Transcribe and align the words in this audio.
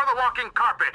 for 0.00 0.06
the 0.06 0.20
walking 0.22 0.50
carpet. 0.54 0.94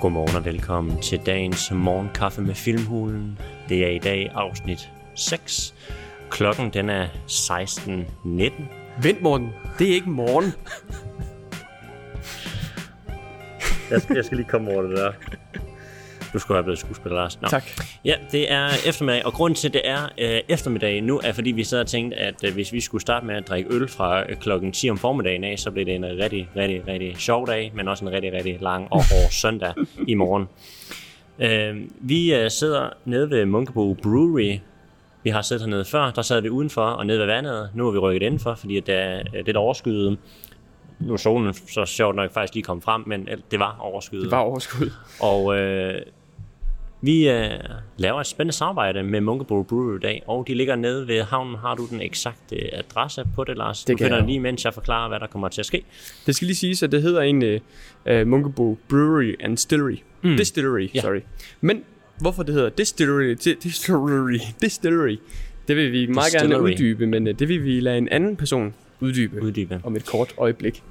Godmorgen 0.00 0.36
og 0.36 0.44
velkommen 0.44 1.02
til 1.02 1.20
dagens 1.26 1.72
morgenkaffe 1.72 2.42
med 2.42 2.54
Filmhulen. 2.54 3.38
Det 3.68 3.84
er 3.84 3.90
i 3.90 3.98
dag 3.98 4.30
afsnit 4.34 4.92
6. 5.18 5.74
Klokken 6.30 6.70
den 6.70 6.90
er 6.90 7.06
16.19. 7.28 8.62
Vent, 9.02 9.22
Morten. 9.22 9.48
Det 9.78 9.90
er 9.90 9.94
ikke 9.94 10.10
morgen. 10.10 10.52
Jeg 13.90 14.02
skal, 14.02 14.16
jeg 14.16 14.24
skal 14.24 14.36
lige 14.36 14.48
komme 14.48 14.70
over 14.70 14.82
det 14.82 14.96
der. 14.96 15.12
Du 16.32 16.38
skulle 16.38 16.56
have 16.56 16.64
blevet 16.64 16.78
skuespiller, 16.78 17.16
Lars. 17.16 17.40
Nå. 17.40 17.48
Tak. 17.48 17.64
Ja, 18.04 18.14
det 18.32 18.52
er 18.52 18.68
eftermiddag, 18.86 19.26
og 19.26 19.32
grunden 19.32 19.54
til, 19.54 19.68
at 19.68 19.74
det 19.74 19.82
er 19.84 20.04
øh, 20.18 20.40
eftermiddag 20.48 21.02
nu, 21.02 21.20
er 21.24 21.32
fordi 21.32 21.50
vi 21.50 21.64
sad 21.64 21.80
og 21.80 21.86
tænkte, 21.86 22.16
at 22.16 22.44
øh, 22.44 22.54
hvis 22.54 22.72
vi 22.72 22.80
skulle 22.80 23.00
starte 23.02 23.26
med 23.26 23.34
at 23.34 23.48
drikke 23.48 23.74
øl 23.74 23.88
fra 23.88 24.30
øh, 24.30 24.36
klokken 24.36 24.72
10 24.72 24.90
om 24.90 24.98
formiddagen 24.98 25.44
af, 25.44 25.58
så 25.58 25.70
blev 25.70 25.86
det 25.86 25.94
en 25.94 26.04
rigtig, 26.04 26.48
rigtig, 26.56 26.82
rigtig 26.88 27.16
sjov 27.16 27.46
dag, 27.46 27.72
men 27.74 27.88
også 27.88 28.04
en 28.04 28.12
rigtig, 28.12 28.32
rigtig 28.32 28.58
lang 28.60 28.84
og 28.90 28.98
hård 29.10 29.30
søndag 29.42 29.74
i 30.08 30.14
morgen. 30.14 30.46
Øh, 31.38 31.76
vi 32.00 32.34
øh, 32.34 32.50
sidder 32.50 32.88
nede 33.04 33.30
ved 33.30 33.46
Munkebo 33.46 33.94
Brewery. 33.94 34.58
Vi 35.24 35.30
har 35.30 35.42
siddet 35.42 35.62
hernede 35.64 35.84
før, 35.84 36.10
der 36.10 36.22
sad 36.22 36.40
vi 36.42 36.50
udenfor 36.50 36.82
og 36.82 37.06
nede 37.06 37.18
ved 37.18 37.26
vandet. 37.26 37.70
Nu 37.74 37.88
er 37.88 37.92
vi 37.92 37.98
rykket 37.98 38.22
indenfor, 38.26 38.54
fordi 38.54 38.80
der 38.80 38.94
er 38.94 39.22
øh, 39.36 39.46
lidt 39.46 39.56
overskyet. 39.56 40.18
Nu 41.00 41.12
er 41.12 41.16
solen 41.16 41.54
så 41.54 41.84
sjovt 41.84 42.16
nok 42.16 42.32
faktisk 42.32 42.54
lige 42.54 42.64
kommet 42.64 42.84
frem, 42.84 43.02
men 43.06 43.28
det 43.50 43.58
var 43.60 43.76
overskyet. 43.80 44.22
Det 44.22 44.30
var 44.30 44.38
overskud. 44.38 44.90
Og 45.20 45.58
øh, 45.58 46.00
vi 47.00 47.28
øh, 47.30 47.50
laver 47.96 48.20
et 48.20 48.26
spændende 48.26 48.52
samarbejde 48.56 49.02
med 49.02 49.20
Munkebo 49.20 49.62
Brewery 49.62 49.96
i 49.96 50.00
dag, 50.00 50.22
og 50.26 50.44
de 50.48 50.54
ligger 50.54 50.76
nede 50.76 51.08
ved 51.08 51.22
havnen. 51.22 51.54
Har 51.56 51.74
du 51.74 51.86
den 51.90 52.00
eksakte 52.00 52.74
adresse 52.74 53.24
på 53.34 53.44
det, 53.44 53.56
Lars? 53.56 53.84
Det 53.84 53.98
du 53.98 54.04
finder 54.04 54.16
jeg. 54.18 54.26
lige, 54.26 54.40
mens 54.40 54.64
jeg 54.64 54.74
forklarer, 54.74 55.08
hvad 55.08 55.20
der 55.20 55.26
kommer 55.26 55.48
til 55.48 55.60
at 55.62 55.66
ske. 55.66 55.84
Det 56.26 56.34
skal 56.36 56.46
lige 56.46 56.56
siges, 56.56 56.82
at 56.82 56.92
det 56.92 57.02
hedder 57.02 57.20
egentlig 57.22 57.60
uh, 58.10 58.26
Munkebo 58.26 58.78
Brewery 58.88 59.34
and 59.40 59.56
Distillery. 59.56 59.96
Mm. 60.22 60.36
Distillery, 60.36 60.90
Ja. 60.94 61.00
sorry. 61.00 61.20
Men 61.60 61.84
hvorfor 62.20 62.42
det 62.42 62.54
hedder 62.54 62.68
Distillery, 62.68 63.34
di- 63.34 63.54
Distillery, 63.62 64.38
Distillery, 64.62 65.18
det 65.68 65.76
vil 65.76 65.92
vi 65.92 66.06
meget 66.06 66.32
gerne 66.32 66.62
uddybe, 66.62 67.06
men 67.06 67.26
uh, 67.28 67.34
det 67.38 67.48
vil 67.48 67.64
vi 67.64 67.80
lade 67.80 67.98
en 67.98 68.08
anden 68.08 68.36
person 68.36 68.74
uddybe 69.00 69.42
Uddybe. 69.42 69.80
om 69.84 69.96
et 69.96 70.06
kort 70.06 70.34
øjeblik. 70.38 70.82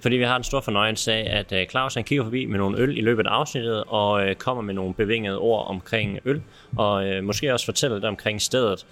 Fordi 0.00 0.16
vi 0.16 0.24
har 0.24 0.36
en 0.36 0.44
stor 0.44 0.60
fornøjelse 0.60 1.12
af, 1.12 1.38
at 1.38 1.60
øh, 1.60 1.66
Claus 1.68 1.94
han 1.94 2.04
kigger 2.04 2.24
forbi 2.24 2.46
med 2.46 2.58
nogle 2.58 2.78
øl 2.78 2.98
i 2.98 3.00
løbet 3.00 3.26
af 3.26 3.30
afsnittet, 3.30 3.84
og 3.86 4.28
øh, 4.28 4.34
kommer 4.34 4.62
med 4.62 4.74
nogle 4.74 4.94
bevingede 4.94 5.38
ord 5.38 5.66
omkring 5.68 6.18
øl, 6.24 6.42
og 6.76 7.06
øh, 7.08 7.24
måske 7.24 7.52
også 7.52 7.64
fortæller 7.64 7.96
lidt 7.96 8.04
omkring 8.04 8.42
stedet. 8.42 8.86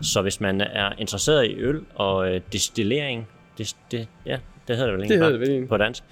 Så 0.00 0.22
hvis 0.22 0.40
man 0.40 0.60
er 0.60 0.92
interesseret 0.98 1.46
i 1.46 1.54
øl 1.58 1.80
og 1.94 2.34
øh, 2.34 2.40
destillering, 2.52 3.28
det, 3.58 3.76
det, 3.90 4.08
ja, 4.26 4.38
det 4.68 4.76
hedder 4.76 4.90
det 4.90 4.92
vel 4.92 5.00
egentlig 5.00 5.14
Det 5.14 5.40
bare 5.40 5.46
det 5.46 5.60
vel 5.60 5.66
på 5.66 5.76
dansk. 5.76 6.02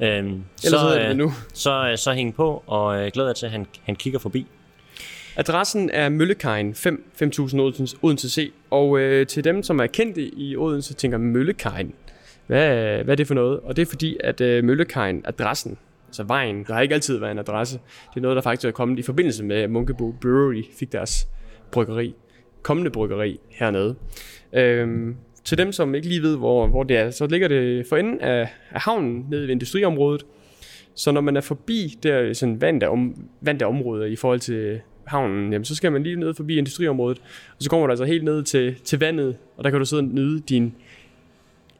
Øhm, 0.00 0.44
Ellers 0.64 0.82
hedder 0.82 0.98
det 0.98 1.08
det 1.08 1.16
nu. 1.16 1.32
Så, 1.54 1.88
øh, 1.90 1.98
så 1.98 2.12
hæng 2.12 2.34
på, 2.34 2.62
og 2.66 3.00
øh, 3.02 3.10
glæder 3.12 3.28
jer 3.28 3.34
til, 3.34 3.46
at 3.46 3.52
han, 3.52 3.66
han 3.84 3.96
kigger 3.96 4.18
forbi. 4.18 4.46
Adressen 5.40 5.90
er 5.92 6.08
Møllekajen 6.08 6.74
5, 6.74 7.10
5000 7.14 7.60
Odense, 7.60 7.96
Odense 8.02 8.30
C. 8.30 8.52
Og 8.70 8.98
øh, 8.98 9.26
til 9.26 9.44
dem, 9.44 9.62
som 9.62 9.80
er 9.80 9.86
kendte 9.86 10.22
i 10.22 10.56
Odense, 10.56 10.94
tænker 10.94 11.18
Møllekajen. 11.18 11.94
Hvad, 12.46 12.68
hvad 13.04 13.14
er 13.14 13.16
det 13.16 13.26
for 13.26 13.34
noget? 13.34 13.60
Og 13.60 13.76
det 13.76 13.82
er 13.82 13.86
fordi, 13.86 14.16
at 14.24 14.40
øh, 14.40 14.64
Møllekajen, 14.64 15.22
adressen, 15.24 15.78
altså 16.08 16.22
vejen, 16.22 16.64
der 16.64 16.74
har 16.74 16.80
ikke 16.80 16.94
altid 16.94 17.18
været 17.18 17.32
en 17.32 17.38
adresse. 17.38 17.78
Det 18.10 18.16
er 18.16 18.20
noget, 18.20 18.36
der 18.36 18.42
faktisk 18.42 18.68
er 18.68 18.70
kommet 18.70 18.98
i 18.98 19.02
forbindelse 19.02 19.44
med, 19.44 19.56
at 19.56 19.70
Munkebo 19.70 20.14
Brewery 20.20 20.64
fik 20.78 20.92
deres 20.92 21.28
bryggeri, 21.70 22.14
kommende 22.62 22.90
bryggeri 22.90 23.40
hernede. 23.48 23.94
Øhm, 24.52 25.16
til 25.44 25.58
dem, 25.58 25.72
som 25.72 25.94
ikke 25.94 26.08
lige 26.08 26.22
ved, 26.22 26.36
hvor, 26.36 26.66
hvor 26.66 26.82
det 26.82 26.96
er, 26.96 27.10
så 27.10 27.26
ligger 27.26 27.48
det 27.48 27.86
for 27.88 27.96
enden 27.96 28.20
af, 28.20 28.48
af 28.70 28.80
havnen 28.80 29.26
nede 29.30 29.42
ved 29.42 29.48
industriområdet. 29.48 30.26
Så 30.94 31.12
når 31.12 31.20
man 31.20 31.36
er 31.36 31.40
forbi 31.40 31.98
der 32.02 32.32
sådan 32.32 32.60
vand 32.60 32.82
om, 32.82 33.14
vand 33.40 33.62
områder 33.62 34.06
i 34.06 34.16
forhold 34.16 34.40
til 34.40 34.80
havnen, 35.06 35.52
jamen, 35.52 35.64
så 35.64 35.74
skal 35.74 35.92
man 35.92 36.02
lige 36.02 36.16
ned 36.16 36.34
forbi 36.34 36.58
industriområdet, 36.58 37.18
og 37.56 37.62
så 37.62 37.70
kommer 37.70 37.86
du 37.86 37.90
altså 37.90 38.04
helt 38.04 38.24
ned 38.24 38.42
til, 38.42 38.74
til 38.84 38.98
vandet, 38.98 39.36
og 39.56 39.64
der 39.64 39.70
kan 39.70 39.78
du 39.78 39.84
sidde 39.84 40.00
og 40.00 40.04
nyde 40.08 40.40
din 40.40 40.74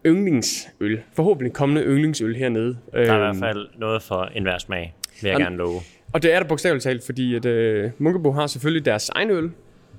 yndlingsøl. 0.07 1.01
Forhåbentlig 1.17 1.53
kommende 1.53 1.83
yndlingsøl 1.83 2.37
hernede. 2.37 2.77
Der 2.93 2.99
er 2.99 3.03
i 3.05 3.09
Øhm, 3.09 3.19
hvert 3.19 3.37
fald 3.37 3.67
noget 3.79 4.03
for 4.03 4.23
enhver 4.35 4.59
smag, 4.59 4.95
vil 5.23 5.29
jeg 5.29 5.35
An- 5.37 5.43
gerne 5.43 5.57
love. 5.57 5.81
Og 6.13 6.23
det 6.23 6.35
er 6.35 6.41
der 6.41 6.49
bogstaveligt 6.49 6.83
talt, 6.85 7.05
fordi 7.07 7.35
at, 7.35 7.45
øh, 7.47 7.91
Munkebo 7.99 8.31
har 8.33 8.47
selvfølgelig 8.47 8.85
deres 8.85 9.09
egen 9.09 9.31
øl 9.31 9.51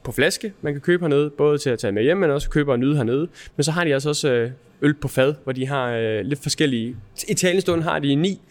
på 0.03 0.11
flaske, 0.11 0.53
man 0.61 0.73
kan 0.73 0.81
købe 0.81 1.03
hernede, 1.03 1.29
både 1.29 1.57
til 1.57 1.69
at 1.69 1.79
tage 1.79 1.91
med 1.91 2.03
hjem, 2.03 2.17
men 2.17 2.29
også 2.31 2.49
købe 2.49 2.71
og 2.71 2.79
nyde 2.79 2.95
hernede. 2.95 3.27
Men 3.55 3.63
så 3.63 3.71
har 3.71 3.83
de 3.83 3.93
altså 3.93 4.09
også 4.09 4.31
øh, 4.33 4.51
øl 4.81 4.93
på 4.93 5.07
fad, 5.07 5.33
hvor 5.43 5.53
de 5.53 5.67
har 5.67 5.89
øh, 5.91 6.21
lidt 6.21 6.39
forskellige... 6.43 6.95
I 7.29 7.33
talende 7.33 7.61
stund 7.61 7.81
har 7.81 7.99
de 7.99 8.15
ni 8.15 8.41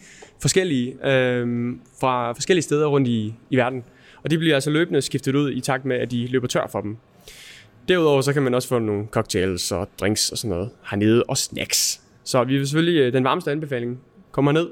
forskellige 0.41 1.07
øh, 1.07 1.71
fra 2.01 2.31
forskellige 2.33 2.63
steder 2.63 2.87
rundt 2.87 3.07
i, 3.07 3.33
i 3.49 3.55
verden. 3.55 3.83
Og 4.23 4.31
de 4.31 4.37
bliver 4.37 4.55
altså 4.55 4.69
løbende 4.69 5.01
skiftet 5.01 5.35
ud 5.35 5.51
i 5.51 5.61
takt 5.61 5.85
med, 5.85 5.95
at 5.95 6.11
de 6.11 6.27
løber 6.27 6.47
tør 6.47 6.67
for 6.71 6.81
dem. 6.81 6.97
Derudover 7.87 8.21
så 8.21 8.33
kan 8.33 8.43
man 8.43 8.53
også 8.53 8.67
få 8.67 8.79
nogle 8.79 9.07
cocktails 9.11 9.71
og 9.71 9.89
drinks 9.99 10.31
og 10.31 10.37
sådan 10.37 10.49
noget 10.49 10.69
hernede, 10.89 11.23
og 11.23 11.37
snacks. 11.37 12.01
Så 12.23 12.43
vi 12.43 12.57
vil 12.57 12.67
selvfølgelig 12.67 12.99
øh, 12.99 13.13
den 13.13 13.23
varmeste 13.23 13.51
anbefaling. 13.51 13.99
Kom 14.31 14.43
ned 14.43 14.69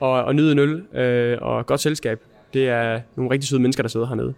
og, 0.00 0.24
og 0.24 0.34
nyde 0.34 0.52
en 0.52 0.58
øl 0.58 0.82
øh, 0.94 1.38
og 1.40 1.66
godt 1.66 1.80
selskab. 1.80 2.20
Det 2.54 2.68
er 2.68 3.00
nogle 3.16 3.30
rigtig 3.30 3.48
søde 3.48 3.60
mennesker, 3.60 3.82
der 3.82 3.88
sidder 3.88 4.06
hernede. 4.06 4.34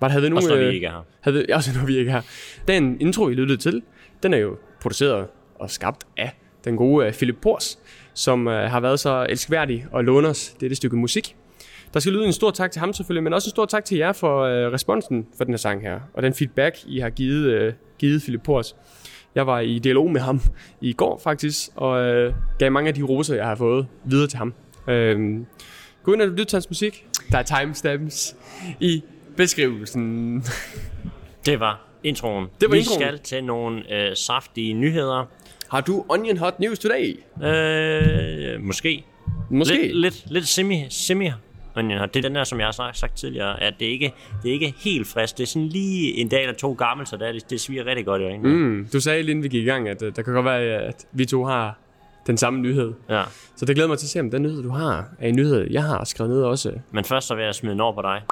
Var 0.00 0.08
der 0.08 0.12
havde 0.12 0.32
Også 0.32 0.48
nogle, 0.48 0.48
når 0.48 0.56
vi 0.56 0.68
øh, 0.68 0.74
ikke 0.74 0.86
er 0.86 0.90
her. 0.90 1.02
havde, 1.20 1.46
også 1.54 1.70
når 1.78 1.86
vi 1.86 1.96
ikke 1.96 2.10
er 2.10 2.14
her. 2.14 2.22
Den 2.68 3.00
intro, 3.00 3.28
I 3.28 3.34
lyttede 3.34 3.60
til, 3.60 3.82
den 4.22 4.34
er 4.34 4.38
jo 4.38 4.56
produceret 4.80 5.26
og 5.54 5.70
skabt 5.70 6.06
af 6.16 6.30
den 6.64 6.76
gode 6.76 7.06
uh, 7.06 7.12
Philip 7.12 7.36
Pors, 7.42 7.78
som 8.14 8.46
uh, 8.46 8.52
har 8.52 8.80
været 8.80 9.00
så 9.00 9.26
elskværdig 9.28 9.86
og 9.92 10.04
låne 10.04 10.28
os 10.28 10.56
dette 10.60 10.76
stykke 10.76 10.96
musik. 10.96 11.36
Der 11.94 12.00
skal 12.00 12.12
lyde 12.12 12.26
en 12.26 12.32
stor 12.32 12.50
tak 12.50 12.70
til 12.70 12.80
ham 12.80 12.92
selvfølgelig, 12.92 13.22
men 13.22 13.32
også 13.32 13.46
en 13.46 13.50
stor 13.50 13.64
tak 13.66 13.84
til 13.84 13.98
jer 13.98 14.12
for 14.12 14.42
uh, 14.44 14.72
responsen 14.72 15.26
for 15.36 15.44
den 15.44 15.52
her 15.52 15.58
sang 15.58 15.82
her, 15.82 16.00
og 16.14 16.22
den 16.22 16.34
feedback, 16.34 16.78
I 16.86 16.98
har 16.98 17.10
givet, 17.10 17.68
uh, 17.68 17.74
givet 17.98 18.22
Philip 18.22 18.42
Pors. 18.42 18.76
Jeg 19.34 19.46
var 19.46 19.60
i 19.60 19.78
dialog 19.78 20.10
med 20.10 20.20
ham 20.20 20.40
i 20.80 20.92
går 20.92 21.20
faktisk, 21.24 21.70
og 21.76 22.26
uh, 22.26 22.34
gav 22.58 22.72
mange 22.72 22.88
af 22.88 22.94
de 22.94 23.02
roser, 23.02 23.34
jeg 23.34 23.46
har 23.46 23.54
fået 23.54 23.86
videre 24.04 24.26
til 24.26 24.38
ham. 24.38 24.54
Uh, 24.88 25.46
gå 26.02 26.12
ind 26.12 26.22
og 26.22 26.28
lyt 26.28 26.46
til 26.46 26.56
hans 26.56 26.70
musik. 26.70 27.06
Der 27.30 27.38
er 27.38 27.42
timestamps 27.42 28.36
i 28.80 29.02
beskrivelsen. 29.36 30.44
Det 31.46 31.60
var 31.60 31.86
introen. 32.04 32.46
Det 32.60 32.68
var 32.68 32.74
vi 32.74 32.78
introen. 32.78 33.00
skal 33.00 33.18
til 33.18 33.44
nogle 33.44 33.94
øh, 33.94 34.16
saftige 34.16 34.74
nyheder. 34.74 35.24
Har 35.68 35.80
du 35.80 36.04
Onion 36.08 36.36
Hot 36.36 36.60
News 36.60 36.78
today? 36.78 37.20
Øh, 37.42 38.60
måske. 38.60 39.04
Måske. 39.50 39.82
Lidt, 39.82 39.96
lidt, 39.96 40.24
lidt 40.30 40.48
semi, 40.48 40.86
semi 40.90 41.30
Onion 41.76 41.98
Hot. 41.98 42.14
Det 42.14 42.24
er 42.24 42.28
den 42.28 42.34
der, 42.36 42.44
som 42.44 42.58
jeg 42.58 42.66
har 42.66 42.72
sagt, 42.72 42.98
sagt 42.98 43.16
tidligere, 43.16 43.62
at 43.62 43.74
det 43.80 43.86
ikke 43.86 44.14
det 44.42 44.48
er 44.48 44.52
ikke 44.52 44.74
helt 44.78 45.06
frisk. 45.06 45.36
Det 45.38 45.42
er 45.42 45.46
sådan 45.46 45.68
lige 45.68 46.16
en 46.16 46.28
dag 46.28 46.42
eller 46.42 46.54
to 46.54 46.72
gammel, 46.72 47.06
så 47.06 47.16
det, 47.16 47.28
er, 47.28 47.32
det, 47.50 47.60
sviger 47.60 47.86
rigtig 47.86 48.04
godt 48.06 48.22
i 48.22 48.24
øjnene. 48.24 48.48
Mm. 48.48 48.54
Mm, 48.54 48.88
du 48.92 49.00
sagde 49.00 49.22
lige 49.22 49.30
inden 49.30 49.42
vi 49.42 49.48
gik 49.48 49.62
i 49.62 49.66
gang, 49.66 49.88
at 49.88 50.02
øh, 50.02 50.16
der 50.16 50.22
kan 50.22 50.34
godt 50.34 50.44
være, 50.44 50.60
at 50.60 51.06
vi 51.12 51.24
to 51.26 51.44
har 51.44 51.76
den 52.26 52.36
samme 52.38 52.60
nyhed. 52.60 52.92
Ja. 53.08 53.22
Så 53.56 53.64
det 53.64 53.74
glæder 53.74 53.88
mig 53.88 53.98
til 53.98 54.06
at 54.06 54.10
se, 54.10 54.20
om 54.20 54.30
den 54.30 54.42
nyhed, 54.42 54.62
du 54.62 54.70
har, 54.70 55.08
er 55.18 55.28
en 55.28 55.36
nyhed, 55.36 55.66
jeg 55.70 55.82
har 55.84 56.04
skrevet 56.04 56.30
ned 56.32 56.42
også. 56.42 56.72
Men 56.90 57.04
først 57.04 57.26
så 57.26 57.34
vil 57.34 57.44
jeg 57.44 57.54
smide 57.54 57.72
den 57.72 57.80
over 57.80 57.92
på 57.94 58.02
dig. 58.02 58.22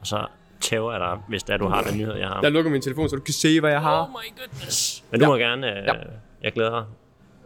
Og 0.00 0.06
så 0.06 0.26
tæver 0.60 0.92
jeg 0.92 1.00
dig, 1.00 1.18
hvis 1.28 1.42
det 1.42 1.52
er, 1.52 1.56
du 1.56 1.68
har 1.68 1.82
den 1.82 1.98
nyhed, 1.98 2.14
jeg 2.14 2.28
har. 2.28 2.40
Jeg 2.42 2.52
lukker 2.52 2.70
min 2.70 2.82
telefon, 2.82 3.08
så 3.08 3.16
du 3.16 3.22
kan 3.22 3.34
se, 3.34 3.60
hvad 3.60 3.70
jeg 3.70 3.80
har. 3.80 4.02
Oh 4.02 4.08
my 4.08 4.38
goodness. 4.40 5.04
Men 5.10 5.20
du 5.20 5.24
Ja. 5.26 5.30
må 5.30 5.36
gerne... 5.36 5.70
Øh, 5.80 5.84
Ja. 5.86 5.92
Jeg 6.42 6.52
glæder, 6.52 6.84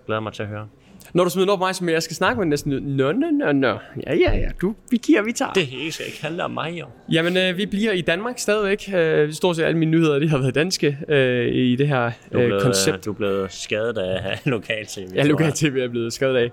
glæder 0.07 0.21
mig 0.21 0.33
til 0.33 0.43
at 0.43 0.49
høre. 0.49 0.69
Når 1.15 1.25
du 1.25 1.31
smider 1.31 1.49
over 1.49 1.57
på 1.57 1.65
mig, 1.65 1.75
som 1.75 1.89
jeg 1.89 2.03
skal 2.03 2.17
snakke 2.17 2.39
med 2.41 2.47
næsten... 2.47 2.73
Nå, 2.73 3.13
nå, 3.13 3.27
nå, 3.31 3.53
nå. 3.53 3.69
Ja, 4.07 4.15
ja, 4.15 4.37
ja. 4.37 4.49
Du, 4.61 4.75
vi 4.91 4.97
giver, 4.97 5.23
vi 5.23 5.33
tager. 5.33 5.53
Det 5.53 5.69
skal 5.95 6.07
ikke 6.07 6.23
handle 6.23 6.45
om 6.45 6.51
mig, 6.51 6.81
jo. 6.81 6.87
Jamen, 7.13 7.37
øh, 7.37 7.57
vi 7.57 7.67
bliver 7.67 7.93
i 7.93 8.01
Danmark 8.01 8.39
stadigvæk. 8.39 8.91
Øh, 8.95 9.33
stort 9.33 9.57
set 9.57 9.63
alle 9.65 9.79
mine 9.79 9.91
nyheder, 9.91 10.19
de 10.19 10.29
har 10.29 10.39
været 10.39 10.55
danske 10.55 10.99
øh, 11.09 11.55
i 11.55 11.77
det 11.77 11.89
her 11.89 12.11
Du 12.33 12.39
er 12.39 12.43
øh, 12.43 12.47
blevet, 12.49 12.63
koncept. 12.63 13.05
du 13.05 13.11
er 13.11 13.15
blevet 13.15 13.53
skadet 13.53 13.99
af 13.99 14.41
lokal-tv. 14.45 15.01
Ja, 15.15 15.23
tror 15.23 15.29
lokal 15.29 15.45
jeg. 15.47 15.55
TV 15.55 15.77
er 15.77 15.89
blevet 15.89 16.13
skadet 16.13 16.37
af. 16.37 16.51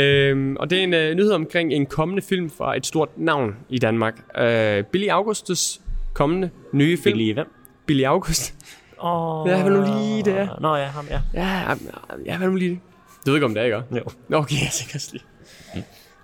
Øhm, 0.00 0.56
og 0.56 0.70
det 0.70 0.78
er 0.78 0.82
en 0.82 0.94
øh, 0.94 1.14
nyhed 1.14 1.32
omkring 1.32 1.72
en 1.72 1.86
kommende 1.86 2.22
film 2.22 2.50
fra 2.50 2.76
et 2.76 2.86
stort 2.86 3.08
navn 3.16 3.54
i 3.68 3.78
Danmark. 3.78 4.14
Øh, 4.38 4.84
Billy 4.84 5.08
Augustus 5.08 5.80
kommende 6.14 6.50
nye 6.72 6.98
film. 7.02 7.16
Billy 7.18 7.32
hvem? 7.34 7.46
Billy 7.86 8.04
August. 8.04 8.54
Oh, 8.98 9.48
Ja, 9.48 9.62
hvad 9.62 9.72
nu 9.72 9.80
lige 9.82 10.22
det 10.24 10.38
er? 10.38 10.48
Nå 10.60 10.76
ja, 10.76 10.84
ham 10.84 11.06
ja. 11.10 11.20
Ja, 11.34 11.74
ja, 12.26 12.38
hvad 12.38 12.48
nu 12.48 12.54
lige 12.56 12.70
det? 12.70 12.78
Du 13.26 13.30
ved 13.30 13.34
ikke, 13.34 13.44
om 13.46 13.54
det 13.54 13.60
er, 13.60 13.64
ikke? 13.64 13.76
Jo. 13.76 14.02
Nå, 14.28 14.36
Okay, 14.36 14.56
jeg 14.56 14.70
tænker 14.72 15.08
lige. 15.12 15.24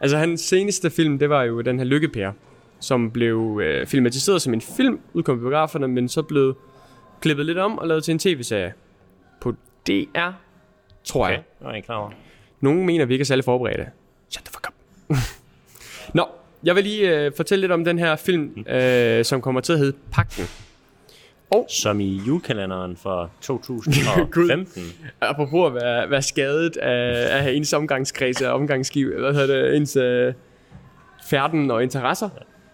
Altså, 0.00 0.16
hans 0.18 0.40
seneste 0.40 0.90
film, 0.90 1.18
det 1.18 1.30
var 1.30 1.42
jo 1.42 1.60
den 1.60 1.78
her 1.78 1.84
Lykkepære, 1.84 2.32
som 2.80 3.10
blev 3.10 3.60
øh, 3.64 3.86
filmatiseret 3.86 4.42
som 4.42 4.54
en 4.54 4.60
film, 4.60 5.00
udkom 5.12 5.36
i 5.36 5.40
biograferne, 5.40 5.88
men 5.88 6.08
så 6.08 6.22
blev 6.22 6.56
klippet 7.20 7.46
lidt 7.46 7.58
om 7.58 7.78
og 7.78 7.86
lavet 7.88 8.04
til 8.04 8.12
en 8.12 8.18
tv-serie. 8.18 8.72
På 9.40 9.54
DR, 9.86 10.30
tror 11.04 11.28
jeg. 11.28 11.34
Okay, 11.38 11.44
det 11.58 11.64
var 11.64 11.68
jeg 11.70 11.76
ikke 11.76 11.86
klar 11.86 11.96
over. 11.96 12.10
Nogle 12.60 12.84
mener, 12.84 13.04
vi 13.04 13.14
ikke 13.14 13.22
er 13.22 13.26
særlig 13.26 13.44
forberedte. 13.44 13.86
Shut 14.30 14.44
the 14.44 14.52
fuck 14.52 14.68
up. 14.68 15.16
Nå, 16.18 16.28
jeg 16.64 16.74
vil 16.76 16.84
lige 16.84 17.24
øh, 17.24 17.32
fortælle 17.36 17.60
lidt 17.60 17.72
om 17.72 17.84
den 17.84 17.98
her 17.98 18.16
film, 18.16 18.64
øh, 18.68 19.24
som 19.24 19.40
kommer 19.40 19.60
til 19.60 19.72
at 19.72 19.78
hedde 19.78 19.96
Pakten. 20.12 20.44
Som 21.68 22.00
i 22.00 22.20
julekalenderen 22.26 22.96
for 22.96 23.30
2015. 23.40 24.82
Apropos 25.20 25.66
at 25.66 25.74
være, 25.74 26.10
være 26.10 26.22
skadet 26.22 26.76
af, 26.76 27.46
af 27.46 27.52
ens 27.52 27.72
omgangskreds 27.72 28.40
og 28.42 28.52
omgangsskiv, 28.52 29.18
hvad 29.20 29.34
hedder 29.34 29.60
det, 29.70 29.76
ens 29.76 29.96
øh, 29.96 30.34
færden 31.30 31.70
og 31.70 31.82
interesser, 31.82 32.28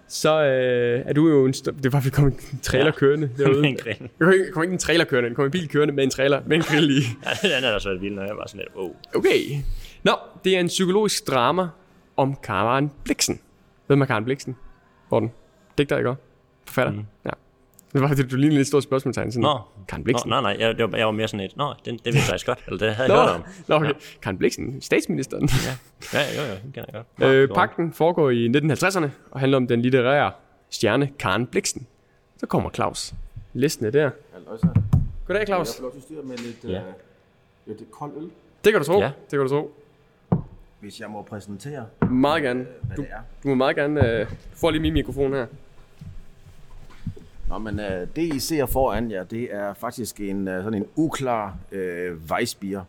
så 0.08 0.42
øh, 0.44 1.02
er 1.06 1.12
du 1.12 1.28
jo 1.28 1.46
en... 1.46 1.52
Det 1.52 1.92
var, 1.92 2.00
vi 2.00 2.10
kom 2.10 2.24
en 2.26 2.38
trailer 2.62 2.86
Ja. 2.86 2.90
kørende 2.92 3.30
derude. 3.38 3.66
En 3.66 3.76
grill. 3.76 3.98
Der 4.18 4.50
kom 4.52 4.62
ikke, 4.62 4.72
en 4.72 4.78
trailer 4.78 5.04
kørende, 5.04 5.28
der 5.28 5.34
kom 5.34 5.44
en 5.44 5.50
bil 5.50 5.68
kørende 5.68 5.94
med 5.94 6.04
en 6.04 6.10
trailer, 6.10 6.40
med 6.46 6.56
en 6.56 6.62
grill 6.62 6.90
i. 6.90 7.00
Ja, 7.42 7.56
den 7.56 7.64
er 7.64 7.72
da 7.72 7.78
så 7.78 7.94
vild, 8.00 8.14
når 8.14 8.22
jeg 8.24 8.36
var 8.36 8.46
sådan 8.46 8.58
lidt, 8.58 8.76
wow. 8.76 8.94
Okay. 9.14 9.38
Nå, 10.02 10.12
det 10.44 10.56
er 10.56 10.60
en 10.60 10.66
psykologisk 10.66 11.26
drama 11.26 11.68
om 12.16 12.36
Karen 12.42 12.90
Bliksen. 13.04 13.40
Hvem 13.86 14.00
er 14.00 14.06
Karen 14.06 14.24
Bliksen? 14.24 14.56
Morten. 15.10 15.30
Digter, 15.78 15.96
ikke 15.98 16.10
også? 16.10 16.22
Forfatter? 16.66 16.92
Mm. 16.92 17.04
Ja. 17.24 17.30
Det 17.92 18.00
var 18.00 18.08
det, 18.08 18.30
du 18.30 18.36
lige 18.36 18.50
lidt 18.52 18.68
stort 18.68 18.82
spørgsmålstegn. 18.82 19.32
Sådan, 19.32 19.42
Nå, 19.42 19.58
Karen 19.88 20.00
Nå, 20.00 20.04
Bliksen. 20.04 20.28
nej, 20.28 20.40
nej, 20.40 20.56
jeg, 20.58 20.78
det 20.78 20.92
var, 20.92 20.98
jeg 20.98 21.06
var 21.06 21.12
mere 21.12 21.28
sådan 21.28 21.46
et, 21.46 21.56
nå, 21.56 21.74
det, 21.84 21.84
det 21.84 21.94
vidste 22.04 22.18
jeg 22.18 22.24
faktisk 22.24 22.46
godt, 22.46 22.58
eller 22.66 22.78
det 22.78 22.94
havde 22.94 23.12
jeg 23.14 23.24
Nå, 23.24 23.30
hørt 23.32 23.36
om. 23.40 23.44
Nå, 23.68 23.74
okay. 23.88 23.92
Karen 24.22 24.38
Bliksen, 24.38 24.80
statsministeren. 24.80 25.48
Ja, 26.14 26.18
jo, 26.36 26.42
jo, 26.48 26.54
det 26.54 26.74
kan 26.74 26.84
jeg 26.86 26.94
godt. 26.94 27.18
Nå, 27.18 27.26
Øh, 27.26 27.48
pakten 27.48 27.92
foregår 27.92 28.30
i 28.30 28.46
1950'erne 28.56 29.08
og 29.30 29.40
handler 29.40 29.56
om 29.56 29.66
den 29.66 29.82
litterære 29.82 30.32
stjerne 30.70 31.10
Karen 31.18 31.46
Bliksen. 31.46 31.86
Så 32.36 32.46
kommer 32.46 32.70
Claus. 32.70 33.14
Listen 33.52 33.86
er 33.86 33.90
der. 33.90 34.10
Goddag, 35.26 35.46
Claus. 35.46 35.68
Jeg 35.68 35.74
får 35.78 35.82
lov 35.82 35.92
til 35.92 35.98
at 35.98 36.02
styre 36.04 36.22
med 36.22 36.36
lidt, 36.36 36.64
Ja. 36.64 36.70
ja. 36.70 36.78
øh, 36.78 36.84
lidt 37.66 37.90
kold 37.90 38.10
øl, 38.16 38.30
Det 38.64 38.72
kan 38.72 38.80
du 38.80 38.86
tro. 38.86 38.98
Ja. 39.00 39.06
Det 39.06 39.30
kan 39.30 39.38
du 39.40 39.48
tro. 39.48 39.74
hvis 40.80 41.00
jeg 41.00 41.10
må 41.10 41.22
præsentere, 41.22 41.86
Meget 42.10 42.42
gerne. 42.42 42.66
hvad 42.82 42.96
Du, 42.96 43.02
det 43.02 43.10
er. 43.10 43.16
du 43.42 43.48
må 43.48 43.54
meget 43.54 43.76
gerne... 43.76 44.08
Øh, 44.20 44.26
får 44.54 44.70
lige 44.70 44.82
min 44.82 44.92
mikrofon 44.92 45.32
her. 45.32 45.46
Nå, 47.52 47.58
men 47.58 47.80
øh, 47.80 48.06
det 48.16 48.34
I 48.34 48.38
ser 48.38 48.66
foran 48.66 49.10
jer, 49.10 49.24
det 49.24 49.54
er 49.54 49.74
faktisk 49.74 50.20
en 50.20 50.48
øh, 50.48 50.64
sådan 50.64 50.74
en 50.74 50.86
uklar 50.96 51.56
øh, 51.72 52.16
Weissbier, 52.30 52.84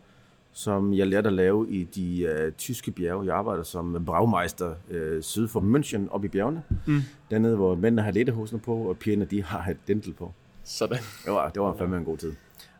som 0.52 0.94
jeg 0.94 1.06
lærte 1.06 1.26
at 1.26 1.32
lave 1.32 1.70
i 1.70 1.84
de 1.84 2.22
øh, 2.22 2.52
tyske 2.52 2.90
bjerge. 2.90 3.26
Jeg 3.26 3.34
arbejder 3.34 3.62
som 3.62 4.04
bragmeister 4.04 4.74
øh, 4.90 5.22
syd 5.22 5.48
for 5.48 5.60
München, 5.60 6.10
op 6.10 6.24
i 6.24 6.28
bjergene. 6.28 6.62
Mm. 6.86 7.00
Dernede, 7.30 7.56
hvor 7.56 7.74
mændene 7.74 8.02
har 8.02 8.10
lettehusene 8.10 8.60
på, 8.60 8.74
og 8.76 8.96
pigerne 8.96 9.24
de 9.24 9.42
har 9.42 9.70
et 9.70 9.76
dental 9.88 10.12
på. 10.12 10.32
Sådan. 10.64 10.98
Det 11.24 11.32
var, 11.32 11.48
det 11.48 11.62
var 11.62 11.76
fandme 11.78 11.96
en 11.96 12.04
god 12.04 12.16
tid. 12.16 12.32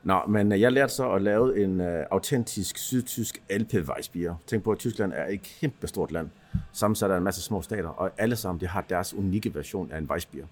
Nå, 0.02 0.20
men 0.28 0.52
øh, 0.52 0.60
jeg 0.60 0.72
lærte 0.72 0.92
så 0.92 1.10
at 1.10 1.22
lave 1.22 1.64
en 1.64 1.80
øh, 1.80 2.06
autentisk 2.10 2.78
sydtysk 2.78 3.42
alpe 3.48 3.84
Weissbier. 3.88 4.34
Tænk 4.46 4.62
på, 4.62 4.72
at 4.72 4.78
Tyskland 4.78 5.12
er 5.12 5.26
et 5.26 5.42
kæmpe 5.42 5.86
stort 5.86 6.12
land, 6.12 6.28
sammensat 6.72 7.10
af 7.10 7.16
en 7.16 7.24
masse 7.24 7.42
små 7.42 7.62
stater, 7.62 7.88
og 7.88 8.10
alle 8.18 8.36
sammen 8.36 8.60
de 8.60 8.66
har 8.66 8.80
deres 8.80 9.14
unikke 9.14 9.54
version 9.54 9.92
af 9.92 9.98
en 9.98 10.06
Weissbier. 10.10 10.46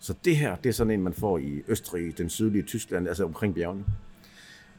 Så 0.00 0.14
det 0.24 0.36
her, 0.36 0.56
det 0.56 0.68
er 0.68 0.72
sådan 0.72 0.90
en, 0.90 1.02
man 1.02 1.12
får 1.12 1.38
i 1.38 1.62
Østrig, 1.68 2.18
den 2.18 2.28
sydlige 2.28 2.62
Tyskland, 2.62 3.08
altså 3.08 3.24
omkring 3.24 3.54
bjergene. 3.54 3.84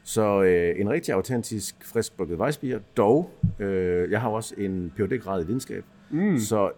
Så 0.04 0.42
øh, 0.42 0.80
en 0.80 0.90
rigtig 0.90 1.14
autentisk, 1.14 1.74
friskbrygget 1.84 2.38
Weissbier. 2.38 2.78
Dog, 2.96 3.30
øh, 3.58 4.10
jeg 4.10 4.20
har 4.20 4.28
også 4.28 4.54
en 4.58 4.92
phd 4.96 5.18
grad 5.22 5.42
i 5.44 5.46
videnskab. 5.46 5.84
Mm. 6.10 6.38
Så 6.38 6.70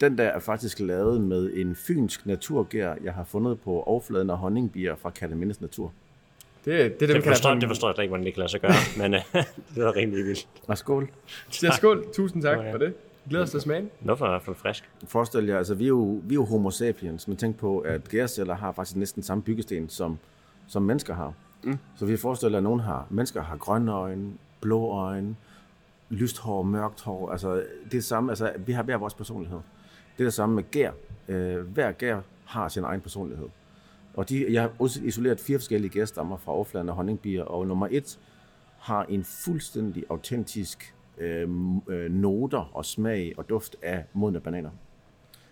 den 0.00 0.18
der 0.18 0.24
er 0.24 0.38
faktisk 0.38 0.80
lavet 0.80 1.20
med 1.20 1.50
en 1.54 1.74
fynsk 1.76 2.26
naturgær, 2.26 2.94
jeg 3.04 3.12
har 3.14 3.24
fundet 3.24 3.60
på 3.60 3.80
overfladen 3.82 4.30
af 4.30 4.38
honningbier 4.38 4.96
fra 4.96 5.10
Katamindes 5.10 5.60
Natur. 5.60 5.92
Det, 6.64 6.72
det 6.72 6.84
er 6.84 6.88
det, 6.88 7.00
Det 7.00 7.08
man 7.14 7.22
forstår, 7.22 7.54
det 7.54 7.68
forstår 7.68 7.88
jeg 7.88 7.94
slet 7.94 8.02
ikke, 8.04 8.10
hvordan 8.10 8.26
det 8.26 8.34
kan 8.34 8.40
lade 8.40 8.50
sig 8.50 8.60
gøre, 8.60 8.72
men 8.98 9.14
øh, 9.14 9.20
det 9.74 9.84
var 9.84 9.96
rimelig 9.96 10.24
vildt. 10.24 10.48
Og 10.66 10.78
skål. 10.78 11.08
Ja, 11.62 11.70
skål. 11.76 12.06
Tusind 12.12 12.42
tak 12.42 12.58
Ja. 12.58 12.72
for 12.72 12.78
det. 12.78 12.94
Glæder 13.28 13.44
os 13.44 13.50
til 13.50 13.58
at 13.58 13.62
smage. 13.62 13.90
Noget 14.00 14.18
for 14.18 14.26
i 14.26 14.28
hvert 14.28 14.42
fald 14.42 14.56
frisk. 14.56 14.90
Forestil 15.06 15.46
jer, 15.46 15.58
altså 15.58 15.74
vi 15.74 15.84
er 15.84 15.88
jo, 15.88 16.20
vi 16.22 16.34
er 16.34 16.34
jo 16.34 16.44
homo 16.44 16.70
sapiens, 16.70 17.28
men 17.28 17.36
tænk 17.36 17.56
på, 17.56 17.78
at 17.78 18.08
gærceller 18.08 18.54
har 18.54 18.72
faktisk 18.72 18.96
næsten 18.96 19.22
samme 19.22 19.42
byggesten, 19.42 19.88
som, 19.88 20.18
som 20.66 20.82
mennesker 20.82 21.14
har. 21.14 21.32
Mm. 21.64 21.78
Så 21.96 22.06
vi 22.06 22.16
forestiller 22.16 22.56
jer, 22.56 22.60
at 22.60 22.64
nogen 22.64 22.80
har, 22.80 23.06
mennesker 23.10 23.42
har 23.42 23.56
grønne 23.56 23.92
øjne, 23.92 24.32
blå 24.60 24.90
øjne, 24.90 25.36
lyst 26.10 26.38
hår, 26.38 26.62
mørkt 26.62 27.02
hår, 27.02 27.30
altså 27.30 27.54
det 27.54 27.62
er 27.62 27.88
det 27.90 28.04
samme, 28.04 28.30
altså 28.32 28.52
vi 28.58 28.72
har 28.72 28.82
hver 28.82 28.96
vores 28.96 29.14
personlighed. 29.14 29.58
Det 30.16 30.22
er 30.22 30.26
det 30.26 30.34
samme 30.34 30.54
med 30.54 30.70
gær. 30.70 30.90
Øh, 31.28 31.58
hver 31.58 31.92
gær 31.92 32.20
har 32.44 32.68
sin 32.68 32.84
egen 32.84 33.00
personlighed. 33.00 33.48
Og 34.14 34.28
de, 34.28 34.52
jeg 34.52 34.62
har 34.62 34.70
også 34.78 35.00
isoleret 35.02 35.40
fire 35.40 35.58
forskellige 35.58 35.90
gærstammer 35.90 36.36
fra 36.36 36.52
overfladen 36.52 36.88
af 36.88 36.94
honningbier, 36.94 37.42
og 37.44 37.66
nummer 37.66 37.88
et 37.90 38.18
har 38.78 39.04
en 39.04 39.24
fuldstændig 39.24 40.04
autentisk 40.10 40.94
øh, 41.18 41.48
øh, 41.88 42.10
noter 42.10 42.70
og 42.72 42.84
smag 42.84 43.34
og 43.36 43.48
duft 43.48 43.76
af 43.82 44.04
modne 44.12 44.40
bananer. 44.40 44.70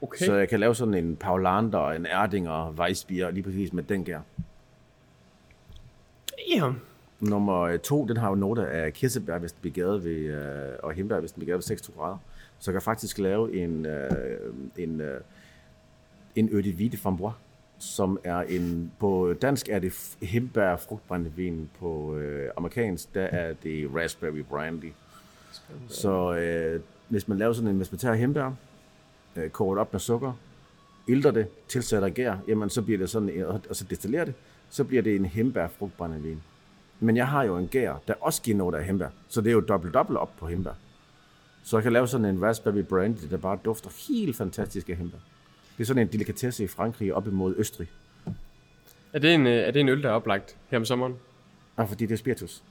Okay. 0.03 0.25
Så 0.25 0.35
jeg 0.35 0.49
kan 0.49 0.61
lave 0.61 0.75
sådan 0.75 0.95
en 0.95 1.17
Paulander, 1.17 1.91
en 1.91 2.07
Erdinger, 2.07 2.75
Weissbier, 2.79 3.31
lige 3.31 3.43
præcis 3.43 3.73
med 3.73 3.83
den 3.83 4.05
gær. 4.05 4.21
Ja. 6.57 6.73
Nummer 7.21 7.61
øh, 7.61 7.79
to, 7.79 8.07
den 8.07 8.17
har 8.17 8.29
jo 8.29 8.35
noter 8.35 8.67
af 8.67 8.93
kirsebær, 8.93 9.39
hvis 9.39 9.53
den 9.53 9.61
bliver 9.61 9.75
gavet 9.75 10.05
ved, 10.05 10.17
øh, 10.17 10.73
og 10.83 10.93
hembær, 10.93 11.21
hvis 11.21 11.33
den 11.33 11.41
bliver 11.41 11.47
gavet 11.47 11.59
ved 11.59 11.63
26 11.63 11.97
grader. 11.97 12.17
Så 12.59 12.71
jeg 12.71 12.75
kan 12.75 12.83
faktisk 12.83 13.19
lave 13.19 13.57
en, 13.57 13.87
øh, 13.87 14.11
en, 14.77 15.01
øh, 15.01 15.21
en 16.37 16.49
Eau 16.49 16.61
de 16.61 16.73
Vie 16.73 16.89
de 16.89 16.97
Frambois, 16.97 17.35
som 17.79 18.19
er 18.25 18.39
en, 18.39 18.93
på 18.99 19.35
dansk 19.43 19.69
er 19.69 19.79
det 19.79 20.17
hembær 20.23 20.77
frugtbrændevin, 20.77 21.71
på 21.79 22.17
øh, 22.17 22.51
amerikansk, 22.57 23.15
der 23.15 23.23
er 23.23 23.53
det 23.53 23.91
raspberry 23.95 24.45
brandy. 24.51 24.93
Så 25.89 26.35
øh, 26.35 26.81
hvis 27.09 27.29
man 27.29 27.39
laver 27.39 27.53
sådan 27.53 27.71
en, 27.71 27.77
hvis 27.77 27.93
man 27.93 27.99
tager 27.99 28.15
hembær, 28.15 28.53
øh, 29.37 29.51
koger 29.51 29.75
det 29.75 29.81
op 29.81 29.93
med 29.93 30.01
sukker, 30.01 30.33
ilter 31.07 31.31
det, 31.31 31.47
tilsætter 31.69 32.09
gær, 32.09 32.37
jamen 32.49 32.71
så 32.71 32.83
bliver 32.83 32.99
det 32.99 33.11
sådan, 33.11 33.45
og 33.69 33.77
så 33.77 33.85
destillerer 33.91 34.25
det, 34.25 34.35
så 34.71 34.85
bliver 34.85 35.03
det 35.03 35.17
en 35.17 35.25
hembær 35.25 35.69
frugtbrændevin. 35.69 36.43
Men 37.01 37.17
jeg 37.17 37.29
har 37.29 37.43
jo 37.43 37.57
en 37.57 37.69
gær, 37.69 37.95
der 38.09 38.15
også 38.21 38.43
giver 38.43 38.57
noget 38.57 38.75
af 38.75 38.85
hembær, 38.85 39.09
så 39.29 39.41
det 39.41 39.49
er 39.49 39.53
jo 39.53 39.61
dobbelt-dobbelt 39.61 40.19
op 40.19 40.31
på 40.39 40.47
hembær. 40.47 40.73
Så 41.65 41.77
jeg 41.77 41.83
kan 41.83 41.93
lave 41.93 42.09
sådan 42.09 42.25
en 42.25 42.43
raspberry 42.43 42.83
brandy, 42.83 43.31
der 43.31 43.37
bare 43.37 43.59
dufter 43.65 43.91
helt 44.09 44.37
fantastisk 44.37 44.89
af 44.89 44.97
hembær. 44.97 45.19
Det 45.77 45.83
er 45.83 45.87
sådan 45.87 46.03
en 46.03 46.13
delikatesse 46.13 46.65
i 46.65 46.67
Frankrig 46.67 47.15
op 47.15 47.27
imod 47.27 47.55
Østrig. 47.59 47.91
Er 49.13 49.19
det, 49.19 49.35
en, 49.35 49.47
øh, 49.47 49.53
er 49.53 49.71
det 49.71 49.81
en 49.81 49.89
øl, 49.89 50.03
der 50.03 50.09
er 50.09 50.13
oplagt 50.13 50.57
her 50.69 50.79
om 50.79 50.85
sommeren? 50.85 51.15
Og 51.77 51.89
fordi 51.89 52.07
det 52.07 52.13
er 52.13 52.19
spiritus. 52.19 52.63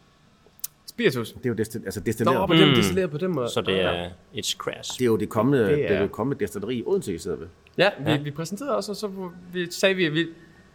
Spiritus. 0.94 1.32
Det 1.32 1.46
er 1.46 1.50
jo 1.50 1.56
destil, 1.56 1.82
altså 1.86 2.00
Nå, 2.00 2.04
destilleret. 2.06 2.48
på 2.48 2.54
den 2.54 2.76
destilleret 2.76 3.12
på 3.12 3.18
den 3.18 3.32
måde. 3.32 3.50
Så 3.50 3.62
det 3.62 3.82
er 3.82 4.10
et 4.34 4.46
crash. 4.46 5.00
Det 5.00 5.02
er 5.02 5.06
jo 5.06 5.18
det 5.18 5.30
kommende, 5.30 5.66
det 5.66 5.92
er... 5.92 6.02
det 6.02 6.12
kommende 6.12 6.40
destilleri 6.40 6.76
i 6.76 6.84
Odense, 6.86 7.16
I 7.16 7.18
sidder 7.18 7.38
ved. 7.38 7.48
Ja, 7.78 7.90
vi, 8.00 8.12
ja. 8.12 8.18
vi 8.18 8.32
præsenterede 8.32 8.76
også, 8.76 8.92
og 8.92 8.96
så 8.96 9.10
vi, 9.54 9.72
sagde 9.72 9.96
vi, 9.96 10.06
at 10.06 10.14
vi, 10.14 10.24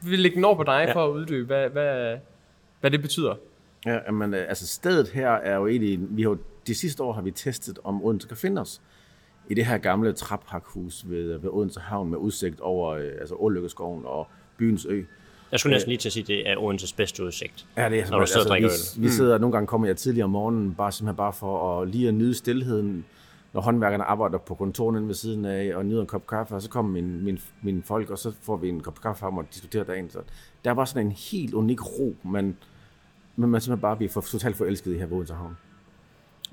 vi 0.03 0.11
vil 0.11 0.19
lægge 0.19 0.35
den 0.35 0.45
over 0.45 0.57
på 0.57 0.63
dig 0.63 0.73
ja. 0.73 0.81
Ja. 0.81 0.95
for 0.95 1.07
at 1.07 1.11
uddybe, 1.11 1.47
hvad, 1.47 1.69
hvad, 1.69 2.17
hvad 2.81 2.91
det 2.91 3.03
betyder. 3.03 3.35
Ja, 3.87 4.11
men 4.11 4.35
øh, 4.35 4.45
altså 4.49 4.67
stedet 4.67 5.09
her 5.09 5.31
er 5.31 5.57
jo 5.57 5.67
egentlig, 5.67 5.99
vi 6.01 6.23
har 6.23 6.31
jo, 6.31 6.39
de 6.67 6.75
sidste 6.75 7.03
år 7.03 7.13
har 7.13 7.23
vi 7.23 7.31
testet, 7.31 7.79
om 7.85 8.05
Odense 8.05 8.29
kan 8.29 8.37
finde 8.37 8.61
os. 8.61 8.81
I 9.49 9.55
det 9.55 9.67
her 9.67 9.79
gamle 9.79 10.13
traphakhus 10.13 11.05
ved, 11.07 11.39
ved 11.39 11.51
Odense 11.51 11.81
Havn 11.81 12.11
med 12.11 12.19
udsigt 12.19 12.61
over 12.61 12.91
øh, 12.91 13.11
altså 13.21 13.35
Ålykkeskoven 13.35 14.03
og 14.05 14.29
byens 14.57 14.87
ø. 14.91 15.03
Jeg 15.53 15.61
skulle 15.61 15.75
næsten 15.75 15.89
lige 15.89 15.99
til 15.99 16.09
at 16.09 16.13
sige, 16.13 16.23
at 16.23 16.29
det 16.29 16.51
er 16.51 16.57
Odenses 16.57 16.93
bedste 16.93 17.25
udsigt. 17.25 17.67
Ja, 17.77 17.89
det 17.89 17.99
er 17.99 18.11
Når 18.11 18.21
du 18.21 18.27
sidder 18.27 18.41
og 18.41 18.49
drikker 18.49 18.69
vi, 18.97 19.03
vi 19.03 19.09
sidder, 19.09 19.39
nogle 19.39 19.53
gange 19.53 19.67
kommer 19.67 19.87
jeg 19.87 19.97
tidligere 19.97 20.25
om 20.25 20.31
morgenen, 20.31 20.75
bare 20.75 20.93
simpelthen 20.93 21.17
bare 21.17 21.33
for 21.33 21.81
at 21.81 21.89
lige 21.89 22.09
at 22.09 22.15
nyde 22.15 22.35
stillheden, 22.35 23.05
når 23.53 23.61
håndværkerne 23.61 24.05
arbejder 24.05 24.39
på 24.39 24.55
kontoren 24.55 25.09
ved 25.09 25.15
siden 25.15 25.45
af, 25.45 25.77
og 25.77 25.87
nyder 25.87 26.01
en 26.01 26.07
kop 26.07 26.27
kaffe, 26.27 26.55
og 26.55 26.63
så 26.63 26.71
kommer 26.71 26.93
min, 26.93 27.25
min, 27.25 27.39
mine 27.63 27.83
folk, 27.83 28.11
og 28.11 28.19
så 28.19 28.33
får 28.43 28.57
vi 28.57 28.69
en 28.69 28.81
kop 28.81 29.01
kaffe 29.01 29.27
om 29.27 29.39
og 29.39 29.45
diskuterer 29.55 29.85
dagen. 29.85 30.11
Så 30.11 30.19
der 30.65 30.71
var 30.71 30.85
sådan 30.85 31.07
en 31.07 31.13
helt 31.13 31.55
unik 31.55 31.85
ro, 31.85 32.15
men, 32.23 32.57
men 33.37 33.51
man 33.51 33.61
simpelthen 33.61 33.83
bare 33.83 33.97
bliver 33.97 34.11
for, 34.11 34.21
totalt 34.21 34.57
forelsket 34.57 34.95
i 34.95 34.99
her 34.99 35.07
ved 35.07 35.17
Odense 35.17 35.35
Havn. 35.35 35.57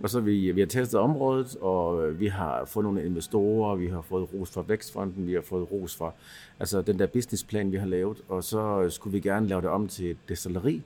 Og 0.03 0.09
så 0.09 0.19
vi, 0.19 0.51
vi 0.51 0.61
har 0.61 0.67
testet 0.67 0.99
området, 0.99 1.55
og 1.61 2.19
vi 2.19 2.27
har 2.27 2.65
fået 2.65 2.83
nogle 2.83 3.05
investorer, 3.05 3.75
vi 3.75 3.87
har 3.87 4.01
fået 4.01 4.33
ros 4.33 4.51
fra 4.51 4.63
Vækstfonden, 4.67 5.27
vi 5.27 5.33
har 5.33 5.41
fået 5.41 5.71
ros 5.71 5.95
fra 5.95 6.11
altså 6.59 6.81
den 6.81 6.99
der 6.99 7.05
businessplan, 7.05 7.71
vi 7.71 7.77
har 7.77 7.87
lavet, 7.87 8.17
og 8.27 8.43
så 8.43 8.89
skulle 8.89 9.11
vi 9.11 9.19
gerne 9.19 9.47
lave 9.47 9.61
det 9.61 9.69
om 9.69 9.87
til 9.87 10.11
et 10.11 10.17
destilleri 10.29 10.83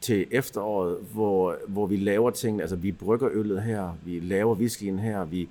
til 0.00 0.26
efteråret, 0.30 0.98
hvor, 1.12 1.58
hvor 1.68 1.86
vi 1.86 1.96
laver 1.96 2.30
ting, 2.30 2.60
altså 2.60 2.76
vi 2.76 2.92
brygger 2.92 3.28
øllet 3.32 3.62
her, 3.62 3.92
vi 4.04 4.20
laver 4.20 4.54
whiskyen 4.54 4.98
her, 4.98 5.24
vi, 5.24 5.48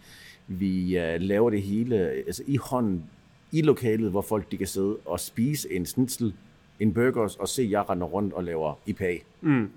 vi 0.47 0.97
uh, 0.97 1.21
laver 1.21 1.49
det 1.49 1.61
hele 1.61 1.95
altså 1.97 2.43
i 2.47 2.57
hånden, 2.57 3.03
i 3.51 3.61
lokalet, 3.61 4.11
hvor 4.11 4.21
folk 4.21 4.51
de 4.51 4.57
kan 4.57 4.67
sidde 4.67 4.97
og 5.05 5.19
spise 5.19 5.73
en 5.73 5.85
snitsel, 5.85 6.33
en 6.79 6.93
burgers, 6.93 7.35
og 7.35 7.47
se 7.47 7.67
jeg 7.71 7.89
render 7.89 8.07
rundt 8.07 8.33
og 8.33 8.43
laver 8.43 8.73
IPA. 8.85 9.17
Mm. 9.41 9.69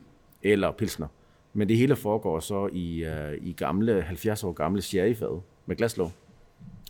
Eller 0.42 0.70
pilsner. 0.70 1.06
Men 1.52 1.68
det 1.68 1.76
hele 1.76 1.96
foregår 1.96 2.40
så 2.40 2.68
i, 2.72 3.04
uh, 3.06 3.46
i 3.46 3.52
gamle, 3.52 4.02
70 4.02 4.44
år 4.44 4.52
gamle 4.52 4.82
sherryfad 4.82 5.40
med 5.66 5.76
glaslåg. 5.76 6.10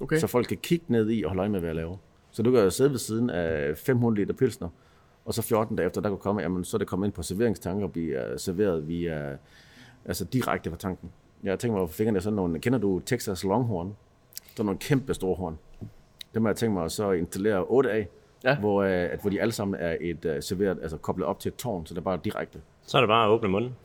Okay. 0.00 0.19
Så 0.19 0.26
folk 0.26 0.47
kan 0.49 0.57
kigge 0.57 0.85
ned 0.88 1.11
i 1.11 1.23
og 1.23 1.31
holde 1.31 1.40
øje 1.40 1.49
med, 1.49 1.61
hvad 1.61 1.69
jeg 1.69 1.76
laver. 1.76 1.97
Så 2.31 2.42
du 2.42 2.50
kan 2.50 2.61
jo 2.61 2.71
sidde 2.71 2.90
ved 2.90 2.99
siden 2.99 3.31
af 3.31 3.76
500 3.78 4.21
liter 4.21 4.35
pilsner, 4.35 4.69
Og 5.25 5.35
så 5.35 5.42
14 5.42 5.76
dage 5.76 5.87
efter, 5.87 6.00
der 6.00 6.09
kunne 6.09 6.19
komme, 6.19 6.40
jamen, 6.42 6.64
så 6.64 6.76
er 6.76 6.78
det 6.78 6.88
kommet 6.88 7.07
ind 7.07 7.12
på 7.12 7.23
serveringstanker 7.23 7.85
og 7.87 7.92
blive 7.92 8.19
uh, 8.33 8.38
serveret 8.38 8.88
via, 8.88 9.37
altså 10.04 10.25
direkte 10.25 10.71
fra 10.71 10.76
tanken. 10.76 11.11
Jeg 11.42 11.59
tænker 11.59 11.78
mig 11.78 11.88
på 11.88 11.92
fingrene 11.92 12.21
sådan 12.21 12.37
nogle, 12.37 12.59
kender 12.61 12.78
du 12.78 12.99
Texas 13.07 13.45
Longhorn? 13.45 13.87
Der 14.57 14.62
er 14.62 14.64
nogle 14.64 14.78
kæmpe 14.78 15.14
store 15.14 15.35
horn. 15.37 15.59
Dem 16.35 16.42
har 16.45 16.50
jeg 16.50 16.57
tænkt 16.57 16.75
mig 16.75 16.85
at 16.85 16.92
så 16.92 17.11
installere 17.12 17.64
8 17.64 17.90
af, 17.90 18.09
Ja. 18.45 18.59
hvor, 18.59 18.83
uh, 18.83 18.90
at, 18.90 19.21
hvor 19.21 19.31
de 19.31 19.40
alle 19.40 19.52
sammen 19.52 19.81
er 19.81 19.97
et 20.00 20.25
uh, 20.25 20.31
serveret, 20.40 20.78
altså 20.83 20.97
koblet 20.97 21.26
op 21.26 21.40
til 21.40 21.49
et 21.49 21.57
tårn, 21.57 21.87
så 21.87 21.95
det 21.95 21.99
er 22.00 22.04
bare 22.04 22.21
direkte. 22.25 22.61
Så 22.87 22.97
er 22.97 23.00
det 23.00 23.09
bare 23.09 23.25
at 23.25 23.31
åbne 23.31 23.49
munden. 23.49 23.76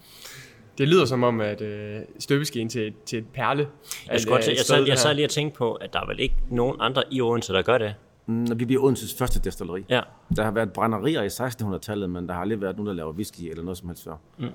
Det 0.78 0.88
lyder 0.88 1.06
som 1.06 1.24
om, 1.24 1.42
at 1.42 1.62
øh, 1.62 2.00
støbeskeen 2.20 2.70
til, 2.70 2.94
til 3.06 3.20
et 3.20 3.26
perle. 3.34 3.68
Jeg, 4.12 4.22
skulle 4.22 4.36
godt, 4.36 4.48
jeg, 4.48 4.58
sad, 4.58 4.88
jeg 4.88 4.98
sad 4.98 5.14
lige 5.14 5.26
og 5.26 5.30
tænkte 5.30 5.58
på, 5.58 5.74
at 5.74 5.94
der 5.94 6.02
er 6.02 6.08
vel 6.08 6.20
ikke 6.20 6.36
nogen 6.50 6.78
andre 6.80 7.04
i 7.12 7.22
Odense, 7.22 7.54
der 7.54 7.62
gør 7.62 7.78
det. 7.78 7.96
Mm, 8.26 8.60
vi 8.60 8.66
bliver 8.66 8.84
Odenses 8.84 9.14
første 9.14 9.40
destilleri. 9.40 9.86
Ja. 9.90 10.02
Der 10.36 10.44
har 10.44 10.52
været 10.52 10.74
brænderier 10.74 11.22
i 11.22 11.28
1600-tallet, 11.28 12.10
men 12.10 12.28
der 12.28 12.34
har 12.34 12.42
aldrig 12.42 12.62
været 12.62 12.76
nogen, 12.76 12.88
der 12.88 12.94
laver 12.94 13.12
whisky 13.12 13.42
eller 13.42 13.64
noget 13.64 13.78
som 13.78 13.88
helst 13.88 14.04
før. 14.04 14.16
Mm. 14.38 14.48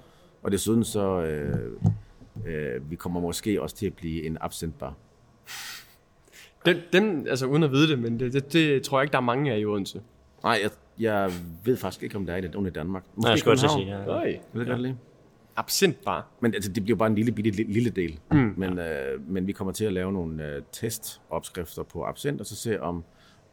Og 0.42 0.52
desuden 0.52 0.84
så, 0.84 1.22
øh, 1.22 1.56
øh, 2.46 2.90
vi 2.90 2.96
kommer 2.96 3.20
måske 3.20 3.62
også 3.62 3.76
til 3.76 3.86
at 3.86 3.94
blive 3.94 4.26
en 4.26 4.38
absintbar. 4.40 4.94
Den, 6.66 6.76
dem, 6.92 7.26
altså 7.28 7.46
uden 7.46 7.62
at 7.62 7.72
vide 7.72 7.88
det, 7.88 7.98
men 7.98 8.20
det, 8.20 8.32
det, 8.32 8.52
det 8.52 8.82
tror 8.82 8.98
jeg 8.98 9.04
ikke, 9.04 9.12
der 9.12 9.18
er 9.18 9.22
mange 9.22 9.52
af 9.52 9.58
i 9.58 9.64
Odense. 9.64 10.00
Nej, 10.42 10.60
jeg, 10.62 10.70
jeg 10.98 11.32
ved 11.64 11.76
faktisk 11.76 12.02
ikke, 12.02 12.16
om 12.16 12.26
der 12.26 12.34
er 12.34 12.40
det 12.40 12.52
nogen 12.52 12.66
i 12.66 12.70
Danmark. 12.70 13.04
Nej, 13.16 13.30
jeg 13.30 13.38
skulle 13.38 13.54
også 13.54 13.66
at 13.66 13.72
sige. 13.72 13.86
Ja. 13.86 14.06
Øj. 14.06 14.26
Jeg 14.26 14.40
ved 14.52 14.66
godt 14.66 14.82
lige. 14.82 14.98
Absint 15.56 16.04
bare. 16.04 16.22
Men 16.40 16.54
altså, 16.54 16.72
det 16.72 16.82
bliver 16.84 16.96
bare 16.96 17.08
en 17.08 17.14
lille, 17.14 17.32
bitte, 17.32 17.50
lille, 17.50 17.72
lille 17.72 17.90
del. 17.90 18.20
Mm. 18.30 18.54
Men, 18.56 18.78
øh, 18.78 19.30
men 19.30 19.46
vi 19.46 19.52
kommer 19.52 19.72
til 19.72 19.84
at 19.84 19.92
lave 19.92 20.12
nogle 20.12 20.46
øh, 20.46 20.62
testopskrifter 20.72 21.82
på 21.82 22.04
absint, 22.04 22.40
og 22.40 22.46
så 22.46 22.56
se 22.56 22.80
om, 22.80 23.04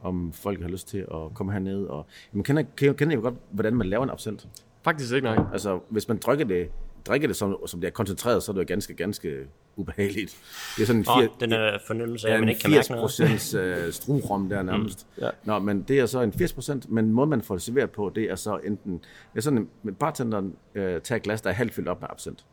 om 0.01 0.33
folk 0.33 0.61
har 0.61 0.69
lyst 0.69 0.87
til 0.87 0.97
at 0.97 1.33
komme 1.33 1.51
herned. 1.51 1.85
Og, 1.85 2.05
jamen, 2.33 2.43
kender, 2.43 2.63
kender, 2.75 3.11
I 3.11 3.15
godt, 3.15 3.35
hvordan 3.51 3.75
man 3.75 3.87
laver 3.87 4.03
en 4.03 4.09
absint? 4.09 4.47
Faktisk 4.83 5.13
ikke, 5.13 5.25
nej. 5.25 5.45
Altså, 5.53 5.79
hvis 5.89 6.07
man 6.07 6.17
drikker 6.17 6.45
det, 6.45 6.69
drikker 7.05 7.27
det 7.27 7.35
som, 7.35 7.57
som 7.65 7.81
det 7.81 7.87
er 7.87 7.91
koncentreret, 7.91 8.43
så 8.43 8.51
er 8.51 8.53
det 8.53 8.61
jo 8.61 8.65
ganske, 8.67 8.93
ganske 8.93 9.47
ubehageligt. 9.79 10.37
Det 10.75 10.81
er 10.81 10.85
sådan 10.87 11.01
en 11.01 11.05
Åh, 11.09 11.19
80, 11.21 11.31
den 11.39 11.53
er 11.53 11.77
fornemmelse 11.87 12.27
af, 12.27 12.31
ja, 12.31 12.35
at 12.35 12.39
man 12.39 12.49
ikke 12.49 12.61
kan 12.61 12.71
mærke 12.71 12.79
80 12.79 12.89
noget. 12.89 13.01
procents 13.01 13.53
øh, 13.53 13.91
strurum 13.93 14.49
der 14.49 14.63
nærmest. 14.63 15.07
Mm. 15.17 15.23
Ja. 15.23 15.29
Nå, 15.43 15.59
men 15.59 15.81
det 15.87 15.99
er 15.99 16.05
så 16.05 16.21
en 16.21 16.33
80 16.33 16.53
procent, 16.53 16.91
men 16.91 17.11
måden 17.11 17.29
man 17.29 17.41
får 17.41 17.55
det 17.55 17.61
serveret 17.61 17.91
på, 17.91 18.11
det 18.15 18.23
er 18.23 18.35
så 18.35 18.59
enten, 18.63 18.93
det 19.33 19.37
er 19.37 19.41
sådan, 19.41 19.67
at 19.87 19.97
bartenderen 19.97 20.55
øh, 20.75 21.01
tager 21.01 21.17
et 21.17 21.23
glas, 21.23 21.41
der 21.41 21.49
er 21.49 21.53
halvt 21.53 21.73
fyldt 21.73 21.87
op 21.87 22.01
med 22.01 22.07
absint. 22.11 22.45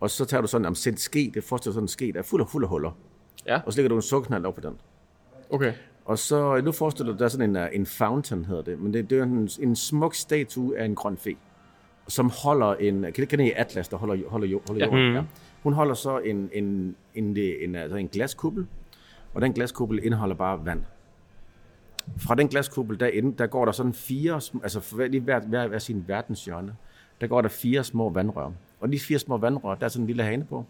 Og 0.00 0.10
så 0.10 0.24
tager 0.24 0.40
du 0.40 0.46
sådan 0.46 0.62
en 0.62 0.66
absint 0.66 1.00
ske, 1.00 1.30
det 1.34 1.44
forestiller 1.44 1.74
sådan 1.74 1.84
en 1.84 1.88
ske, 1.88 2.12
der 2.12 2.18
er 2.18 2.22
fuld 2.22 2.40
af, 2.42 2.48
fuld 2.48 2.64
af 2.64 2.68
huller. 2.70 2.90
Ja. 3.46 3.60
Og 3.66 3.72
så 3.72 3.76
lægger 3.78 3.88
du 3.88 3.96
en 3.96 4.02
sukkerknald 4.02 4.44
op 4.46 4.54
på 4.54 4.60
den. 4.60 4.74
Okay. 5.50 5.72
Og 6.04 6.18
så, 6.18 6.60
nu 6.64 6.72
forestiller 6.72 7.12
du, 7.12 7.18
der 7.18 7.24
er 7.24 7.28
sådan 7.28 7.50
en, 7.50 7.62
uh, 7.62 7.68
en 7.72 7.86
fountain, 7.86 8.44
hedder 8.44 8.62
det, 8.62 8.78
men 8.80 8.94
det, 8.94 9.10
det 9.10 9.18
er 9.18 9.22
en, 9.22 9.48
en 9.60 9.76
smuk 9.76 10.14
statue 10.14 10.78
af 10.78 10.84
en 10.84 10.94
grøn 10.94 11.16
fe, 11.16 11.36
som 12.08 12.30
holder 12.42 12.74
en, 12.74 13.06
kan 13.14 13.26
kender 13.26 13.44
I 13.44 13.52
Atlas, 13.56 13.88
der 13.88 13.96
holder, 13.96 14.28
holder, 14.28 14.58
holder 14.66 14.86
Ja. 14.86 14.90
jorden? 14.90 15.14
Ja. 15.14 15.22
Hun 15.64 15.72
holder 15.72 15.94
så 15.94 16.18
en, 16.18 16.50
en, 16.52 16.96
en, 17.14 17.36
en, 17.36 17.74
altså 17.74 17.96
en 17.96 18.08
glaskuppel, 18.08 18.66
og 19.34 19.42
den 19.42 19.52
glaskuppel 19.52 20.04
indeholder 20.04 20.34
bare 20.34 20.64
vand. 20.64 20.82
Fra 22.18 22.34
den 22.34 22.48
glaskuppel 22.48 23.00
derinde, 23.00 23.38
der 23.38 23.46
går 23.46 23.64
der 23.64 23.72
sådan 23.72 23.94
fire, 23.94 24.40
altså 24.62 24.80
for 24.80 24.96
hver, 24.96 25.20
hver, 25.20 25.40
hver, 25.40 25.68
hver 25.68 25.78
sin 25.78 26.04
verdenshjørne, 26.06 26.76
der 27.20 27.26
går 27.26 27.40
der 27.40 27.48
fire 27.48 27.84
små 27.84 28.10
vandrør. 28.10 28.50
Og 28.80 28.92
de 28.92 29.00
fire 29.00 29.18
små 29.18 29.36
vandrør, 29.36 29.74
der 29.74 29.84
er 29.84 29.88
sådan 29.88 30.02
en 30.02 30.06
lille 30.06 30.22
hane 30.22 30.44
på. 30.44 30.64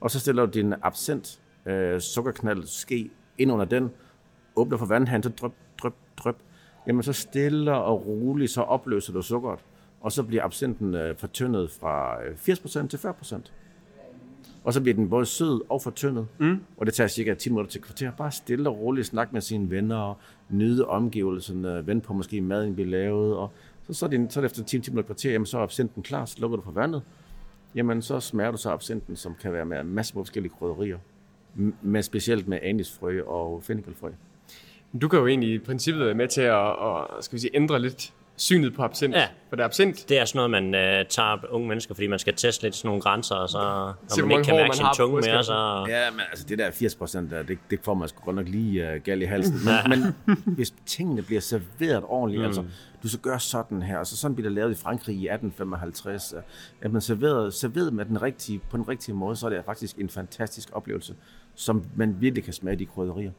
Og 0.00 0.10
så 0.10 0.20
stiller 0.20 0.46
du 0.46 0.52
din 0.52 0.74
absint, 0.82 1.40
øh, 1.66 2.00
sukkerknald, 2.00 2.64
ske 2.64 3.10
ind 3.38 3.52
under 3.52 3.64
den, 3.64 3.90
åbner 4.56 4.76
for 4.76 4.86
vandhanen, 4.86 5.22
så 5.22 5.28
dryp, 5.28 5.52
dryp, 5.82 5.94
dryp. 6.16 6.36
Jamen 6.86 7.02
så 7.02 7.12
stille 7.12 7.74
og 7.74 8.06
roligt, 8.06 8.50
så 8.50 8.62
opløser 8.62 9.12
du 9.12 9.22
sukkeret. 9.22 9.60
Og 10.00 10.12
så 10.12 10.22
bliver 10.22 10.44
absinten 10.44 10.94
øh, 10.94 11.16
fortyndet 11.16 11.70
fra 11.70 12.22
øh, 12.24 12.34
80% 12.34 12.86
til 12.86 12.96
40%. 12.96 13.50
Og 14.64 14.72
så 14.72 14.80
bliver 14.80 14.94
den 14.94 15.08
både 15.10 15.26
sød 15.26 15.60
og 15.68 15.82
fortyndet. 15.82 16.26
Mm. 16.38 16.60
Og 16.76 16.86
det 16.86 16.94
tager 16.94 17.08
cirka 17.08 17.34
10 17.34 17.50
minutter 17.50 17.70
til 17.70 17.80
kvarter. 17.80 18.10
Bare 18.12 18.30
stille 18.32 18.68
og 18.70 18.78
roligt 18.80 19.06
snakke 19.06 19.32
med 19.32 19.40
sine 19.40 19.70
venner 19.70 19.96
og 19.96 20.16
nyde 20.48 20.86
omgivelserne. 20.86 21.86
Vente 21.86 22.06
på 22.06 22.12
måske 22.12 22.40
maden 22.40 22.74
bliver 22.74 22.90
lavet. 22.90 23.36
Og 23.36 23.52
så, 23.86 23.92
så, 23.92 24.06
er 24.06 24.10
det, 24.10 24.32
så 24.32 24.40
er 24.40 24.42
det 24.42 24.50
efter 24.50 24.64
10, 24.64 24.78
10 24.80 24.90
minutter 24.90 25.06
kvarter, 25.06 25.32
jamen, 25.32 25.46
så 25.46 25.58
er 25.58 25.62
absinten 25.62 26.02
klar. 26.02 26.24
Så 26.24 26.36
lukker 26.40 26.56
du 26.56 26.62
for 26.62 26.70
vandet. 26.72 27.02
Jamen 27.74 28.02
så 28.02 28.20
smager 28.20 28.50
du 28.50 28.56
så 28.56 28.70
absinten, 28.70 29.16
som 29.16 29.34
kan 29.42 29.52
være 29.52 29.64
med 29.64 29.84
masser 29.84 30.16
af 30.16 30.20
forskellige 30.20 30.52
krydderier. 30.58 30.98
M- 31.56 31.72
Men 31.82 32.02
specielt 32.02 32.48
med 32.48 32.58
anisfrø 32.62 33.22
og 33.22 33.62
fennikelfrø. 33.62 34.10
Du 35.02 35.08
kan 35.08 35.18
jo 35.18 35.26
egentlig 35.26 35.54
i 35.54 35.58
princippet 35.58 36.06
være 36.06 36.14
med 36.14 36.28
til 36.28 36.40
at, 36.40 36.66
at 36.68 37.24
skal 37.24 37.36
vi 37.36 37.40
sige, 37.40 37.56
ændre 37.56 37.80
lidt 37.80 38.12
synet 38.40 38.74
på 38.74 38.82
absint. 38.82 39.14
Ja. 39.14 39.26
For 39.48 39.56
det 39.56 39.62
er 39.62 39.64
absint, 39.64 40.08
Det 40.08 40.18
er 40.18 40.24
sådan 40.24 40.38
noget, 40.38 40.50
man 40.50 40.74
øh, 40.74 41.06
tager 41.06 41.36
unge 41.50 41.68
mennesker, 41.68 41.94
fordi 41.94 42.06
man 42.06 42.18
skal 42.18 42.34
teste 42.34 42.62
lidt 42.62 42.74
sådan 42.74 42.88
nogle 42.88 43.02
grænser, 43.02 43.34
og 43.34 43.48
så 43.48 43.58
når 43.58 43.96
Se, 44.08 44.22
man 44.22 44.30
ikke 44.30 44.44
kan 44.44 44.54
mærke 44.56 44.76
sin 44.76 44.86
tunge 44.96 45.20
mere, 45.20 45.44
så... 45.44 45.86
Ja, 45.88 46.10
men 46.10 46.20
altså 46.30 46.46
det 46.48 46.58
der 46.58 46.70
80 46.70 46.94
procent 46.94 47.30
der, 47.30 47.42
det, 47.42 47.58
det 47.70 47.80
får 47.82 47.94
man 47.94 48.08
sgu 48.08 48.24
godt 48.24 48.36
nok 48.36 48.48
lige 48.48 48.94
uh, 48.94 49.02
galt 49.02 49.22
i 49.22 49.24
halsen. 49.24 49.58
Men, 49.64 50.00
men 50.26 50.36
hvis 50.56 50.74
tingene 50.86 51.22
bliver 51.22 51.40
serveret 51.40 52.04
ordentligt, 52.06 52.40
mm. 52.40 52.46
altså 52.46 52.64
du 53.02 53.08
så 53.08 53.18
gør 53.18 53.38
sådan 53.38 53.82
her, 53.82 53.98
altså 53.98 54.16
sådan 54.16 54.34
bliver 54.34 54.48
det 54.48 54.54
lavet 54.54 54.70
i 54.70 54.82
Frankrig 54.82 55.14
i 55.14 55.28
1855, 55.28 56.32
uh, 56.36 56.40
at 56.80 56.92
man 56.92 57.00
serveret, 57.00 57.54
serveret 57.54 57.92
med 57.92 58.04
den 58.04 58.22
rigtige, 58.22 58.60
på 58.70 58.76
den 58.76 58.88
rigtige 58.88 59.14
måde, 59.14 59.36
så 59.36 59.46
er 59.46 59.50
det 59.50 59.64
faktisk 59.64 59.98
en 59.98 60.08
fantastisk 60.08 60.68
oplevelse, 60.72 61.14
som 61.54 61.84
man 61.96 62.16
virkelig 62.20 62.44
kan 62.44 62.52
smage 62.52 62.76
de 62.76 62.86
krydderier. 62.86 63.30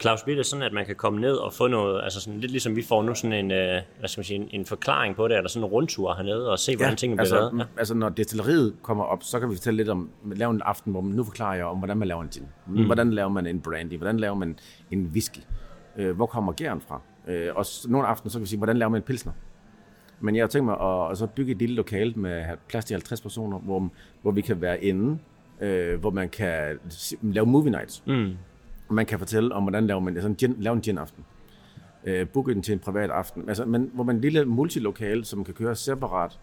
Claus, 0.00 0.22
det 0.22 0.46
sådan, 0.46 0.62
at 0.62 0.72
man 0.72 0.86
kan 0.86 0.96
komme 0.96 1.20
ned 1.20 1.34
og 1.34 1.52
få 1.52 1.66
noget, 1.66 2.02
altså 2.02 2.20
sådan 2.20 2.40
lidt 2.40 2.52
ligesom 2.52 2.76
vi 2.76 2.82
får 2.82 3.02
nu 3.02 3.14
sådan 3.14 3.32
en, 3.32 3.50
øh, 3.50 3.82
hvad 3.98 4.08
skal 4.08 4.20
man 4.20 4.24
sige, 4.24 4.36
en, 4.36 4.48
en 4.50 4.66
forklaring 4.66 5.16
på 5.16 5.28
det, 5.28 5.36
eller 5.36 5.48
sådan 5.48 5.64
en 5.64 5.72
rundtur 5.72 6.14
hernede, 6.14 6.50
og 6.50 6.58
se, 6.58 6.76
hvordan 6.76 6.96
tingene 6.96 7.16
bliver 7.16 7.20
altså, 7.20 7.36
lavet? 7.36 7.58
Ja. 7.58 7.64
altså 7.78 7.94
når 7.94 8.08
destilleriet 8.08 8.74
kommer 8.82 9.04
op, 9.04 9.22
så 9.22 9.40
kan 9.40 9.50
vi 9.50 9.54
fortælle 9.54 9.76
lidt 9.76 9.88
om, 9.88 10.10
lave 10.32 10.50
en 10.50 10.62
aften, 10.64 10.92
hvor 10.92 11.00
man, 11.00 11.14
nu 11.14 11.24
forklarer 11.24 11.56
jeg 11.56 11.64
om, 11.64 11.78
hvordan 11.78 11.96
man 11.96 12.08
laver 12.08 12.22
en 12.22 12.28
gin. 12.28 12.46
Mm. 12.66 12.84
Hvordan 12.84 13.10
laver 13.10 13.28
man 13.28 13.46
en 13.46 13.60
brandy? 13.60 13.96
Hvordan 13.96 14.20
laver 14.20 14.34
man 14.34 14.58
en 14.90 15.10
whisky? 15.12 15.40
Øh, 15.96 16.16
hvor 16.16 16.26
kommer 16.26 16.52
gæren 16.52 16.80
fra? 16.80 17.00
Øh, 17.28 17.48
og 17.54 17.64
nogle 17.88 18.06
aftener, 18.06 18.30
så 18.30 18.38
kan 18.38 18.42
vi 18.42 18.48
sige, 18.48 18.58
hvordan 18.58 18.76
laver 18.76 18.90
man 18.90 19.00
en 19.00 19.04
pilsner? 19.04 19.32
Men 20.20 20.36
jeg 20.36 20.42
har 20.42 20.48
tænkt 20.48 20.64
mig 20.64 20.80
at, 20.80 21.10
at 21.10 21.18
så 21.18 21.26
bygge 21.26 21.52
et 21.52 21.58
lille 21.58 21.74
lokale 21.74 22.12
med 22.12 22.44
plads 22.68 22.84
til 22.84 22.94
50 22.94 23.20
personer, 23.20 23.58
hvor, 23.58 23.90
hvor 24.22 24.30
vi 24.30 24.40
kan 24.40 24.60
være 24.60 24.84
inde, 24.84 25.18
øh, 25.60 26.00
hvor 26.00 26.10
man 26.10 26.28
kan 26.28 26.78
lave 27.22 27.46
movie 27.46 27.70
nights. 27.70 28.02
Mm. 28.06 28.36
Man 28.90 29.06
kan 29.06 29.18
fortælle 29.18 29.54
om, 29.54 29.62
hvordan 29.62 29.86
laver 29.86 30.00
man 30.00 30.14
altså 30.14 30.28
en 30.28 30.36
gin, 30.36 30.56
lave 30.58 30.74
en 30.74 30.80
gin-aften. 30.80 31.24
Øh, 32.04 32.28
booke 32.28 32.54
den 32.54 32.62
til 32.62 32.72
en 32.72 32.78
privat 32.78 33.10
aften. 33.10 33.48
Altså, 33.48 33.64
men, 33.64 33.90
hvor 33.94 34.04
man 34.04 34.16
en 34.16 34.20
lille 34.20 34.44
multilokale, 34.44 35.24
som 35.24 35.44
kan 35.44 35.54
køre 35.54 35.76
separat 35.76 36.38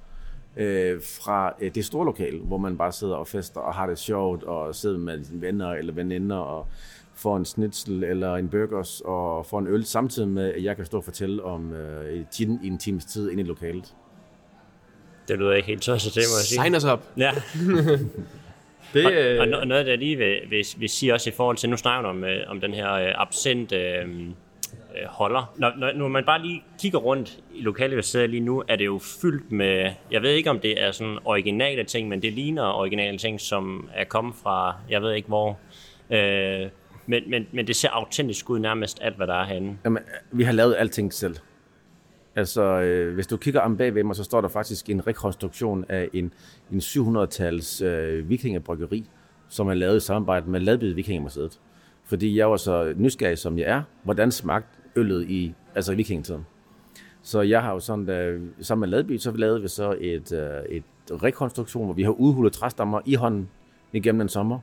øh, 0.58 1.02
fra 1.02 1.54
øh, 1.62 1.76
det 1.76 1.86
store 1.86 2.06
lokale, 2.06 2.40
hvor 2.40 2.58
man 2.58 2.78
bare 2.78 2.92
sidder 2.92 3.16
og 3.16 3.28
fester 3.28 3.60
og 3.60 3.74
har 3.74 3.88
det 3.88 3.98
sjovt, 4.00 4.44
og 4.44 4.76
sidder 4.76 4.98
med 4.98 5.24
sine 5.24 5.42
venner 5.42 5.70
eller 5.70 5.94
veninder, 5.94 6.38
og 6.38 6.68
får 7.16 7.38
en 7.38 7.46
snitsel 7.46 8.04
eller 8.04 8.36
en 8.36 8.48
burgers, 8.48 9.02
og 9.06 9.46
får 9.46 9.60
en 9.60 9.68
øl, 9.68 9.86
samtidig 9.86 10.30
med, 10.30 10.54
at 10.54 10.64
jeg 10.64 10.76
kan 10.76 10.86
stå 10.86 10.98
og 10.98 11.04
fortælle 11.04 11.44
om 11.44 11.74
øh, 11.74 12.26
gin 12.36 12.60
i 12.64 12.68
en 12.68 12.78
times 12.78 13.06
tid 13.06 13.30
inde 13.30 13.44
i 13.44 13.46
lokalet. 13.46 13.96
Det 15.28 15.40
lyder 15.40 15.54
ikke 15.54 15.68
helt 15.68 15.82
tosset 15.82 16.14
til, 16.14 16.22
må 16.22 16.38
jeg 16.38 16.46
sige. 16.46 16.62
sign 16.62 16.76
us 16.76 16.86
up. 16.86 17.04
Ja, 17.18 17.32
Det, 18.96 19.06
og, 19.06 19.14
øh, 19.14 19.40
og 19.40 19.46
no- 19.48 19.66
noget, 19.66 19.86
der 19.86 19.96
lige 19.96 20.16
vil, 20.18 20.40
vil, 20.50 20.66
vil 20.78 20.90
sige 20.90 21.14
også 21.14 21.30
i 21.30 21.34
forhold 21.34 21.58
til, 21.58 21.70
nu 21.70 21.78
snakker 21.78 22.02
du 22.02 22.08
om, 22.18 22.24
øh, 22.24 22.44
om 22.48 22.62
den 22.62 22.74
her 22.74 22.94
øh, 22.94 23.14
absent 23.16 23.72
øh, 23.72 24.02
øh, 24.02 25.06
holder. 25.08 25.54
Når, 25.58 25.74
når, 25.78 25.92
når 25.94 26.08
man 26.08 26.24
bare 26.26 26.42
lige 26.42 26.64
kigger 26.82 27.00
rundt 27.00 27.40
i 27.56 27.62
lokalet, 27.62 27.98
vi 27.98 28.02
sidder 28.02 28.28
lige 28.28 28.40
nu, 28.40 28.64
er 28.68 28.76
det 28.76 28.86
jo 28.86 29.00
fyldt 29.22 29.52
med, 29.52 29.92
jeg 30.12 30.22
ved 30.22 30.32
ikke 30.32 30.50
om 30.50 30.60
det 30.60 30.84
er 30.84 30.92
sådan 30.92 31.18
originale 31.26 31.84
ting, 31.84 32.08
men 32.08 32.22
det 32.22 32.34
ligner 32.34 32.64
originale 32.64 33.18
ting, 33.18 33.42
som 33.42 33.90
er 33.96 34.04
kommet 34.04 34.36
fra, 34.44 34.76
jeg 34.90 35.02
ved 35.02 35.14
ikke 35.14 35.28
hvor. 35.28 35.60
Øh, 36.10 36.68
men, 37.08 37.24
men, 37.30 37.48
men 37.52 37.68
det 37.68 37.76
ser 37.76 37.90
autentisk 37.90 38.50
ud 38.50 38.60
nærmest 38.60 39.00
alt, 39.02 39.16
hvad 39.16 39.28
der 39.28 39.34
er 39.34 39.46
herinde. 39.46 39.78
Jamen, 39.86 40.04
vi 40.32 40.44
har 40.44 40.52
lavet 40.54 40.76
alting 40.80 41.14
selv. 41.14 41.36
Altså, 42.36 42.64
øh, 42.64 43.14
hvis 43.14 43.28
du 43.28 43.38
kigger 43.38 43.62
om 43.62 43.78
bagved 43.78 44.04
mig, 44.04 44.16
så 44.16 44.24
står 44.24 44.42
der 44.42 44.48
faktisk 44.48 44.90
en 44.90 45.08
rekonstruktion 45.08 45.86
af 45.90 46.10
en, 46.14 46.34
en 46.72 46.80
700-tals 46.80 47.82
øh, 47.82 48.30
vikingebryggeri, 48.30 49.10
som 49.50 49.68
er 49.68 49.74
lavet 49.74 49.98
i 49.98 50.00
samarbejde 50.00 50.50
med 50.50 50.60
Ladby 50.60 50.96
Vikingemuseet. 50.96 51.60
Fordi 52.04 52.38
jeg 52.38 52.52
var 52.52 52.58
så 52.58 52.94
nysgerrig, 52.98 53.38
som 53.38 53.58
jeg 53.58 53.66
er, 53.66 53.82
hvordan 54.04 54.32
smagte 54.32 54.80
øllet 54.96 55.30
i, 55.30 55.54
altså 55.76 55.92
i 55.92 55.96
vikingetiden. 55.96 56.46
Så 57.22 57.42
jeg 57.42 57.62
har 57.62 57.74
jo 57.74 57.80
sådan, 57.80 58.10
øh, 58.10 58.42
sammen 58.62 58.90
med 58.90 58.98
Ladby, 58.98 59.18
så 59.18 59.32
lavede 59.32 59.62
vi 59.62 59.68
så 59.68 59.96
et, 60.02 60.32
øh, 60.32 60.76
et 60.76 60.84
rekonstruktion, 61.12 61.86
hvor 61.86 61.94
vi 61.94 62.04
har 62.04 62.12
udhulet 62.12 62.54
træstammer 62.54 63.02
i 63.06 63.16
hånden 63.16 63.50
igennem 63.94 64.22
en 64.22 64.30
sommer. 64.30 64.60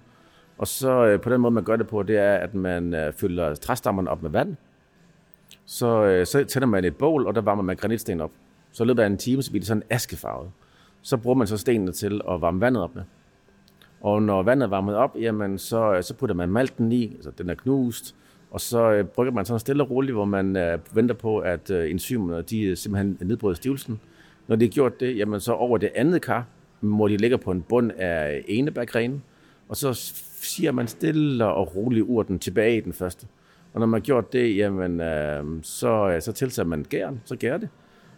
Og 0.59 0.67
så 0.67 1.07
øh, 1.07 1.21
på 1.21 1.31
den 1.31 1.41
måde, 1.41 1.55
man 1.55 1.65
gør 1.65 1.77
det 1.77 1.87
på, 1.87 2.03
det 2.03 2.19
er, 2.19 2.35
at 2.35 2.55
man 2.55 2.95
øh, 2.95 3.13
fylder 3.13 3.55
træstammerne 3.55 4.11
op 4.11 4.23
med 4.23 4.31
vand, 4.31 4.57
så, 5.65 6.05
øh, 6.05 6.27
så 6.27 6.45
tænder 6.45 6.69
man 6.69 6.85
et 6.85 6.97
bål, 6.97 7.27
og 7.27 7.35
der 7.35 7.41
varmer 7.41 7.63
man 7.63 7.77
granitsten 7.77 8.21
op. 8.21 8.31
Så 8.73 8.85
i 8.85 8.87
løbet 8.87 9.03
af 9.03 9.07
en 9.07 9.19
time, 9.19 9.43
så 9.43 9.51
bliver 9.51 9.61
det 9.61 9.69
sådan 9.69 9.83
askefarvet. 9.91 10.51
Så 11.03 11.17
bruger 11.17 11.37
man 11.37 11.47
så 11.47 11.57
stenene 11.57 11.93
til 11.93 12.21
at 12.31 12.41
varme 12.41 12.61
vandet 12.61 12.83
op 12.83 12.95
med. 12.95 13.03
Og 14.01 14.23
når 14.23 14.43
vandet 14.43 14.67
er 14.67 14.71
varmet 14.71 14.95
op, 14.95 15.17
jamen 15.21 15.59
så, 15.59 15.93
øh, 15.95 16.03
så 16.03 16.15
putter 16.15 16.35
man 16.35 16.49
malten 16.49 16.93
i, 16.93 17.13
altså 17.15 17.31
den 17.39 17.51
er 17.51 17.55
knust, 17.55 18.15
Og 18.51 18.61
så 18.61 18.91
øh, 18.91 19.05
brygger 19.05 19.33
man 19.33 19.45
sådan 19.45 19.61
stille 19.61 19.83
og 19.83 19.91
roligt, 19.91 20.15
hvor 20.15 20.25
man 20.25 20.57
øh, 20.57 20.79
venter 20.95 21.15
på, 21.15 21.39
at 21.39 21.71
øh, 21.71 21.91
enzymerne 21.91 22.43
de 22.43 22.63
øh, 22.63 22.77
simpelthen 22.77 23.19
nedbryder 23.21 23.55
stivelsen. 23.55 24.01
Når 24.49 24.57
de 24.57 24.65
har 24.65 24.71
gjort 24.71 25.01
det, 25.01 25.17
jamen 25.17 25.41
så 25.41 25.53
over 25.53 25.79
det 25.79 25.91
andet 25.95 26.23
kar, 26.23 26.47
hvor 26.81 27.09
de 27.09 27.17
ligger 27.17 27.37
på 27.37 27.51
en 27.51 27.63
bund 27.63 27.93
af 27.99 28.45
enebærgrenen, 28.49 29.23
og 29.69 29.77
så 29.77 30.13
siger 30.41 30.73
man 30.73 30.89
stille 30.89 31.47
og 31.47 31.77
roligt 31.77 32.05
urten 32.05 32.39
tilbage 32.39 32.77
i 32.77 32.81
den 32.81 32.93
første. 32.93 33.27
Og 33.75 33.81
når 33.81 33.87
man 33.87 34.01
har 34.01 34.05
gjort 34.05 34.33
det, 34.33 34.57
jamen, 34.57 35.01
øh, 35.01 35.45
så, 35.63 36.09
øh, 36.09 36.23
så 36.23 36.33
tilsætter 36.33 36.69
man 36.71 36.87
gæren, 36.89 37.21
så 37.25 37.37
gær 37.37 37.57
det. 37.57 37.69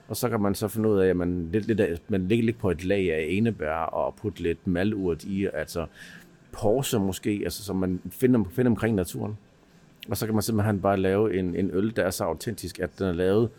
Og 0.09 0.17
så 0.17 0.29
kan 0.29 0.41
man 0.41 0.55
så 0.55 0.69
finde 0.69 0.89
ud 0.89 0.99
af, 0.99 1.09
at 1.09 1.17
man, 1.17 1.49
lidt, 1.53 1.67
lidt, 1.67 1.81
af- 1.81 1.99
man 2.09 2.29
ligger 2.29 2.45
lidt 2.45 2.59
på 2.59 2.71
et 2.71 2.85
lag 2.85 3.15
af 3.15 3.27
enebær 3.31 3.75
og 3.75 4.15
putte 4.15 4.43
lidt 4.43 4.67
malurt 4.67 5.25
i, 5.25 5.49
altså 5.53 5.87
porse 6.53 6.99
måske, 6.99 7.41
altså 7.45 7.65
som 7.65 7.77
man 7.77 8.01
finder, 8.11 8.45
finder 8.51 8.71
omkring 8.71 8.97
naturen. 8.97 9.39
Og 10.09 10.17
så 10.17 10.27
kan 10.27 10.35
man 10.35 10.43
simpelthen 10.43 10.81
bare 10.81 10.97
lave 10.97 11.39
en, 11.39 11.57
en 11.57 11.71
øl, 11.73 11.97
der 11.97 12.03
er 12.03 12.11
så 12.11 12.25
autentisk, 12.25 12.79
at 12.79 12.99
den 12.99 13.07
er 13.07 13.13
lavet 13.13 13.51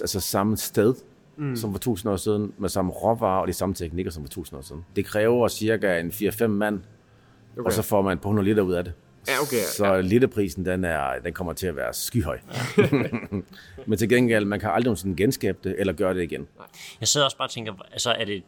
altså 0.00 0.20
samme 0.20 0.56
sted, 0.56 0.94
mm. 1.36 1.56
som 1.56 1.70
for 1.70 1.76
1000 1.76 2.12
år 2.12 2.16
siden, 2.16 2.52
med 2.58 2.68
samme 2.68 2.92
råvarer 2.92 3.40
og 3.40 3.48
de 3.48 3.52
samme 3.52 3.74
teknikker 3.74 4.10
som 4.12 4.22
for 4.22 4.28
1000 4.28 4.58
år 4.58 4.62
siden. 4.62 4.84
Det 4.96 5.04
kræver 5.04 5.48
cirka 5.48 6.00
en 6.00 6.08
4-5 6.08 6.46
mand, 6.46 6.80
okay. 7.52 7.64
og 7.64 7.72
så 7.72 7.82
får 7.82 8.02
man 8.02 8.18
på 8.18 8.28
100 8.28 8.48
liter 8.48 8.62
ud 8.62 8.72
af 8.72 8.84
det. 8.84 8.92
Ja, 9.28 9.40
okay, 9.42 9.56
Så 9.76 10.00
literprisen, 10.00 10.64
den, 10.66 10.84
er, 10.84 11.18
den 11.24 11.32
kommer 11.32 11.52
til 11.52 11.66
at 11.66 11.76
være 11.76 11.92
skyhøj. 11.94 12.38
Men 13.86 13.98
til 13.98 14.08
gengæld, 14.08 14.44
man 14.44 14.60
kan 14.60 14.68
aldrig 14.68 14.84
nogensinde 14.84 15.16
genskabe 15.16 15.58
det, 15.64 15.74
eller 15.78 15.92
gøre 15.92 16.14
det 16.14 16.22
igen. 16.22 16.48
Jeg 17.00 17.08
sidder 17.08 17.24
også 17.24 17.36
bare 17.36 17.46
og 17.46 17.50
tænker, 17.50 17.72
altså 17.92 18.10
er 18.10 18.24
det, 18.24 18.42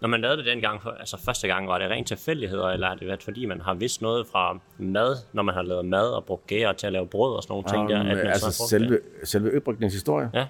når 0.00 0.08
man 0.08 0.20
lavede 0.20 0.36
det 0.36 0.46
dengang, 0.46 0.82
for- 0.82 0.90
altså 0.90 1.16
første 1.24 1.46
gang, 1.48 1.68
var 1.68 1.78
det 1.78 1.90
rent 1.90 2.06
tilfældigheder, 2.08 2.66
eller 2.68 2.86
har 2.88 2.94
det 2.94 3.06
været 3.08 3.22
fordi, 3.22 3.46
man 3.46 3.60
har 3.60 3.74
vidst 3.74 4.02
noget 4.02 4.26
fra 4.32 4.58
mad, 4.78 5.16
når 5.32 5.42
man 5.42 5.54
har 5.54 5.62
lavet 5.62 5.84
mad 5.84 6.06
og 6.08 6.24
brugt 6.24 6.46
gære 6.46 6.74
til 6.74 6.86
at 6.86 6.92
lave 6.92 7.06
brød 7.06 7.36
og 7.36 7.42
sådan 7.42 7.52
nogle 7.52 7.68
ting 7.68 7.88
der? 7.88 8.00
Um, 8.00 8.06
at 8.06 8.16
man 8.16 8.24
så 8.38 8.46
altså 8.46 8.60
brugt 8.60 8.70
selve, 8.70 8.98
selve 9.24 9.48
øbrygningshistorie, 9.50 10.30
Ja. 10.34 10.46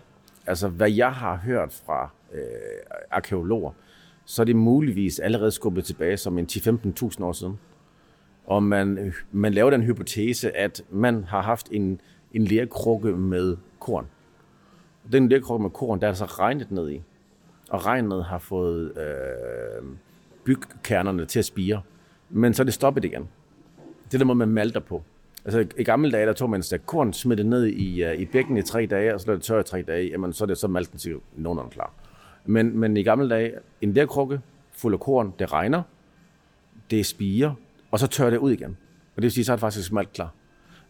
altså 0.46 0.68
hvad 0.68 0.90
jeg 0.90 1.12
har 1.12 1.36
hørt 1.36 1.82
fra 1.86 2.10
øh, 2.34 2.40
arkeologer, 3.10 3.70
så 4.26 4.42
er 4.42 4.44
det 4.46 4.56
muligvis 4.56 5.18
allerede 5.18 5.50
skubbet 5.50 5.84
tilbage 5.84 6.16
som 6.16 6.38
en 6.38 6.46
10-15.000 6.52 7.24
år 7.24 7.32
siden. 7.32 7.58
Og 8.52 8.62
man, 8.62 9.12
man 9.30 9.52
laver 9.52 9.70
den 9.70 9.82
hypotese, 9.82 10.56
at 10.56 10.84
man 10.90 11.24
har 11.24 11.42
haft 11.42 11.68
en, 11.70 12.00
en 12.32 12.44
lærkrukke 12.44 13.12
med 13.12 13.56
korn. 13.80 14.06
Og 15.04 15.12
den 15.12 15.28
lærkrukke 15.28 15.62
med 15.62 15.70
korn, 15.70 16.00
der 16.00 16.08
er 16.08 16.12
så 16.12 16.24
regnet 16.24 16.70
ned 16.70 16.90
i. 16.90 17.02
Og 17.70 17.86
regnet 17.86 18.24
har 18.24 18.38
fået 18.38 18.98
øh, 18.98 19.84
bygkernerne 20.44 21.26
til 21.26 21.38
at 21.38 21.44
spire. 21.44 21.82
Men 22.30 22.54
så 22.54 22.62
er 22.62 22.64
det 22.64 22.74
stoppet 22.74 23.04
igen. 23.04 23.28
Det 24.04 24.14
er 24.14 24.18
den 24.18 24.26
måde, 24.26 24.38
man 24.38 24.48
malter 24.48 24.80
på. 24.80 25.02
Altså 25.44 25.66
i 25.78 25.84
gamle 25.84 26.10
dage, 26.10 26.26
der 26.26 26.32
tog 26.32 26.50
man 26.50 26.58
en 26.58 26.62
stak 26.62 26.80
korn, 26.86 27.12
smed 27.12 27.36
det 27.36 27.46
ned 27.46 27.66
i, 27.66 28.04
uh, 28.04 28.20
i 28.20 28.24
bækken 28.24 28.56
i 28.56 28.62
tre 28.62 28.86
dage, 28.86 29.14
og 29.14 29.20
så 29.20 29.26
lå 29.26 29.34
det 29.34 29.42
tør 29.42 29.60
i 29.60 29.64
tre 29.64 29.82
dage, 29.82 30.08
jamen 30.08 30.32
så 30.32 30.44
er 30.44 30.46
det 30.46 30.58
så 30.58 30.68
malten 30.68 30.98
til 30.98 31.16
nogenlunde 31.36 31.70
klar. 31.70 31.92
Men, 32.46 32.78
men 32.78 32.96
i 32.96 33.02
gamle 33.02 33.28
dage, 33.28 33.52
en 33.80 33.92
lerkrukke 33.92 34.40
fuld 34.72 34.94
af 34.94 35.00
korn, 35.00 35.34
det 35.38 35.52
regner, 35.52 35.82
det 36.90 37.06
spiger, 37.06 37.54
og 37.92 37.98
så 37.98 38.06
tør 38.06 38.30
det 38.30 38.38
ud 38.38 38.52
igen. 38.52 38.76
Og 39.16 39.16
det 39.16 39.22
vil 39.22 39.32
sige, 39.32 39.44
så 39.44 39.52
er 39.52 39.56
det 39.56 39.60
faktisk 39.60 39.92
malt 39.92 40.12
klar. 40.12 40.34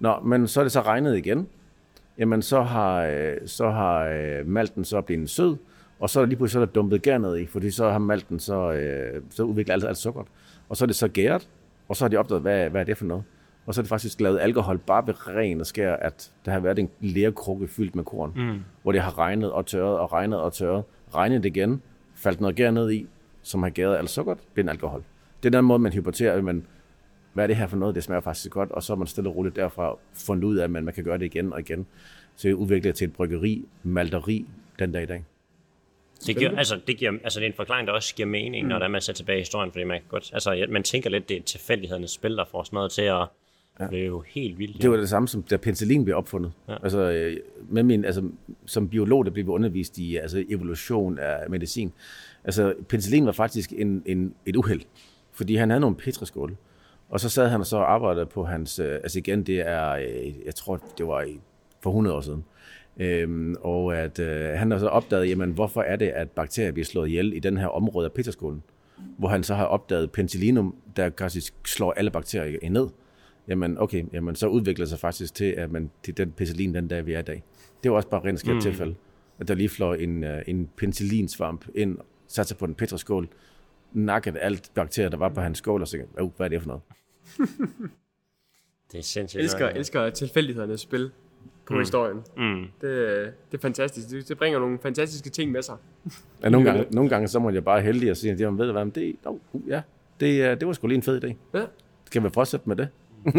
Nå, 0.00 0.20
men 0.20 0.48
så 0.48 0.60
er 0.60 0.64
det 0.64 0.72
så 0.72 0.80
regnet 0.80 1.16
igen, 1.16 1.48
jamen 2.18 2.42
så 2.42 2.62
har, 2.62 3.02
øh, 3.02 3.36
så 3.46 3.70
har 3.70 4.04
øh, 4.04 4.46
malten 4.46 4.84
så 4.84 5.00
blevet 5.00 5.30
sød, 5.30 5.56
og 6.00 6.10
så 6.10 6.20
er 6.20 6.24
der 6.24 6.28
lige 6.28 6.36
pludselig 6.36 6.52
så 6.52 6.60
er 6.60 6.64
der 6.64 6.72
dumpet 6.72 7.02
gær 7.02 7.18
ned 7.18 7.38
i, 7.38 7.46
fordi 7.46 7.70
så 7.70 7.90
har 7.90 7.98
malten 7.98 8.38
så, 8.38 8.72
øh, 8.72 9.22
så 9.30 9.42
udviklet 9.42 9.72
alt, 9.72 9.84
alt 9.84 9.96
sukkeret. 9.96 10.26
Og 10.68 10.76
så 10.76 10.84
er 10.84 10.86
det 10.86 10.96
så 10.96 11.08
gæret, 11.08 11.48
og 11.88 11.96
så 11.96 12.04
har 12.04 12.08
de 12.08 12.16
opdaget, 12.16 12.42
hvad, 12.42 12.70
hvad 12.70 12.80
er 12.80 12.84
det 12.84 12.96
for 12.96 13.04
noget? 13.04 13.24
Og 13.66 13.74
så 13.74 13.80
er 13.80 13.82
det 13.82 13.88
faktisk 13.88 14.20
lavet 14.20 14.40
alkohol 14.40 14.78
bare 14.78 15.06
ved 15.06 15.28
ren 15.28 15.60
og 15.60 15.66
skær, 15.66 15.96
at 15.96 16.32
der 16.44 16.52
har 16.52 16.60
været 16.60 16.78
en 16.78 16.90
lerkrukke 17.00 17.68
fyldt 17.68 17.96
med 17.96 18.04
korn, 18.04 18.32
mm. 18.36 18.60
hvor 18.82 18.92
det 18.92 19.00
har 19.00 19.18
regnet 19.18 19.52
og 19.52 19.66
tørret 19.66 19.98
og 19.98 20.12
regnet 20.12 20.40
og 20.40 20.52
tørret. 20.52 20.84
Regnet 21.14 21.44
igen, 21.44 21.82
faldt 22.14 22.40
noget 22.40 22.56
gær 22.56 22.70
ned 22.70 22.90
i, 22.92 23.06
som 23.42 23.62
har 23.62 23.70
gæret 23.70 23.96
alt 23.96 24.10
sukkeret, 24.10 24.38
bliver 24.52 24.64
en 24.64 24.68
alkohol. 24.68 25.02
Det 25.42 25.54
er 25.54 25.58
den 25.58 25.64
måde, 25.64 25.78
man 25.78 25.92
hypoterer, 25.92 26.36
at 26.36 26.44
man, 26.44 26.66
hvad 27.32 27.44
er 27.44 27.46
det 27.46 27.56
her 27.56 27.66
for 27.66 27.76
noget? 27.76 27.94
Det 27.94 28.04
smager 28.04 28.20
faktisk 28.20 28.50
godt, 28.50 28.70
og 28.70 28.82
så 28.82 28.92
er 28.92 28.96
man 28.96 29.06
stille 29.06 29.30
og 29.30 29.36
roligt 29.36 29.56
derfra 29.56 29.98
fundet 30.14 30.44
ud 30.44 30.56
af, 30.56 30.64
at 30.64 30.70
man, 30.70 30.84
man 30.84 30.94
kan 30.94 31.04
gøre 31.04 31.18
det 31.18 31.24
igen 31.24 31.52
og 31.52 31.60
igen. 31.60 31.86
Så 32.36 32.48
det 32.48 32.54
udvikler 32.54 32.92
til 32.92 33.04
et 33.04 33.12
bryggeri, 33.12 33.64
malteri, 33.82 34.46
den 34.78 34.92
dag 34.92 35.02
i 35.02 35.06
dag. 35.06 35.24
Det, 36.26 36.36
giver, 36.36 36.58
altså, 36.58 36.80
det, 36.86 36.96
giver, 36.96 37.12
altså, 37.24 37.40
det 37.40 37.46
er 37.46 37.50
en 37.50 37.56
forklaring, 37.56 37.86
der 37.86 37.92
også 37.92 38.14
giver 38.14 38.28
mening, 38.28 38.64
mm. 38.64 38.68
når 38.68 38.78
der 38.78 38.88
man 38.88 39.00
ser 39.00 39.12
tilbage 39.12 39.38
i 39.38 39.40
historien, 39.40 39.72
fordi 39.72 39.84
man 39.84 39.98
kan 39.98 40.08
godt, 40.08 40.30
altså, 40.32 40.52
ja, 40.52 40.66
man 40.66 40.82
tænker 40.82 41.10
lidt, 41.10 41.28
det 41.28 41.36
er 41.36 41.42
tilfældighedernes 41.42 42.10
spil, 42.10 42.36
der 42.36 42.44
får 42.50 42.62
sådan 42.62 42.76
noget 42.76 42.92
til 42.92 43.02
at, 43.02 43.26
ja. 43.80 43.86
det 43.86 44.02
er 44.02 44.06
jo 44.06 44.24
helt 44.26 44.58
vildt. 44.58 44.82
Det 44.82 44.90
var 44.90 44.96
det 44.96 45.08
samme, 45.08 45.28
som 45.28 45.42
da 45.42 45.56
penicillin 45.56 46.04
blev 46.04 46.16
opfundet. 46.16 46.52
Ja. 46.68 46.76
Altså, 46.82 47.00
øh, 47.00 47.36
med 47.68 47.82
min, 47.82 48.04
altså, 48.04 48.22
som 48.66 48.88
biolog, 48.88 49.24
der 49.24 49.30
blev 49.30 49.46
vi 49.46 49.50
undervist 49.50 49.98
i 49.98 50.16
altså, 50.16 50.44
evolution 50.48 51.18
af 51.18 51.50
medicin. 51.50 51.92
Altså, 52.44 52.74
penicillin 52.88 53.26
var 53.26 53.32
faktisk 53.32 53.72
en, 53.76 54.02
en, 54.06 54.34
et 54.46 54.56
uheld, 54.56 54.80
fordi 55.32 55.56
han 55.56 55.70
havde 55.70 55.80
nogle 55.80 55.96
petriskåle. 55.96 56.56
Og 57.12 57.20
så 57.20 57.28
sad 57.28 57.48
han 57.48 57.60
og 57.60 57.66
så 57.66 57.78
arbejdede 57.78 58.26
på 58.26 58.44
hans, 58.44 58.78
øh, 58.78 58.94
altså 58.94 59.18
igen, 59.18 59.42
det 59.42 59.60
er, 59.68 59.90
øh, 59.90 60.44
jeg 60.46 60.54
tror, 60.54 60.80
det 60.98 61.06
var 61.06 61.28
for 61.80 61.90
100 61.90 62.16
år 62.16 62.20
siden. 62.20 62.44
Øhm, 62.96 63.54
og 63.60 63.98
at 63.98 64.18
øh, 64.18 64.48
han 64.58 64.70
har 64.70 64.78
så 64.78 64.86
opdaget, 64.86 65.28
jamen, 65.28 65.50
hvorfor 65.50 65.82
er 65.82 65.96
det, 65.96 66.08
at 66.08 66.30
bakterier 66.30 66.72
bliver 66.72 66.84
slået 66.84 67.08
ihjel 67.08 67.32
i 67.32 67.38
den 67.38 67.56
her 67.56 67.66
område 67.66 68.04
af 68.04 68.12
petriskålen? 68.12 68.62
Hvor 69.18 69.28
han 69.28 69.42
så 69.42 69.54
har 69.54 69.64
opdaget 69.64 70.12
penicillinum, 70.12 70.74
der 70.96 71.10
faktisk 71.18 71.54
slår 71.66 71.92
alle 71.92 72.10
bakterier 72.10 72.70
ned. 72.70 72.88
Jamen, 73.48 73.78
okay, 73.78 74.04
jamen, 74.12 74.36
så 74.36 74.46
udvikler 74.46 74.86
sig 74.86 74.98
faktisk 74.98 75.34
til, 75.34 75.44
at 75.44 75.72
man, 75.72 75.90
til 76.02 76.16
den 76.16 76.32
penicillin, 76.32 76.74
den 76.74 76.88
dag 76.88 77.06
vi 77.06 77.12
er 77.12 77.18
i 77.18 77.22
dag. 77.22 77.42
Det 77.82 77.90
var 77.90 77.96
også 77.96 78.08
bare 78.08 78.24
rent 78.24 78.40
skært 78.40 78.54
mm. 78.54 78.60
tilfælde, 78.60 78.94
at 79.38 79.48
der 79.48 79.54
lige 79.54 79.68
flår 79.68 79.94
en, 79.94 80.24
øh, 80.24 80.42
en 80.46 80.68
penicillinsvamp 80.76 81.64
ind, 81.74 81.98
satte 82.28 82.48
sig 82.48 82.56
på 82.56 82.64
en 82.64 82.74
petriskål, 82.74 83.28
nakkede 83.92 84.38
alt 84.38 84.70
bakterier, 84.74 85.08
der 85.08 85.16
var 85.16 85.28
på 85.28 85.40
hans 85.40 85.58
skål, 85.58 85.80
og 85.80 85.88
så 85.88 85.98
hvad 86.36 86.46
er 86.46 86.48
det 86.48 86.60
for 86.60 86.68
noget? 86.68 86.82
Det 88.92 88.98
er 88.98 89.02
sindssygt. 89.02 89.38
Jeg 89.38 89.44
elsker, 89.44 89.68
elsker 89.68 90.10
tilfældighedernes 90.10 90.80
spil 90.80 91.10
på 91.66 91.74
mm. 91.74 91.80
historien. 91.80 92.16
Mm. 92.36 92.66
Det, 92.80 93.34
det 93.50 93.58
er 93.58 93.62
fantastisk. 93.62 94.10
Det, 94.10 94.28
det 94.28 94.38
bringer 94.38 94.58
nogle 94.58 94.78
fantastiske 94.82 95.30
ting 95.30 95.52
med 95.52 95.62
sig. 95.62 95.76
Ja, 96.42 96.48
nogle, 96.48 96.70
gange, 96.70 96.86
nogle 96.90 97.10
gange 97.10 97.28
så 97.28 97.38
må 97.38 97.50
jeg 97.50 97.64
bare 97.64 97.80
heldig 97.80 98.10
og 98.10 98.16
sige, 98.16 98.32
at 98.32 98.40
jeg 98.40 98.58
ved 98.58 98.66
du 98.66 98.72
hvad, 98.72 98.84
men 98.84 98.94
det, 98.94 99.16
oh, 99.24 99.38
uh, 99.52 99.68
ja, 99.68 99.82
det, 100.20 100.42
øh, 100.42 100.60
det 100.60 100.66
var 100.66 100.72
sgu 100.72 100.86
lige 100.86 100.96
en 100.96 101.02
fed 101.02 101.24
idé. 101.24 101.34
Ja. 101.54 101.64
Skal 102.04 102.24
vi 102.24 102.30
fortsætte 102.34 102.68
med 102.68 102.76
det? 102.76 102.88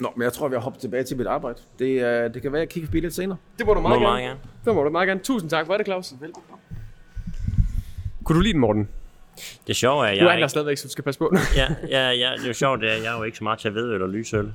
Nå, 0.00 0.12
men 0.16 0.22
jeg 0.22 0.32
tror, 0.32 0.48
vi 0.48 0.54
har 0.54 0.60
hoppet 0.60 0.80
tilbage 0.80 1.02
til 1.02 1.16
mit 1.16 1.26
arbejde. 1.26 1.58
Det, 1.78 2.02
øh, 2.04 2.34
det 2.34 2.42
kan 2.42 2.52
være, 2.52 2.60
at 2.60 2.66
jeg 2.66 2.68
kigger 2.68 2.86
forbi 2.86 3.00
lidt 3.00 3.14
senere. 3.14 3.38
Det 3.58 3.66
må 3.66 3.74
du 3.74 3.80
Må 3.80 3.88
meget, 3.88 4.02
meget 4.02 4.22
gerne. 4.22 4.28
gerne. 4.28 4.40
Det 4.64 4.74
må 4.74 4.84
du 4.84 4.90
meget 4.90 5.06
gerne. 5.08 5.20
Tusind 5.20 5.50
tak 5.50 5.66
for 5.66 5.76
det, 5.76 5.86
Claus. 5.86 6.14
Kunne 8.24 8.36
du 8.36 8.40
lide 8.40 8.52
den, 8.52 8.60
Morten? 8.60 8.88
Det 9.66 9.76
sjove 9.76 10.04
er, 10.06 10.08
at 10.10 10.12
er 10.12 10.14
jeg 10.16 10.22
han 10.24 10.30
der 10.30 10.36
ikke, 10.36 10.48
stadigvæk, 10.48 10.76
så 10.76 10.88
du 10.88 10.92
skal 10.92 11.04
passe 11.04 11.18
på. 11.18 11.32
ja, 11.56 11.66
ja, 11.88 12.10
ja, 12.10 12.32
det 12.36 12.42
er 12.44 12.48
jo 12.48 12.52
sjovt, 12.52 12.80
det 12.80 12.90
er, 12.90 12.94
jeg 12.96 13.12
er 13.14 13.16
jo 13.18 13.22
ikke 13.22 13.38
så 13.38 13.44
meget 13.44 13.58
til 13.58 13.68
at 13.68 13.74
vedøl 13.74 14.02
og 14.02 14.08
lysøl. 14.08 14.52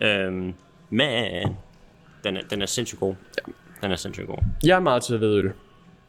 Øhm, 0.00 0.54
men 0.90 1.56
den 2.24 2.36
er, 2.36 2.40
den 2.50 2.62
er 2.62 2.66
sindssygt 2.66 3.00
god. 3.00 3.14
Ja. 3.38 3.52
Den 3.82 3.92
er 3.92 3.96
sindssygt 3.96 4.26
god. 4.26 4.38
Jeg 4.64 4.76
er 4.76 4.80
meget 4.80 5.02
til 5.02 5.20
vedøl. 5.20 5.52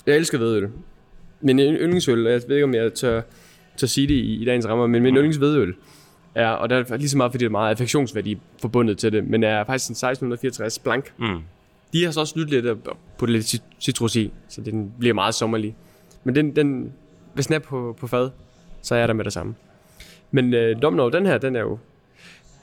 Jeg 0.06 0.16
elsker 0.16 0.38
vedøl. 0.38 0.70
Min 1.42 1.60
yndlingsøl, 1.60 2.20
jeg 2.28 2.42
ved 2.48 2.56
ikke, 2.56 2.64
om 2.64 2.74
jeg 2.74 2.94
tør, 2.94 3.22
tør 3.78 3.88
sige 3.88 4.08
det 4.08 4.14
i, 4.14 4.42
i 4.42 4.46
dagens 4.46 4.68
rammer, 4.68 4.88
men 4.88 5.04
min 5.04 5.16
yndlingsvedøl 5.16 5.76
er, 6.36 6.48
og 6.50 6.70
der 6.70 6.76
er 6.90 6.98
lige 6.98 7.10
så 7.10 7.18
meget, 7.18 7.32
fordi 7.32 7.44
det 7.44 7.46
er 7.50 7.52
meget 7.52 7.70
affektionsværdi 7.72 8.38
forbundet 8.62 8.98
til 8.98 9.12
det, 9.12 9.24
men 9.28 9.44
er 9.44 9.64
faktisk 9.64 9.90
en 9.90 9.94
1664 9.94 10.80
blank. 10.80 11.14
Mm. 11.18 11.40
De 11.94 12.04
har 12.06 12.12
så 12.12 12.20
også 12.20 12.34
lyttet 12.40 12.54
lidt 12.54 12.66
at 12.66 12.78
putte 13.18 13.34
lidt 13.34 13.46
cit- 13.46 13.76
citrus 13.80 14.16
i, 14.16 14.32
så 14.50 14.62
den 14.62 14.94
bliver 15.00 15.14
meget 15.14 15.36
sommerlig. 15.36 15.76
Men 16.24 16.36
den, 16.36 16.56
den, 16.56 16.94
hvis 17.40 17.48
den 17.48 17.56
er 17.56 17.60
på, 17.60 17.96
på 18.00 18.08
fad, 18.08 18.30
så 18.82 18.96
er 18.96 19.00
jeg 19.00 19.08
der 19.08 19.14
med 19.14 19.26
det 19.26 19.34
samme. 19.34 19.56
Men 20.32 20.54
øh, 20.54 20.82
Domnov, 20.82 21.12
den 21.12 21.26
her, 21.26 21.38
den 21.38 21.56
er 21.56 21.60
jo 21.60 21.78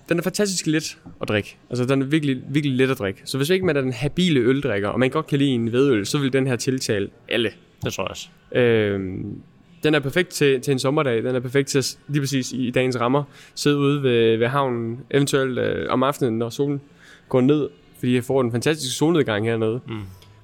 den 0.09 0.19
er 0.19 0.23
fantastisk 0.23 0.67
let 0.67 0.99
at 1.23 1.29
drikke. 1.29 1.57
Altså, 1.71 1.85
den 1.85 2.03
er 2.03 2.07
virkelig, 2.07 2.43
virkelig 2.49 2.77
let 2.77 2.91
at 2.91 2.99
drikke. 2.99 3.21
Så 3.25 3.37
hvis 3.37 3.51
ikke 3.51 3.67
man 3.67 3.77
er 3.77 3.81
den 3.81 3.93
habile 3.93 4.41
øldrikker, 4.41 4.89
og 4.89 5.01
man 5.01 5.11
godt 5.11 5.27
kan 5.27 5.39
lide 5.39 5.51
en 5.51 5.73
vedøl, 5.73 6.07
så 6.07 6.19
vil 6.19 6.33
den 6.33 6.47
her 6.47 6.57
tiltale 6.57 7.09
alle. 7.29 7.51
Det 7.85 7.93
tror 7.93 8.05
jeg 8.05 8.11
også. 8.11 8.29
Øhm, 8.53 9.41
den 9.83 9.95
er 9.95 10.01
perfekt 10.01 10.29
til, 10.29 10.61
til 10.61 10.73
en 10.73 10.79
sommerdag. 10.79 11.23
Den 11.23 11.35
er 11.35 11.41
perfekt 11.41 11.69
til 11.69 11.79
at, 11.79 11.99
lige 12.09 12.21
præcis 12.21 12.53
i 12.53 12.71
dagens 12.71 13.01
rammer 13.01 13.25
sidde 13.55 13.79
ude 13.79 14.03
ved, 14.03 14.37
ved 14.37 14.47
havnen, 14.47 15.01
eventuelt 15.11 15.59
øh, 15.59 15.87
om 15.91 16.03
aftenen, 16.03 16.39
når 16.39 16.51
solen 16.51 16.81
går 17.29 17.41
ned, 17.41 17.69
fordi 17.99 18.15
jeg 18.15 18.25
får 18.25 18.41
en 18.41 18.53
fantastisk 18.53 18.97
solnedgang 18.97 19.47
hernede. 19.47 19.81
Mm. 19.89 20.01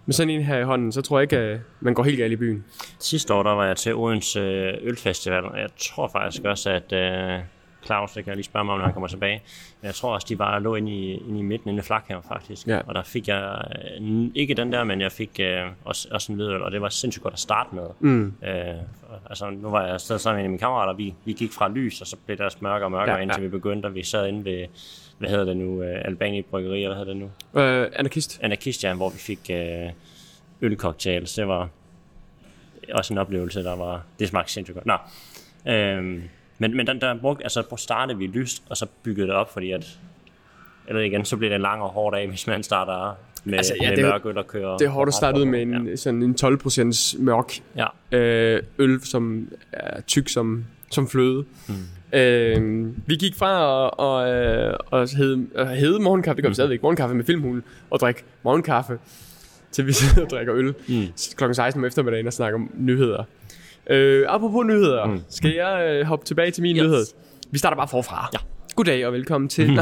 Med 0.07 0.13
sådan 0.13 0.31
en 0.31 0.43
her 0.43 0.59
i 0.59 0.65
hånden, 0.65 0.93
så 0.93 1.03
tror 1.03 1.19
jeg 1.19 1.23
ikke, 1.23 1.37
at 1.37 1.61
man 1.81 1.95
går 1.95 2.03
helt 2.03 2.19
galt 2.19 2.33
i 2.33 2.37
byen. 2.37 2.65
Sidste 2.99 3.35
år, 3.35 3.43
der 3.43 3.51
var 3.51 3.67
jeg 3.67 3.77
til 3.77 3.95
Odense 3.95 4.41
øh, 4.41 4.75
Ølfestival, 4.83 5.45
og 5.45 5.59
jeg 5.59 5.69
tror 5.77 6.09
faktisk 6.09 6.45
også, 6.45 6.71
at 6.71 6.93
øh, 6.93 7.41
Claus, 7.85 8.13
det 8.13 8.25
kan 8.25 8.31
jeg 8.31 8.37
lige 8.37 8.45
spørge 8.45 8.65
mig 8.65 8.73
om, 8.73 8.79
når 8.79 8.85
han 8.85 8.93
kommer 8.93 9.09
tilbage. 9.09 9.43
Men 9.81 9.87
jeg 9.87 9.95
tror 9.95 10.15
også, 10.15 10.27
de 10.29 10.37
bare 10.37 10.63
lå 10.63 10.75
inde 10.75 10.93
i, 10.93 11.13
inde 11.13 11.39
i 11.39 11.43
midten, 11.43 11.71
inde 11.71 11.79
i 11.79 11.83
flak 11.83 12.05
her 12.09 12.21
faktisk. 12.29 12.67
Ja. 12.67 12.81
Og 12.87 12.95
der 12.95 13.03
fik 13.03 13.29
jeg, 13.29 13.65
øh, 14.01 14.27
ikke 14.35 14.55
den 14.55 14.73
der, 14.73 14.85
men 14.85 15.01
jeg 15.01 15.13
fik 15.13 15.41
øh, 15.41 15.63
også, 15.85 16.09
også 16.11 16.33
en 16.33 16.37
hvidøl, 16.37 16.63
og 16.63 16.73
det 16.73 16.83
var 16.83 16.89
sindssygt 16.89 17.23
godt 17.23 17.35
at 17.35 17.41
starte 17.41 17.75
med. 17.75 17.87
Mm. 18.01 18.35
Øh, 18.45 18.75
altså, 19.31 19.51
nu 19.51 19.71
var 19.71 19.87
jeg 19.87 20.01
stadig 20.01 20.21
sammen 20.21 20.43
med 20.43 20.49
mine 20.49 20.59
kammerater, 20.59 20.93
vi, 20.93 21.15
vi 21.25 21.33
gik 21.33 21.53
fra 21.53 21.69
lys, 21.69 22.01
og 22.01 22.07
så 22.07 22.17
blev 22.27 22.39
der 22.39 22.49
mørkere 22.61 22.87
og 22.87 22.91
mørkere, 22.91 23.11
Ja, 23.11 23.17
ja, 23.17 23.23
indtil 23.23 23.43
vi 23.43 23.49
begyndte, 23.49 23.87
og 23.87 23.95
vi 23.95 24.03
sad 24.03 24.29
inde 24.29 24.45
ved, 24.45 24.67
hvad 25.19 25.31
hedder 25.31 25.45
det 25.45 25.57
nu, 25.57 25.83
øh, 25.83 26.03
Albani 26.05 26.43
Bryggeri, 26.43 26.83
eller 26.85 26.97
hvad 26.97 27.07
hedder 27.07 27.13
det 27.27 27.31
nu? 27.55 27.61
Øh, 27.61 27.91
anarkist. 27.97 28.39
Anarkistia, 28.43 28.95
hvor 28.95 29.11
vi 29.11 29.19
fik 29.19 29.51
øh, 29.51 29.91
ølcocktails. 30.61 31.35
Det 31.35 31.49
var 31.49 31.69
også 32.93 33.15
en 33.15 33.19
oplevelse, 33.19 33.63
der 33.63 33.77
var... 33.77 34.03
Det 34.19 34.29
smagte 34.29 34.53
sindssygt 34.53 34.75
godt. 34.75 34.87
Nå. 34.87 34.97
Øhm, 35.73 36.23
men, 36.59 36.77
men 36.77 36.87
der, 36.87 36.93
der 36.93 37.19
brugte, 37.21 37.45
altså, 37.45 37.77
startede 37.77 38.19
vi 38.19 38.27
lyst, 38.27 38.63
og 38.69 38.77
så 38.77 38.87
byggede 39.03 39.27
det 39.27 39.35
op, 39.35 39.53
fordi 39.53 39.73
at... 39.73 39.99
Eller 40.89 41.01
igen, 41.01 41.25
så 41.25 41.37
bliver 41.37 41.49
det 41.51 41.57
en 41.57 41.63
lang 41.63 41.83
og 41.83 41.89
hård 41.89 42.13
dag, 42.13 42.29
hvis 42.31 42.47
man 42.47 42.63
starter 42.63 43.15
med, 43.45 43.59
Altså, 43.59 43.75
ja, 43.81 43.89
med 43.89 43.97
det 43.97 44.05
mørk 44.05 44.27
øl 44.27 44.39
og 44.39 44.47
kører... 44.47 44.77
Det 44.77 44.85
er 44.85 44.91
hårdt 44.91 45.09
at 45.09 45.15
starte 45.15 45.41
ud 45.41 45.45
med 45.45 45.63
en, 45.63 45.97
sådan 45.97 46.23
en 46.23 46.37
12% 46.43 47.23
mørk 47.23 47.53
Ja. 47.77 47.87
øh, 48.19 48.63
øl, 48.79 49.01
som 49.05 49.53
er 49.73 50.01
tyk 50.01 50.29
som, 50.29 50.65
som 50.91 51.09
fløde. 51.09 51.45
Mm. 51.69 51.75
Øh, 52.13 52.87
vi 53.07 53.17
gik 53.17 53.35
fra 53.37 53.85
at, 53.85 53.91
og, 53.99 54.29
øh, 54.31 54.77
og 54.91 55.17
hede, 55.17 55.47
at 55.55 55.77
hede 55.77 56.03
morgenkaffe, 56.03 56.37
det 56.37 56.43
gør 56.43 56.49
vi 56.49 56.55
stadigvæk, 56.55 56.83
morgenkaffe 56.83 57.15
med 57.15 57.25
filmhulen, 57.25 57.63
og 57.91 58.01
drikke 58.01 58.25
morgenkaffe, 58.43 58.99
til 59.73 59.87
vi 59.87 59.93
sidder 60.03 60.25
og 60.25 60.31
drikker 60.31 60.55
øl 60.55 60.75
mm. 60.89 61.03
klokken 61.37 61.55
16 61.55 61.81
om 61.81 61.85
eftermiddagen 61.85 62.27
og 62.27 62.33
snakker 62.33 62.59
om 62.59 62.71
nyheder. 62.75 63.25
Øh, 63.91 64.27
apropos 64.29 64.67
nyheder, 64.67 65.07
mm. 65.07 65.21
skal 65.29 65.51
jeg 65.55 65.89
øh, 65.91 66.07
hoppe 66.07 66.25
tilbage 66.27 66.51
til 66.51 66.63
min 66.63 66.77
Yes. 66.77 66.83
nyhed? 66.83 67.05
Vi 67.51 67.59
starter 67.59 67.77
bare 67.77 67.89
forfra. 67.89 68.29
Ja. 68.33 68.39
Goddag 68.77 69.07
og 69.07 69.13
velkommen 69.13 69.49
til. 69.49 69.71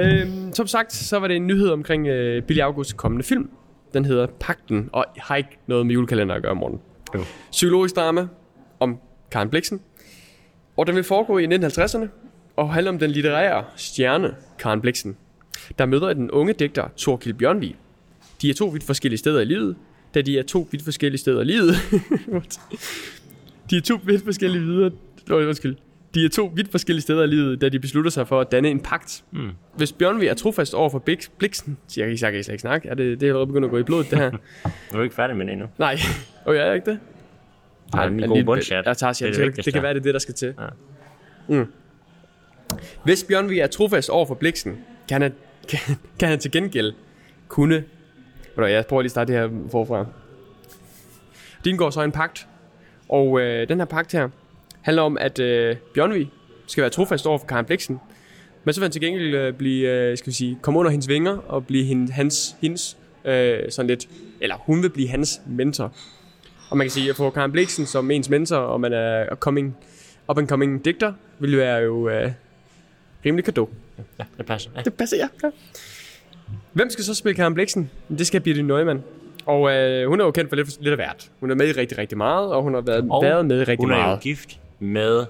øhm, 0.00 0.52
som 0.52 0.66
sagt, 0.66 0.92
så 0.92 1.18
var 1.18 1.28
det 1.28 1.36
en 1.36 1.46
nyhed 1.46 1.68
omkring 1.70 2.06
øh, 2.06 2.42
Billy 2.42 2.60
August 2.60 2.96
kommende 2.96 3.24
film. 3.24 3.50
Den 3.94 4.04
hedder 4.04 4.26
Pakten, 4.40 4.90
og 4.92 5.04
har 5.18 5.36
ikke 5.36 5.58
noget 5.66 5.86
med 5.86 5.94
julekalender 5.94 6.34
at 6.34 6.42
gøre, 6.42 6.54
morgen. 6.54 6.80
Jo. 7.14 7.20
Psykologisk 7.50 7.96
drama 7.96 8.26
om 8.80 8.98
Karen 9.30 9.48
Bliksen. 9.50 9.80
Og 10.76 10.86
den 10.86 10.94
vil 10.96 11.04
foregå 11.04 11.38
i 11.38 11.46
1950'erne, 11.46 12.06
og 12.56 12.74
handle 12.74 12.88
om 12.90 12.98
den 12.98 13.10
litterære 13.10 13.64
stjerne 13.76 14.34
Karen 14.58 14.80
Bliksen, 14.80 15.16
der 15.78 15.86
møder 15.86 16.12
den 16.12 16.30
unge 16.30 16.52
digter 16.52 16.88
Torkild 16.96 17.34
Bjørnvig. 17.34 17.76
De 18.42 18.50
er 18.50 18.54
to 18.54 18.66
vidt 18.66 18.84
forskellige 18.84 19.18
steder 19.18 19.40
i 19.40 19.44
livet, 19.44 19.76
da 20.14 20.20
de 20.22 20.38
er 20.38 20.42
to 20.42 20.68
vidt 20.70 20.84
forskellige 20.84 21.18
steder 21.20 21.40
i 21.40 21.44
livet. 21.44 21.74
de 23.70 23.76
er 23.76 23.80
to 23.80 24.00
vidt 24.04 24.24
forskellige 24.24 24.62
videre... 24.62 24.90
Nå, 25.28 25.38
undskyld. 25.48 25.76
De 26.14 26.24
er 26.24 26.28
to 26.28 26.52
vidt 26.54 26.70
forskellige 26.70 27.02
steder 27.02 27.22
i 27.24 27.26
livet, 27.26 27.60
da 27.60 27.68
de 27.68 27.78
beslutter 27.78 28.10
sig 28.10 28.28
for 28.28 28.40
at 28.40 28.52
danne 28.52 28.70
en 28.70 28.80
pagt. 28.80 29.24
Mm. 29.32 29.50
Hvis 29.76 29.92
Bjørnvig 29.92 30.28
er 30.28 30.34
trofast 30.34 30.74
over 30.74 30.90
for 30.90 30.98
Blik- 30.98 31.28
Bliksen, 31.38 31.76
siger 31.88 32.06
jeg, 32.06 32.22
jeg 32.22 32.32
kan 32.32 32.38
ikke 32.52 32.58
snakke, 32.58 32.88
er 32.88 32.94
det, 32.94 33.20
det 33.20 33.26
er 33.26 33.30
allerede 33.30 33.46
begyndt 33.46 33.64
at 33.64 33.70
gå 33.70 33.78
i 33.78 33.82
blodet, 33.82 34.10
det 34.10 34.18
her. 34.18 34.30
Du 34.92 34.98
er 34.98 35.02
ikke 35.02 35.14
færdig 35.14 35.36
med 35.36 35.46
det 35.46 35.52
endnu. 35.52 35.66
Nej, 35.78 35.98
og 36.44 36.56
jeg 36.56 36.68
er 36.68 36.72
ikke 36.72 36.90
det. 36.90 36.98
Nej, 37.94 38.06
en 38.06 38.20
jeg 38.20 38.28
god. 38.28 38.56
Jeg 38.70 38.96
tager 38.96 39.12
Det 39.12 39.36
det, 39.36 39.56
det 39.56 39.64
det, 39.64 39.72
kan 39.72 39.82
være, 39.82 39.94
det 39.94 40.00
er 40.00 40.02
det, 40.02 40.14
der 40.14 40.20
skal 40.20 40.34
til. 40.34 40.54
Ja. 40.58 40.66
Mm. 41.48 41.66
Hvis 43.04 43.24
Bjørnvig 43.24 43.58
er 43.60 43.66
trofast 43.66 44.10
over 44.10 44.26
for 44.26 44.34
Bliksen, 44.34 44.78
kan 45.08 45.22
han, 45.22 45.32
kan, 45.68 45.78
kan 46.20 46.28
han 46.28 46.38
til 46.38 46.50
gengæld 46.50 46.92
kunne... 47.48 47.84
Hvad, 48.54 48.68
Jeg 48.68 48.86
prøver 48.86 49.02
lige 49.02 49.06
at 49.06 49.10
starte 49.10 49.32
det 49.32 49.40
her 49.40 49.68
forfra. 49.70 50.06
De 51.64 51.70
indgår 51.70 51.90
så 51.90 52.02
en 52.02 52.12
pagt, 52.12 52.46
og 53.08 53.40
øh, 53.40 53.68
den 53.68 53.78
her 53.78 53.84
pagt 53.84 54.12
her 54.12 54.28
handler 54.82 55.02
om, 55.02 55.18
at 55.18 55.38
øh, 55.38 55.76
Bjørnvig 55.94 56.30
skal 56.66 56.82
være 56.82 56.90
trofast 56.90 57.26
over 57.26 57.38
for 57.38 57.46
Karen 57.46 57.64
Bliksen, 57.64 58.00
men 58.64 58.72
så 58.74 58.80
vil 58.80 58.84
han 58.84 58.92
til 58.92 59.00
gengæld 59.00 59.34
øh, 59.34 59.54
blive, 59.54 59.88
øh, 59.88 60.16
skal 60.16 60.30
vi 60.30 60.34
sige, 60.34 60.58
komme 60.62 60.80
under 60.80 60.90
hendes 60.90 61.08
vinger 61.08 61.36
og 61.36 61.66
blive 61.66 61.84
hende, 61.84 62.12
hans, 62.12 62.56
hendes, 62.60 62.96
øh, 63.24 63.58
sådan 63.70 63.86
lidt, 63.86 64.08
eller 64.40 64.56
hun 64.56 64.82
vil 64.82 64.90
blive 64.90 65.08
hans 65.08 65.40
mentor. 65.46 65.92
Og 66.70 66.76
man 66.76 66.84
kan 66.84 66.90
sige, 66.90 67.10
at 67.10 67.16
få 67.16 67.30
Karen 67.30 67.52
Bliksen 67.52 67.86
som 67.86 68.10
ens 68.10 68.28
mentor, 68.28 68.56
og 68.56 68.80
man 68.80 68.92
er 68.92 69.34
coming, 69.34 69.76
up 70.28 70.38
and 70.38 70.48
coming 70.48 70.84
digter, 70.84 71.12
vil 71.38 71.56
være 71.56 71.76
jo 71.76 72.08
øh, 72.08 72.32
rimelig 73.24 73.44
kado. 73.44 73.70
Ja, 74.18 74.24
det 74.38 74.46
passer. 74.46 74.70
Ja. 74.76 74.82
Det 74.82 74.94
passer, 74.94 75.16
ja. 75.16 75.28
ja. 75.42 75.50
Hvem 76.72 76.90
skal 76.90 77.04
så 77.04 77.14
spille 77.14 77.34
Karen 77.36 77.54
Bliksen? 77.54 77.90
Det 78.08 78.26
skal 78.26 78.40
Birte 78.40 78.62
Neumann. 78.62 79.02
Og 79.46 79.72
øh, 79.72 80.08
hun 80.08 80.20
er 80.20 80.24
jo 80.24 80.30
kendt 80.30 80.48
for 80.48 80.56
lidt, 80.56 80.80
lidt 80.80 80.92
af 80.92 80.96
hvert. 80.96 81.30
Hun 81.40 81.50
er 81.50 81.54
med 81.54 81.68
i 81.68 81.72
rigtig, 81.72 81.98
rigtig 81.98 82.18
meget, 82.18 82.52
og 82.52 82.62
hun 82.62 82.74
har 82.74 82.80
været, 82.80 83.06
Og 83.10 83.22
været 83.22 83.46
med 83.46 83.56
i 83.56 83.60
rigtig 83.64 83.78
Hun 83.78 83.90
er 83.90 83.96
jo 83.96 84.02
meget. 84.02 84.20
gift 84.20 84.60
med 84.78 85.26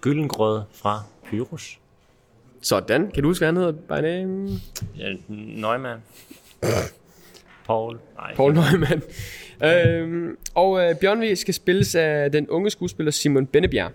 Gyllengrød 0.00 0.62
fra 0.72 1.02
Pyrus. 1.30 1.78
Sådan. 2.60 3.10
Kan 3.14 3.22
du 3.22 3.28
huske, 3.28 3.40
hvad 3.40 3.48
han 3.48 3.56
hedder? 3.56 3.72
By 3.72 4.02
name? 4.02 4.48
Ja, 4.98 5.14
Neumann. 5.28 6.00
Paul. 7.66 7.98
Nej, 8.16 8.34
Paul 8.34 8.52
Neumann 8.54 9.02
øhm, 9.64 10.36
og 10.54 10.80
øh, 10.80 10.94
Bjørnvi 11.00 11.34
skal 11.34 11.54
spilles 11.54 11.94
af 11.94 12.32
den 12.32 12.48
unge 12.48 12.70
skuespiller 12.70 13.10
Simon 13.10 13.46
Bennebjerg. 13.46 13.90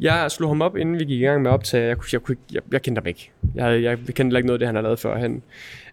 Jeg 0.00 0.30
slog 0.30 0.50
ham 0.50 0.62
op, 0.62 0.76
inden 0.76 0.98
vi 0.98 1.04
gik 1.04 1.20
i 1.20 1.24
gang 1.24 1.42
med 1.42 1.50
optag. 1.50 1.88
Jeg, 1.88 1.96
kunne- 1.98 2.06
jeg, 2.12 2.20
jeg, 2.52 2.62
jeg 2.72 2.82
kendte 2.82 3.00
ham 3.00 3.06
ikke. 3.06 3.30
Jeg, 3.54 3.64
jeg, 3.72 3.82
jeg 3.82 3.98
kendte 3.98 4.22
heller 4.22 4.38
ikke 4.38 4.46
noget 4.46 4.54
af 4.56 4.58
det, 4.58 4.68
han 4.68 4.74
har 4.74 4.82
lavet 4.82 4.98
før. 4.98 5.18
Han, 5.18 5.42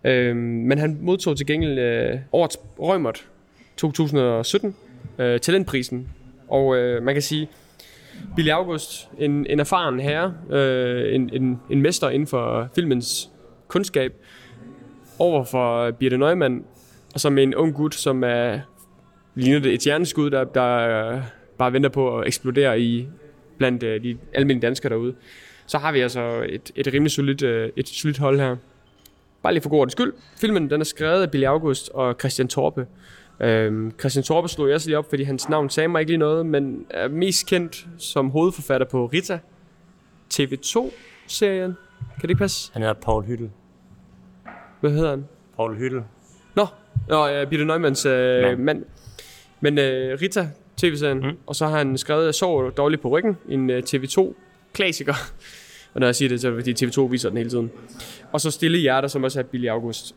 øhm, 0.04 0.38
men 0.38 0.78
han 0.78 0.98
modtog 1.02 1.38
til 1.38 1.46
gengæld 1.46 1.80
øh, 1.80 2.20
årets 2.32 2.58
Rømert 2.80 3.26
2017 3.78 4.76
øh, 5.20 5.40
talentprisen. 5.40 6.08
Og 6.48 6.78
øh, 6.78 7.04
man 7.04 7.16
kan 7.16 7.22
sige, 7.22 7.50
Billy 8.36 8.50
August, 8.50 9.10
en, 9.20 9.46
en 9.50 9.60
erfaren 9.60 10.00
herre, 10.00 10.34
øh, 10.50 11.16
en, 11.16 11.30
en, 11.34 11.60
en 11.70 11.82
mester 11.82 12.10
inden 12.10 12.28
for 12.28 12.70
filmens 12.76 13.30
kundskab, 13.68 14.14
over 15.20 15.44
for 15.44 15.92
Birte 15.92 16.18
Neumann, 16.18 16.64
og 17.14 17.20
som 17.20 17.38
en 17.38 17.56
ung 17.56 17.74
gut, 17.74 17.96
som 17.96 18.24
er, 18.24 18.60
ligner 19.38 19.60
det 19.60 19.74
et 19.74 19.80
hjerneskud, 19.82 20.30
der, 20.30 20.44
der 20.44 20.78
øh, 21.14 21.22
bare 21.58 21.74
venter 21.74 21.90
på 21.90 22.20
at 22.20 22.28
eksplodere 22.28 22.80
i 22.82 23.08
blandt 23.58 23.84
øh, 23.84 24.04
de 24.04 24.18
almindelige 24.34 24.68
danskere 24.68 24.90
derude. 24.90 25.16
Så 25.66 25.78
har 25.78 25.92
vi 25.92 26.00
altså 26.00 26.46
et, 26.50 26.72
et 26.76 26.94
rimelig 26.94 27.12
solidt, 27.12 27.44
øh, 27.44 27.70
et 27.76 27.88
solidt 27.88 28.18
hold 28.18 28.40
her. 28.40 28.56
Bare 29.44 29.54
lige 29.54 29.62
for 29.62 29.70
god 29.70 29.90
skyld. 29.90 30.14
Filmen 30.38 30.70
den 30.70 30.82
er 30.82 30.86
skrevet 30.86 31.22
af 31.22 31.32
Billy 31.32 31.46
August 31.46 31.90
og 31.90 32.16
Christian 32.20 32.48
Torpe. 32.48 32.88
Øhm, 33.40 33.92
Christian 34.00 34.24
Torpe 34.24 34.48
slog 34.48 34.68
jeg 34.68 34.76
også 34.76 34.90
lige 34.90 34.98
op, 34.98 35.10
fordi 35.10 35.24
hans 35.24 35.50
navn 35.50 35.70
sagde 35.70 35.88
mig 35.88 36.00
ikke 36.00 36.12
lige 36.12 36.18
noget, 36.18 36.46
men 36.46 36.86
er 36.90 37.08
mest 37.08 37.48
kendt 37.48 37.88
som 37.98 38.30
hovedforfatter 38.30 38.88
på 38.88 39.06
Rita 39.06 39.40
TV2-serien. 40.34 41.78
Kan 42.00 42.22
det 42.22 42.30
ikke 42.30 42.40
passe? 42.40 42.74
Han 42.74 42.82
hedder 42.82 42.96
Paul 42.96 43.24
Hyttel. 43.24 43.50
Hvad 44.80 44.92
hedder 44.92 45.10
han? 45.10 45.26
Paul 45.56 45.76
Hyttel. 45.76 46.02
Nå, 46.56 46.66
Nå 47.10 47.26
ja, 47.26 47.46
Peter 47.46 47.66
Neumanns 47.66 48.06
øh, 48.06 48.42
Mand. 48.42 48.60
mand. 48.60 48.86
Men 49.62 49.78
øh, 49.78 50.18
Rita, 50.22 50.50
tv-serien, 50.78 51.20
mm. 51.20 51.38
Og 51.46 51.56
så 51.56 51.68
har 51.68 51.78
han 51.78 51.98
skrevet 51.98 52.36
Sov 52.36 52.72
dårligt 52.72 53.02
på 53.02 53.10
ryggen, 53.10 53.38
en 53.50 53.70
øh, 53.70 53.84
TV2-klassiker. 53.86 55.14
Og 55.94 56.00
når 56.00 56.08
jeg 56.08 56.16
siger 56.16 56.30
det, 56.30 56.42
så 56.42 56.48
er 56.48 56.52
det 56.52 56.64
fordi 56.64 56.86
TV2 56.86 57.02
viser 57.02 57.30
den 57.30 57.38
hele 57.38 57.50
tiden. 57.50 57.72
Og 58.32 58.42
så 58.42 58.52
Stille 58.52 58.78
Hjerter, 58.78 59.08
som 59.08 59.24
også 59.24 59.40
er 59.40 59.44
Billy 59.44 59.68
August. 59.68 60.16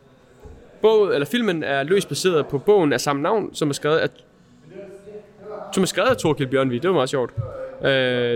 Bog, 0.82 1.14
eller 1.14 1.26
filmen 1.26 1.62
er 1.62 1.82
løst 1.82 2.08
baseret 2.08 2.46
på 2.46 2.58
bogen 2.58 2.92
af 2.92 3.00
samme 3.00 3.22
navn, 3.22 3.54
som 3.54 3.68
er 3.68 3.72
skrevet 3.72 3.98
af, 3.98 4.08
som 5.74 5.82
er 5.82 5.86
skrevet 5.86 6.08
af 6.08 6.16
Torkild 6.16 6.48
Bjørnvig. 6.48 6.82
Det 6.82 6.88
var 6.88 6.94
meget 6.94 7.08
sjovt. 7.08 7.32
Øh, 7.82 7.90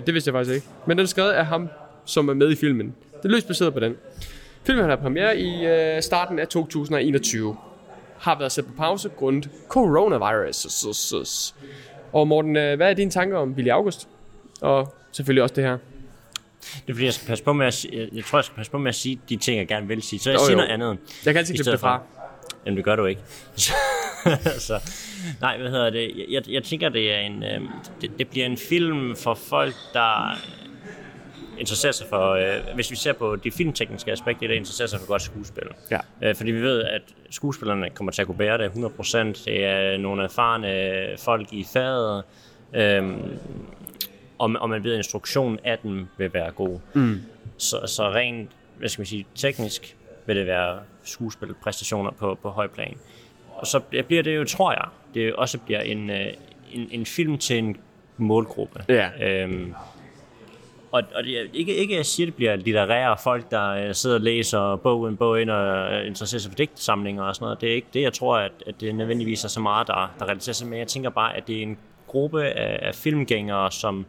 det 0.06 0.14
vidste 0.14 0.28
jeg 0.28 0.32
faktisk 0.32 0.54
ikke. 0.54 0.66
Men 0.86 0.96
den 0.96 1.04
er 1.04 1.08
skrevet 1.08 1.30
af 1.30 1.46
ham, 1.46 1.68
som 2.04 2.28
er 2.28 2.34
med 2.34 2.50
i 2.50 2.56
filmen. 2.56 2.94
Det 3.16 3.24
er 3.24 3.28
løst 3.28 3.46
baseret 3.46 3.74
på 3.74 3.80
den. 3.80 3.96
Filmen 4.64 4.84
har 4.84 4.96
premiere 4.96 5.38
i 5.38 5.66
øh, 5.66 6.02
starten 6.02 6.38
af 6.38 6.48
2021 6.48 7.56
har 8.24 8.38
været 8.38 8.52
sat 8.52 8.66
på 8.66 8.72
pause 8.76 9.08
grundet 9.08 9.50
coronavirus. 9.68 11.54
Og 12.12 12.28
Morten, 12.28 12.56
øh, 12.56 12.76
hvad 12.76 12.90
er 12.90 12.94
dine 12.94 13.10
tanker 13.10 13.38
om 13.38 13.54
Billy 13.54 13.68
August? 13.68 14.08
Og 14.60 14.94
selvfølgelig 15.12 15.42
også 15.42 15.54
det 15.54 15.64
her. 15.64 15.78
Det 16.60 16.88
er 16.88 16.92
fordi, 16.94 17.04
jeg 17.04 17.14
skal 17.14 17.26
passe 17.28 17.44
på 17.44 17.52
med 17.52 17.66
at 17.66 17.84
jeg, 17.84 18.08
jeg 18.12 18.24
tror, 18.24 18.38
jeg 18.38 18.44
skal 18.44 18.56
passe 18.56 18.72
på 18.72 18.78
med 18.78 18.88
at 18.88 18.94
sige 18.94 19.20
de 19.28 19.37
ting, 19.37 19.58
jeg 19.58 19.68
gerne 19.68 19.88
vil 19.88 20.02
sige. 20.02 20.20
Så 20.20 20.30
jeg 20.30 20.38
Jo, 20.40 20.44
siger 20.44 20.50
jo. 20.50 20.56
noget 20.56 20.70
andet. 20.70 20.98
Jeg 21.24 21.34
kan 21.34 21.38
altid 21.38 21.54
klippe 21.54 21.72
det 21.72 21.80
fra. 21.80 22.00
Jamen, 22.66 22.76
det 22.76 22.84
gør 22.84 22.96
du 22.96 23.04
ikke. 23.06 23.20
så, 24.68 24.80
nej, 25.40 25.58
hvad 25.58 25.70
hedder 25.70 25.90
det? 25.90 26.12
Jeg, 26.16 26.26
jeg, 26.30 26.42
jeg 26.48 26.64
tænker, 26.64 26.88
det 26.88 27.12
er 27.14 27.18
en, 27.18 27.42
øh, 27.42 27.60
det, 28.00 28.18
det 28.18 28.28
bliver 28.28 28.46
en 28.46 28.56
film 28.56 29.16
for 29.16 29.34
folk, 29.34 29.74
der 29.92 30.38
interesserer 31.58 31.92
sig 31.92 32.06
for, 32.08 32.30
øh, 32.30 32.74
hvis 32.74 32.90
vi 32.90 32.96
ser 32.96 33.12
på 33.12 33.36
de 33.36 33.50
filmtekniske 33.50 34.12
aspekter, 34.12 34.48
der 34.48 34.54
interesserer 34.54 34.88
sig 34.88 35.00
for 35.00 35.06
godt 35.06 35.22
skuespil. 35.22 35.62
Ja. 35.90 35.98
Øh, 36.22 36.34
fordi 36.34 36.50
vi 36.50 36.62
ved, 36.62 36.82
at 36.82 37.02
skuespillerne 37.30 37.90
kommer 37.90 38.12
til 38.12 38.22
at 38.22 38.26
kunne 38.26 38.38
bære 38.38 38.58
det 38.58 38.70
100%. 38.70 39.44
Det 39.44 39.64
er 39.64 39.98
nogle 39.98 40.24
erfarne 40.24 41.18
folk 41.18 41.52
i 41.52 41.66
faget. 41.72 42.24
Øhm, 42.74 43.38
og, 44.38 44.54
og 44.60 44.70
man 44.70 44.84
ved, 44.84 44.92
at 44.92 44.96
instruktionen 44.96 45.58
af 45.64 45.78
dem 45.78 46.06
vil 46.18 46.34
være 46.34 46.50
god. 46.50 46.80
Mm. 46.94 47.22
Så, 47.56 47.86
så 47.86 48.10
rent, 48.10 48.50
hvad 48.78 48.88
skal 48.88 49.00
man 49.00 49.06
sige, 49.06 49.26
teknisk 49.34 49.96
vil 50.26 50.36
det 50.36 50.46
være 50.46 50.78
skuespilpræstationer 51.02 52.10
på, 52.10 52.38
på 52.42 52.48
høj 52.50 52.66
plan. 52.66 52.96
Og 53.54 53.66
så 53.66 53.80
bliver 54.06 54.22
det 54.22 54.36
jo, 54.36 54.44
tror 54.44 54.72
jeg, 54.72 54.84
det 55.14 55.34
også 55.34 55.58
bliver 55.58 55.80
en, 55.80 56.10
øh, 56.10 56.26
en, 56.72 56.88
en 56.90 57.06
film 57.06 57.38
til 57.38 57.58
en 57.58 57.76
målgruppe. 58.16 58.84
Ja. 58.88 59.10
Øhm, 59.20 59.74
og, 60.94 61.02
og 61.14 61.24
det, 61.24 61.40
er 61.40 61.44
ikke, 61.52 61.74
ikke 61.74 61.96
jeg 61.96 62.07
siger, 62.07 62.26
det 62.26 62.35
bliver 62.35 62.57
litterære 62.57 63.16
folk, 63.22 63.50
der 63.50 63.88
uh, 63.88 63.92
sidder 63.92 64.16
og 64.16 64.22
læser 64.22 64.76
bog 64.76 65.09
en 65.09 65.16
bog 65.16 65.40
ind 65.40 65.50
og 65.50 65.92
uh, 66.00 66.07
interesserer 66.07 66.40
sig 66.40 66.50
for 66.50 66.57
digtsamlinger 66.57 67.22
og 67.22 67.35
sådan 67.35 67.44
noget. 67.44 67.61
Det 67.61 67.70
er 67.70 67.74
ikke 67.74 67.88
det, 67.94 68.02
jeg 68.02 68.12
tror, 68.12 68.37
at, 68.37 68.52
at 68.66 68.80
det 68.80 68.94
nødvendigvis 68.94 69.44
er 69.44 69.48
så 69.48 69.61
meget, 69.61 69.87
der, 69.87 70.14
der 70.18 70.24
relaterer 70.24 70.54
sig 70.54 70.68
med. 70.68 70.78
Jeg 70.78 70.87
tænker 70.87 71.11
bare, 71.11 71.37
at 71.37 71.46
det 71.46 71.59
er 71.59 71.62
en 71.62 71.78
gruppe 72.07 72.44
af, 72.44 72.78
af 72.88 72.94
filmgængere, 72.94 73.70
som 73.70 74.07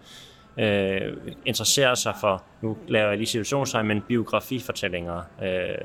øh, 0.60 1.02
interesserer 1.46 1.96
sig 1.96 2.14
for, 2.22 2.44
nu 2.62 2.78
laver 2.88 3.08
jeg 3.08 3.18
lige 3.18 3.28
situationstegn, 3.28 3.88
men 3.88 4.02
biografifortællinger. 4.02 5.22
Øh, 5.44 5.78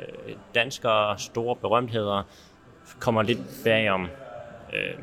danskere, 0.54 1.18
store 1.18 1.56
berømtheder, 1.56 2.22
kommer 2.98 3.22
lidt 3.22 3.38
bagom. 3.64 4.08
Øh, 4.72 4.94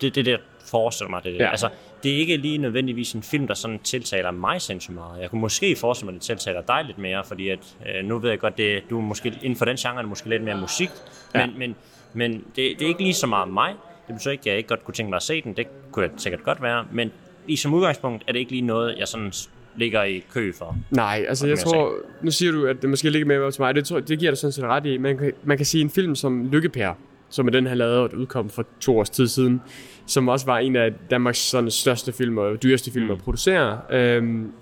det, 0.00 0.14
det 0.14 0.26
der 0.26 0.38
forestiller 0.70 1.10
mig 1.10 1.24
det. 1.24 1.38
Ja. 1.38 1.50
Altså, 1.50 1.68
det 2.02 2.12
er 2.12 2.16
ikke 2.16 2.36
lige 2.36 2.58
nødvendigvis 2.58 3.12
en 3.12 3.22
film, 3.22 3.46
der 3.46 3.54
sådan 3.54 3.78
tiltaler 3.78 4.30
mig 4.30 4.62
sindssygt 4.62 4.94
meget. 4.94 5.20
Jeg 5.20 5.30
kunne 5.30 5.40
måske 5.40 5.76
forestille 5.76 6.06
mig, 6.06 6.16
at 6.16 6.20
det 6.20 6.26
tiltaler 6.26 6.60
dig 6.60 6.84
lidt 6.84 6.98
mere, 6.98 7.24
fordi 7.24 7.48
at, 7.48 7.76
øh, 7.86 8.04
nu 8.04 8.18
ved 8.18 8.30
jeg 8.30 8.38
godt, 8.38 8.58
det, 8.58 8.82
du 8.90 8.98
er 8.98 9.02
måske, 9.02 9.38
inden 9.42 9.56
for 9.56 9.64
den 9.64 9.76
genre 9.76 9.96
er 9.96 10.02
det 10.02 10.08
måske 10.08 10.28
lidt 10.28 10.42
mere 10.42 10.60
musik, 10.60 10.90
ja. 11.34 11.46
men, 11.46 11.58
men, 11.58 11.76
men 12.12 12.32
det, 12.32 12.56
det 12.56 12.82
er 12.82 12.88
ikke 12.88 13.02
lige 13.02 13.14
så 13.14 13.26
meget 13.26 13.48
mig. 13.48 13.74
Det 14.06 14.14
betyder 14.14 14.32
ikke, 14.32 14.42
at 14.42 14.46
jeg 14.46 14.56
ikke 14.56 14.68
godt 14.68 14.84
kunne 14.84 14.94
tænke 14.94 15.10
mig 15.10 15.16
at 15.16 15.22
se 15.22 15.42
den. 15.42 15.56
Det 15.56 15.66
kunne 15.92 16.04
jeg 16.04 16.10
sikkert 16.16 16.42
godt 16.42 16.62
være, 16.62 16.86
men 16.92 17.12
i 17.48 17.56
som 17.56 17.74
udgangspunkt 17.74 18.24
er 18.28 18.32
det 18.32 18.38
ikke 18.38 18.52
lige 18.52 18.62
noget, 18.62 18.98
jeg 18.98 19.08
sådan 19.08 19.32
ligger 19.76 20.02
i 20.02 20.24
kø 20.32 20.52
for. 20.52 20.76
Nej, 20.90 21.24
altså 21.28 21.46
jeg 21.46 21.58
tror, 21.58 21.92
nu 22.22 22.30
siger 22.30 22.52
du, 22.52 22.66
at 22.66 22.82
det 22.82 22.90
måske 22.90 23.10
ligger 23.10 23.26
mere 23.26 23.50
til 23.50 23.62
mig, 23.62 23.74
det, 23.74 23.86
tror, 23.86 24.00
det 24.00 24.18
giver 24.18 24.30
dig 24.30 24.38
sådan 24.38 24.52
set 24.52 24.64
ret 24.64 24.86
i. 24.86 24.98
Man 24.98 25.18
kan, 25.18 25.32
man 25.44 25.56
kan 25.56 25.66
sige 25.66 25.82
en 25.82 25.90
film 25.90 26.14
som 26.14 26.50
Lykkepær, 26.50 26.92
som 27.28 27.46
er 27.46 27.50
den, 27.50 27.66
han 27.66 27.78
lavede, 27.78 28.00
og 28.00 28.14
udkom 28.14 28.50
for 28.50 28.66
to 28.80 28.98
års 28.98 29.10
tid 29.10 29.26
siden, 29.26 29.62
som 30.06 30.28
også 30.28 30.46
var 30.46 30.58
en 30.58 30.76
af 30.76 30.92
Danmarks 31.10 31.38
sådan, 31.38 31.70
største 31.70 32.12
film 32.12 32.38
og 32.38 32.62
dyreste 32.62 32.90
film 32.92 33.04
mm. 33.04 33.10
at 33.10 33.18
producere, 33.18 33.80
øhm, 33.90 34.52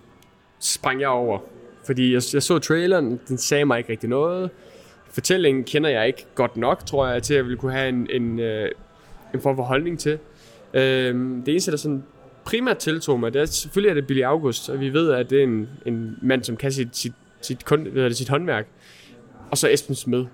sprang 0.61 1.01
jeg 1.01 1.09
over. 1.09 1.39
Fordi 1.87 2.13
jeg, 2.13 2.23
jeg 2.33 2.43
så 2.43 2.59
traileren, 2.59 3.21
den 3.29 3.39
sagde 3.39 3.65
mig 3.65 3.79
ikke 3.79 3.93
rigtig 3.93 4.09
noget. 4.09 4.51
Fortællingen 5.11 5.65
kender 5.65 5.91
jeg 5.91 6.07
ikke 6.07 6.27
godt 6.35 6.57
nok, 6.57 6.87
tror 6.87 7.07
jeg, 7.07 7.23
til 7.23 7.35
at 7.35 7.37
jeg 7.37 7.45
ville 7.45 7.59
kunne 7.59 7.73
have 7.73 7.89
en, 7.89 8.07
en, 8.11 8.41
øh, 8.41 8.71
en 9.35 9.41
form 9.41 9.57
for 9.57 9.63
holdning 9.63 9.99
til. 9.99 10.19
Øhm, 10.75 11.43
det 11.47 11.53
eneste, 11.53 11.71
der 11.71 11.77
sådan 11.77 12.03
primært 12.45 12.79
tiltog 12.79 13.21
mig, 13.21 13.35
det 13.35 13.43
er 13.43 13.47
selvfølgelig 13.47 13.91
er 13.91 13.95
det 13.95 14.07
Billy 14.07 14.23
August, 14.23 14.71
og 14.71 14.81
vi 14.81 14.93
ved, 14.93 15.11
at 15.13 15.31
det 15.31 15.39
er 15.39 15.43
en, 15.45 15.69
en 15.87 16.19
mand, 16.23 16.45
som 16.45 16.57
kan 16.57 16.73
sit, 16.73 16.97
sit, 16.97 17.13
sit, 17.41 17.65
kun, 17.65 17.87
hvad 17.87 18.05
det, 18.05 18.17
sit 18.17 18.29
håndværk. 18.29 18.67
Og 19.51 19.59
så 19.59 19.69
Esben 19.69 19.95
Smed. 19.95 20.25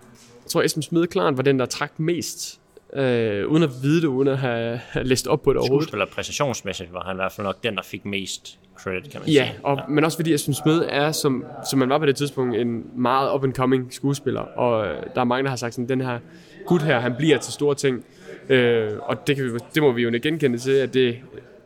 Jeg 0.50 0.52
tror, 0.52 0.62
Esben 0.62 0.82
Smed 0.82 1.06
klart 1.06 1.36
var 1.36 1.42
den, 1.42 1.58
der 1.58 1.66
trak 1.66 1.92
mest, 1.98 2.60
øh, 2.94 3.46
uden 3.46 3.62
at 3.62 3.70
vide 3.82 4.02
det, 4.02 4.06
uden 4.06 4.28
at 4.28 4.38
have, 4.38 4.76
have 4.76 5.04
læst 5.04 5.26
op 5.26 5.42
på 5.42 5.52
det 5.52 5.58
overhovedet. 5.60 5.84
Skuespiller 5.84 6.06
præcisionsmæssigt 6.06 6.92
var 6.92 7.04
han 7.04 7.16
i 7.16 7.18
hvert 7.18 7.32
fald 7.32 7.46
nok 7.46 7.62
den, 7.64 7.76
der 7.76 7.82
fik 7.82 8.04
mest 8.04 8.58
credit, 8.78 9.10
kan 9.10 9.20
man 9.20 9.28
ja, 9.28 9.44
sige. 9.44 9.60
Og, 9.62 9.76
ja, 9.76 9.82
men 9.88 10.04
også 10.04 10.18
fordi 10.18 10.34
Esben 10.34 10.54
Smed 10.54 10.84
er, 10.88 11.12
som, 11.12 11.44
som 11.70 11.78
man 11.78 11.88
var 11.88 11.98
på 11.98 12.06
det 12.06 12.16
tidspunkt, 12.16 12.56
en 12.56 12.84
meget 12.96 13.34
up-and-coming 13.34 13.94
skuespiller. 13.94 14.40
Og 14.40 14.86
øh, 14.86 15.02
der 15.14 15.20
er 15.20 15.24
mange, 15.24 15.44
der 15.44 15.48
har 15.48 15.56
sagt 15.56 15.74
sådan, 15.74 15.88
den 15.88 16.00
her 16.00 16.18
gut 16.66 16.82
her, 16.82 17.00
han 17.00 17.14
bliver 17.18 17.38
til 17.38 17.52
store 17.52 17.74
ting. 17.74 18.04
Øh, 18.48 18.90
og 19.02 19.26
det, 19.26 19.36
kan 19.36 19.44
vi, 19.44 19.50
det 19.74 19.82
må 19.82 19.92
vi 19.92 20.02
jo 20.02 20.18
genkende 20.22 20.58
til, 20.58 20.72
at 20.72 20.94
det, 20.94 21.16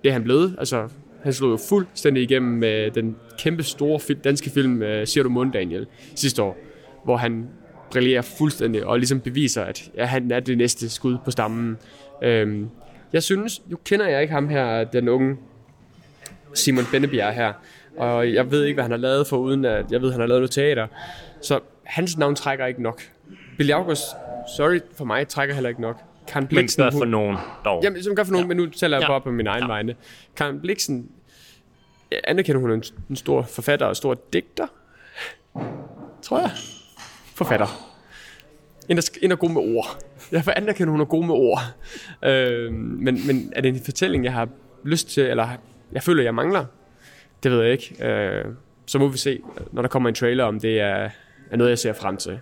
det 0.02 0.08
er 0.08 0.12
han 0.12 0.24
blevet. 0.24 0.56
Altså, 0.58 0.88
han 1.22 1.32
slog 1.32 1.50
jo 1.50 1.58
fuldstændig 1.68 2.22
igennem 2.22 2.52
med 2.52 2.90
den 2.90 3.16
kæmpe 3.38 3.62
store 3.62 4.14
danske 4.14 4.50
film 4.50 4.82
uh, 4.82 4.88
Siger 5.04 5.22
du 5.22 5.28
mund, 5.28 5.52
Daniel, 5.52 5.86
sidste 6.14 6.42
år, 6.42 6.56
hvor 7.04 7.16
han 7.16 7.48
brillerer 7.94 8.22
fuldstændig 8.22 8.87
og 8.87 8.98
ligesom 8.98 9.20
beviser, 9.20 9.64
at 9.64 9.90
ja, 9.96 10.04
han 10.04 10.30
er 10.30 10.40
det 10.40 10.59
næste 10.59 10.90
skud 10.90 11.16
på 11.24 11.30
stammen. 11.30 11.78
Øhm, 12.22 12.70
jeg 13.12 13.22
synes, 13.22 13.62
nu 13.66 13.76
kender 13.85 14.09
jeg 14.09 14.22
ikke 14.22 14.35
ham 14.35 14.48
her, 14.48 14.85
den 14.85 15.09
unge 15.09 15.37
Simon 16.54 16.85
Bennebjerg 16.92 17.35
her, 17.35 17.52
og 17.96 18.33
jeg 18.33 18.50
ved 18.50 18.64
ikke, 18.64 18.74
hvad 18.74 18.85
han 18.85 18.90
har 18.90 18.98
lavet 18.98 19.26
for 19.26 19.37
uden 19.37 19.64
at 19.64 19.92
jeg 19.92 20.00
ved, 20.00 20.09
at 20.09 20.12
han 20.12 20.20
har 20.20 20.28
lavet 20.28 20.40
noget 20.40 20.50
teater. 20.50 20.87
Så 21.42 21.61
hans 21.85 22.18
navn 22.18 22.35
trækker 22.35 22.66
ikke 22.66 22.83
nok. 22.83 23.02
Billy 23.57 23.70
August, 23.70 24.04
sorry 24.57 24.80
for 24.96 25.04
mig, 25.04 25.28
trækker 25.28 25.54
heller 25.54 25.68
ikke 25.68 25.80
nok. 25.80 25.96
Karen 26.28 26.46
Bliksen... 26.46 26.85
Men 26.85 26.92
gør 26.92 26.98
for 26.98 27.04
nogen 27.04 27.37
dog. 27.64 27.80
Jamen, 27.85 28.02
som 28.02 28.16
gør 28.16 28.24
for 28.24 28.33
nogen, 28.33 28.44
ja. 28.44 28.48
men 28.48 28.57
nu 28.57 28.66
taler 28.66 28.96
jeg 28.96 29.02
ja. 29.02 29.09
bare 29.09 29.20
på 29.20 29.30
min 29.30 29.46
egen 29.46 29.62
ja. 29.62 29.66
vegne. 29.66 29.94
Karen 30.37 30.61
Bliksen, 30.61 31.09
anerkender 32.24 32.61
hun 32.61 32.70
en, 32.70 32.83
en 33.11 33.16
stor 33.16 33.42
forfatter 33.42 33.87
og 33.87 33.96
stor 33.96 34.20
digter? 34.33 34.66
Tror 36.22 36.40
jeg. 36.40 36.50
Forfatter. 37.34 37.66
En, 38.88 38.96
der, 38.96 39.10
en, 39.22 39.30
der 39.30 39.36
er 39.36 39.40
god 39.40 39.50
med 39.50 39.76
ord. 39.76 40.04
Jeg 40.32 40.44
anerkender, 40.56 40.90
hun 40.90 41.00
er 41.00 41.04
god 41.04 41.24
med 41.24 41.34
ord. 41.34 41.60
Øh, 42.22 42.72
men, 42.72 43.26
men 43.26 43.52
er 43.56 43.60
det 43.60 43.68
en 43.68 43.80
fortælling, 43.84 44.24
jeg 44.24 44.32
har 44.32 44.48
lyst 44.84 45.08
til, 45.08 45.22
eller 45.22 45.48
jeg 45.92 46.02
føler, 46.02 46.22
jeg 46.22 46.34
mangler? 46.34 46.64
Det 47.42 47.50
ved 47.50 47.62
jeg 47.62 47.72
ikke. 47.72 48.06
Øh, 48.06 48.44
så 48.86 48.98
må 48.98 49.08
vi 49.08 49.18
se, 49.18 49.40
når 49.72 49.82
der 49.82 49.88
kommer 49.88 50.08
en 50.08 50.14
trailer, 50.14 50.44
om 50.44 50.60
det 50.60 50.80
er, 50.80 51.10
er 51.50 51.56
noget, 51.56 51.70
jeg 51.70 51.78
ser 51.78 51.92
frem 51.92 52.16
til. 52.16 52.40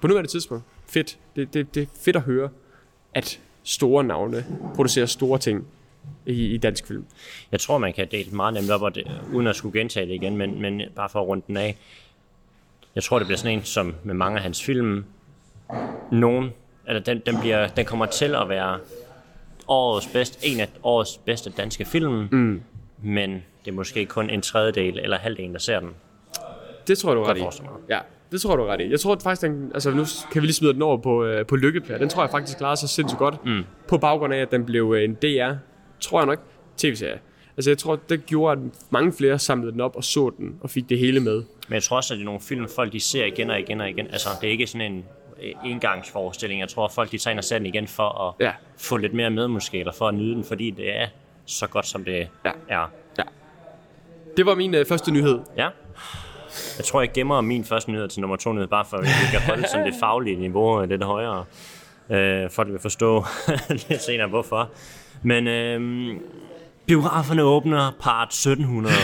På 0.00 0.06
nuværende 0.06 0.30
tidspunkt. 0.30 0.64
Fedt. 0.86 1.18
Det, 1.36 1.54
det, 1.54 1.74
det 1.74 1.82
er 1.82 1.86
fedt 2.04 2.16
at 2.16 2.22
høre 2.22 2.48
at 3.14 3.40
store 3.62 4.04
navne 4.04 4.44
producerer 4.74 5.06
store 5.06 5.38
ting 5.38 5.66
i, 6.26 6.46
i 6.46 6.56
dansk 6.56 6.86
film. 6.86 7.04
Jeg 7.52 7.60
tror, 7.60 7.78
man 7.78 7.92
kan 7.92 8.08
dele 8.10 8.30
meget 8.30 8.54
nemt 8.54 8.70
op, 8.70 8.82
og 8.82 8.94
det, 8.94 9.04
uden 9.32 9.46
at 9.46 9.56
skulle 9.56 9.80
gentage 9.80 10.06
det 10.06 10.14
igen, 10.14 10.36
men, 10.36 10.62
men 10.62 10.82
bare 10.96 11.08
for 11.08 11.20
at 11.20 11.26
runde 11.26 11.44
den 11.46 11.56
af. 11.56 11.76
Jeg 12.94 13.02
tror, 13.02 13.18
det 13.18 13.26
bliver 13.26 13.38
sådan 13.38 13.58
en, 13.58 13.64
som 13.64 13.94
med 14.02 14.14
mange 14.14 14.36
af 14.36 14.42
hans 14.42 14.64
film, 14.64 15.04
nogen, 16.12 16.50
eller 16.88 17.00
den, 17.00 17.22
den, 17.26 17.40
bliver, 17.40 17.68
den 17.68 17.84
kommer 17.84 18.06
til 18.06 18.34
at 18.34 18.48
være 18.48 18.78
årets 19.68 20.06
bedste, 20.06 20.46
en 20.46 20.60
af 20.60 20.68
årets 20.82 21.18
bedste 21.24 21.50
danske 21.50 21.84
film, 21.84 22.28
mm. 22.30 22.62
men 23.02 23.30
det 23.64 23.70
er 23.70 23.72
måske 23.72 24.06
kun 24.06 24.30
en 24.30 24.42
tredjedel 24.42 24.98
eller 24.98 25.18
halvdelen, 25.18 25.52
der 25.52 25.58
ser 25.58 25.80
den. 25.80 25.90
Det 26.86 26.98
tror 26.98 27.14
du 27.14 27.22
ret 27.22 27.38
i. 27.38 27.40
Ja, 27.88 27.98
det 28.32 28.40
tror 28.40 28.56
du 28.56 28.64
ret 28.64 28.80
i. 28.80 28.90
Jeg 28.90 29.00
tror 29.00 29.12
at 29.12 29.22
faktisk, 29.22 29.42
den, 29.42 29.70
altså 29.74 29.90
nu 29.90 30.04
kan 30.32 30.42
vi 30.42 30.46
lige 30.46 30.54
smide 30.54 30.72
den 30.72 30.82
over 30.82 30.96
på, 30.96 31.24
øh, 31.24 31.46
på 31.46 31.56
Lykkepær. 31.56 31.98
Den 31.98 32.08
tror 32.08 32.22
jeg 32.22 32.30
faktisk 32.30 32.58
klarer 32.58 32.74
sig 32.74 32.88
sindssygt 32.88 33.18
godt. 33.18 33.44
Mm. 33.46 33.64
På 33.88 33.98
baggrund 33.98 34.34
af, 34.34 34.38
at 34.38 34.50
den 34.50 34.64
blev 34.64 34.94
øh, 34.96 35.04
en 35.04 35.14
DR, 35.14 35.52
tror 36.00 36.20
jeg 36.20 36.26
nok, 36.26 36.38
tv-serie. 36.76 37.18
Altså 37.56 37.70
jeg 37.70 37.78
tror, 37.78 37.98
det 38.08 38.26
gjorde, 38.26 38.52
at 38.52 38.58
mange 38.90 39.12
flere 39.12 39.38
samlede 39.38 39.72
den 39.72 39.80
op 39.80 39.96
og 39.96 40.04
så 40.04 40.30
den, 40.38 40.56
og 40.60 40.70
fik 40.70 40.88
det 40.88 40.98
hele 40.98 41.20
med. 41.20 41.42
Men 41.68 41.74
jeg 41.74 41.82
tror 41.82 41.96
også, 41.96 42.14
at 42.14 42.18
det 42.18 42.22
er 42.22 42.24
nogle 42.24 42.40
film, 42.40 42.68
folk 42.68 42.92
de 42.92 43.00
ser 43.00 43.24
igen 43.24 43.50
og 43.50 43.60
igen 43.60 43.80
og 43.80 43.90
igen. 43.90 44.06
Altså 44.06 44.28
det 44.40 44.46
er 44.46 44.50
ikke 44.50 44.66
sådan 44.66 44.92
en 44.92 45.04
øh, 45.42 45.70
engangsforestilling. 45.70 46.60
Jeg 46.60 46.68
tror, 46.68 46.84
at 46.84 46.92
folk 46.92 47.12
de 47.12 47.18
tager 47.18 47.32
ind 47.32 47.38
og 47.38 47.44
ser 47.44 47.58
den 47.58 47.66
igen 47.66 47.88
for 47.88 48.28
at 48.28 48.46
ja. 48.46 48.52
få 48.78 48.96
lidt 48.96 49.14
mere 49.14 49.30
med 49.30 49.48
måske, 49.48 49.78
eller 49.78 49.92
for 49.92 50.08
at 50.08 50.14
nyde 50.14 50.34
den, 50.34 50.44
fordi 50.44 50.70
det 50.70 50.96
er 50.96 51.06
så 51.46 51.66
godt, 51.66 51.86
som 51.86 52.04
det 52.04 52.28
ja. 52.44 52.52
er. 52.68 52.90
Ja. 53.18 53.22
Det 54.36 54.46
var 54.46 54.54
min 54.54 54.74
øh, 54.74 54.86
første 54.86 55.10
nyhed. 55.10 55.40
Ja. 55.56 55.68
Jeg 56.78 56.84
tror, 56.84 57.00
jeg 57.00 57.12
gemmer 57.12 57.40
min 57.40 57.64
første 57.64 57.90
nyhed 57.90 58.08
til 58.08 58.20
nummer 58.20 58.36
to 58.36 58.52
nyhed, 58.52 58.68
bare 58.68 58.84
for 58.84 58.96
at 58.96 59.02
vi 59.02 59.08
kan 59.30 59.40
holde 59.40 59.68
sådan 59.68 59.86
det 59.86 59.94
faglige 60.00 60.36
niveau 60.36 60.84
lidt 60.84 61.04
højere. 61.04 61.44
Øh, 62.10 62.50
vi 62.66 62.70
vil 62.70 62.80
forstå 62.80 63.24
lidt 63.88 64.02
senere, 64.02 64.28
hvorfor. 64.28 64.70
Men 65.22 65.46
øh, 65.48 66.16
biograferne 66.86 67.42
åbner 67.42 67.90
part 68.00 68.28
1700. 68.28 68.94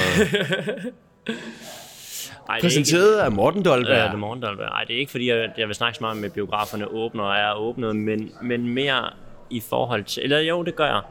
Ej, 2.48 2.60
Præsenteret 2.60 3.12
ikke, 3.12 3.22
af 3.22 3.32
Morten 3.32 3.64
Dolberg. 3.64 3.96
Ja, 3.96 4.04
det 4.04 4.12
er 4.12 4.16
Morten 4.16 4.42
Dolberg. 4.42 4.66
Ej, 4.66 4.84
det 4.84 4.94
er 4.94 4.98
ikke 4.98 5.10
fordi, 5.10 5.30
jeg, 5.30 5.50
jeg 5.58 5.66
vil 5.66 5.74
snakke 5.74 5.98
så 5.98 6.04
meget 6.04 6.16
med 6.16 6.30
biograferne 6.30 6.86
åbner 6.88 7.24
og 7.24 7.36
er 7.36 7.54
åbnet, 7.54 7.96
men, 7.96 8.32
men 8.42 8.68
mere 8.68 9.10
i 9.50 9.60
forhold 9.60 10.04
til... 10.04 10.22
Eller 10.22 10.38
jo, 10.38 10.62
det 10.62 10.76
gør 10.76 10.86
jeg. 10.86 11.02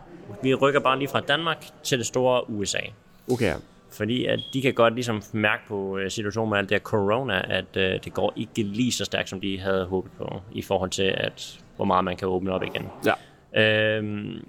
Vi 0.43 0.53
rykker 0.53 0.79
bare 0.79 0.99
lige 0.99 1.07
fra 1.07 1.19
Danmark 1.19 1.65
til 1.83 1.97
det 1.97 2.07
store 2.07 2.49
USA. 2.49 2.79
Okay. 3.31 3.53
Fordi 3.91 4.25
at 4.25 4.39
de 4.53 4.61
kan 4.61 4.73
godt 4.73 4.93
ligesom 4.93 5.21
mærke 5.31 5.63
på 5.67 5.97
øh, 5.97 6.11
situationen 6.11 6.49
med 6.49 6.57
alt 6.57 6.69
det 6.69 6.75
her 6.75 6.83
corona, 6.83 7.41
at 7.49 7.77
øh, 7.77 7.99
det 8.03 8.13
går 8.13 8.33
ikke 8.35 8.63
lige 8.63 8.91
så 8.91 9.05
stærkt, 9.05 9.29
som 9.29 9.41
de 9.41 9.59
havde 9.59 9.85
håbet 9.85 10.11
på, 10.17 10.41
i 10.51 10.61
forhold 10.61 10.89
til, 10.89 11.13
at 11.17 11.59
hvor 11.75 11.85
meget 11.85 12.05
man 12.05 12.17
kan 12.17 12.27
åbne 12.27 12.51
op 12.51 12.63
igen. 12.63 12.89
Ja. 13.05 13.13
Øhm, 13.97 14.45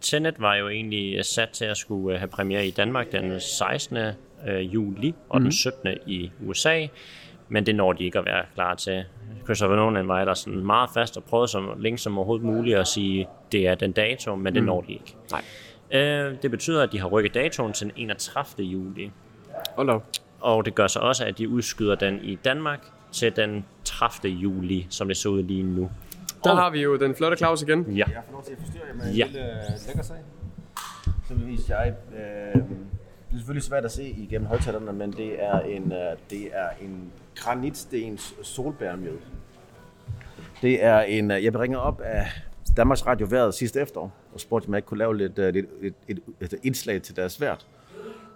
Tenet 0.00 0.34
var 0.38 0.54
jo 0.54 0.68
egentlig 0.68 1.24
sat 1.24 1.48
til 1.48 1.64
at 1.64 1.76
skulle 1.76 2.14
øh, 2.14 2.20
have 2.20 2.28
premiere 2.28 2.66
i 2.66 2.70
Danmark 2.70 3.12
den 3.12 3.40
16. 3.40 3.96
Øh, 3.96 4.74
juli 4.74 5.14
og 5.28 5.38
mm-hmm. 5.38 5.44
den 5.44 5.52
17. 5.52 5.90
Mhm. 5.90 6.00
i 6.06 6.30
USA, 6.46 6.86
men 7.48 7.66
det 7.66 7.74
når 7.74 7.92
de 7.92 8.04
ikke 8.04 8.18
at 8.18 8.24
være 8.24 8.44
klar 8.54 8.74
til. 8.74 9.04
Christopher 9.44 9.76
Nolan 9.76 10.08
var 10.08 10.24
der 10.24 10.34
sådan 10.34 10.66
meget 10.66 10.90
fast 10.94 11.16
og 11.16 11.24
prøvede 11.24 11.48
så 11.48 11.74
længe 11.78 11.98
som 11.98 12.18
overhovedet 12.18 12.46
muligt 12.46 12.78
at 12.78 12.86
sige, 12.86 13.28
det 13.52 13.66
er 13.66 13.74
den 13.74 13.92
dato, 13.92 14.36
men 14.36 14.54
det 14.54 14.62
mm. 14.62 14.66
når 14.66 14.80
de 14.80 14.92
ikke. 14.92 15.16
Nej. 15.30 15.44
Øh, 16.00 16.36
det 16.42 16.50
betyder, 16.50 16.82
at 16.82 16.92
de 16.92 16.98
har 17.00 17.08
rykket 17.08 17.34
datoen 17.34 17.72
til 17.72 17.86
den 17.86 17.94
31. 17.96 18.66
juli. 18.66 19.10
Hold 19.76 19.88
oh, 19.90 20.00
Og 20.40 20.64
det 20.64 20.74
gør 20.74 20.86
så 20.86 20.98
også, 20.98 21.24
at 21.24 21.38
de 21.38 21.48
udskyder 21.48 21.94
den 21.94 22.20
i 22.22 22.34
Danmark 22.34 22.86
til 23.12 23.36
den 23.36 23.64
30. 23.84 24.32
juli, 24.34 24.86
som 24.90 25.08
det 25.08 25.16
så 25.16 25.28
ud 25.28 25.42
lige 25.42 25.62
nu. 25.62 25.90
Der 26.44 26.50
og... 26.50 26.56
har 26.56 26.70
vi 26.70 26.82
jo 26.82 26.96
den 26.96 27.14
flotte 27.14 27.36
Claus 27.36 27.62
igen. 27.62 27.82
Ja. 27.82 28.04
Jeg 28.08 28.22
får 28.26 28.32
lov 28.32 28.44
til 28.44 28.52
at 28.52 28.58
forstyrre 28.58 28.84
jer 28.88 28.94
med 28.94 29.14
ja. 29.14 29.24
en 29.26 29.32
lille 29.32 29.52
øh, 29.52 29.86
lækker 29.86 30.02
sag. 30.02 30.16
Så 31.28 31.34
vil 31.34 31.46
vise 31.46 31.76
jeg... 31.76 31.94
Øh, 32.12 32.62
det 33.34 33.38
er 33.38 33.42
selvfølgelig 33.42 33.62
svært 33.62 33.84
at 33.84 33.92
se 33.92 34.04
igennem 34.04 34.48
højtalerne, 34.48 34.92
men 34.92 35.12
det 35.12 35.44
er 35.44 35.60
en, 35.60 35.92
øh, 35.92 36.16
det 36.30 36.48
er 36.52 36.68
en 36.80 37.12
granitstens 37.34 38.34
solbærmjød. 38.42 39.18
Det 40.62 40.84
er 40.84 41.00
en... 41.00 41.30
Øh, 41.30 41.44
jeg 41.44 41.52
bringer 41.52 41.78
op 41.78 42.00
af 42.00 42.26
Danmarks 42.76 43.06
Radio 43.06 43.26
været 43.30 43.54
sidste 43.54 43.80
efterår, 43.80 44.12
og 44.34 44.40
spurgte, 44.40 44.66
om 44.66 44.74
jeg 44.74 44.78
ikke 44.78 44.86
kunne 44.86 44.98
lave 44.98 45.16
lidt, 45.16 45.38
uh, 45.38 45.44
lidt 45.44 45.66
et, 45.80 45.94
et, 46.08 46.20
et 46.40 46.54
indslag 46.62 47.02
til 47.02 47.16
deres 47.16 47.40
vært. 47.40 47.66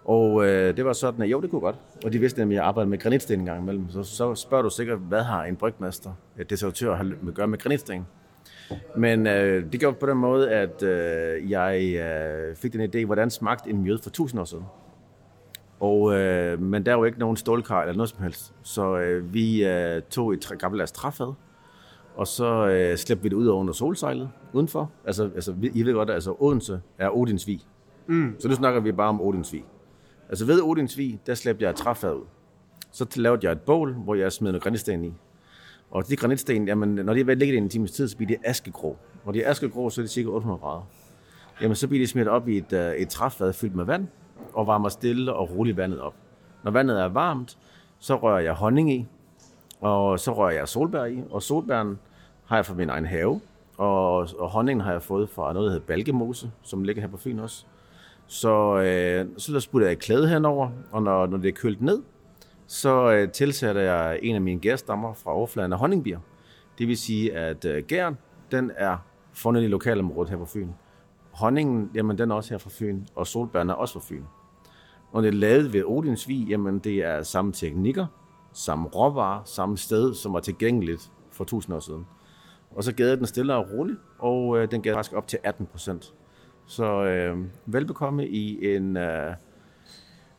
Og 0.09 0.47
øh, 0.47 0.77
det 0.77 0.85
var 0.85 0.93
sådan, 0.93 1.23
at 1.23 1.29
jo, 1.29 1.41
det 1.41 1.51
kunne 1.51 1.61
godt. 1.61 1.77
Og 2.05 2.13
de 2.13 2.19
vidste 2.19 2.41
nemlig, 2.41 2.57
at 2.57 2.61
jeg 2.61 2.69
arbejdede 2.69 2.91
med 2.91 2.99
granitsten 2.99 3.41
en 3.41 3.47
gang 3.47 3.63
imellem. 3.63 3.91
Så, 3.91 4.03
så 4.03 4.35
spørger 4.35 4.63
du 4.63 4.71
sikkert, 4.71 4.99
hvad 4.99 5.23
har 5.23 5.45
en 5.45 5.57
brygmester, 5.57 6.11
et 6.39 6.51
deservatør, 6.51 6.95
at 6.95 7.35
gøre 7.35 7.47
med 7.47 7.59
granitsten? 7.59 8.07
Men 8.97 9.27
øh, 9.27 9.73
det 9.73 9.81
gjorde 9.81 9.97
på 10.01 10.07
den 10.07 10.17
måde, 10.17 10.51
at 10.51 10.83
øh, 10.83 11.51
jeg 11.51 11.95
øh, 11.95 12.57
fik 12.57 12.73
den 12.73 12.91
idé, 12.95 13.05
hvordan 13.05 13.31
smagte 13.31 13.71
en 13.71 13.83
mjød 13.83 13.99
for 14.03 14.11
tusind 14.11 14.41
år 14.41 14.45
siden. 14.45 14.65
Og, 15.81 16.15
øh, 16.15 16.61
men 16.61 16.87
der 16.87 16.93
er 16.93 16.97
jo 16.97 17.05
ikke 17.05 17.19
nogen 17.19 17.37
stålkar 17.37 17.83
eller 17.83 17.95
noget 17.95 18.09
som 18.09 18.23
helst. 18.23 18.55
Så 18.63 18.99
øh, 18.99 19.35
vi 19.35 19.67
øh, 19.67 20.03
tog 20.03 20.33
et 20.33 20.53
gammeldags 20.59 20.93
træfad, 20.93 21.33
og 22.17 22.27
så 22.27 22.69
øh, 22.69 22.97
slæbte 22.97 23.23
vi 23.23 23.29
det 23.29 23.37
ud 23.37 23.49
under 23.49 23.73
solsejlet 23.73 24.31
udenfor. 24.53 24.91
Altså, 25.07 25.31
altså 25.35 25.55
I 25.75 25.83
ved 25.83 25.95
godt, 25.95 26.11
at 26.11 26.15
altså, 26.15 26.37
Odense 26.39 26.81
er 26.99 27.17
Odinsvig. 27.17 27.61
Mm. 28.07 28.37
Så 28.39 28.49
nu 28.49 28.55
snakker 28.55 28.81
vi 28.81 28.93
bare 28.93 29.09
om 29.09 29.21
Odinsvig. 29.21 29.65
Altså 30.29 30.45
ved 30.45 30.63
Odinsvig, 30.63 31.21
der 31.27 31.35
slæbte 31.35 31.63
jeg 31.65 31.71
et 31.71 31.77
træfad 31.77 32.15
ud. 32.15 32.25
Så 32.91 33.07
lavede 33.17 33.41
jeg 33.43 33.53
et 33.53 33.61
bål, 33.61 33.95
hvor 33.95 34.15
jeg 34.15 34.33
smed 34.33 34.53
noget 34.53 34.63
granitsten 34.63 35.05
i. 35.05 35.13
Og 35.91 36.09
de 36.09 36.17
granitsten, 36.17 36.69
jamen, 36.69 36.89
når 36.89 37.13
de 37.13 37.19
har 37.19 37.25
været 37.25 37.39
ligget 37.39 37.55
i 37.55 37.59
en 37.59 37.69
times 37.69 37.91
tid, 37.91 38.09
så 38.09 38.17
bliver 38.17 38.29
de 38.29 38.49
askegrå. 38.49 38.97
Når 39.25 39.33
de 39.33 39.43
er 39.43 39.51
askegrå, 39.51 39.91
så 39.91 40.01
er 40.01 40.03
det 40.03 40.11
cirka 40.11 40.29
800 40.29 40.61
grader. 40.61 40.83
Jamen, 41.63 41.75
så 41.75 41.89
bliver 41.89 42.03
de 42.03 42.07
smidt 42.07 42.29
op 42.29 42.49
i 42.49 42.57
et, 42.57 42.73
øh, 42.73 42.93
et 42.93 43.09
træfad 43.09 43.53
fyldt 43.53 43.75
med 43.75 43.85
vand, 43.85 44.09
og 44.53 44.67
varmer 44.67 44.89
stille 44.89 45.35
og 45.35 45.51
roligt 45.51 45.77
vandet 45.77 46.01
op. 46.01 46.15
Når 46.65 46.71
vandet 46.71 47.01
er 47.01 47.09
varmt, 47.09 47.59
så 47.99 48.17
rører 48.17 48.41
jeg 48.41 48.53
honning 48.53 48.93
i, 48.93 49.07
og 49.81 50.21
så 50.21 50.33
rører 50.35 50.51
jeg 50.51 50.69
solbær 50.69 51.05
i, 51.05 51.23
og 51.31 51.43
solbæren 51.43 51.99
har 52.45 52.57
jeg 52.57 52.67
fra 52.67 52.75
min 52.75 52.91
egen 52.91 53.07
have, 53.07 53.41
og, 53.77 54.17
og 54.39 54.51
honningen 54.51 54.85
har 54.85 54.93
jeg 54.93 55.03
fået 55.03 55.29
fra 55.29 55.53
noget, 55.53 55.67
der 55.67 55.73
hedder 55.73 55.87
Balgemose, 55.87 56.51
som 56.63 56.85
ligger 56.85 57.03
her 57.03 57.09
på 57.09 57.17
Fyn 57.17 57.39
også. 57.39 57.65
Så, 58.29 58.77
øh, 58.79 59.27
så 59.37 59.53
der 59.53 59.59
sputter 59.59 59.89
jeg 59.89 59.99
klæde 59.99 60.29
henover, 60.29 60.71
og 60.93 61.03
når, 61.03 61.27
når 61.27 61.39
det 61.39 61.49
er 61.49 61.53
kølt 61.53 61.83
ned, 61.83 62.03
så 62.67 63.13
øh, 63.13 63.31
tilsætter 63.31 63.83
jeg 63.83 64.19
en 64.23 64.35
af 64.35 64.41
mine 64.41 64.61
gærstammer 64.61 65.13
fra 65.13 65.33
overfladen 65.33 65.73
af 65.73 65.79
honningbier. 65.79 66.19
Det 66.79 66.89
vil 66.89 66.97
sige, 66.97 67.37
at 67.37 67.65
øh, 67.65 67.85
gæren, 67.85 68.19
den 68.51 68.71
er 68.77 68.97
fundet 69.33 69.63
i 69.63 69.67
lokalområdet 69.67 70.31
her 70.31 70.37
på 70.37 70.45
Fyn. 70.45 70.69
Honningen, 71.33 71.91
jamen 71.95 72.19
den 72.19 72.31
er 72.31 72.35
også 72.35 72.55
her 72.55 72.59
fra 72.59 72.71
Fyn, 72.73 73.03
og 73.15 73.27
solbærne 73.27 73.73
er 73.73 73.77
også 73.77 73.95
fra 73.95 74.07
Fyn. 74.09 74.23
Når 75.15 75.21
det 75.21 75.29
er 75.29 75.33
lavet 75.33 75.73
ved 75.73 75.85
Odinsvig, 75.87 76.47
jamen 76.49 76.79
det 76.79 76.95
er 76.95 77.23
samme 77.23 77.53
teknikker, 77.53 78.07
samme 78.53 78.89
råvarer, 78.89 79.43
samme 79.45 79.79
sted, 79.79 80.15
som 80.15 80.33
var 80.33 80.41
tilgængeligt 80.41 81.11
for 81.31 81.45
tusind 81.45 81.77
år 81.77 81.81
siden. 81.81 82.07
Og 82.71 82.85
så 82.85 82.93
gav 82.93 83.17
den 83.17 83.27
stille 83.27 83.55
og 83.55 83.67
roligt, 83.73 83.99
og 84.19 84.59
øh, 84.59 84.71
den 84.71 84.83
gav 84.83 84.95
faktisk 84.95 85.17
op 85.17 85.27
til 85.27 85.39
18 85.43 85.67
procent. 85.67 86.15
Så 86.69 87.05
øh, 87.05 87.37
velbekomme 87.67 88.29
i 88.29 88.75
en 88.77 88.97
øh, 88.97 89.35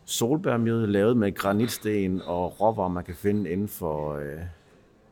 solbærmjød 0.06 0.88
lavet 0.88 1.18
med 1.18 1.36
granitsten 1.36 2.22
og 2.26 2.62
råvarer, 2.62 2.89
man 2.89 3.04
kan 3.04 3.15
finde 3.15 3.50
inden 3.50 3.68
for, 3.68 4.15
øh, 4.15 4.39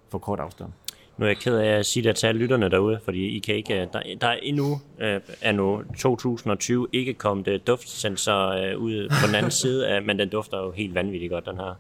for 0.10 0.18
kort 0.18 0.40
afstand. 0.40 0.70
Nu 1.18 1.26
er 1.26 1.30
jeg 1.30 1.38
ked 1.38 1.58
af 1.58 1.68
at 1.68 1.86
sige 1.86 2.04
det 2.04 2.16
til 2.16 2.36
lytterne 2.36 2.70
derude, 2.70 3.00
fordi 3.04 3.36
I 3.36 3.40
kan 3.40 3.56
ikke, 3.56 3.90
der, 3.94 4.02
der 4.22 4.28
er 4.28 4.38
endnu 4.44 4.82
øh, 5.00 5.22
er 5.42 5.52
nu 5.52 5.84
2020 5.98 6.88
ikke 6.94 7.14
kommet 7.14 7.48
øh, 7.48 7.60
duftsensor 7.68 8.48
øh, 8.48 8.78
ud 8.78 9.10
på 9.10 9.28
den 9.28 9.36
anden 9.36 9.52
side, 9.62 9.88
af, 9.88 10.02
men 10.02 10.20
den 10.20 10.30
dufter 10.30 10.58
jo 10.58 10.72
helt 10.72 10.96
vanvittigt 10.96 11.32
godt, 11.32 11.46
den 11.46 11.58
her. 11.58 11.76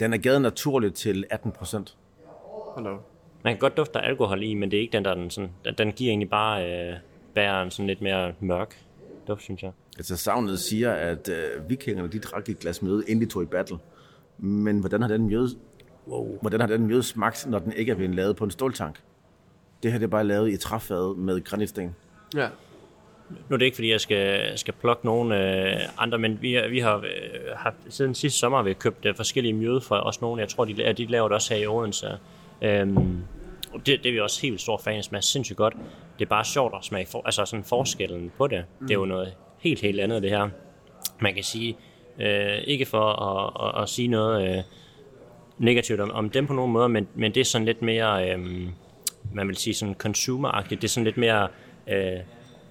Den 0.00 0.12
er 0.12 0.18
givet 0.18 0.42
naturligt 0.42 0.94
til 0.94 1.24
18 1.30 1.52
procent. 1.52 1.96
Man 3.42 3.54
kan 3.54 3.58
godt 3.58 3.76
dufte 3.76 4.00
alkohol 4.00 4.42
i, 4.42 4.54
men 4.54 4.70
det 4.70 4.76
er 4.76 4.80
ikke 4.80 4.92
den, 4.92 5.04
der 5.04 5.14
den, 5.14 5.30
sådan, 5.30 5.50
den 5.78 5.92
giver 5.92 6.10
egentlig 6.10 6.30
bare 6.30 6.72
øh, 6.72 6.96
bæren 7.38 7.70
sådan 7.70 7.86
lidt 7.86 8.00
mere 8.00 8.32
mørk 8.40 8.76
duft, 9.28 9.42
synes 9.42 9.62
jeg. 9.62 9.72
Altså 9.96 10.16
savnet 10.16 10.58
siger, 10.58 10.92
at 10.92 11.28
øh, 11.28 11.70
vikingerne 11.70 12.08
de 12.08 12.18
drak 12.18 12.48
et 12.48 12.58
glas 12.58 12.82
mjød, 12.82 13.04
inden 13.08 13.26
de 13.26 13.32
tog 13.32 13.42
i 13.42 13.46
battle. 13.46 13.78
Men 14.38 14.80
hvordan 14.80 15.02
har 15.02 15.08
den 15.08 15.26
mjød, 15.26 15.56
wow. 16.08 16.38
hvordan 16.40 16.60
har 16.60 16.66
den 16.66 16.86
mjød 16.86 17.02
smagt, 17.02 17.46
når 17.46 17.58
den 17.58 17.72
ikke 17.72 17.92
er 17.92 17.96
blevet 17.96 18.14
lavet 18.14 18.36
på 18.36 18.44
en 18.44 18.50
ståltank? 18.50 18.96
Det 19.82 19.92
her 19.92 19.98
det 19.98 20.04
er 20.04 20.10
bare 20.10 20.24
lavet 20.24 20.50
i 20.50 20.56
træfad 20.56 21.16
med 21.16 21.44
granitsten. 21.44 21.96
Ja. 22.36 22.48
Nu 23.48 23.54
er 23.54 23.56
det 23.56 23.64
ikke, 23.64 23.74
fordi 23.74 23.90
jeg 23.90 24.00
skal, 24.00 24.58
skal 24.58 24.74
plukke 24.74 25.06
nogen 25.06 25.32
øh, 25.32 25.80
andre, 25.98 26.18
men 26.18 26.42
vi, 26.42 26.58
vi 26.70 26.78
har 26.78 26.96
øh, 26.96 27.04
haft, 27.56 27.76
siden 27.88 28.14
sidste 28.14 28.38
sommer 28.38 28.58
har 28.58 28.62
vi 28.62 28.72
købt 28.72 29.06
øh, 29.06 29.14
forskellige 29.16 29.52
mjøde 29.52 29.80
fra 29.80 30.00
også 30.00 30.18
nogle. 30.22 30.40
Jeg 30.40 30.48
tror, 30.48 30.64
de, 30.64 30.92
de 30.92 31.06
laver 31.06 31.28
det 31.28 31.34
også 31.34 31.54
her 31.54 31.62
i 31.62 31.66
Odense. 31.66 32.06
Øhm, 32.62 33.22
det, 33.72 33.86
det 33.86 34.06
er 34.06 34.12
vi 34.12 34.20
også 34.20 34.42
helt 34.42 34.60
stor 34.60 34.78
fans 34.78 35.04
smager 35.06 35.20
sindssygt 35.22 35.56
godt. 35.56 35.74
Det 36.18 36.24
er 36.24 36.28
bare 36.28 36.44
sjovt 36.44 36.74
at 36.78 36.84
smage, 36.84 37.06
for, 37.06 37.22
altså 37.24 37.44
sådan 37.44 37.64
forskellen 37.64 38.32
på 38.38 38.46
det. 38.46 38.64
Mm. 38.80 38.86
Det 38.86 38.94
er 38.94 38.98
jo 38.98 39.04
noget 39.04 39.34
helt, 39.58 39.80
helt 39.80 40.00
andet 40.00 40.22
det 40.22 40.30
her. 40.30 40.48
Man 41.20 41.34
kan 41.34 41.44
sige, 41.44 41.76
øh, 42.18 42.58
ikke 42.58 42.86
for 42.86 43.04
at, 43.04 43.68
at, 43.76 43.82
at 43.82 43.88
sige 43.88 44.08
noget 44.08 44.56
øh, 44.56 44.62
negativt 45.58 46.00
om, 46.00 46.10
om 46.10 46.30
dem 46.30 46.46
på 46.46 46.52
nogen 46.52 46.72
måde, 46.72 46.88
men, 46.88 47.08
men 47.14 47.34
det 47.34 47.40
er 47.40 47.44
sådan 47.44 47.64
lidt 47.64 47.82
mere, 47.82 48.30
øh, 48.30 48.38
man 49.32 49.48
vil 49.48 49.56
sige 49.56 49.74
sådan 49.74 49.94
consumer-agtigt. 49.94 50.80
Det 50.80 50.84
er 50.84 50.88
sådan 50.88 51.04
lidt 51.04 51.16
mere... 51.16 51.48
Øh, 51.88 51.96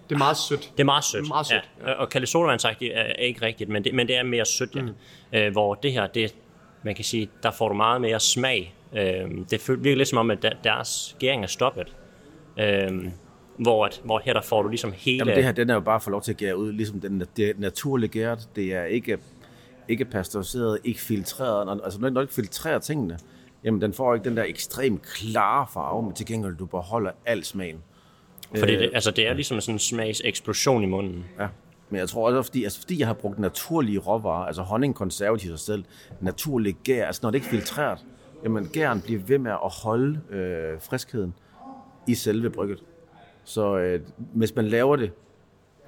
det 0.10 0.16
er 0.16 0.18
meget 0.18 0.38
sødt. 0.38 0.72
Det 0.74 0.80
er 0.80 0.86
meget 0.86 1.04
sødt. 1.04 1.24
Det 1.24 1.30
er 1.30 1.34
meget 1.34 1.48
sødt 1.48 1.70
ja. 1.82 1.90
Ja. 1.90 1.94
Og 1.94 2.10
kalde 2.10 2.28
sodavandsagtigt 2.28 2.94
er, 2.94 3.02
er 3.02 3.14
ikke 3.14 3.46
rigtigt, 3.46 3.70
men 3.70 3.84
det, 3.84 3.94
men 3.94 4.08
det 4.08 4.18
er 4.18 4.24
mere 4.24 4.46
sødt, 4.46 4.76
ja. 4.76 4.82
Mm. 4.82 4.94
Øh, 5.34 5.52
hvor 5.52 5.76
det 5.76 5.92
her, 5.92 6.08
det, 6.08 6.36
man 6.84 6.96
kan 6.96 7.06
sige, 7.06 7.30
der 7.44 7.52
får 7.52 7.68
du 7.68 7.76
meget 7.76 8.02
mere 8.02 8.20
smag. 8.20 8.74
Øh, 8.94 9.30
det 9.52 9.84
virker 9.84 9.98
lidt 9.98 10.08
som 10.08 10.18
om, 10.18 10.32
at 10.32 10.56
deres 10.64 11.16
gæring 11.20 11.44
er 11.44 11.48
stoppet. 11.48 11.96
Øh, 12.60 13.08
hvor, 13.58 13.86
at, 13.86 14.02
hvor 14.04 14.22
her 14.26 14.34
der 14.34 14.42
får 14.42 14.62
du 14.62 14.70
ligesom 14.70 14.94
hele... 14.96 15.18
Jamen 15.18 15.36
det 15.36 15.44
her, 15.44 15.52
den 15.52 15.70
er 15.70 15.74
jo 15.74 15.80
bare 15.80 16.02
for 16.02 16.12
lov 16.12 16.22
til 16.22 16.32
at 16.32 16.38
gære 16.38 16.58
ud, 16.58 16.72
ligesom 16.72 17.00
den 17.00 17.24
det 17.38 17.60
naturlige 17.60 18.10
gæret. 18.10 18.50
Det 18.56 18.74
er 18.74 18.84
ikke, 18.84 19.18
ikke 19.88 20.06
pasteuriseret, 20.06 20.80
ikke 20.84 21.00
filtreret. 21.00 21.80
Altså 21.84 22.00
når 22.00 22.10
du 22.10 22.20
ikke 22.20 22.34
filtrerer 22.34 22.80
tingene, 22.80 23.20
jamen 23.64 23.82
den 23.82 23.94
får 23.94 24.14
ikke 24.14 24.30
den 24.30 24.38
der 24.38 24.44
ekstremt 24.44 25.02
klare 25.02 25.68
farve, 25.74 26.04
men 26.04 26.14
til 26.14 26.26
gengæld 26.26 26.56
du 26.56 26.66
beholder 26.66 27.12
al 27.26 27.44
smagen. 27.44 27.78
Fordi 28.56 28.76
det, 28.76 28.92
altså, 28.94 29.12
det 29.12 29.28
er 29.28 29.34
ligesom 29.34 29.62
sådan 29.62 29.76
en 29.76 29.80
smagseksplosion 29.80 30.84
i 30.84 30.86
munden. 30.86 31.26
Ja. 31.40 31.48
Men 31.90 32.00
jeg 32.00 32.10
tror 32.10 32.30
også, 32.30 32.42
fordi, 32.50 32.64
altså, 32.64 32.80
fordi 32.80 33.00
jeg 33.00 33.08
har 33.08 33.14
brugt 33.14 33.40
naturlige 33.40 34.00
råvarer, 34.00 34.46
altså 34.46 34.62
honning 34.62 34.96
konservativt 34.96 35.60
sig 35.60 35.66
selv, 35.66 35.84
naturlig 36.22 36.76
gær, 36.84 37.06
altså 37.06 37.20
når 37.24 37.32
det 37.32 37.36
ikke 37.36 37.48
er 37.48 37.52
filtreret, 37.52 38.06
jamen 38.44 38.68
gæren 38.74 39.02
bliver 39.02 39.22
ved 39.22 39.38
med 39.38 39.52
at 39.52 39.72
holde 39.84 40.20
øh, 40.30 40.82
friskheden 40.82 41.34
i 42.08 42.16
selve 42.16 42.50
brygget. 42.50 42.84
Så 43.44 43.78
øh, 43.78 44.02
hvis 44.34 44.56
man 44.56 44.66
laver 44.66 44.96
det 44.96 45.12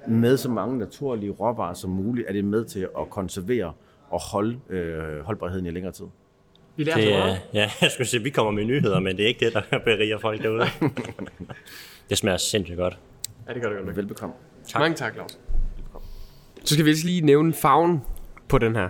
med 0.08 0.36
så 0.36 0.50
mange 0.50 0.78
naturlige 0.78 1.30
råvarer 1.30 1.74
som 1.74 1.90
muligt, 1.90 2.28
er 2.28 2.32
det 2.32 2.44
med 2.44 2.64
til 2.64 2.88
at 2.98 3.10
konservere 3.10 3.72
og 4.10 4.20
holde 4.32 4.60
øh, 4.68 5.20
holdbarheden 5.20 5.66
i 5.66 5.70
længere 5.70 5.92
tid. 5.92 6.06
Vi 6.76 6.84
lærer 6.84 6.96
det, 6.96 7.10
meget. 7.10 7.40
Ja, 7.54 7.70
jeg 7.82 7.90
skulle 7.90 8.06
sige, 8.06 8.22
vi 8.22 8.30
kommer 8.30 8.52
med 8.52 8.64
nyheder, 8.64 9.00
men 9.00 9.16
det 9.16 9.22
er 9.22 9.28
ikke 9.28 9.44
det, 9.44 9.54
der 9.54 9.78
beriger 9.84 10.18
folk 10.18 10.42
derude. 10.42 10.64
det 12.10 12.18
smager 12.18 12.36
sindssygt 12.36 12.78
godt. 12.78 12.98
Ja, 13.48 13.54
det 13.54 13.62
gør 13.62 13.68
det 13.68 13.84
godt. 13.84 13.96
Velbekomme. 13.96 14.34
Tak. 14.66 14.80
Mange 14.80 14.96
tak, 14.96 15.14
Claus. 15.14 15.38
Så 16.64 16.74
skal 16.74 16.84
vi 16.84 16.92
lige 16.92 17.20
nævne 17.20 17.52
farven 17.52 18.00
på 18.48 18.58
den 18.58 18.76
her. 18.76 18.88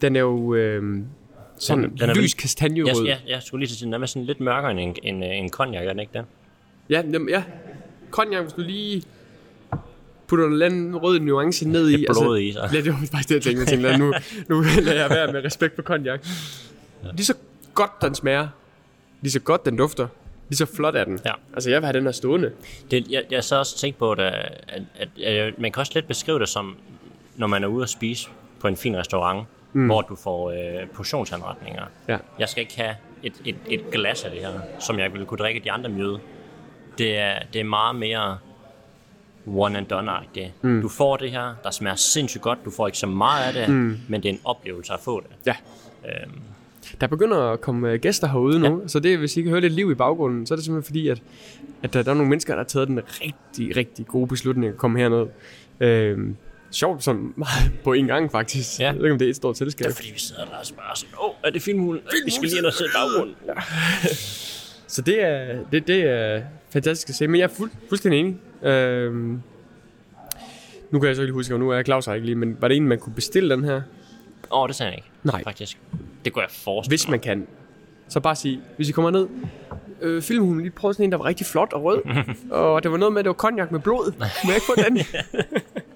Den 0.00 0.16
er 0.16 0.20
jo 0.20 0.54
øh, 0.54 1.02
sådan 1.62 1.84
den, 1.84 1.98
den 1.98 2.10
er 2.10 2.14
lys 2.14 2.34
kastanjerød. 2.34 3.04
Ja, 3.04 3.10
ja, 3.10 3.34
jeg 3.34 3.42
skulle 3.42 3.66
lige 3.66 3.76
sige, 3.76 3.92
den 3.92 4.02
er 4.02 4.06
sådan 4.06 4.26
lidt 4.26 4.40
mørkere 4.40 4.70
end 4.70 4.80
en, 4.80 4.96
en, 5.02 5.22
en 5.22 5.50
cognac, 5.50 5.82
er 5.82 5.88
den 5.88 6.00
ikke 6.00 6.12
det? 6.12 6.24
Ja, 6.90 7.02
jamen, 7.12 7.28
ja. 7.28 7.42
Cognac, 8.10 8.42
hvis 8.42 8.52
du 8.52 8.60
lige 8.60 9.02
putter 10.26 10.46
en 10.46 10.62
anden 10.62 10.96
rød 10.96 11.20
nuance 11.20 11.68
ned 11.68 11.90
i. 11.90 11.96
Blod 11.96 12.08
altså, 12.08 12.34
i, 12.34 12.52
så. 12.52 12.76
Ja, 12.76 12.80
det 12.80 12.92
var 12.92 12.98
faktisk 12.98 13.28
det, 13.28 13.34
jeg 13.34 13.42
tænkte. 13.42 13.60
Jeg 13.60 13.68
tænkte 13.68 13.98
nu, 13.98 14.14
nu 14.56 14.64
lader 14.82 15.00
jeg 15.00 15.10
være 15.10 15.32
med 15.32 15.44
respekt 15.44 15.74
for 15.74 15.82
cognac. 15.82 16.20
Ja. 17.04 17.10
Lige 17.12 17.26
så 17.26 17.34
godt 17.74 17.90
den 18.02 18.14
smager, 18.14 18.48
lige 19.20 19.32
så 19.32 19.40
godt 19.40 19.64
den 19.64 19.76
dufter, 19.76 20.08
lige 20.48 20.56
så 20.56 20.66
flot 20.66 20.96
er 20.96 21.04
den. 21.04 21.20
Ja. 21.24 21.32
Altså, 21.54 21.70
jeg 21.70 21.80
vil 21.80 21.86
have 21.86 21.96
den 21.96 22.04
her 22.04 22.12
stående. 22.12 22.52
Det, 22.90 23.10
jeg, 23.10 23.24
jeg 23.30 23.44
så 23.44 23.56
også 23.56 23.78
tænkt 23.78 23.98
på, 23.98 24.12
at, 24.12 24.20
at, 24.20 24.82
at, 24.98 25.08
at, 25.24 25.58
man 25.58 25.72
kan 25.72 25.80
også 25.80 25.92
lidt 25.94 26.08
beskrive 26.08 26.38
det 26.38 26.48
som, 26.48 26.76
når 27.36 27.46
man 27.46 27.64
er 27.64 27.68
ude 27.68 27.82
at 27.82 27.88
spise 27.88 28.28
på 28.60 28.68
en 28.68 28.76
fin 28.76 28.96
restaurant, 28.96 29.46
mm. 29.72 29.86
hvor 29.86 30.02
du 30.02 30.16
får 30.16 30.50
øh, 30.50 30.88
portionsanretninger. 30.88 31.82
Ja. 32.08 32.18
Jeg 32.38 32.48
skal 32.48 32.62
ikke 32.62 32.76
have 32.76 32.94
et, 33.22 33.42
et, 33.44 33.56
et 33.66 33.90
glas 33.90 34.24
af 34.24 34.30
det 34.30 34.40
her, 34.40 34.60
som 34.78 34.98
jeg 34.98 35.12
ville 35.12 35.26
kunne 35.26 35.38
drikke 35.38 35.60
de 35.64 35.72
andre 35.72 35.90
mjøde. 35.90 36.18
Det 36.98 37.18
er, 37.18 37.38
det 37.52 37.60
er 37.60 37.64
meget 37.64 37.96
mere 37.96 38.38
one 39.46 39.78
and 39.78 39.86
done-agtigt. 39.86 40.50
Mm. 40.62 40.82
Du 40.82 40.88
får 40.88 41.16
det 41.16 41.30
her, 41.30 41.54
der 41.64 41.70
smager 41.70 41.96
sindssygt 41.96 42.42
godt, 42.42 42.58
du 42.64 42.70
får 42.70 42.86
ikke 42.86 42.98
så 42.98 43.06
meget 43.06 43.44
af 43.44 43.52
det, 43.52 43.74
mm. 43.74 43.98
men 44.08 44.22
det 44.22 44.28
er 44.28 44.32
en 44.32 44.40
oplevelse 44.44 44.92
at 44.92 45.00
få 45.00 45.20
det. 45.20 45.30
Ja. 45.46 45.54
Øhm. 46.04 46.40
Der 47.00 47.06
begynder 47.06 47.38
at 47.38 47.60
komme 47.60 47.90
øh, 47.90 48.00
gæster 48.00 48.26
herude 48.28 48.60
nu, 48.60 48.80
ja. 48.80 48.88
så 48.88 49.00
det, 49.00 49.18
hvis 49.18 49.36
I 49.36 49.42
kan 49.42 49.50
høre 49.50 49.60
lidt 49.60 49.72
liv 49.72 49.90
i 49.90 49.94
baggrunden, 49.94 50.46
så 50.46 50.54
er 50.54 50.56
det 50.56 50.64
simpelthen 50.64 50.86
fordi, 50.86 51.08
at, 51.08 51.22
at 51.82 51.92
der, 51.92 52.02
der 52.02 52.10
er 52.10 52.14
nogle 52.14 52.28
mennesker, 52.28 52.54
der 52.54 52.60
har 52.60 52.64
taget 52.64 52.88
den 52.88 53.00
rigtig, 53.20 53.76
rigtig 53.76 54.06
gode 54.06 54.26
beslutning 54.26 54.72
at 54.72 54.76
komme 54.76 54.98
herned. 54.98 55.26
Øhm, 55.80 56.36
sjovt 56.72 57.04
sådan 57.04 57.32
meget 57.36 57.72
på 57.84 57.92
en 57.92 58.06
gang 58.06 58.32
faktisk. 58.32 58.80
Ja. 58.80 58.84
Jeg 58.84 58.94
ved 58.94 59.02
ikke, 59.02 59.12
om 59.12 59.18
det 59.18 59.26
er 59.26 59.30
et 59.30 59.36
stort 59.36 59.58
selskab. 59.58 59.84
Det 59.84 59.90
er 59.90 59.96
fordi, 59.96 60.10
vi 60.12 60.18
sidder 60.18 60.44
der 60.44 60.50
og 60.50 60.76
bare 60.76 60.96
sådan, 60.96 61.14
åh, 61.18 61.28
oh, 61.28 61.34
er 61.44 61.50
det 61.50 61.62
filmhulen? 61.62 62.02
Vi 62.24 62.30
skal 62.30 62.48
lige 62.48 62.66
og 62.66 62.72
sidde 62.72 62.90
i 62.90 62.96
baggrunden. 62.96 63.36
Ja. 63.46 63.52
Så 64.86 65.02
det 65.02 65.22
er, 65.24 65.58
det, 65.72 65.86
det 65.86 66.02
er 66.02 66.42
fantastisk 66.70 67.08
at 67.08 67.14
se, 67.14 67.28
men 67.28 67.40
jeg 67.40 67.44
er 67.44 67.48
fuld, 67.48 67.70
fuldstændig 67.88 68.20
enig. 68.20 68.36
Øhm, 68.62 69.42
nu 70.90 70.98
kan 70.98 71.08
jeg 71.08 71.16
så 71.16 71.22
ikke 71.22 71.34
huske, 71.34 71.54
og 71.54 71.60
nu 71.60 71.70
er 71.70 71.82
Claus 71.82 72.06
her 72.06 72.14
ikke 72.14 72.26
lige, 72.26 72.36
men 72.36 72.56
var 72.60 72.68
det 72.68 72.76
en, 72.76 72.88
man 72.88 72.98
kunne 72.98 73.14
bestille 73.14 73.54
den 73.54 73.64
her? 73.64 73.76
Åh, 73.76 73.80
oh, 74.50 74.68
det 74.68 74.76
sagde 74.76 74.90
jeg 74.90 74.98
ikke. 74.98 75.08
Nej. 75.22 75.42
Faktisk. 75.44 75.78
Det 76.24 76.32
kunne 76.32 76.42
jeg 76.42 76.50
forestille 76.50 76.90
Hvis 76.90 77.08
man 77.08 77.20
kan. 77.20 77.46
Så 78.08 78.20
bare 78.20 78.36
sige, 78.36 78.60
hvis 78.76 78.88
I 78.88 78.92
kommer 78.92 79.10
ned, 79.10 79.28
øh, 80.02 80.22
filmhunden 80.22 80.62
lige 80.62 80.70
prøvede 80.70 80.94
sådan 80.94 81.04
en, 81.04 81.12
der 81.12 81.18
var 81.18 81.24
rigtig 81.24 81.46
flot 81.46 81.72
og 81.72 81.84
rød. 81.84 82.02
og 82.50 82.82
det 82.82 82.90
var 82.90 82.96
noget 82.96 83.12
med, 83.12 83.20
at 83.20 83.24
det 83.24 83.28
var 83.28 83.34
cognac 83.34 83.70
med 83.70 83.80
blod. 83.80 84.12
Må 84.18 84.50
jeg 84.50 84.54
ikke 84.54 84.66
få 84.66 84.74
den? 84.76 84.98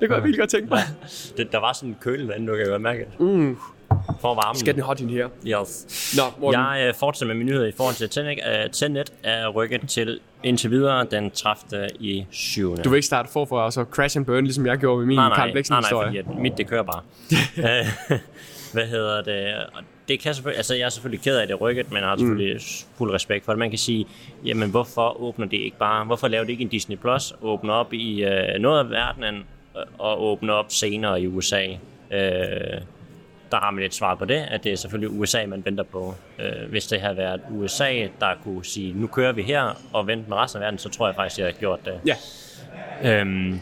det 0.00 0.08
kunne 0.08 0.14
jeg 0.14 0.24
virkelig 0.24 0.38
godt 0.38 0.50
tænke 0.50 0.68
mig. 0.68 0.82
Det, 1.36 1.52
der 1.52 1.58
var 1.58 1.72
sådan 1.72 1.88
en 1.88 1.96
kølevand, 2.00 2.46
du 2.46 2.56
kan 2.56 2.66
godt 2.66 2.82
mærke. 2.82 3.06
Mm. 3.18 3.58
For 4.20 4.34
varmen. 4.34 4.58
Skal 4.58 4.74
den 4.74 4.82
hot 4.82 5.00
in 5.00 5.10
her? 5.10 5.28
Yes. 5.46 6.14
Nå, 6.16 6.22
Morten. 6.40 6.60
Jeg 6.60 6.84
øh, 6.88 6.94
fortsætter 6.94 7.34
med 7.34 7.44
min 7.44 7.46
nyhed 7.46 7.68
i 7.68 7.72
forhold 7.76 7.94
til 7.94 8.08
Tenet. 8.08 8.38
Uh, 8.46 8.72
Tenet 8.72 9.12
er 9.22 9.48
rykket 9.48 9.88
til 9.88 10.20
indtil 10.42 10.70
videre 10.70 11.06
den 11.10 11.30
30. 11.30 11.88
i 12.00 12.26
7. 12.30 12.76
Du 12.76 12.88
vil 12.88 12.96
ikke 12.96 13.06
starte 13.06 13.32
forfra 13.32 13.64
og 13.64 13.72
så 13.72 13.84
crash 13.90 14.16
and 14.16 14.26
burn, 14.26 14.44
ligesom 14.44 14.66
jeg 14.66 14.78
gjorde 14.78 14.98
med 14.98 15.06
min 15.06 15.16
nej, 15.16 15.28
nej, 15.28 15.36
Carl 15.36 15.52
Blixen 15.52 15.72
nej, 15.72 15.80
nej, 15.80 16.04
fordi 16.04 16.18
at 16.18 16.38
mit 16.38 16.58
det 16.58 16.68
kører 16.68 16.82
bare. 16.82 17.00
Hvad 18.76 18.86
hedder 18.86 19.22
det? 19.22 19.54
Og 19.56 19.82
det 20.08 20.20
kan 20.20 20.34
selvfølgelig, 20.34 20.56
altså 20.56 20.74
jeg 20.74 20.84
er 20.84 20.88
selvfølgelig 20.88 21.24
ked 21.24 21.36
af, 21.36 21.42
at 21.42 21.48
det 21.48 21.60
rykket, 21.60 21.90
men 21.90 21.98
jeg 21.98 22.08
har 22.08 22.16
selvfølgelig 22.16 22.54
mm. 22.54 22.96
fuld 22.98 23.12
respekt 23.12 23.44
for 23.44 23.52
det. 23.52 23.58
Man 23.58 23.70
kan 23.70 23.78
sige, 23.78 24.06
jamen 24.44 24.70
hvorfor 24.70 25.20
åbner 25.20 25.46
det 25.46 25.56
ikke 25.56 25.76
bare, 25.78 26.04
hvorfor 26.04 26.28
laver 26.28 26.44
det 26.44 26.50
ikke 26.50 26.62
en 26.62 26.68
Disney 26.68 26.96
Plus, 26.96 27.34
åbne 27.42 27.72
op 27.72 27.92
i 27.92 28.24
øh, 28.24 28.58
noget 28.58 28.78
af 28.78 28.90
verdenen, 28.90 29.44
øh, 29.76 29.82
og 29.98 30.22
åbne 30.22 30.52
op 30.52 30.66
senere 30.68 31.22
i 31.22 31.26
USA? 31.26 31.66
Øh, 32.10 32.80
der 33.50 33.56
har 33.56 33.70
man 33.70 33.82
lidt 33.82 33.94
svar 33.94 34.14
på 34.14 34.24
det, 34.24 34.44
at 34.50 34.64
det 34.64 34.72
er 34.72 34.76
selvfølgelig 34.76 35.20
USA, 35.20 35.46
man 35.46 35.64
venter 35.64 35.84
på. 35.84 36.14
Øh, 36.38 36.70
hvis 36.70 36.86
det 36.86 37.00
havde 37.00 37.16
været 37.16 37.40
USA, 37.50 38.08
der 38.20 38.34
kunne 38.44 38.64
sige, 38.64 38.92
nu 38.92 39.06
kører 39.06 39.32
vi 39.32 39.42
her, 39.42 39.80
og 39.92 40.06
vente 40.06 40.28
med 40.28 40.36
resten 40.36 40.62
af 40.62 40.64
verden, 40.64 40.78
så 40.78 40.88
tror 40.88 41.06
jeg 41.06 41.14
faktisk, 41.14 41.38
jeg 41.38 41.46
har 41.46 41.52
gjort 41.52 41.80
det. 41.84 42.00
Ja. 42.06 42.16
Øhm, 43.20 43.60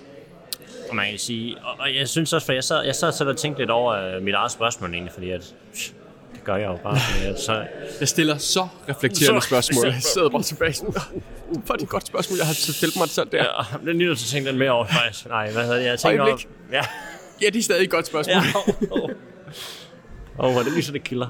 og 0.91 0.97
man 0.97 1.11
kan 1.11 1.18
sige, 1.18 1.57
og, 1.64 1.74
og 1.80 1.95
jeg 1.97 2.09
synes 2.09 2.32
også, 2.32 2.47
for 2.47 2.53
jeg 2.53 2.64
sad, 2.64 2.85
jeg 2.85 2.95
sad 2.95 3.12
selv 3.12 3.28
og 3.28 3.37
tænkte 3.37 3.61
lidt 3.62 3.70
over 3.70 3.93
øh, 4.16 4.22
mit 4.22 4.35
eget 4.35 4.53
spørgsmål 4.53 4.93
egentlig, 4.95 5.12
fordi 5.12 5.30
at, 5.30 5.55
pff, 5.74 5.91
det 6.35 6.45
gør 6.45 6.57
jeg 6.57 6.66
jo 6.68 6.78
bare, 6.82 6.99
fordi 7.01 7.26
at, 7.26 7.41
så, 7.41 7.64
Jeg 8.01 8.09
stiller 8.09 8.37
så 8.37 8.68
reflekterende 8.89 9.41
Så- 9.41 9.47
spørgsmål. 9.47 9.85
Jeg 9.93 10.03
sidder 10.03 10.28
bare 10.28 10.43
tilbage 10.43 10.72
sådan, 10.72 10.95
hvor 11.64 11.72
er 11.72 11.76
det 11.76 11.82
et 11.82 11.89
godt 11.89 12.07
spørgsmål, 12.07 12.39
jeg 12.39 12.47
har 12.47 12.55
stillet 12.55 12.97
mig 12.97 13.09
selv 13.09 13.28
der. 13.32 13.39
ja, 13.39 13.45
jeg 13.72 13.80
bliver 13.82 13.95
lige 13.97 14.07
nødt 14.09 14.18
til 14.18 14.26
at 14.26 14.30
tænke 14.30 14.49
lidt 14.51 14.59
mere 14.59 14.70
over, 14.70 14.87
faktisk. 14.87 15.26
Nej, 15.28 15.51
hvad 15.53 15.62
hedder 15.62 15.78
det, 15.78 15.85
jeg 15.87 15.99
tænker 15.99 16.24
Øjeblik. 16.24 16.49
ja, 16.72 16.82
Ja, 17.43 17.47
det 17.47 17.57
er 17.59 17.62
stadig 17.62 17.85
et 17.85 17.91
godt 17.91 18.07
spørgsmål. 18.07 18.35
ja. 18.37 19.11
Åh, 20.39 20.51
hvor 20.53 20.61
er 20.61 20.64
det 20.64 20.72
lyser, 20.76 20.93
det 20.93 21.05
kilder. 21.05 21.26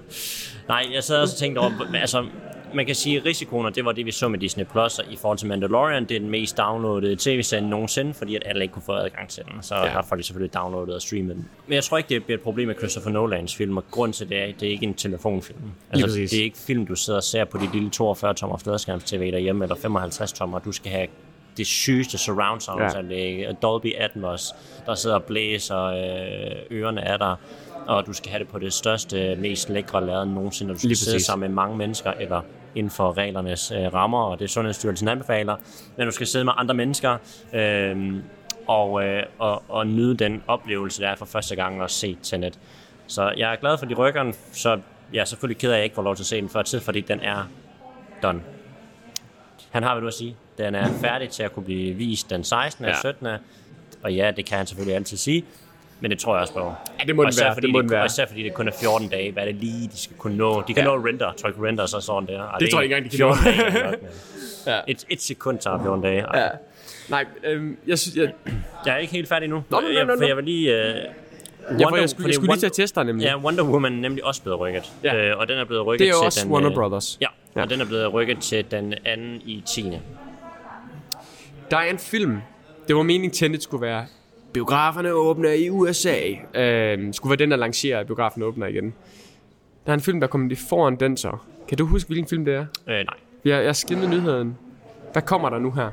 Nej, 0.68 0.86
jeg 0.92 1.04
sad 1.04 1.16
også 1.16 1.34
og 1.34 1.38
tænkte 1.38 1.58
over, 1.58 1.70
altså, 1.94 2.26
man 2.74 2.86
kan 2.86 2.94
sige, 2.94 3.16
at 3.16 3.24
risikoen, 3.24 3.66
og 3.66 3.74
det 3.74 3.84
var 3.84 3.92
det, 3.92 4.06
vi 4.06 4.10
så 4.10 4.28
med 4.28 4.38
Disney 4.38 4.64
Plus, 4.64 5.00
i 5.10 5.16
forhold 5.16 5.38
til 5.38 5.48
Mandalorian, 5.48 6.04
det 6.04 6.14
er 6.14 6.20
den 6.20 6.30
mest 6.30 6.56
downloadede 6.58 7.16
tv-serie 7.16 7.68
nogensinde, 7.68 8.14
fordi 8.14 8.36
at 8.36 8.42
alle 8.46 8.62
ikke 8.62 8.72
kunne 8.72 8.82
få 8.82 8.92
adgang 8.92 9.28
til 9.28 9.42
den. 9.52 9.62
Så 9.62 9.74
ja. 9.74 9.86
har 9.86 10.02
folk 10.08 10.24
selvfølgelig 10.24 10.54
downloadet 10.54 10.94
og 10.94 11.02
streamet 11.02 11.36
den. 11.36 11.48
Men 11.66 11.74
jeg 11.74 11.84
tror 11.84 11.98
ikke, 11.98 12.08
det 12.08 12.24
bliver 12.24 12.38
et 12.38 12.42
problem 12.42 12.68
med 12.68 12.74
Christopher 12.74 13.10
Nolans 13.10 13.56
film, 13.56 13.76
og 13.76 13.84
grund 13.90 14.12
til 14.12 14.28
det 14.28 14.38
er, 14.38 14.44
at 14.44 14.54
det 14.60 14.66
er 14.66 14.70
ikke 14.70 14.86
en 14.86 14.94
telefonfilm. 14.94 15.58
Altså, 15.90 16.18
det 16.18 16.34
er 16.34 16.42
ikke 16.42 16.58
film, 16.58 16.86
du 16.86 16.94
sidder 16.94 17.16
og 17.18 17.24
ser 17.24 17.44
på 17.44 17.58
dit 17.58 17.72
lille 17.72 17.90
42-tommer 17.96 18.56
fladskærms-tv 18.58 19.32
derhjemme, 19.32 19.64
eller 19.64 19.76
55-tommer. 19.76 20.58
Du 20.58 20.72
skal 20.72 20.90
have 20.92 21.06
det 21.56 21.66
sygeste 21.66 22.18
surround 22.18 22.60
sound, 22.60 23.10
Ja. 23.10 23.52
Dolby 23.62 23.94
Atmos, 23.98 24.52
der 24.86 24.94
sidder 24.94 25.16
og 25.16 25.22
blæser, 25.24 25.82
øh, 25.82 26.78
ørerne 26.78 27.00
er 27.00 27.16
der, 27.16 27.36
og 27.86 28.06
du 28.06 28.12
skal 28.12 28.30
have 28.30 28.38
det 28.38 28.48
på 28.48 28.58
det 28.58 28.72
største, 28.72 29.36
mest 29.36 29.70
lækre 29.70 30.06
lærred 30.06 30.26
nogensinde, 30.26 30.70
og 30.70 30.74
du 30.74 30.78
skal 30.80 30.96
sidde 30.96 31.24
sammen 31.24 31.48
med 31.50 31.54
mange 31.54 31.76
mennesker, 31.76 32.12
eller 32.20 32.40
inden 32.74 32.90
for 32.90 33.16
reglernes 33.16 33.70
øh, 33.70 33.94
rammer, 33.94 34.22
og 34.22 34.38
det 34.38 34.44
er 34.44 34.48
Sundhedsstyrelsen 34.48 35.08
anbefaler, 35.08 35.56
men 35.96 36.06
du 36.06 36.12
skal 36.12 36.26
sidde 36.26 36.44
med 36.44 36.52
andre 36.56 36.74
mennesker, 36.74 37.16
øh, 37.52 38.14
og, 38.66 39.04
øh, 39.04 39.22
og, 39.38 39.62
og 39.68 39.86
nyde 39.86 40.14
den 40.16 40.42
oplevelse, 40.46 41.02
der 41.02 41.08
er 41.08 41.16
for 41.16 41.24
første 41.24 41.56
gang 41.56 41.82
at 41.82 41.90
se 41.90 42.16
Tenet. 42.22 42.58
Så 43.06 43.32
jeg 43.36 43.52
er 43.52 43.56
glad 43.56 43.78
for 43.78 43.86
de 43.86 43.94
rykkerne, 43.94 44.34
så 44.52 44.80
jeg 45.12 45.20
er 45.20 45.24
selvfølgelig 45.24 45.58
ked 45.58 45.70
af, 45.70 45.74
at 45.74 45.78
jeg 45.78 45.84
ikke 45.84 45.94
får 45.94 46.02
lov 46.02 46.16
til 46.16 46.22
at 46.22 46.26
se 46.26 46.40
den 46.40 46.48
før 46.48 46.62
tid, 46.62 46.80
fordi 46.80 47.00
den 47.00 47.20
er 47.20 47.48
done. 48.22 48.40
Han 49.70 49.82
har 49.82 50.00
du 50.00 50.06
at 50.06 50.14
sige. 50.14 50.36
Den 50.58 50.74
er 50.74 50.88
færdig 51.00 51.28
til 51.28 51.42
at 51.42 51.52
kunne 51.52 51.64
blive 51.64 51.94
vist 51.94 52.30
den 52.30 52.44
16. 52.44 52.84
Ja. 52.84 52.90
Ja. 52.90 52.96
og 52.96 53.00
17. 53.00 53.26
Og 54.02 54.14
ja, 54.14 54.30
det 54.36 54.46
kan 54.46 54.58
han 54.58 54.66
selvfølgelig 54.66 54.96
altid 54.96 55.16
sige. 55.16 55.44
Men 56.04 56.10
det 56.10 56.18
tror 56.18 56.34
jeg 56.34 56.40
også 56.42 56.54
på. 56.54 56.72
Ja, 57.00 57.04
det 57.04 57.16
må 57.16 57.22
den 57.22 57.28
især 57.28 57.44
være. 57.44 57.54
Fordi 57.54 57.66
Det 57.66 57.72
må 57.72 57.80
den 57.82 57.90
være. 57.90 58.00
og 58.00 58.06
især 58.06 58.26
fordi 58.26 58.42
det 58.42 58.54
kun 58.54 58.68
er 58.68 58.72
14 58.80 59.08
dage. 59.08 59.32
Hvad 59.32 59.42
er 59.42 59.46
det 59.46 59.54
lige, 59.54 59.88
de 59.88 59.98
skal 59.98 60.16
kunne 60.16 60.36
nå? 60.36 60.62
De 60.68 60.74
kan 60.74 60.84
Ja. 60.84 60.90
ja. 60.90 60.96
nå 60.96 61.06
render. 61.06 61.32
Tryk 61.32 61.54
render, 61.62 61.86
så 61.86 62.00
sådan 62.00 62.26
der. 62.28 62.42
Ej, 62.42 62.58
Det 62.58 62.70
tror 62.70 62.80
jeg 62.80 62.84
ikke 62.84 62.96
engang, 62.96 63.12
de 63.12 63.16
kan 63.16 63.34
14 63.34 63.44
nå. 63.44 63.70
dage 63.70 63.84
nok, 63.90 64.00
Ja. 64.66 64.80
et, 64.88 65.04
et 65.10 65.22
sekund 65.22 65.58
tager 65.58 65.82
14 65.82 66.02
dage. 66.02 66.20
Ej. 66.20 66.38
Ja. 66.40 66.48
Nej, 67.08 67.24
øhm, 67.44 67.76
jeg 67.86 67.98
synes, 67.98 68.16
jeg, 68.16 68.32
Jeg 68.86 68.94
er 68.94 68.98
ikke 68.98 69.12
helt 69.12 69.28
færdig 69.28 69.48
nu. 69.48 69.54
Nå, 69.56 69.62
nå, 69.70 69.80
nå, 69.80 69.88
Jeg, 69.88 70.04
nå, 70.04 70.12
for 70.16 70.20
nå. 70.20 70.26
jeg 70.26 70.36
vil 70.36 70.44
lige... 70.44 70.70
Uh, 70.72 71.80
jeg, 71.80 71.86
for 71.88 71.96
jeg, 71.96 72.10
skulle, 72.10 72.26
jeg 72.28 72.34
skulle 72.34 72.52
lige 72.52 72.60
til 72.60 72.66
at 72.66 72.72
teste 72.72 73.00
dig 73.00 73.04
nemlig. 73.06 73.24
Ja, 73.24 73.36
Wonder 73.38 73.64
Woman 73.64 73.92
er 73.92 74.00
nemlig 74.00 74.24
også 74.24 74.42
blevet 74.42 74.60
rykket. 74.60 74.92
Ja. 75.04 75.16
Øh, 75.16 75.38
og 75.38 75.48
den 75.48 75.58
er 75.58 75.64
blevet 75.64 75.86
rykket 75.86 76.00
Det 76.06 76.08
er 76.08 76.12
til 76.18 76.26
også 76.26 76.40
den... 76.44 76.52
Warner 76.52 76.68
øh, 76.70 76.74
Brothers. 76.74 77.18
Ja, 77.20 77.26
Ja. 77.56 77.62
og 77.62 77.70
den 77.70 77.80
er 77.80 77.84
blevet 77.84 78.12
rykket 78.12 78.38
til 78.38 78.64
den 78.70 78.94
anden 79.04 79.40
i 79.44 79.62
10. 79.66 79.92
Der 81.70 81.76
er 81.76 81.90
en 81.90 81.98
film. 81.98 82.38
Det 82.88 82.96
var 82.96 83.02
meningen, 83.02 83.30
Tenet 83.30 83.62
skulle 83.62 83.80
være 83.86 84.06
biograferne 84.54 85.12
åbner 85.12 85.50
i 85.52 85.70
USA. 85.70 86.18
Øhm, 86.54 87.12
skulle 87.12 87.30
være 87.30 87.36
den, 87.36 87.50
der 87.50 87.56
lancerer, 87.56 88.00
at 88.00 88.06
biografen 88.06 88.42
åbner 88.42 88.66
igen. 88.66 88.94
Der 89.86 89.92
er 89.92 89.94
en 89.94 90.00
film, 90.00 90.20
der 90.20 90.26
kommer 90.26 90.48
lige 90.48 90.58
foran 90.68 90.96
den 90.96 91.16
så. 91.16 91.36
Kan 91.68 91.78
du 91.78 91.86
huske, 91.86 92.08
hvilken 92.08 92.28
film 92.28 92.44
det 92.44 92.54
er? 92.54 92.66
Øh, 92.86 92.94
nej. 92.94 93.04
Jeg, 93.44 93.58
jeg 93.58 93.64
har 93.64 93.72
skimmet 93.72 94.10
nyheden. 94.10 94.58
Hvad 95.12 95.22
kommer 95.22 95.50
der 95.50 95.58
nu 95.58 95.70
her? 95.70 95.90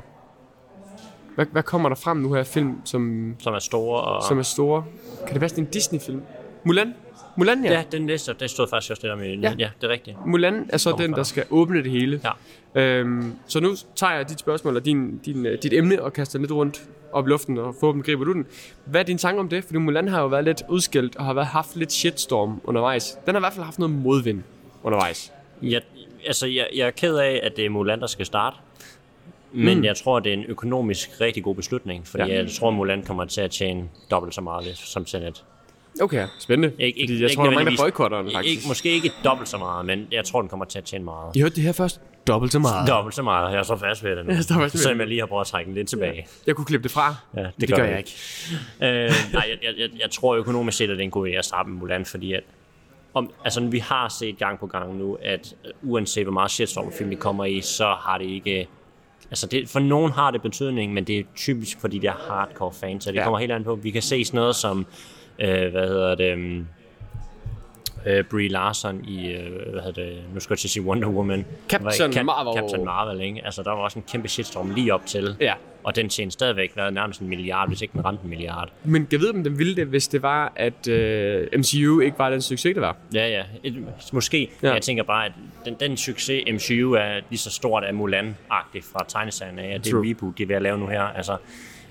Hvad, 1.34 1.46
hvad 1.52 1.62
kommer 1.62 1.88
der 1.88 1.96
frem 1.96 2.16
nu 2.16 2.32
her? 2.32 2.42
Film, 2.42 2.76
som, 2.84 3.34
Som 3.38 3.54
er 3.54 3.58
store 3.58 4.00
og... 4.00 4.22
som 4.28 4.38
er 4.38 4.42
store. 4.42 4.84
Kan 5.26 5.32
det 5.34 5.40
være 5.40 5.48
sådan 5.48 5.64
en 5.64 5.70
Disney-film? 5.70 6.22
Mulan? 6.64 6.94
Mulan, 7.36 7.64
ja. 7.64 7.72
Ja, 7.72 7.82
den 7.92 8.02
næste, 8.02 8.34
det 8.40 8.50
stod 8.50 8.66
faktisk 8.68 8.90
også 8.90 9.02
lidt 9.02 9.12
om 9.12 9.22
i 9.22 9.26
Ja. 9.26 9.34
ja. 9.40 9.54
ja, 9.58 9.70
det 9.80 9.86
er 9.86 9.92
rigtigt. 9.92 10.16
Mulan 10.26 10.66
er 10.68 10.76
så 10.76 10.90
Kommer 10.90 11.04
den, 11.06 11.12
fra. 11.12 11.16
der 11.16 11.22
skal 11.22 11.44
åbne 11.50 11.82
det 11.82 11.90
hele. 11.90 12.20
Ja. 12.74 12.80
Øhm, 12.80 13.32
så 13.46 13.60
nu 13.60 13.74
tager 13.96 14.12
jeg 14.14 14.28
dit 14.28 14.40
spørgsmål 14.40 14.76
og 14.76 14.84
din, 14.84 15.18
din, 15.18 15.46
øh, 15.46 15.58
dit 15.62 15.72
emne 15.72 16.02
og 16.02 16.12
kaster 16.12 16.38
lidt 16.38 16.52
rundt 16.52 16.82
op 17.12 17.26
i 17.26 17.30
luften, 17.30 17.58
og 17.58 17.74
forhåbentlig 17.80 18.04
griber 18.06 18.24
du 18.24 18.32
den. 18.32 18.46
Hvad 18.84 19.00
er 19.00 19.04
din 19.04 19.18
tanke 19.18 19.40
om 19.40 19.48
det? 19.48 19.64
Fordi 19.64 19.78
Mulan 19.78 20.08
har 20.08 20.20
jo 20.20 20.26
været 20.26 20.44
lidt 20.44 20.62
udskilt 20.68 21.16
og 21.16 21.24
har 21.24 21.32
været, 21.34 21.46
haft 21.46 21.76
lidt 21.76 21.92
shitstorm 21.92 22.60
undervejs. 22.64 23.18
Den 23.26 23.34
har 23.34 23.40
i 23.40 23.42
hvert 23.42 23.52
fald 23.52 23.64
haft 23.64 23.78
noget 23.78 23.94
modvind 23.94 24.42
undervejs. 24.82 25.32
Jeg, 25.62 25.80
altså, 26.26 26.46
jeg, 26.46 26.68
jeg 26.74 26.86
er 26.86 26.90
ked 26.90 27.16
af, 27.16 27.40
at 27.42 27.56
det 27.56 27.64
er 27.64 27.70
Mulan, 27.70 28.00
der 28.00 28.06
skal 28.06 28.26
starte. 28.26 28.56
Men 29.52 29.78
mm. 29.78 29.84
jeg 29.84 29.96
tror, 29.96 30.20
det 30.20 30.30
er 30.32 30.36
en 30.36 30.44
økonomisk 30.48 31.20
rigtig 31.20 31.42
god 31.44 31.54
beslutning, 31.54 32.06
fordi 32.06 32.22
Ja. 32.22 32.28
ja. 32.28 32.34
jeg 32.42 32.50
tror, 32.50 32.70
Mulan 32.70 33.02
kommer 33.02 33.24
til 33.24 33.40
at 33.40 33.50
tjene 33.50 33.88
dobbelt 34.10 34.34
så 34.34 34.40
meget 34.40 34.76
som 34.76 35.04
Tenet. 35.04 35.44
Okay, 36.00 36.26
spændende. 36.38 36.74
Ikke, 36.78 36.98
ikke, 37.00 37.12
Fordi 37.12 37.22
jeg 37.22 37.30
tror, 37.30 37.42
der 37.44 37.50
er 37.50 37.54
mange, 37.54 37.70
der 37.76 37.82
boykotter 37.82 38.22
den 38.22 38.32
faktisk. 38.32 38.56
Ikke, 38.56 38.68
måske 38.68 38.90
ikke 38.90 39.10
dobbelt 39.24 39.48
så 39.48 39.58
meget, 39.58 39.86
men 39.86 40.06
jeg 40.12 40.24
tror, 40.24 40.40
den 40.40 40.48
kommer 40.48 40.64
til 40.64 40.78
at 40.78 40.84
tjene 40.84 41.04
meget. 41.04 41.36
I 41.36 41.40
hørte 41.40 41.54
det 41.54 41.62
her 41.62 41.72
først? 41.72 42.00
Dobbelt 42.26 42.52
så 42.52 42.58
meget. 42.58 42.88
Dobbelt 42.88 43.14
så 43.14 43.22
meget. 43.22 43.52
Jeg 43.52 43.58
er 43.58 43.62
så 43.62 43.76
fast 43.76 44.04
ved 44.04 44.16
det 44.16 44.26
nu. 44.26 44.32
Jeg 44.34 44.42
står 44.44 44.54
fast 44.54 44.74
ved 44.74 44.80
Selvom 44.80 44.98
jeg 45.00 45.08
lige 45.08 45.20
har 45.20 45.26
prøvet 45.26 45.40
at 45.40 45.46
trække 45.46 45.68
den 45.68 45.74
lidt 45.74 45.88
tilbage. 45.88 46.26
Jeg 46.46 46.54
kunne 46.56 46.64
klippe 46.64 46.82
det 46.82 46.90
fra. 46.90 47.14
Ja, 47.36 47.40
det, 47.42 47.52
det 47.60 47.68
gør 47.68 47.76
gør 47.76 47.84
jeg 47.84 47.98
ikke. 47.98 48.10
øh, 48.82 48.88
nej, 49.32 49.46
jeg, 49.50 49.58
jeg, 49.62 49.74
jeg, 49.78 49.88
jeg 50.00 50.10
tror 50.10 50.36
økonomisk 50.36 50.78
set, 50.78 50.84
at 50.84 50.90
det 50.90 50.98
er 50.98 51.04
en 51.04 51.10
god 51.10 51.28
idé 51.28 51.30
at 51.32 51.44
starte 51.44 51.68
med 51.68 51.78
Mulan, 51.80 52.04
fordi 52.04 52.32
at 52.32 52.42
om, 53.14 53.30
altså, 53.44 53.60
vi 53.60 53.78
har 53.78 54.08
set 54.08 54.38
gang 54.38 54.58
på 54.58 54.66
gang 54.66 54.98
nu, 54.98 55.18
at 55.22 55.54
øh, 55.64 55.70
uanset 55.82 56.24
hvor 56.24 56.32
meget 56.32 56.50
shitstorm 56.50 56.92
film 56.92 57.10
vi 57.10 57.14
kommer 57.14 57.44
i, 57.44 57.60
så 57.60 57.94
har 58.00 58.18
det 58.18 58.24
ikke... 58.26 58.68
Altså 59.30 59.46
det, 59.46 59.68
for 59.68 59.80
nogen 59.80 60.12
har 60.12 60.30
det 60.30 60.42
betydning, 60.42 60.92
men 60.94 61.04
det 61.04 61.18
er 61.18 61.22
typisk 61.36 61.80
for 61.80 61.88
de 61.88 62.00
der 62.02 62.12
hardcore 62.28 62.72
fans, 62.72 63.04
så 63.04 63.10
det 63.10 63.14
Ja. 63.16 63.20
ja. 63.20 63.24
kommer 63.24 63.38
helt 63.38 63.52
an 63.52 63.64
på. 63.64 63.74
Vi 63.74 63.90
kan 63.90 64.02
se 64.02 64.24
sådan 64.24 64.38
noget 64.38 64.56
som, 64.56 64.86
øh, 65.38 65.70
hvad 65.70 65.88
hedder 65.88 66.14
det, 66.14 66.34
um, 66.34 66.66
øh, 68.06 68.24
Brie 68.24 68.48
Larson 68.48 69.04
i, 69.04 69.32
øh, 69.32 69.70
hvad 69.70 69.82
hedder 69.82 70.02
det, 70.02 70.18
nu 70.34 70.40
skal 70.40 70.54
jeg 70.54 70.58
til 70.58 70.66
at 70.68 70.70
sige 70.70 70.82
Wonder 70.82 71.08
Woman. 71.08 71.46
Captain 71.68 72.12
Cap- 72.12 72.22
Marvel. 72.22 72.60
Captain 72.62 72.84
Marvel, 72.84 73.20
ikke? 73.20 73.40
Altså 73.44 73.62
der 73.62 73.70
var 73.70 73.78
også 73.78 73.98
en 73.98 74.04
kæmpe 74.12 74.28
shitstorm 74.28 74.70
lige 74.74 74.94
op 74.94 75.06
til. 75.06 75.36
Ja. 75.40 75.54
Og 75.84 75.96
den 75.96 76.08
tjente 76.08 76.32
stadigvæk 76.32 76.72
været 76.76 76.94
nærmest 76.94 77.20
en 77.20 77.28
milliard, 77.28 77.68
hvis 77.68 77.82
ikke 77.82 77.92
den 77.92 78.04
ramte 78.04 78.24
en 78.24 78.30
milliard. 78.30 78.68
Men 78.84 79.08
jeg 79.12 79.20
ved, 79.20 79.34
om 79.34 79.44
den 79.44 79.58
ville 79.58 79.76
det, 79.76 79.86
hvis 79.86 80.08
det 80.08 80.22
var, 80.22 80.52
at 80.56 80.88
øh, 80.88 81.48
MCU 81.58 82.00
ikke 82.00 82.18
var 82.18 82.30
den 82.30 82.42
succes, 82.42 82.74
det 82.74 82.80
var. 82.82 82.96
Ja, 83.14 83.28
ja. 83.28 83.42
Et, 83.64 83.84
måske. 84.12 84.50
Ja. 84.62 84.72
Jeg 84.72 84.82
tænker 84.82 85.02
bare, 85.02 85.26
at 85.26 85.32
den, 85.64 85.76
den 85.80 85.96
succes, 85.96 86.42
MCU 86.52 86.92
er 86.92 87.20
lige 87.30 87.38
så 87.38 87.50
stort 87.50 87.84
af 87.84 87.92
Mulan-agtigt 87.94 88.92
fra 88.92 89.04
tegneserien 89.08 89.58
af, 89.58 89.74
at 89.74 89.84
det 89.84 89.94
reboot, 89.94 90.38
de 90.38 90.42
er 90.42 90.46
ved 90.46 90.56
at 90.56 90.62
lave 90.62 90.78
nu 90.78 90.86
her. 90.86 91.02
Altså, 91.02 91.36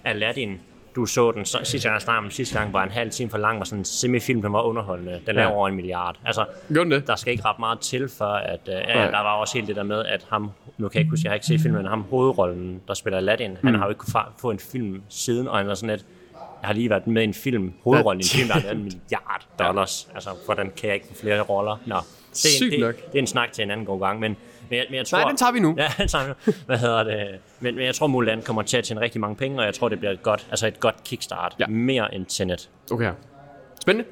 Aladdin, 0.04 0.60
du 0.96 1.06
så 1.06 1.32
den 1.32 1.46
så, 1.46 1.60
sidste 1.64 1.88
gang, 1.90 1.94
jeg 1.94 2.02
snakkede 2.02 2.26
om 2.26 2.32
sidste 2.32 2.60
gang, 2.60 2.74
var 2.74 2.84
en 2.84 2.90
halv 2.90 3.12
time 3.12 3.30
for 3.30 3.38
lang, 3.38 3.60
var 3.60 3.66
sådan 3.66 3.80
en 3.80 3.86
semifilm, 3.86 4.42
den 4.42 4.54
var 4.54 4.62
underholdende. 4.62 5.12
Den 5.12 5.22
Ja. 5.28 5.32
laver 5.34 5.52
over 5.52 5.68
en 5.68 5.76
milliard. 5.76 6.20
Altså, 6.26 6.46
Gjorde 6.74 6.90
det? 6.90 7.08
der 7.08 7.16
skal 7.16 7.32
ikke 7.32 7.46
ret 7.46 7.60
meget 7.60 7.80
til, 7.80 8.10
for 8.10 8.26
at 8.26 8.60
uh, 8.68 8.74
ja, 8.74 8.96
Nej. 8.96 9.06
der 9.12 9.18
var 9.20 9.34
også 9.36 9.54
helt 9.58 9.68
det 9.68 9.76
der 9.76 9.84
med, 9.84 10.06
at 10.06 10.26
ham, 10.30 10.52
nu 10.78 10.88
kan 10.90 10.96
jeg 10.98 11.02
ikke 11.02 11.10
huske, 11.10 11.26
jeg 11.26 11.32
har 11.32 11.34
ikke 11.36 11.46
set 11.46 11.62
filmen, 11.62 11.82
men 11.82 11.90
ham 11.90 12.06
hovedrollen, 12.10 12.82
der 12.88 12.94
spiller 12.94 13.18
Aladdin, 13.18 13.52
mm. 13.52 13.58
han 13.68 13.76
har 13.76 13.86
jo 13.86 13.90
ikke 13.90 14.00
kunnet 14.00 14.26
få 14.38 14.52
en 14.52 14.60
film 14.60 15.02
siden, 15.10 15.48
og 15.48 15.58
han 15.58 15.70
er 15.70 15.74
sådan 15.74 15.90
lidt, 15.90 16.06
jeg 16.62 16.68
har 16.68 16.74
lige 16.74 16.90
været 16.90 17.08
med 17.08 17.22
i 17.22 17.26
en 17.26 17.34
film, 17.34 17.74
hovedrollen 17.84 18.22
i 18.22 18.24
en 18.24 18.30
film, 18.38 18.48
der 18.48 18.60
lavet 18.60 18.78
en 18.78 18.84
milliard 18.84 19.48
dollars. 19.60 20.10
Altså, 20.14 20.30
hvordan 20.46 20.72
kan 20.78 20.88
jeg 20.88 20.96
ikke 20.96 21.08
få 21.08 21.14
flere 21.16 21.42
roller? 21.42 21.78
Nå, 21.86 21.96
det 22.34 22.46
er, 22.62 22.76
en, 22.76 22.80
nok. 22.80 22.96
det, 22.96 23.06
det, 23.06 23.16
er 23.16 23.20
en 23.22 23.28
snak 23.28 23.52
til 23.52 23.64
en 23.64 23.72
anden 23.72 23.86
god 23.86 24.00
gang, 24.00 24.20
men, 24.20 24.38
men, 24.72 24.78
jeg, 24.78 24.86
men 24.90 24.98
jeg 24.98 25.06
tror... 25.06 25.18
Nej, 25.18 25.28
den 25.28 25.38
tager 25.38 25.52
vi 25.52 25.60
nu. 25.60 25.76
Ja, 25.78 25.88
den 25.98 26.08
tager 26.08 26.24
vi 26.26 26.34
nu. 26.46 26.54
Hvad 26.66 26.78
hedder 26.78 27.04
det? 27.04 27.28
Men, 27.60 27.76
men 27.76 27.86
jeg 27.86 27.96
tror, 27.96 28.08
Mulan 28.08 28.42
kommer 28.42 28.62
til 28.62 28.78
at 28.78 28.84
tjene 28.84 29.02
rigtig 29.02 29.22
mange 29.22 29.36
penge, 29.36 29.60
og 29.60 29.66
jeg 29.66 29.74
tror, 29.74 29.90
det 29.90 30.00
bliver 30.00 30.12
et 30.12 30.24
godt, 30.24 30.48
altså 30.50 30.68
et 30.68 30.80
godt 30.80 31.04
kickstart. 31.04 31.56
Ja. 31.60 31.68
Mere 31.68 32.16
end 32.16 32.26
Tenet. 32.26 32.70
Okay. 32.92 33.12
Spændende. 33.82 34.10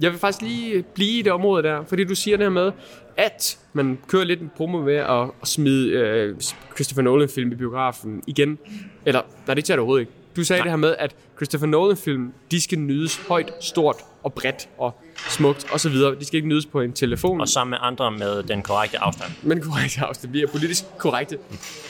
Jeg 0.00 0.10
vil 0.10 0.18
faktisk 0.18 0.42
lige 0.42 0.82
blive 0.82 1.18
i 1.18 1.22
det 1.22 1.32
område 1.32 1.62
der, 1.62 1.84
fordi 1.84 2.04
du 2.04 2.14
siger 2.14 2.36
det 2.36 2.44
her 2.44 2.50
med, 2.50 2.72
at 3.16 3.58
man 3.72 3.98
kører 4.08 4.24
lidt 4.24 4.40
en 4.40 4.50
promo 4.56 4.80
med 4.80 4.96
at, 4.96 5.30
at 5.42 5.48
smide 5.48 5.90
øh, 5.90 6.36
Christopher 6.74 7.02
Nolan-film 7.02 7.52
i 7.52 7.54
biografen 7.54 8.22
igen. 8.26 8.58
Eller, 9.06 9.22
nej, 9.46 9.54
det 9.54 9.64
tager 9.64 9.76
du 9.76 9.82
overhovedet 9.82 10.00
ikke. 10.00 10.12
Du 10.38 10.44
sagde 10.44 10.60
nej. 10.60 10.64
det 10.64 10.72
her 10.72 10.76
med, 10.76 10.94
at 10.98 11.16
Christopher 11.36 11.66
Nolan-film, 11.66 12.32
de 12.50 12.60
skal 12.60 12.78
nydes 12.78 13.16
højt, 13.16 13.52
stort 13.60 13.96
og 14.22 14.32
bredt 14.32 14.68
og 14.78 15.00
smukt 15.28 15.72
og 15.72 15.80
så 15.80 15.88
videre. 15.88 16.14
De 16.14 16.24
skal 16.24 16.36
ikke 16.36 16.48
nydes 16.48 16.66
på 16.66 16.80
en 16.80 16.92
telefon. 16.92 17.40
Og 17.40 17.48
sammen 17.48 17.70
med 17.70 17.78
andre 17.80 18.10
med 18.10 18.42
den 18.42 18.62
korrekte 18.62 18.98
afstand. 18.98 19.32
Men 19.42 19.60
korrekte 19.60 20.00
afstand. 20.00 20.32
Vi 20.32 20.42
er 20.42 20.46
politisk 20.46 20.84
korrekte, 20.98 21.38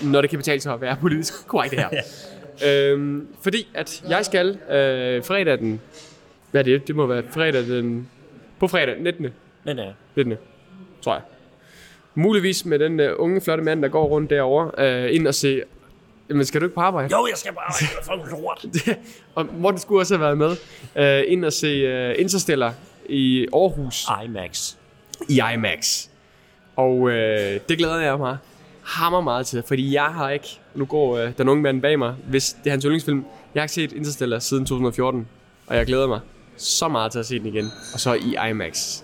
når 0.03 0.21
det 0.21 0.31
kan 0.31 0.39
betale 0.39 0.61
sig 0.61 0.75
at 0.75 0.81
være 0.81 0.97
politisk 1.01 1.47
korrekte 1.47 1.77
her. 1.77 1.89
ja. 2.63 2.91
øhm, 2.91 3.27
fordi 3.43 3.69
at 3.75 4.05
jeg 4.09 4.25
skal 4.25 4.59
øh, 4.71 5.25
fredag 5.25 5.59
den... 5.59 5.81
Hvad 6.51 6.61
er 6.61 6.65
det? 6.65 6.89
Det 6.89 6.97
må 6.97 7.07
være 7.07 7.23
fredag 7.31 7.67
den... 7.67 8.09
På 8.61 8.69
fredag 8.69 9.01
19. 9.01 9.27
Den 9.65 9.79
er 9.79 9.93
19. 10.17 10.35
Tror 11.03 11.13
jeg. 11.13 11.23
Muligvis 12.15 12.65
med 12.65 12.79
den 12.79 13.01
uh, 13.01 13.07
unge, 13.19 13.41
flotte 13.41 13.65
mand, 13.65 13.83
der 13.83 13.89
går 13.89 14.07
rundt 14.07 14.31
derovre, 14.31 15.05
uh, 15.07 15.15
ind 15.15 15.27
og 15.27 15.35
se... 15.35 15.63
Jamen, 16.31 16.45
skal 16.45 16.61
du 16.61 16.67
ikke 16.67 16.75
på 16.75 16.81
arbejde? 16.81 17.17
Jo, 17.17 17.27
jeg 17.27 17.39
skal 17.39 17.53
bare 17.53 17.65
arbejde. 17.65 17.87
For 18.03 18.41
lort. 18.41 18.65
og 19.35 19.47
Morten 19.59 19.81
skulle 19.81 20.03
også 20.03 20.17
have 20.17 20.39
været 20.39 20.39
med. 20.39 21.25
Uh, 21.27 21.33
ind 21.33 21.45
og 21.45 21.53
se 21.53 22.11
uh, 22.11 22.21
Interstellar 22.21 22.75
i 23.09 23.47
Aarhus. 23.53 24.07
IMAX. 24.25 24.75
I 25.29 25.41
IMAX. 25.55 26.07
Og 26.77 26.97
uh, 26.97 27.13
det 27.13 27.79
glæder 27.79 28.01
jeg 28.01 28.19
mig 28.19 28.39
hammer 28.89 29.21
meget 29.21 29.47
til, 29.47 29.63
fordi 29.67 29.95
jeg 29.95 30.05
har 30.05 30.31
ikke... 30.31 30.61
Nu 30.75 30.85
går 30.85 31.23
uh, 31.23 31.31
den 31.39 31.49
unge 31.49 31.63
mand 31.63 31.83
bag 31.83 31.99
mig, 31.99 32.15
hvis 32.29 32.57
det 32.65 32.67
er 32.67 32.71
hans 32.71 32.85
yndlingsfilm. 32.85 33.25
Jeg 33.55 33.61
har 33.61 33.65
ikke 33.65 33.75
set 33.75 33.93
Interstellar 33.93 34.39
siden 34.39 34.67
2014, 34.67 35.29
og 35.67 35.77
jeg 35.77 35.87
glæder 35.87 36.07
mig 36.07 36.21
så 36.57 36.89
meget 36.89 37.13
til 37.13 37.19
at 37.19 37.27
se 37.27 37.39
den 37.39 37.47
igen. 37.47 37.73
Og 37.95 38.01
så 38.01 38.15
i 38.15 38.51
IMAX. 38.51 39.03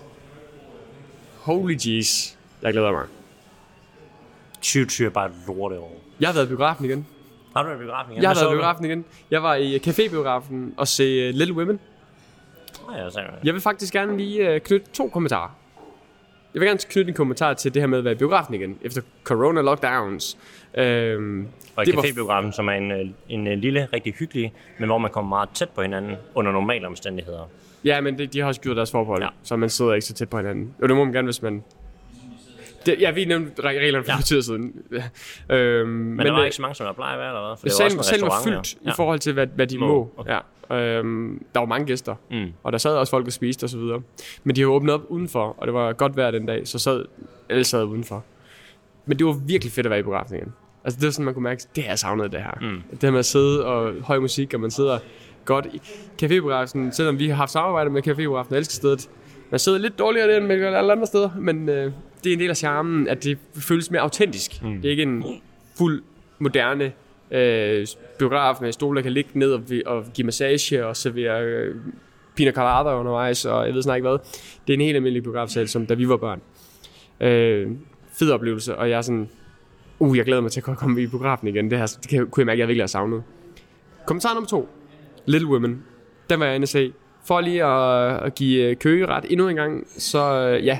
Holy 1.39 1.77
jeez. 1.85 2.35
Jeg 2.61 2.73
glæder 2.73 2.91
mig. 2.91 3.03
2020 4.53 5.05
er 5.05 5.09
bare 5.11 5.25
et 5.25 5.33
lorte 5.47 5.79
år. 5.79 6.01
Jeg 6.19 6.29
har 6.29 6.33
været 6.33 6.45
i 6.45 6.47
biografen 6.47 6.85
igen. 6.85 7.07
Har 7.55 7.63
du 7.63 7.67
været 7.69 7.79
i 7.79 7.83
biografen 7.83 8.11
igen? 8.11 8.21
Jeg 8.23 8.29
har 8.29 8.35
været 8.35 8.51
i 8.51 8.55
biografen 8.55 8.85
igen. 8.85 9.05
Jeg 9.31 9.43
var 9.43 9.55
i 9.55 9.77
cafébiografen 9.77 10.73
og 10.77 10.87
se 10.87 11.29
uh, 11.29 11.35
Little 11.35 11.55
Women. 11.55 11.79
Ja, 12.97 13.09
så, 13.09 13.21
Jeg 13.43 13.53
vil 13.53 13.61
faktisk 13.61 13.93
gerne 13.93 14.17
lige 14.17 14.55
uh, 14.55 14.57
knytte 14.61 14.87
to 14.93 15.07
kommentarer. 15.07 15.57
Jeg 16.53 16.59
vil 16.61 16.67
gerne 16.67 16.79
knytte 16.89 17.09
en 17.09 17.15
kommentar 17.15 17.53
til 17.53 17.73
det 17.73 17.81
her 17.81 17.87
med 17.87 17.97
at 17.97 18.03
være 18.03 18.13
i 18.13 18.17
biografen 18.17 18.53
igen, 18.53 18.77
efter 18.81 19.01
corona 19.23 19.61
lockdowns. 19.61 20.37
Øhm, 20.77 21.47
og 21.75 21.83
i 21.83 21.85
det 21.85 21.95
var- 21.95 22.01
cafébiografen, 22.03 22.51
som 22.51 22.67
er 22.67 22.73
en, 22.73 22.91
øh, 22.91 23.05
en 23.29 23.47
øh, 23.47 23.57
lille, 23.57 23.87
rigtig 23.93 24.13
hyggelig, 24.13 24.53
men 24.79 24.89
hvor 24.89 24.97
man 24.97 25.11
kommer 25.11 25.29
meget 25.29 25.49
tæt 25.53 25.69
på 25.69 25.81
hinanden 25.81 26.15
under 26.35 26.51
normale 26.51 26.87
omstændigheder. 26.87 27.49
Ja, 27.85 28.01
men 28.01 28.17
det, 28.17 28.33
de 28.33 28.39
har 28.39 28.47
også 28.47 28.61
gjort 28.61 28.77
deres 28.77 28.91
forbehold, 28.91 29.21
ja. 29.23 29.29
Så 29.43 29.55
man 29.55 29.69
sidder 29.69 29.93
ikke 29.93 30.05
så 30.05 30.13
tæt 30.13 30.29
på 30.29 30.37
hinanden. 30.37 30.73
Jo, 30.81 30.87
det 30.87 30.95
må 30.95 31.03
man 31.03 31.13
gerne, 31.13 31.25
hvis 31.25 31.41
man... 31.41 31.63
Det, 32.85 32.95
ja, 32.99 33.11
vi 33.11 33.25
nævnte 33.25 33.61
re- 33.61 33.65
reglerne 33.67 34.05
for 34.05 34.11
ja. 34.11 34.21
Tid 34.21 34.41
siden. 34.41 34.73
øhm, 35.49 35.89
men 35.89 36.15
Men, 36.15 36.25
der 36.25 36.31
var 36.31 36.39
øh, 36.39 36.45
ikke 36.45 36.55
så 36.55 36.61
mange, 36.61 36.75
som 36.75 36.85
der 36.85 36.93
plejer 36.93 37.13
at 37.13 37.19
være, 37.19 37.27
eller 37.29 37.47
hvad? 37.47 37.57
For 37.57 37.67
det 37.67 37.73
var 37.83 37.89
salen, 37.89 38.03
salen 38.03 38.25
var 38.25 38.41
fyldt 38.43 38.77
ja. 38.85 38.89
i 38.89 38.93
forhold 38.95 39.19
til, 39.19 39.33
hvad, 39.33 39.47
hvad 39.55 39.67
de 39.67 39.77
må. 39.77 39.87
Må, 39.87 40.11
okay. 40.17 40.31
Ja. 40.69 40.75
Øhm, 40.97 41.43
der 41.53 41.59
var 41.59 41.67
mange 41.67 41.87
gæster, 41.87 42.15
Mm. 42.31 42.45
og 42.63 42.71
der 42.71 42.77
sad 42.77 42.95
også 42.97 43.11
folk 43.11 43.25
og 43.27 43.33
spiste 43.33 43.63
og 43.63 43.69
så 43.69 43.77
videre. 43.77 44.01
Men 44.43 44.55
de 44.55 44.61
har 44.61 44.67
åbnet 44.67 44.93
op 44.93 45.01
udenfor, 45.09 45.55
og 45.57 45.67
det 45.67 45.73
var 45.73 45.93
godt 45.93 46.17
vejr 46.17 46.31
den 46.31 46.45
dag, 46.45 46.67
så 46.67 46.79
sad 46.79 47.05
alle 47.49 47.63
sad 47.63 47.83
udenfor. 47.83 48.23
Men 49.05 49.19
det 49.19 49.25
var 49.27 49.33
virkelig 49.47 49.71
fedt 49.73 49.85
at 49.85 49.89
være 49.89 49.99
i 49.99 50.03
biografen 50.03 50.35
igen. 50.35 50.53
Altså 50.83 50.99
det 50.99 51.05
var 51.05 51.11
sådan, 51.11 51.25
man 51.25 51.33
kunne 51.33 51.43
mærke, 51.43 51.63
det 51.75 51.83
har 51.83 51.91
jeg 51.91 51.99
savnet 51.99 52.31
det 52.31 52.39
her. 52.41 52.51
Mm. 52.61 52.81
Det 52.91 53.03
her 53.03 53.11
med 53.11 53.19
at 53.19 53.25
sidde 53.25 53.65
og 53.65 53.93
høj 54.03 54.19
musik, 54.19 54.53
og 54.53 54.59
man 54.59 54.71
sidder 54.71 54.99
godt 55.45 55.67
i 55.73 55.81
cafébiografen, 56.23 56.91
selvom 56.91 57.19
vi 57.19 57.27
har 57.27 57.35
haft 57.35 57.51
samarbejde 57.51 57.89
med 57.89 58.07
cafébiografen 58.07 58.51
og 58.51 58.57
elsker 58.57 58.73
stedet. 58.73 59.09
Man 59.51 59.59
sidder 59.59 59.77
lidt 59.77 59.99
dårligere 59.99 60.27
der 60.27 60.37
end 60.37 60.45
med 60.45 60.61
alle 60.63 60.91
andre 60.91 61.05
steder, 61.05 61.29
men 61.39 61.69
øh, 61.69 61.91
det 62.25 62.31
er 62.31 62.33
en 62.33 62.39
del 62.39 62.49
af 62.49 62.57
charmen, 62.57 63.07
at 63.07 63.23
det 63.23 63.37
føles 63.55 63.91
mere 63.91 64.01
autentisk. 64.01 64.63
Mm. 64.63 64.75
Det 64.75 64.85
er 64.85 64.89
ikke 64.89 65.03
en 65.03 65.25
fuld 65.77 66.03
moderne 66.39 66.91
øh, 67.31 67.87
biograf 68.19 68.55
med 68.61 68.71
stole, 68.71 68.95
der 68.95 69.01
kan 69.01 69.11
ligge 69.11 69.29
ned 69.33 69.51
og, 69.51 69.61
og 69.85 70.05
give 70.13 70.25
massage 70.25 70.85
og 70.85 70.97
servere 70.97 71.43
øh, 71.43 71.75
pina 72.35 72.51
colada 72.51 72.95
undervejs, 72.99 73.45
og 73.45 73.65
jeg 73.65 73.73
ved 73.73 73.81
snart 73.81 73.97
ikke 73.97 74.09
hvad. 74.09 74.17
Det 74.67 74.73
er 74.73 74.77
en 74.77 74.81
helt 74.81 74.95
almindelig 74.95 75.23
biografsal, 75.23 75.67
som 75.67 75.85
da 75.85 75.93
vi 75.93 76.09
var 76.09 76.17
børn. 76.17 76.41
Øh, 77.21 77.71
fed 78.13 78.31
oplevelse, 78.31 78.75
og 78.75 78.89
jeg 78.89 78.97
er 78.97 79.01
sådan, 79.01 79.29
uh, 79.99 80.17
jeg 80.17 80.25
glæder 80.25 80.41
mig 80.41 80.51
til 80.51 80.63
at 80.67 80.77
komme 80.77 81.01
i 81.01 81.07
biografen 81.07 81.47
igen. 81.47 81.71
Det, 81.71 81.77
her, 81.77 81.97
det 82.01 82.09
kan, 82.09 82.27
kunne 82.27 82.41
jeg 82.41 82.45
mærke, 82.45 82.55
at 82.55 82.59
jeg 82.59 82.67
virkelig 82.67 82.83
har 82.83 82.87
savnet. 82.87 83.23
Kommentar 84.05 84.33
nummer 84.33 84.47
to. 84.47 84.69
Little 85.25 85.49
Women. 85.49 85.83
Den 86.29 86.39
var 86.39 86.45
jeg 86.45 86.55
inde 86.55 86.63
at 86.63 86.69
se. 86.69 86.93
For 87.27 87.41
lige 87.41 87.63
at, 87.63 88.23
at 88.23 88.35
give 88.35 88.69
øh, 88.69 88.75
Køge 88.75 89.05
ret 89.05 89.25
endnu 89.29 89.47
en 89.47 89.55
gang, 89.55 89.87
så 89.87 90.49
øh, 90.49 90.65
ja, 90.65 90.79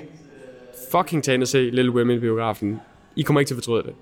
fucking 0.98 1.24
tage 1.24 1.34
ind 1.34 1.42
og 1.42 1.48
se 1.48 1.70
Little 1.70 1.92
Women 1.92 2.18
i 2.18 2.20
biografen. 2.20 2.80
I 3.16 3.22
kommer 3.22 3.40
ikke 3.40 3.50
til 3.50 3.54
at 3.54 3.58
fortryde 3.58 3.84
det. 3.84 3.94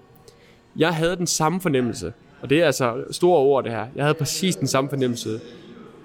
Jeg 0.76 0.96
havde 0.96 1.16
den 1.16 1.28
samme 1.28 1.62
fornemmelse, 1.62 2.14
og 2.41 2.50
det 2.50 2.62
er 2.62 2.66
altså 2.66 3.04
store 3.12 3.39
ord 3.39 3.64
det 3.64 3.72
her. 3.72 3.86
Jeg 3.96 4.04
havde 4.04 4.14
præcis 4.14 4.56
den 4.56 4.68
samme 4.68 4.89
fornemmelse, 4.89 5.39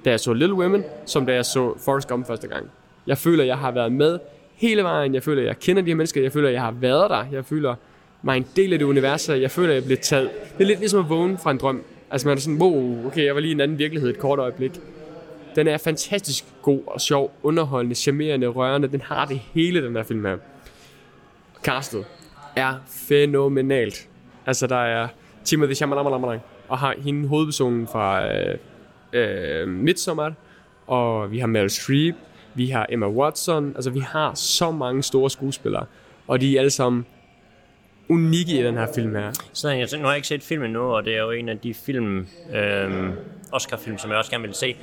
da 0.04 0.10
jeg 0.10 0.20
så 0.20 0.32
Little 0.32 0.54
Women, 0.54 0.84
som 1.06 1.26
da 1.26 1.34
jeg 1.34 1.44
så 1.44 1.74
Forrest 1.84 2.08
Gump 2.08 2.26
første 2.26 2.48
gang. 2.48 2.70
Jeg 3.06 3.18
føler, 3.18 3.44
jeg 3.44 3.58
har 3.58 3.70
været 3.70 3.92
med 3.92 4.18
hele 4.54 4.82
vejen. 4.82 5.14
Jeg 5.14 5.22
føler, 5.22 5.42
jeg 5.42 5.58
kender 5.58 5.82
de 5.82 5.90
her 5.90 5.94
mennesker. 5.94 6.22
Jeg 6.22 6.32
føler, 6.32 6.48
jeg 6.48 6.60
har 6.60 6.70
været 6.70 7.10
der. 7.10 7.24
Jeg 7.32 7.44
føler 7.44 7.74
mig 8.22 8.36
en 8.36 8.46
del 8.56 8.72
af 8.72 8.78
det 8.78 8.86
univers. 8.86 9.28
Jeg 9.28 9.50
føler, 9.50 9.74
jeg 9.74 9.84
bliver 9.84 10.00
taget. 10.00 10.30
Det 10.58 10.64
er 10.64 10.68
lidt 10.68 10.78
ligesom 10.78 11.00
at 11.00 11.10
vågne 11.10 11.38
fra 11.38 11.50
en 11.50 11.58
drøm. 11.58 11.82
Altså 12.10 12.28
man 12.28 12.36
er 12.36 12.40
sådan, 12.40 12.62
wow, 12.62 13.06
okay, 13.06 13.24
jeg 13.24 13.34
var 13.34 13.40
lige 13.40 13.50
i 13.50 13.54
en 13.54 13.60
anden 13.60 13.78
virkelighed 13.78 14.10
et 14.10 14.18
kort 14.18 14.38
øjeblik. 14.38 14.72
Den 15.56 15.68
er 15.68 15.76
fantastisk 15.76 16.44
god 16.62 16.80
og 16.86 17.00
sjov, 17.00 17.32
underholdende, 17.42 17.94
charmerende, 17.94 18.46
rørende. 18.46 18.88
Den 18.88 19.00
har 19.00 19.24
det 19.24 19.40
hele, 19.54 19.86
den 19.86 19.94
der 19.94 20.02
film 20.02 20.24
her. 20.24 20.36
Castet 21.64 22.04
er 22.56 22.74
fænomenalt. 22.86 24.08
Altså, 24.46 24.66
der 24.66 24.76
er 24.76 25.08
Timothy 25.44 25.74
Chalamet 25.74 26.40
og 26.68 26.78
har 26.78 26.94
hende 26.98 27.28
hovedpersonen 27.28 27.86
fra 27.86 28.34
øh, 28.34 28.58
øh, 29.12 29.68
Midsommar, 29.68 30.32
og 30.86 31.30
vi 31.30 31.38
har 31.38 31.46
Meryl 31.46 31.70
Streep, 31.70 32.14
vi 32.54 32.66
har 32.66 32.86
Emma 32.88 33.08
Watson, 33.08 33.72
altså 33.74 33.90
vi 33.90 34.00
har 34.00 34.34
så 34.34 34.70
mange 34.70 35.02
store 35.02 35.30
skuespillere, 35.30 35.86
og 36.26 36.40
de 36.40 36.56
er 36.56 36.60
alle 36.60 36.70
sammen 36.70 37.06
unikke 38.08 38.60
i 38.60 38.62
den 38.62 38.74
her 38.74 38.86
film 38.94 39.14
her. 39.14 39.32
Så 39.52 39.68
jeg, 39.68 39.88
nu 39.92 39.98
har 39.98 40.08
jeg 40.08 40.16
ikke 40.16 40.28
set 40.28 40.42
filmen 40.42 40.70
nu, 40.70 40.80
og 40.80 41.04
det 41.04 41.16
er 41.16 41.20
jo 41.20 41.30
en 41.30 41.48
af 41.48 41.58
de 41.58 41.74
film, 41.74 42.26
øh, 42.54 43.10
Oscar-film, 43.52 43.98
som 43.98 44.10
jeg 44.10 44.18
også 44.18 44.30
gerne 44.30 44.44
vil 44.44 44.54
se. 44.54 44.76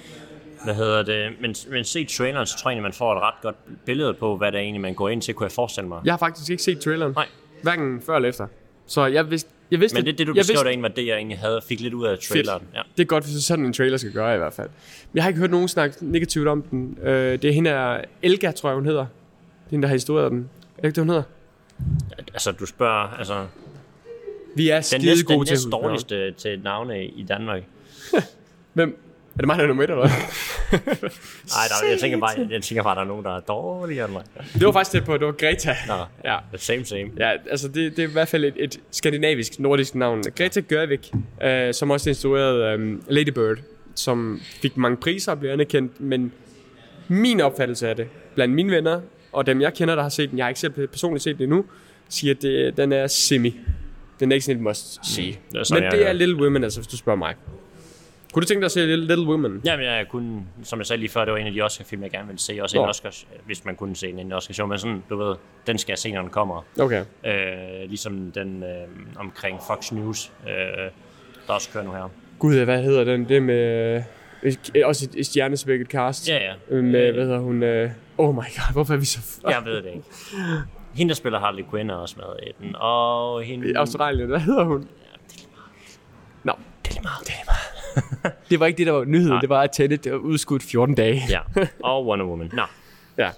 Hvad 0.66 0.76
hedder 0.76 1.03
det? 1.03 1.32
Men, 1.41 1.55
men 1.70 1.84
se 1.84 2.05
traileren, 2.05 2.45
så 2.45 2.57
tror 2.57 2.70
jeg 2.70 2.74
egentlig, 2.74 2.84
man 2.84 2.93
får 2.93 3.16
et 3.16 3.22
ret 3.22 3.41
godt 3.41 3.55
billede 3.86 4.13
på, 4.13 4.38
hvad 4.38 4.51
der 4.51 4.59
egentlig 4.59 4.82
man 4.82 4.93
går 4.93 5.09
ind 5.09 5.22
til, 5.22 5.34
kunne 5.34 5.45
jeg 5.45 5.51
forestille 5.51 5.88
mig. 5.88 6.01
Jeg 6.05 6.13
har 6.13 6.18
faktisk 6.18 6.51
ikke 6.51 6.63
set 6.63 6.80
traileren, 6.80 7.11
Nej, 7.16 7.28
hverken 7.63 8.01
før 8.01 8.16
eller 8.16 8.30
efter. 8.30 8.47
Så 8.88 9.05
jeg 9.05 9.30
vidste, 9.30 9.49
jeg 9.72 9.80
vidste 9.80 9.97
men 9.97 10.05
det, 10.05 10.18
det 10.18 10.28
du 10.28 10.34
jeg 10.36 10.41
beskrev 10.41 10.63
derinde, 10.63 10.84
var 10.84 10.89
det, 10.89 11.07
jeg 11.07 11.16
egentlig 11.16 11.39
havde, 11.39 11.61
fik 11.68 11.80
lidt 11.80 11.93
ud 11.93 12.05
af 12.05 12.20
traileren. 12.20 12.63
Ja. 12.76 12.82
Det 12.97 13.03
er 13.03 13.07
godt, 13.07 13.24
hvis 13.24 13.43
sådan 13.43 13.66
en 13.66 13.74
trailer 13.74 13.97
skal 13.97 14.11
gøre 14.11 14.36
i 14.36 14.38
hvert 14.38 14.53
fald. 14.53 14.70
Jeg 15.13 15.24
har 15.24 15.28
ikke 15.30 15.39
hørt 15.39 15.51
nogen 15.51 15.68
snakke 15.68 15.95
negativt 16.01 16.47
om 16.47 16.61
den. 16.61 16.97
Øh, 17.03 17.41
det 17.41 17.45
er 17.45 17.51
hende 17.53 17.70
der, 17.70 18.01
Elga, 18.22 18.51
tror 18.51 18.70
jeg 18.70 18.76
hun 18.76 18.86
hedder. 18.86 18.99
Det 18.99 19.07
er 19.68 19.72
hende, 19.72 19.82
der 19.82 19.88
har 19.88 19.95
instrueret 19.95 20.32
den. 20.32 20.49
Er 20.78 20.82
det 20.82 20.88
ikke 20.88 20.95
det, 20.95 21.01
hun 21.01 21.09
hedder? 21.09 21.24
Altså, 22.34 22.51
du 22.51 22.66
spørger, 22.66 23.18
altså, 23.18 23.45
Vi 24.55 24.70
er 24.70 24.76
den 24.76 24.84
skide 24.84 25.16
den 25.16 25.26
gode 25.26 25.45
til 25.45 25.55
huske 25.57 25.70
navne. 25.70 25.88
dårligste 25.88 26.32
til 26.32 26.61
navne 26.63 27.05
i 27.05 27.24
Danmark. 27.24 27.63
Hvem? 28.74 29.05
Er 29.36 29.40
det 29.40 29.48
mig, 29.48 29.58
der 29.58 29.64
er 29.64 29.68
nummer 29.68 29.84
et, 29.84 29.90
eller 29.90 30.02
hvad? 30.08 30.18
Nej, 30.90 31.66
der, 31.82 31.90
jeg, 31.90 32.00
tænker 32.02 32.20
bare, 32.20 32.48
jeg 32.52 32.62
tænker 32.62 32.84
bare, 32.84 32.96
der 32.96 33.02
er 33.02 33.06
nogen, 33.06 33.26
der 33.26 33.36
er 33.36 33.40
dårligere 33.40 34.06
end 34.06 34.14
mig. 34.14 34.24
Det 34.54 34.66
var 34.66 34.72
faktisk 34.72 34.94
det 34.94 35.06
på, 35.06 35.18
det 35.18 35.26
var 35.28 35.32
Greta. 35.32 35.76
Nå, 35.88 35.94
Ja. 36.26 36.38
same, 36.58 36.86
same. 36.86 37.10
Ja, 37.18 37.32
altså 37.50 37.68
det, 37.68 37.98
det 37.98 38.00
er 38.04 38.08
i 38.08 38.12
hvert 38.12 38.28
fald 38.28 38.44
et, 38.46 38.54
et 38.58 38.80
skandinavisk, 38.92 39.60
nordisk 39.60 39.96
navn. 39.96 40.24
Greta 40.38 40.60
Gerwig, 40.70 41.00
øh, 41.44 41.74
som 41.74 41.92
også 41.92 42.10
instruerede 42.10 42.80
øh, 42.80 42.98
Lady 43.08 43.30
Bird, 43.30 43.58
som 43.96 44.42
fik 44.62 44.78
mange 44.78 44.98
priser 44.98 45.32
og 45.32 45.40
blev 45.40 45.52
anerkendt, 45.52 46.02
men 46.02 46.32
min 47.08 47.42
opfattelse 47.42 47.90
af 47.90 47.96
det, 47.96 48.08
blandt 48.36 48.54
mine 48.56 48.72
venner, 48.72 49.02
og 49.32 49.46
dem 49.46 49.62
jeg 49.62 49.74
kender, 49.74 49.96
der 49.96 50.02
har 50.02 50.10
set 50.10 50.30
den, 50.30 50.38
jeg 50.38 50.46
har 50.46 50.50
ikke 50.50 50.60
selv 50.60 50.88
personligt 50.88 51.24
set 51.24 51.38
den 51.38 51.44
endnu, 51.44 51.66
siger, 52.10 52.34
at 52.34 52.42
det, 52.42 52.78
den 52.78 52.92
er 52.92 53.08
semi. 53.08 53.60
Den 54.20 54.32
er 54.32 54.36
ikke 54.36 54.46
sådan 54.46 54.58
et 54.58 54.64
must 54.64 55.00
see. 55.14 55.26
det 55.52 55.60
er 55.60 55.64
sådan, 55.64 55.84
men 55.84 55.92
det 55.92 56.08
er. 56.10 56.14
Little 56.14 56.36
Women, 56.36 56.64
altså 56.64 56.80
hvis 56.80 56.88
du 56.88 56.98
spørger 56.98 57.18
mig. 57.18 57.36
Kunne 58.36 58.42
du 58.44 58.48
tænke 58.48 58.62
dig 58.62 58.66
at 58.66 58.72
se 58.72 58.86
Little, 58.96 59.28
Women? 59.28 59.62
Jamen, 59.66 59.86
jeg 59.86 60.06
kunne, 60.10 60.46
som 60.64 60.80
jeg 60.80 60.86
sagde 60.86 61.00
lige 61.00 61.10
før, 61.10 61.26
det 61.26 61.32
var 61.32 61.38
en 61.40 61.48
af 61.48 61.54
de 61.54 61.62
Oscar-film, 61.62 62.04
jeg 62.04 62.12
gerne 62.12 62.28
ville 62.28 62.40
se. 62.40 62.60
Også 62.62 62.78
Nå. 62.78 62.84
en 62.84 62.90
Oscar, 62.90 63.16
hvis 63.46 63.66
man 63.66 63.76
kunne 63.76 63.96
se 63.96 64.10
en, 64.10 64.20
en 64.20 64.32
Oscar-show, 64.34 64.68
men 64.68 64.80
sådan, 64.80 65.04
du 65.10 65.18
ved, 65.18 65.36
den 65.68 65.78
skal 65.78 65.92
jeg 65.92 65.98
se, 65.98 66.12
når 66.12 66.22
den 66.22 66.30
kommer. 66.30 66.66
Okay. 66.80 67.06
Øh, 67.26 67.34
ligesom 67.90 68.32
den 68.32 68.64
øh, 68.64 68.70
omkring 69.20 69.60
Fox 69.68 69.92
News, 69.92 70.32
øh, 70.48 70.54
der 71.48 71.54
også 71.54 71.70
kører 71.74 71.84
nu 71.84 71.92
her. 71.92 72.10
Gud, 72.40 72.64
hvad 72.66 72.84
hedder 72.84 73.04
den? 73.04 73.30
Det 73.30 73.44
med... 73.44 73.96
øh, 74.44 74.54
Også 74.86 75.06
et, 75.14 75.20
et 75.20 75.26
stjernesvækket 75.26 75.88
cast. 75.88 76.30
Ja, 76.30 76.38
ja. 76.38 76.54
Øh, 76.70 76.84
Med, 76.84 77.12
hvad 77.12 77.24
hedder 77.24 77.40
hun? 77.40 77.64
Øh, 77.64 77.92
oh 78.18 78.36
my 78.36 78.38
god, 78.38 78.74
hvorfor 78.74 78.94
er 78.94 78.98
vi 78.98 79.06
så... 79.06 79.20
Jeg 79.50 79.62
ved 79.66 79.76
det 79.76 79.86
ikke. 79.86 80.04
Hende, 80.96 81.10
der 81.10 81.16
spiller 81.16 81.40
Harley 81.40 81.64
Quinn, 81.72 81.90
er 81.90 81.96
også 81.96 82.16
med 82.18 82.48
i 82.48 82.52
den. 82.66 82.76
Og 82.80 83.44
hende... 83.44 83.70
I 83.70 83.74
Australien, 83.74 84.28
hvad 84.28 84.40
hedder 84.40 84.64
hun? 84.64 84.88
Nå, 86.44 86.54
Det 86.86 86.90
er 86.90 86.94
lige 86.94 87.04
meget. 87.04 87.28
det 87.28 87.34
er 87.42 87.46
meget. 87.46 87.74
det 88.50 88.60
var 88.60 88.66
ikke 88.66 88.78
det, 88.78 88.88
der 88.88 88.93
var 88.93 89.04
nyheden. 89.06 89.32
Nej. 89.32 89.39
Det 89.41 89.50
var, 89.50 89.62
at 89.62 89.70
Tenet 89.74 90.12
var 90.12 90.18
udskudt 90.18 90.64
14 90.64 90.96
dage. 90.96 91.22
Ja, 91.30 91.39
og 91.84 92.06
Wonder 92.08 92.26
Woman. 92.26 92.50
Nå, 92.54 92.62
Ja. 93.18 93.30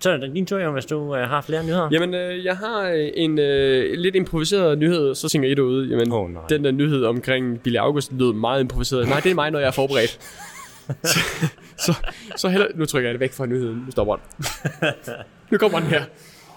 Så 0.00 0.10
er 0.10 0.16
det 0.16 0.34
din 0.34 0.46
tur, 0.46 0.70
hvis 0.70 0.86
du 0.86 1.16
øh, 1.16 1.28
har 1.28 1.40
flere 1.40 1.64
nyheder. 1.64 1.88
Jamen, 1.92 2.14
øh, 2.14 2.44
jeg 2.44 2.56
har 2.56 2.82
øh, 2.82 3.08
en 3.14 3.38
øh, 3.38 3.98
lidt 3.98 4.14
improviseret 4.16 4.78
nyhed, 4.78 5.14
så 5.14 5.28
tænker 5.28 5.48
I 5.48 5.54
derude. 5.54 5.88
Jamen, 5.88 6.12
Åh, 6.12 6.30
nej. 6.30 6.42
den 6.48 6.64
der 6.64 6.70
nyhed 6.70 7.04
omkring 7.04 7.60
Billy 7.60 7.76
August 7.76 8.12
lød 8.12 8.32
meget 8.32 8.60
improviseret. 8.60 9.08
Nej, 9.08 9.20
det 9.20 9.30
er 9.30 9.34
mig, 9.34 9.50
når 9.50 9.58
jeg 9.58 9.66
er 9.66 9.70
forberedt. 9.72 10.10
så, 11.04 11.18
så, 11.76 11.94
så 12.36 12.48
heller, 12.48 12.66
nu 12.74 12.86
trykker 12.86 13.08
jeg 13.08 13.14
det 13.14 13.20
væk 13.20 13.32
fra 13.32 13.46
nyheden. 13.46 13.82
Nu 13.86 13.90
stopper 13.90 14.16
den. 14.16 14.46
nu 15.50 15.58
kommer 15.58 15.78
den 15.80 15.88
her. 15.88 16.02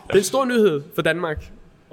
Det 0.07 0.13
er 0.13 0.17
en 0.17 0.23
stor 0.23 0.45
nyhed 0.45 0.81
for 0.95 1.01
Danmark. 1.01 1.45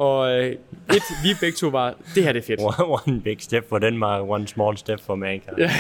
Og 0.03 0.31
øh, 0.41 0.47
et, 0.47 1.03
vi 1.23 1.29
begge 1.41 1.57
to 1.57 1.69
var, 1.69 1.95
det 2.15 2.23
her 2.23 2.33
det 2.33 2.43
er 2.43 2.47
fedt. 2.47 2.61
one 3.07 3.21
big 3.21 3.37
step 3.41 3.69
for 3.69 3.79
Denmark, 3.79 4.23
one 4.29 4.49
small 4.49 4.77
step 4.77 5.01
for 5.01 5.15
mankind. 5.15 5.55
Ja, 5.59 5.71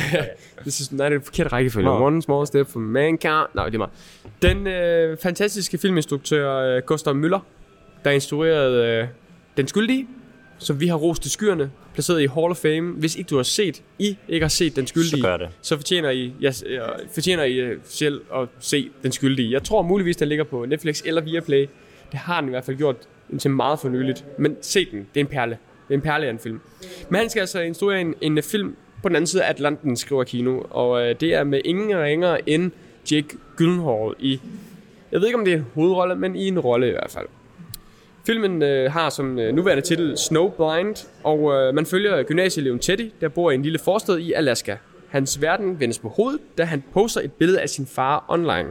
det 0.64 0.72
synes, 0.72 0.92
nej, 0.92 1.08
det 1.08 1.14
er 1.16 1.18
en 1.18 1.24
forkert 1.24 1.52
rækkefølge. 1.52 1.84
Nå. 1.84 2.06
One 2.06 2.22
small 2.22 2.46
step 2.46 2.68
for 2.68 2.78
mankind. 2.80 3.46
Nej, 3.54 3.64
det 3.64 3.74
er 3.74 3.78
meget. 3.78 3.92
Den 4.42 4.66
øh, 4.66 5.16
fantastiske 5.22 5.78
filminstruktør 5.78 6.56
øh, 6.76 6.82
Gustav 6.86 7.14
Møller, 7.14 7.40
der 8.04 8.10
instruerede 8.10 8.86
øh, 9.02 9.06
Den 9.56 9.68
Skyldige, 9.68 10.06
som 10.58 10.80
vi 10.80 10.86
har 10.86 10.96
rost 10.96 11.22
til 11.22 11.30
skyerne, 11.30 11.70
placeret 11.94 12.20
i 12.22 12.26
Hall 12.26 12.50
of 12.50 12.56
Fame. 12.56 12.92
Hvis 12.92 13.16
ikke 13.16 13.28
du 13.28 13.36
har 13.36 13.42
set, 13.42 13.82
I 13.98 14.18
ikke 14.28 14.44
har 14.44 14.48
set 14.48 14.76
Den 14.76 14.86
Skyldige, 14.86 15.10
Så 15.10 15.26
gør 15.26 15.36
det. 15.36 15.48
så 15.62 15.76
fortjener 15.76 16.10
I, 16.10 16.32
ja, 16.40 16.50
fortjener 17.14 17.44
I 17.44 17.54
øh, 17.56 17.78
selv 17.84 18.20
at 18.34 18.48
se 18.60 18.90
Den 19.02 19.12
Skyldige. 19.12 19.52
Jeg 19.52 19.62
tror 19.62 19.82
muligvis, 19.82 20.16
den 20.16 20.28
ligger 20.28 20.44
på 20.44 20.64
Netflix 20.64 21.02
eller 21.04 21.20
Viaplay. 21.20 21.66
Det 22.12 22.20
har 22.20 22.40
den 22.40 22.48
i 22.48 22.50
hvert 22.50 22.64
fald 22.64 22.76
gjort 22.76 22.96
indtil 23.32 23.50
meget 23.50 23.78
for 23.78 23.88
nyligt. 23.88 24.24
Men 24.38 24.56
se 24.60 24.90
den. 24.90 24.98
Det 25.14 25.20
er 25.20 25.24
en 25.24 25.30
perle. 25.30 25.58
Det 25.88 25.94
er 25.94 25.98
en 25.98 26.00
perle 26.00 26.26
af 26.26 26.30
en 26.30 26.38
film. 26.38 26.60
Men 27.08 27.18
han 27.18 27.28
skal 27.28 27.40
altså 27.40 27.60
instruere 27.60 28.00
en, 28.00 28.14
en 28.20 28.42
film 28.42 28.76
på 29.02 29.08
den 29.08 29.16
anden 29.16 29.26
side 29.26 29.44
af 29.44 29.50
Atlanten, 29.50 29.96
skriver 29.96 30.24
Kino. 30.24 30.60
Og 30.70 31.02
øh, 31.02 31.14
det 31.20 31.34
er 31.34 31.44
med 31.44 31.60
ingen 31.64 31.98
ringere 31.98 32.48
end 32.48 32.70
Jake 33.12 33.28
Gyllenhaal 33.56 34.14
i... 34.18 34.40
Jeg 35.12 35.20
ved 35.20 35.28
ikke, 35.28 35.38
om 35.38 35.44
det 35.44 35.52
er 35.52 35.56
en 35.56 35.66
hovedrolle, 35.74 36.16
men 36.16 36.36
i 36.36 36.48
en 36.48 36.58
rolle 36.58 36.88
i 36.88 36.90
hvert 36.90 37.10
fald. 37.10 37.26
Filmen 38.26 38.62
øh, 38.62 38.92
har 38.92 39.10
som 39.10 39.38
øh, 39.38 39.54
nuværende 39.54 39.82
titel 39.82 40.18
Snowblind, 40.18 41.08
og 41.24 41.52
øh, 41.52 41.74
man 41.74 41.86
følger 41.86 42.22
gymnasieeleven 42.22 42.78
Teddy, 42.78 43.10
der 43.20 43.28
bor 43.28 43.50
i 43.50 43.54
en 43.54 43.62
lille 43.62 43.78
forstad 43.78 44.18
i 44.18 44.32
Alaska. 44.32 44.76
Hans 45.08 45.42
verden 45.42 45.80
vendes 45.80 45.98
på 45.98 46.08
hovedet, 46.08 46.40
da 46.58 46.64
han 46.64 46.84
poster 46.92 47.20
et 47.20 47.32
billede 47.32 47.60
af 47.60 47.68
sin 47.68 47.86
far 47.86 48.24
online. 48.28 48.68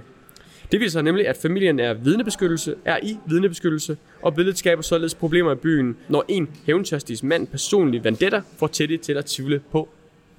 Det 0.71 0.79
viser 0.79 1.01
nemlig, 1.01 1.27
at 1.27 1.37
familien 1.37 1.79
er 1.79 1.93
vidnebeskyttelse, 1.93 2.75
er 2.85 2.99
i 3.03 3.17
vidnebeskyttelse, 3.25 3.97
og 4.21 4.35
billedet 4.35 4.57
skaber 4.57 4.81
således 4.81 5.15
problemer 5.15 5.51
i 5.51 5.55
byen, 5.55 5.97
når 6.09 6.25
en 6.27 6.49
hævntørstig 6.65 7.17
mand 7.23 7.47
personlig 7.47 8.03
vendetta 8.03 8.41
får 8.57 8.67
Teddy 8.67 8.97
til 8.97 9.13
at 9.13 9.25
tvivle 9.25 9.61
på 9.71 9.89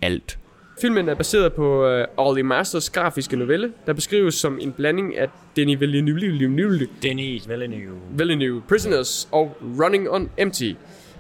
alt. 0.03 0.39
Filmen 0.81 1.09
er 1.09 1.15
baseret 1.15 1.53
på 1.53 1.99
uh, 1.99 2.05
Ollie 2.17 2.43
Masters 2.43 2.91
grafiske 2.91 3.37
novelle, 3.37 3.73
der 3.87 3.93
beskrives 3.93 4.35
som 4.35 4.59
en 4.61 4.73
blanding 4.73 5.19
af 5.19 5.29
Denis 5.57 5.81
Villeneuve, 5.81 6.89
Dennis 7.03 7.49
Villeneuve. 7.49 7.99
Villeneuve 8.11 8.63
Prisoners 8.69 9.29
og 9.33 9.57
Running 9.81 10.11
on 10.11 10.31
Empty. 10.39 10.73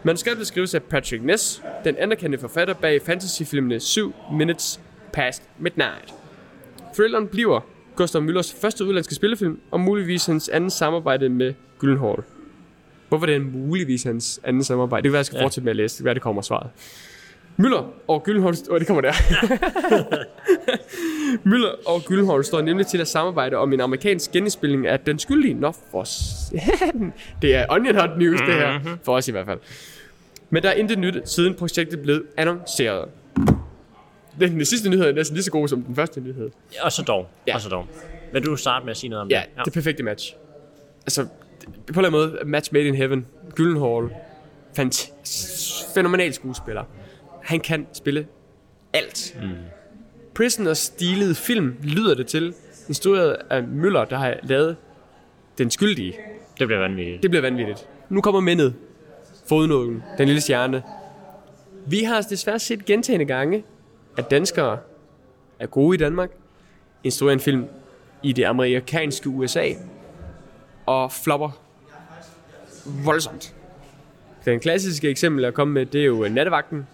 Manuskriptet 0.02 0.46
skrives 0.46 0.74
af 0.74 0.82
Patrick 0.82 1.24
Ness, 1.24 1.62
den 1.84 1.96
anerkendte 1.96 2.38
forfatter 2.38 2.74
bag 2.74 3.02
fantasyfilmene 3.02 3.80
7 3.80 4.14
Minutes 4.32 4.80
Past 5.12 5.42
Midnight. 5.58 6.14
Thrilleren 6.94 7.28
bliver 7.28 7.60
Gustav 8.02 8.22
Müllers 8.22 8.60
første 8.60 8.84
udlandske 8.84 9.14
spillefilm, 9.14 9.58
og 9.70 9.80
muligvis 9.80 10.26
hans 10.26 10.48
anden 10.48 10.70
samarbejde 10.70 11.28
med 11.28 11.54
Gyllenhaal. 11.78 12.16
Hvorfor 13.08 13.26
det 13.26 13.34
er 13.36 13.40
muligvis 13.40 14.02
hans 14.02 14.40
anden 14.44 14.64
samarbejde? 14.64 15.02
Det 15.02 15.08
kan 15.08 15.12
være, 15.12 15.18
jeg 15.18 15.26
skal 15.26 15.36
Ja. 15.36 15.44
fortsætte 15.44 15.64
med 15.64 15.70
at 15.70 15.76
læse. 15.76 15.94
Det 15.94 15.98
kan 15.98 16.04
være, 16.04 16.14
det 16.14 16.22
kommer 16.22 16.42
svaret. 16.42 16.70
Müller 17.60 17.82
og 18.08 18.22
Gyllenhaal... 18.24 18.56
Åh, 18.70 18.78
det 18.78 18.86
kommer 18.86 19.00
der. 19.00 19.12
Müller 21.48 21.88
og 21.88 22.02
Gyllenhaal 22.06 22.44
står 22.44 22.60
nemlig 22.60 22.86
til 22.86 22.98
at 22.98 23.08
samarbejde 23.08 23.56
om 23.56 23.72
en 23.72 23.80
amerikansk 23.80 24.32
genindspilning 24.32 24.86
af 24.86 25.00
Den 25.00 25.18
Skyldige. 25.18 25.54
Nå, 25.54 25.72
for. 25.90 26.04
Det 27.42 27.54
er 27.54 27.66
Onion 27.70 27.94
Hot 27.94 28.10
News, 28.18 28.40
det 28.40 28.54
her. 28.54 28.80
For 29.04 29.14
os 29.16 29.28
i 29.28 29.30
hvert 29.30 29.46
fald. 29.46 29.58
Men 30.50 30.62
der 30.62 30.68
er 30.68 30.72
intet 30.74 30.98
nyt, 30.98 31.14
siden 31.24 31.54
projektet 31.54 32.00
blev 32.00 32.24
annonceret. 32.36 33.08
Den, 34.40 34.52
den 34.52 34.64
sidste 34.64 34.90
nyhed 34.90 35.04
er 35.04 35.12
næsten 35.12 35.34
lige 35.34 35.44
så 35.44 35.50
god 35.50 35.68
som 35.68 35.82
den 35.82 35.96
første 35.96 36.20
nyhed. 36.20 36.50
Og 36.82 36.92
så 36.92 37.02
dog. 37.02 37.28
Ja. 37.46 37.54
Og 37.54 37.60
så 37.60 37.68
dog. 37.68 37.86
Vil 38.32 38.44
du 38.44 38.56
starte 38.56 38.84
med 38.84 38.90
at 38.90 38.96
sige 38.96 39.10
noget 39.10 39.22
om 39.22 39.28
Ja, 39.30 39.42
det? 39.56 39.64
det 39.64 39.72
perfekte 39.72 40.02
match. 40.02 40.34
Altså, 41.06 41.22
på 41.24 42.00
en 42.00 42.04
eller 42.04 42.08
anden 42.08 42.12
måde, 42.12 42.44
match 42.44 42.72
made 42.72 42.84
in 42.84 42.94
heaven. 42.94 43.26
Gyllenhaal, 43.54 44.08
fant- 44.78 45.12
fænomenal 45.94 46.32
skuespiller. 46.34 46.84
Han 47.42 47.60
kan 47.60 47.86
spille 47.92 48.26
alt. 48.92 49.36
Mm. 49.42 49.48
Prisoners 50.34 50.78
stilede 50.78 51.34
film, 51.34 51.76
lyder 51.82 52.14
det 52.14 52.26
til, 52.26 52.54
instrueret 52.88 53.36
af 53.50 53.62
Møller, 53.62 54.04
der 54.04 54.16
har 54.16 54.34
lavet 54.42 54.76
Den 55.58 55.70
Skyldige. 55.70 56.14
Det 56.58 56.66
bliver 56.68 56.80
vanvittigt. 56.80 57.22
Det 57.22 57.30
bliver 57.30 57.42
vanvittigt. 57.42 57.88
Nu 58.08 58.20
kommer 58.20 58.40
mindet. 58.40 58.74
Fodnoten. 59.48 60.02
Den 60.18 60.26
lille 60.26 60.40
stjerne. 60.40 60.82
Vi 61.86 62.02
har 62.02 62.20
desværre 62.20 62.58
set 62.58 62.84
gentagende 62.84 63.24
gange, 63.24 63.64
at 64.16 64.30
danskere 64.30 64.78
er 65.58 65.66
gode 65.66 65.94
i 65.94 65.98
Danmark, 65.98 66.30
instruerer 67.04 67.32
en 67.32 67.40
film 67.40 67.64
i 68.22 68.32
det 68.32 68.44
amerikanske 68.44 69.28
USA, 69.28 69.68
og 70.86 71.12
flopper 71.12 71.50
voldsomt. 73.04 73.54
Den 74.44 74.60
klassiske 74.60 75.08
eksempel, 75.08 75.44
at 75.44 75.54
komme 75.54 75.74
med, 75.74 75.86
det 75.86 76.00
er 76.00 76.04
jo 76.04 76.28
Nattevagten, 76.30 76.86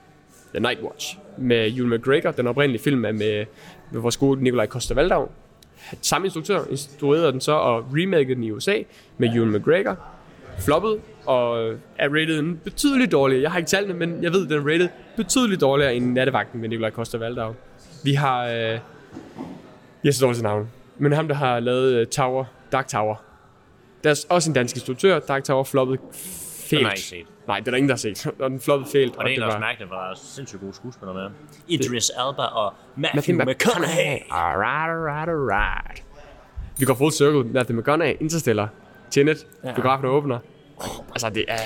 The 0.55 0.61
Night 0.61 0.83
Watch, 0.83 1.19
med 1.39 1.79
Ewan 1.79 1.91
McGregor. 1.91 2.31
Den 2.31 2.47
oprindelige 2.47 2.83
film 2.83 3.05
er 3.05 3.13
med, 3.13 3.45
med 3.91 4.01
vores 4.01 4.17
gode 4.17 4.43
Nikolaj 4.43 4.67
Koster-Valdau. 4.67 5.29
Samme 6.03 6.27
instruktør 6.27 6.65
instruerede 6.71 7.33
den 7.33 7.41
så 7.41 7.53
og 7.53 7.85
remakede 7.95 8.35
den 8.35 8.45
i 8.45 8.51
USA 8.51 8.83
med 9.19 9.37
Ewan 9.37 9.53
McGregor. 9.53 9.97
Floppet 10.59 11.01
og 11.27 11.75
er 11.99 12.09
rated 12.09 12.39
en 12.39 12.61
betydeligt 12.65 13.13
dårligere. 13.13 13.43
Jeg 13.43 13.51
har 13.51 13.59
ikke 13.59 13.69
tallene, 13.69 13.95
men 13.95 14.23
jeg 14.23 14.33
ved, 14.33 14.49
den 14.49 14.59
er 14.59 14.73
rated 14.73 14.89
betydeligt 15.19 15.61
dårligere 15.61 15.95
end 15.95 16.13
Nattevagten 16.13 16.61
med 16.61 16.69
Nikolaj 16.69 16.91
Koster-Valdau. 16.91 17.55
Vi 18.05 18.15
har... 18.15 18.45
Øh, 18.47 18.53
jeg 18.53 18.81
er 20.05 20.13
så 20.13 20.25
dårlig 20.25 20.37
til 20.37 20.45
navn. 20.45 20.71
Men 20.99 21.13
ham, 21.13 21.29
der 21.29 21.35
har 21.35 21.61
lavet 21.61 21.95
øh, 21.95 22.07
Tower, 22.07 22.45
Dark 22.73 22.89
Tower. 22.89 23.15
Der 24.05 24.11
er 24.11 24.25
også 24.29 24.51
en 24.51 24.55
dansk 24.55 24.77
instruktør. 24.77 25.19
Dark 25.19 25.45
Tower 25.45 25.65
floppede 25.65 25.99
fælt. 26.13 26.71
Den 26.71 26.79
har 26.79 26.91
jeg 26.91 26.99
ikke 26.99 27.09
set. 27.09 27.27
Nej, 27.47 27.59
det 27.59 27.67
er 27.67 27.71
der 27.71 27.77
ingen, 27.77 27.89
der 27.89 27.95
har 27.95 27.99
set. 27.99 28.27
Og 28.43 28.51
den 28.51 28.61
floppede 28.61 28.91
fælt. 28.91 29.17
Og 29.17 29.25
det 29.25 29.25
er 29.25 29.27
egentlig 29.27 29.47
også 29.47 29.59
mærkeligt, 29.59 29.93
er 29.93 30.15
sindssygt 30.17 30.61
gode 30.61 30.75
skuespillere 30.75 31.15
med. 31.15 31.31
Idris 31.69 32.11
Elba 32.11 32.43
og 32.43 32.75
Matthew, 32.97 33.37
Matthew 33.37 33.55
McConaughey. 33.55 34.19
Alright, 34.31 34.91
alright, 34.91 35.29
alright. 35.29 36.03
Vi 36.79 36.85
går 36.85 36.95
full 36.95 37.13
circle. 37.13 37.45
Matthew 37.53 37.79
McConaughey, 37.79 38.17
Interstellar, 38.21 38.69
Tenet, 39.11 39.47
ja. 39.65 39.75
Biografen 39.75 40.07
åbner. 40.07 40.39
Altså, 41.13 41.31
det 41.31 41.45
er... 41.49 41.59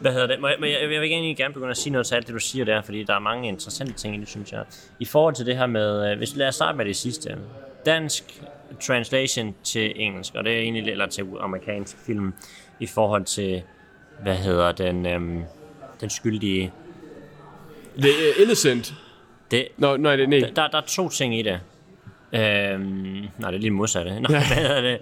Hvad 0.00 0.12
hedder 0.12 0.26
det? 0.26 0.40
Må 0.40 0.48
jeg, 0.48 0.56
jeg, 0.60 0.92
jeg 0.92 1.00
vil 1.00 1.10
egentlig 1.10 1.36
gerne 1.36 1.54
begynde 1.54 1.70
at 1.70 1.76
sige 1.76 1.92
noget 1.92 2.06
til 2.06 2.14
alt 2.14 2.26
det, 2.26 2.34
du 2.34 2.38
siger 2.38 2.64
der, 2.64 2.82
fordi 2.82 3.04
der 3.04 3.14
er 3.14 3.18
mange 3.18 3.48
interessante 3.48 3.92
ting 3.92 4.16
i 4.16 4.20
det, 4.20 4.28
synes 4.28 4.52
jeg. 4.52 4.64
I 5.00 5.04
forhold 5.04 5.34
til 5.34 5.46
det 5.46 5.56
her 5.56 5.66
med, 5.66 6.10
øh, 6.10 6.18
hvis 6.18 6.36
lad 6.36 6.48
os 6.48 6.54
starte 6.54 6.76
med 6.78 6.84
det 6.84 6.96
sidste. 6.96 7.38
Dansk 7.86 8.42
translation 8.80 9.54
til 9.64 9.92
engelsk, 9.96 10.34
og 10.34 10.44
det 10.44 10.52
er 10.52 10.58
egentlig 10.58 10.88
eller 10.88 11.06
til 11.06 11.26
amerikansk 11.40 11.96
film, 12.06 12.34
i 12.80 12.86
forhold 12.86 13.24
til, 13.24 13.62
hvad 14.22 14.36
hedder 14.36 14.72
den, 14.72 15.06
øhm, 15.06 15.42
den 16.00 16.10
skyldige. 16.10 16.72
Det 17.96 18.10
er 18.10 18.42
innocent. 18.42 18.94
Det, 19.50 19.68
Nå, 19.76 19.96
nej, 19.96 20.16
det 20.16 20.22
er 20.22 20.26
nej. 20.26 20.50
der, 20.56 20.68
der 20.68 20.78
er 20.78 20.86
to 20.86 21.08
ting 21.08 21.38
i 21.38 21.42
det. 21.42 21.60
Øhm, 22.32 23.28
nej, 23.38 23.50
det 23.50 23.56
er 23.56 23.60
lige 23.60 23.70
modsatte. 23.70 24.20
Nå, 24.20 24.28
hvad 24.28 24.40
hedder 24.40 24.80
det? 24.80 25.00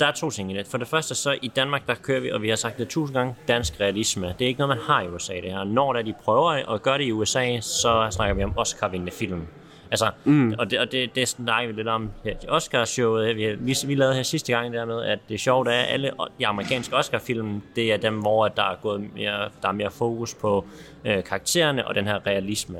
Der 0.00 0.06
er 0.06 0.12
to 0.12 0.30
ting 0.30 0.52
i 0.52 0.56
det. 0.56 0.66
For 0.66 0.78
det 0.78 0.88
første 0.88 1.14
så 1.14 1.38
i 1.42 1.48
Danmark, 1.48 1.86
der 1.86 1.94
kører 1.94 2.20
vi, 2.20 2.30
og 2.30 2.42
vi 2.42 2.48
har 2.48 2.56
sagt 2.56 2.78
det 2.78 2.88
tusind 2.88 3.16
gange, 3.16 3.34
dansk 3.48 3.80
realisme. 3.80 4.34
Det 4.38 4.44
er 4.44 4.48
ikke 4.48 4.60
noget, 4.60 4.76
man 4.76 4.86
har 4.86 5.02
i 5.02 5.08
USA, 5.08 5.34
det 5.34 5.50
her. 5.50 5.64
Når 5.64 5.92
der 5.92 6.02
de 6.02 6.14
prøver 6.24 6.74
at 6.74 6.82
gøre 6.82 6.98
det 6.98 7.04
i 7.04 7.12
USA, 7.12 7.60
så 7.60 8.08
snakker 8.10 8.34
vi 8.34 8.42
om 8.42 8.58
Oscar-vindende 8.58 9.12
film. 9.12 9.46
Altså, 9.90 10.10
mm. 10.24 10.54
og, 10.58 10.70
det, 10.70 10.78
og 10.78 10.92
det, 10.92 11.14
det 11.14 11.28
snakker 11.28 11.72
vi 11.72 11.76
lidt 11.76 11.88
om 11.88 12.10
her 12.24 12.32
i 12.42 12.48
Oscar-showet. 12.48 13.36
Vi, 13.36 13.54
vi, 13.58 13.76
vi 13.86 13.94
lavede 13.94 14.14
her 14.14 14.22
sidste 14.22 14.52
gang 14.52 14.72
der 14.72 14.84
med, 14.84 15.02
at 15.02 15.18
det 15.28 15.40
sjove 15.40 15.72
er, 15.72 15.82
at 15.82 15.92
alle 15.92 16.12
de 16.38 16.46
amerikanske 16.46 16.96
Oscar-film, 16.96 17.62
det 17.76 17.92
er 17.92 17.96
dem, 17.96 18.20
hvor 18.20 18.48
der 18.48 18.62
er, 18.62 18.76
gået 18.82 19.00
mere, 19.14 19.48
der 19.62 19.68
er 19.68 19.72
mere 19.72 19.90
fokus 19.90 20.34
på 20.34 20.64
øh, 21.04 21.24
karaktererne 21.24 21.88
og 21.88 21.94
den 21.94 22.06
her 22.06 22.26
realisme, 22.26 22.78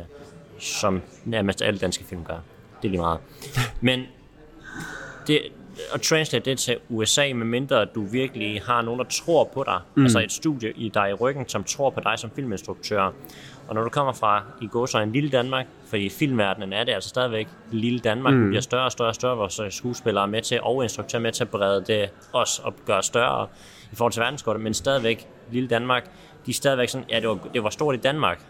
som 0.59 1.03
nærmest 1.25 1.63
alle 1.63 1.79
danske 1.79 2.05
film 2.05 2.25
gør. 2.25 2.39
Det 2.83 2.89
er 2.89 2.91
lige 2.91 3.01
meget. 3.01 3.19
Men 3.81 4.03
det, 5.27 5.41
at 5.95 6.01
translate 6.01 6.51
det 6.51 6.59
til 6.59 6.77
USA, 6.89 7.33
medmindre 7.35 7.85
du 7.85 8.05
virkelig 8.05 8.63
har 8.63 8.83
nogen, 8.83 8.99
der 8.99 9.07
tror 9.07 9.45
på 9.45 9.65
dig. 9.65 9.81
Mm. 9.95 10.03
Altså 10.03 10.19
et 10.21 10.33
studie 10.33 10.73
i 10.77 10.89
dig 10.89 11.11
i 11.11 11.13
ryggen, 11.13 11.49
som 11.49 11.65
tror 11.65 11.91
på 11.91 12.01
dig 12.01 12.19
som 12.19 12.31
filminstruktør. 12.31 13.13
Og 13.69 13.75
når 13.75 13.83
du 13.83 13.89
kommer 13.89 14.13
fra, 14.13 14.43
i 14.61 14.67
går 14.67 14.87
så 14.87 14.99
en 14.99 15.13
lille 15.13 15.31
Danmark, 15.31 15.67
fordi 15.87 16.05
i 16.05 16.09
filmverdenen 16.09 16.73
er 16.73 16.85
det 16.85 16.93
altså 16.93 17.09
stadigvæk 17.09 17.49
lille 17.73 17.99
Danmark, 17.99 18.35
mm. 18.35 18.49
bliver 18.49 18.61
større 18.61 18.85
og 18.85 18.93
større 18.93 19.09
og 19.09 19.15
større, 19.15 19.37
vores 19.37 19.61
øh, 19.61 19.71
skuespillere 19.71 20.25
er 20.25 20.29
med 20.29 20.43
til, 20.43 20.61
og 20.63 20.83
instruktører 20.83 21.23
med 21.23 21.33
til 21.33 21.45
at 21.45 21.51
brede 21.51 21.85
det 21.87 22.11
også 22.33 22.63
og 22.65 22.75
gøre 22.87 23.03
større 23.03 23.47
i 23.93 23.97
forhold 23.97 24.13
til 24.13 24.21
verdenskortet, 24.21 24.63
men 24.63 24.75
stadigvæk 24.75 25.29
lille 25.51 25.69
Danmark, 25.69 26.11
de 26.47 26.51
er 26.51 26.55
stadigvæk 26.55 26.89
sådan, 26.89 27.07
ja, 27.11 27.21
det 27.21 27.29
var, 27.29 27.39
det 27.55 27.63
var 27.63 27.71
stort 27.71 27.95
i 27.95 27.99
Danmark, 27.99 28.41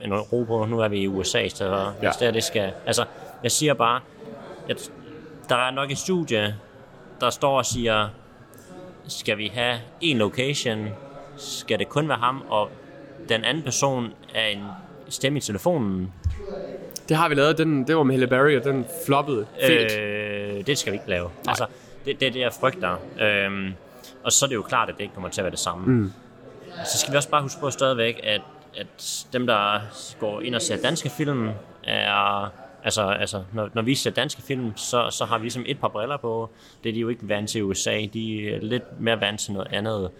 men 0.00 0.14
ro 0.14 0.44
på, 0.44 0.64
nu 0.64 0.80
er 0.80 0.88
vi 0.88 0.98
i 0.98 1.06
USA, 1.06 1.48
så 1.48 1.64
Ja. 2.02 2.10
ja. 2.20 2.30
det, 2.30 2.44
skal, 2.44 2.72
altså, 2.86 3.04
jeg 3.42 3.52
siger 3.52 3.74
bare, 3.74 4.00
jeg, 4.68 4.76
der 5.48 5.56
er 5.56 5.70
nok 5.70 5.90
et 5.90 5.98
studie, 5.98 6.54
der 7.20 7.30
står 7.30 7.58
og 7.58 7.66
siger, 7.66 8.08
skal 9.08 9.38
vi 9.38 9.50
have 9.54 9.78
en 10.00 10.18
location? 10.18 10.88
Skal 11.36 11.78
det 11.78 11.88
kun 11.88 12.08
være 12.08 12.18
ham? 12.18 12.42
Og 12.48 12.70
den 13.28 13.44
anden 13.44 13.62
person 13.62 14.12
er 14.34 14.46
en 14.46 14.64
stemme 15.08 15.38
i 15.38 15.40
telefonen. 15.40 16.12
Det 17.08 17.16
har 17.16 17.28
vi 17.28 17.34
lavet. 17.34 17.58
Den, 17.58 17.86
det 17.86 17.96
var 17.96 18.02
med 18.02 18.14
Halle 18.14 18.26
Berry, 18.26 18.56
og 18.56 18.64
den 18.64 18.86
floppede 19.06 19.46
fint. 19.66 19.98
Øh, 19.98 20.66
det 20.66 20.78
skal 20.78 20.92
vi 20.92 20.96
ikke 20.96 21.08
lave. 21.08 21.30
Altså, 21.48 21.66
det, 22.04 22.20
det 22.20 22.28
er 22.28 22.32
det, 22.32 22.40
jeg 22.40 22.52
frygter. 22.60 22.96
Øhm, 23.20 23.74
og 24.24 24.32
så 24.32 24.46
er 24.46 24.48
det 24.48 24.54
jo 24.54 24.62
klart, 24.62 24.88
at 24.88 24.94
det 24.94 25.02
ikke 25.02 25.14
kommer 25.14 25.30
til 25.30 25.40
at 25.40 25.44
være 25.44 25.50
det 25.50 25.58
samme. 25.58 25.86
Mm. 25.86 26.12
Så 26.84 26.98
skal 26.98 27.12
vi 27.12 27.16
også 27.16 27.28
bare 27.28 27.42
huske 27.42 27.60
på 27.60 27.70
stadigvæk, 27.70 28.20
at, 28.22 28.40
at 28.76 29.26
dem, 29.32 29.46
der 29.46 29.80
går 30.20 30.40
ind 30.40 30.54
og 30.54 30.62
ser 30.62 30.76
danske 30.82 31.10
film, 31.10 31.50
er... 31.84 32.52
Altså, 32.86 33.02
altså 33.02 33.42
når, 33.52 33.70
når 33.74 33.82
vi 33.82 33.94
ser 33.94 34.10
danske 34.10 34.42
film, 34.42 34.76
så, 34.76 35.08
så 35.10 35.24
har 35.24 35.38
vi 35.38 35.44
ligesom 35.44 35.64
et 35.66 35.78
par 35.80 35.88
briller 35.88 36.16
på. 36.16 36.50
Det 36.84 36.88
er 36.88 36.92
de 36.92 37.00
jo 37.00 37.08
ikke 37.08 37.28
vant 37.28 37.50
til 37.50 37.58
i 37.58 37.62
USA. 37.62 38.06
De 38.12 38.48
er 38.50 38.58
lidt 38.60 39.00
mere 39.00 39.20
vant 39.20 39.40
til 39.40 39.52
noget 39.52 39.68
andet. 39.72 40.10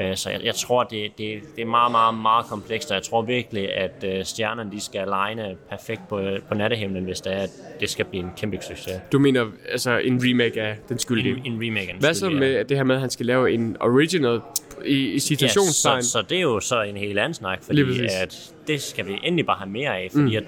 Øh, 0.00 0.16
Så 0.16 0.30
jeg, 0.30 0.40
jeg 0.44 0.54
tror, 0.54 0.82
det, 0.84 1.18
det, 1.18 1.40
det 1.56 1.62
er 1.62 1.66
meget, 1.66 1.90
meget, 1.92 2.14
meget 2.14 2.46
komplekst, 2.46 2.90
og 2.90 2.94
jeg 2.94 3.02
tror 3.02 3.22
virkelig, 3.22 3.72
at 3.74 4.04
øh, 4.06 4.24
stjernerne 4.24 4.70
de 4.72 4.80
skal 4.80 5.08
aligne 5.12 5.56
perfekt 5.70 6.08
på, 6.08 6.20
på 6.48 6.54
nattehimlen, 6.54 7.04
hvis 7.04 7.20
det 7.20 7.32
er, 7.32 7.36
at 7.42 7.50
det 7.80 7.90
skal 7.90 8.04
blive 8.04 8.22
en 8.24 8.30
kæmpe 8.36 8.58
succes. 8.62 9.00
Du 9.12 9.18
mener 9.18 9.46
altså 9.72 9.98
en 9.98 10.20
remake 10.24 10.62
af 10.62 10.76
Den 10.88 10.98
Skyldige. 10.98 11.42
En, 11.44 11.52
en 11.52 11.66
remake 11.66 11.86
af 11.88 11.92
den 11.92 12.00
Hvad 12.00 12.14
så 12.14 12.30
med 12.30 12.64
det 12.64 12.76
her 12.76 12.84
med, 12.84 12.94
at 12.94 13.00
han 13.00 13.10
skal 13.10 13.26
lave 13.26 13.52
en 13.52 13.76
original 13.80 14.40
i, 14.84 14.94
i 14.94 15.12
Ja, 15.12 15.18
citationstegn? 15.18 16.02
så, 16.02 16.10
så 16.10 16.22
det 16.22 16.36
er 16.38 16.42
jo 16.42 16.60
så 16.60 16.82
en 16.82 16.96
helt 16.96 17.18
anden 17.18 17.34
snak, 17.34 17.62
fordi 17.62 18.06
at 18.22 18.52
det 18.66 18.82
skal 18.82 19.06
vi 19.06 19.12
endelig 19.24 19.46
bare 19.46 19.56
have 19.58 19.70
mere 19.70 19.98
af, 19.98 20.08
fordi 20.12 20.30
mm. 20.30 20.36
at 20.36 20.44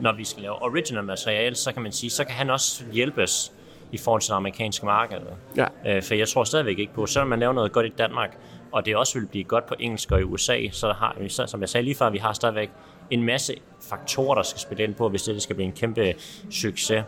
når 0.00 0.12
vi 0.12 0.24
skal 0.24 0.42
lave 0.42 0.62
original 0.62 1.04
materiale, 1.04 1.54
så 1.54 1.72
kan 1.72 1.82
man 1.82 1.92
sige, 1.92 2.10
så 2.10 2.24
kan 2.24 2.34
han 2.34 2.50
også 2.50 2.84
hjælpes 2.92 3.52
i 3.92 3.98
forhold 3.98 4.22
til 4.22 4.30
det 4.30 4.36
amerikanske 4.36 4.86
marked. 4.86 5.20
Ja. 5.56 5.66
Øh, 5.86 6.02
for 6.02 6.14
jeg 6.14 6.28
tror 6.28 6.44
stadigvæk 6.44 6.78
ikke 6.78 6.92
på, 6.92 7.06
selvom 7.06 7.28
man 7.28 7.40
laver 7.40 7.52
noget 7.52 7.72
godt 7.72 7.86
i 7.86 7.92
Danmark, 7.98 8.38
og 8.72 8.86
det 8.86 8.96
også 8.96 9.18
vil 9.18 9.26
blive 9.26 9.44
godt 9.44 9.66
på 9.66 9.74
engelsk 9.78 10.12
og 10.12 10.20
i 10.20 10.22
USA, 10.22 10.68
så 10.72 10.92
har 10.92 11.16
vi, 11.20 11.28
så, 11.28 11.46
som 11.46 11.60
jeg 11.60 11.68
sagde 11.68 11.84
lige 11.84 11.94
før, 11.94 12.10
vi 12.10 12.18
har 12.18 12.32
stadigvæk 12.32 12.70
en 13.10 13.22
masse 13.22 13.54
faktorer, 13.90 14.34
der 14.34 14.42
skal 14.42 14.60
spille 14.60 14.84
ind 14.84 14.94
på, 14.94 15.08
hvis 15.08 15.22
det, 15.22 15.34
det 15.34 15.42
skal 15.42 15.56
blive 15.56 15.66
en 15.66 15.72
kæmpe 15.72 16.14
succes. 16.50 17.04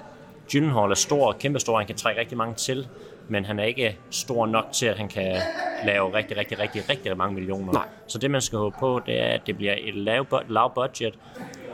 Gyllenhaal 0.52 0.90
er 0.90 0.94
stor, 0.94 1.32
kæmpe 1.32 1.58
stor, 1.58 1.78
han 1.78 1.86
kan 1.86 1.96
trække 1.96 2.20
rigtig 2.20 2.38
mange 2.38 2.54
til, 2.54 2.88
men 3.28 3.44
han 3.44 3.58
er 3.58 3.64
ikke 3.64 3.98
stor 4.10 4.46
nok 4.46 4.64
til, 4.72 4.86
at 4.86 4.96
han 4.96 5.08
kan 5.08 5.36
lave 5.84 6.14
rigtig, 6.14 6.36
rigtig, 6.36 6.58
rigtig, 6.58 6.82
rigtig 6.88 7.16
mange 7.16 7.34
millioner. 7.34 7.72
Nej. 7.72 7.86
Så 8.06 8.18
det, 8.18 8.30
man 8.30 8.40
skal 8.40 8.58
håbe 8.58 8.76
på, 8.78 9.00
det 9.06 9.20
er, 9.20 9.28
at 9.28 9.40
det 9.46 9.56
bliver 9.56 9.74
et 9.78 9.94
lav, 9.94 10.26
lav 10.48 10.74
budget, 10.74 11.14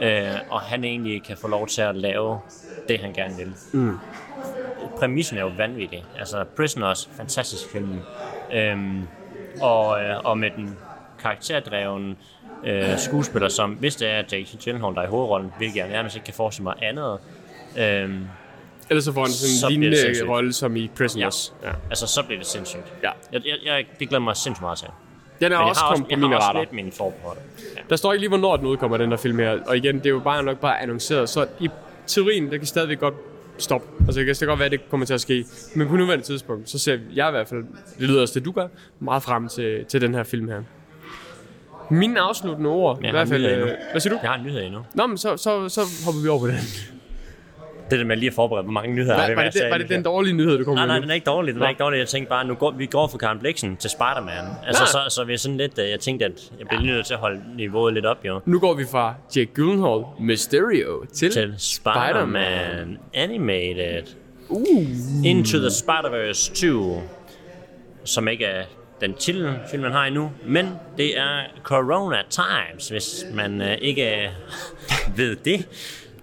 øh, 0.00 0.34
og 0.50 0.60
han 0.60 0.84
egentlig 0.84 1.22
kan 1.22 1.36
få 1.36 1.48
lov 1.48 1.66
til 1.66 1.82
at 1.82 1.96
lave 1.96 2.40
det, 2.88 3.00
han 3.00 3.12
gerne 3.12 3.36
vil. 3.36 3.52
Mm. 3.72 3.98
Præmissen 4.98 5.38
er 5.38 5.42
jo 5.42 5.50
vanvittig. 5.56 6.04
Altså, 6.18 6.44
Prisoners, 6.56 7.10
fantastisk 7.16 7.72
film. 7.72 8.00
Øhm, 8.52 9.08
og, 9.60 10.02
øh, 10.04 10.16
og 10.24 10.38
med 10.38 10.50
den 10.56 10.76
karakterdrevne 11.22 12.16
øh, 12.64 12.98
skuespiller, 12.98 13.48
som 13.48 13.70
hvis 13.70 13.96
det 13.96 14.08
er 14.10 14.16
Jake 14.16 14.58
Gyllenhaal, 14.64 14.94
der 14.94 15.00
er 15.00 15.06
i 15.06 15.08
hovedrollen, 15.08 15.52
hvilket 15.58 15.76
jeg 15.76 15.88
nærmest 15.88 16.16
ikke 16.16 16.24
kan 16.24 16.34
forestille 16.34 16.64
mig 16.64 16.74
andet, 16.82 17.18
øhm, 17.78 18.26
Ellers 18.90 19.04
så 19.04 19.12
får 19.12 19.20
han 19.20 19.30
sådan 19.30 19.54
Så 19.54 19.66
en 19.66 19.80
lignende 19.80 20.28
rolle 20.32 20.52
som 20.52 20.76
i 20.76 20.90
Prisoners. 20.96 21.54
Ja. 21.62 21.68
ja. 21.68 21.74
altså 21.90 22.06
så 22.06 22.22
bliver 22.22 22.38
det 22.38 22.46
sindssygt. 22.46 22.82
ja. 23.02 23.10
Jeg, 23.32 23.42
jeg, 23.46 23.56
jeg, 23.64 23.86
det 23.98 24.08
glæder 24.08 24.22
mig 24.24 24.36
sindssygt 24.36 24.62
meget 24.62 24.78
til. 24.78 24.88
Den 25.40 25.52
er 25.52 25.56
også 25.56 25.80
jeg 25.80 25.86
har 25.86 25.90
også, 25.90 25.94
kommet 25.94 26.06
på 26.06 26.10
jeg 26.10 26.18
mine 26.18 26.28
har 26.28 26.36
også 26.36 26.48
retter. 26.48 26.60
lidt 26.60 26.72
mine 26.72 26.92
forbehold. 26.92 27.38
Ja. 27.76 27.80
Der 27.90 27.96
står 27.96 28.12
ikke 28.12 28.20
lige, 28.20 28.28
hvornår 28.28 28.56
den 28.56 28.66
udkommer, 28.66 28.96
den 28.96 29.10
der 29.10 29.16
film 29.16 29.38
her. 29.38 29.58
Og 29.66 29.76
igen, 29.76 29.98
det 29.98 30.06
er 30.06 30.10
jo 30.10 30.18
bare 30.20 30.42
nok 30.42 30.58
bare 30.60 30.80
annonceret. 30.82 31.28
Så 31.28 31.46
i 31.60 31.68
teorien, 32.06 32.50
det 32.50 32.60
kan 32.60 32.66
stadigvæk 32.66 32.98
godt 33.00 33.14
stoppe. 33.58 33.86
Altså, 34.06 34.18
det 34.18 34.26
kan 34.26 34.34
stadig 34.34 34.48
godt 34.48 34.58
være, 34.58 34.66
at 34.66 34.72
det 34.72 34.90
kommer 34.90 35.06
til 35.06 35.14
at 35.14 35.20
ske. 35.20 35.44
Men 35.74 35.88
på 35.88 35.96
nuværende 35.96 36.24
tidspunkt, 36.24 36.70
så 36.70 36.78
ser 36.78 36.98
jeg 37.14 37.28
i 37.28 37.30
hvert 37.30 37.48
fald, 37.48 37.64
det 37.98 38.08
lyder 38.08 38.22
også 38.22 38.34
det, 38.34 38.44
du 38.44 38.52
gør, 38.52 38.68
meget 39.00 39.22
frem 39.22 39.48
til, 39.48 39.84
til 39.84 40.00
den 40.00 40.14
her 40.14 40.22
film 40.22 40.48
her. 40.48 40.62
Mine 41.90 42.20
afsluttende 42.20 42.70
ord, 42.70 42.98
i 43.02 43.04
har 43.04 43.12
hvert 43.12 43.28
fald... 43.28 43.46
Øh, 43.46 43.70
hvad 43.90 44.00
siger 44.00 44.14
du? 44.14 44.18
Jeg 44.22 44.30
har 44.30 44.38
en 44.38 44.44
nyhed 44.44 44.62
endnu. 44.62 44.80
Nå, 44.94 45.06
men 45.06 45.18
så, 45.18 45.36
så, 45.36 45.68
så 45.68 45.80
hopper 46.04 46.22
vi 46.22 46.28
over 46.28 46.40
på 46.40 46.46
den. 46.46 46.56
Det 47.90 47.98
der 47.98 48.04
med 48.04 48.16
lige 48.16 48.28
at 48.28 48.34
forberede, 48.34 48.62
hvor 48.62 48.72
mange 48.72 48.94
nyheder 48.94 49.14
har 49.14 49.34
var, 49.34 49.42
det, 49.44 49.54
den, 49.54 49.70
var 49.70 49.78
det 49.78 49.88
den 49.88 50.02
dårlige 50.02 50.34
nyhed, 50.34 50.58
du 50.58 50.64
kom 50.64 50.74
Nej, 50.74 50.82
med 50.86 50.88
nej, 50.88 50.98
nu? 50.98 51.02
den 51.02 51.10
er 51.10 51.14
ikke 51.14 51.24
dårlig. 51.24 51.54
Den 51.54 51.62
er 51.62 51.68
ikke 51.68 51.82
dårlig. 51.82 51.98
Jeg 51.98 52.08
tænkte 52.08 52.28
bare, 52.28 52.44
nu 52.46 52.54
går, 52.54 52.70
vi 52.70 52.86
går 52.86 53.08
fra 53.08 53.18
Karen 53.18 53.38
Bliksen 53.38 53.76
til 53.76 53.90
Spider-Man. 53.90 54.44
Altså, 54.66 54.82
Nå. 54.82 54.86
så, 54.86 55.14
så 55.14 55.24
vi 55.24 55.32
er 55.32 55.36
sådan 55.36 55.56
lidt, 55.56 55.78
øh, 55.78 55.90
jeg 55.90 56.00
tænkte, 56.00 56.24
at 56.24 56.50
jeg 56.58 56.66
bliver 56.68 56.80
lige 56.82 56.92
nødt 56.92 57.06
til 57.06 57.14
at 57.14 57.20
holde 57.20 57.40
niveauet 57.56 57.94
lidt 57.94 58.06
op, 58.06 58.24
jo. 58.24 58.40
Nu 58.44 58.58
går 58.58 58.74
vi 58.74 58.84
fra 58.90 59.14
Jake 59.36 59.50
Gyllenhaal, 59.54 60.04
Mysterio, 60.20 61.04
til, 61.14 61.30
Til 61.30 61.54
Spider-Man 61.58 62.98
Animated. 63.14 64.02
Uh. 64.48 64.84
Into 65.24 65.58
the 65.58 65.68
Spider-Verse 65.68 66.66
2. 66.66 67.02
Som 68.04 68.28
ikke 68.28 68.44
er 68.44 68.64
den 69.00 69.14
titel, 69.14 69.54
filmen 69.70 69.92
har 69.92 70.04
endnu, 70.06 70.30
men 70.46 70.68
det 70.96 71.18
er 71.18 71.40
Corona 71.62 72.16
Times, 72.30 72.88
hvis 72.88 73.24
man 73.34 73.60
øh, 73.62 73.76
ikke 73.80 74.16
øh, 74.16 74.28
ved 75.18 75.36
det. 75.36 75.68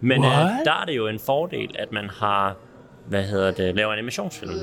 Men 0.05 0.25
øh, 0.25 0.31
der 0.65 0.81
er 0.81 0.85
det 0.87 0.95
jo 0.95 1.07
en 1.07 1.19
fordel, 1.19 1.75
at 1.79 1.91
man 1.91 2.09
har, 2.09 2.55
hvad 3.05 3.23
hedder 3.23 3.51
det, 3.51 3.75
laver 3.75 3.93
animationsfilm. 3.93 4.53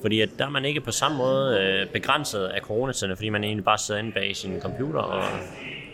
Fordi 0.00 0.20
at 0.20 0.28
der 0.38 0.46
er 0.46 0.50
man 0.50 0.64
ikke 0.64 0.80
på 0.80 0.90
samme 0.90 1.16
måde 1.16 1.60
øh, 1.60 1.92
begrænset 1.92 2.44
af 2.44 2.60
coronatiderne, 2.60 3.16
fordi 3.16 3.28
man 3.28 3.44
egentlig 3.44 3.64
bare 3.64 3.78
sidder 3.78 4.00
inde 4.00 4.12
bag 4.12 4.36
sin 4.36 4.60
computer 4.60 5.00
og 5.00 5.24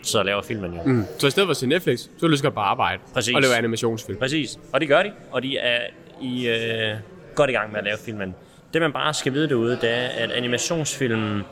så 0.03 0.23
laver 0.23 0.41
filmen 0.41 0.73
jo. 0.73 0.83
Mm. 0.85 1.05
Så 1.19 1.27
i 1.27 1.29
stedet 1.29 1.47
for 1.47 1.51
at 1.51 1.57
se 1.57 1.67
Netflix, 1.67 1.99
så 1.99 2.25
er 2.25 2.29
du 2.29 2.49
bare 2.49 2.65
arbejde 2.65 3.01
Præcis. 3.13 3.35
og 3.35 3.41
lave 3.41 3.55
animationsfilm. 3.55 4.19
Præcis, 4.19 4.59
og 4.73 4.81
det 4.81 4.87
gør 4.87 5.03
de, 5.03 5.11
og 5.31 5.43
de 5.43 5.57
er 5.57 5.79
i, 6.21 6.47
øh, 6.47 6.95
godt 7.35 7.49
i 7.49 7.53
gang 7.53 7.71
med 7.71 7.79
at 7.79 7.85
lave 7.85 7.97
filmen. 8.05 8.35
Det 8.73 8.81
man 8.81 8.93
bare 8.93 9.13
skal 9.13 9.33
vide 9.33 9.49
derude, 9.49 9.71
det 9.81 9.89
er, 9.89 10.07
at 10.07 10.31
animationsfilmen 10.31 11.43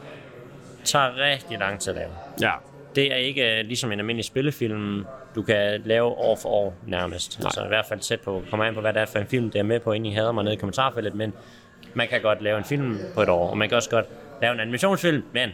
tager 0.84 1.18
rigtig 1.18 1.60
lang 1.60 1.80
tid 1.80 1.94
at 1.94 1.96
lave. 1.96 2.12
Ja. 2.42 2.52
Det 2.96 3.12
er 3.12 3.16
ikke 3.16 3.60
øh, 3.60 3.66
ligesom 3.66 3.92
en 3.92 4.00
almindelig 4.00 4.26
spillefilm, 4.26 5.06
du 5.36 5.42
kan 5.42 5.82
lave 5.86 6.06
år 6.06 6.36
for 6.36 6.50
år 6.50 6.74
nærmest. 6.88 7.40
Nej. 7.40 7.46
Altså 7.46 7.64
i 7.64 7.68
hvert 7.68 7.86
fald 7.86 8.00
tæt 8.00 8.22
på, 8.22 8.44
kommer 8.50 8.66
an 8.66 8.74
på, 8.74 8.82
hvad 8.82 8.94
det 8.94 9.02
er 9.02 9.06
for 9.06 9.20
en 9.20 9.28
film, 9.28 9.50
det 9.50 9.60
er 9.60 9.64
med 9.64 9.80
på, 9.80 9.92
inden 9.92 10.12
I 10.12 10.16
hader 10.16 10.32
mig 10.32 10.44
nede 10.44 10.56
i 10.56 10.58
kommentarfeltet, 10.58 11.16
men 11.16 11.34
man 11.94 12.08
kan 12.08 12.22
godt 12.22 12.42
lave 12.42 12.58
en 12.58 12.64
film 12.64 13.00
på 13.16 13.22
et 13.22 13.30
år, 13.30 13.50
og 13.50 13.58
man 13.58 13.70
kan 13.70 13.76
også 13.76 13.90
godt 13.90 14.06
lave 14.42 14.54
en 14.54 14.60
animationsfilm, 14.60 15.24
men 15.34 15.50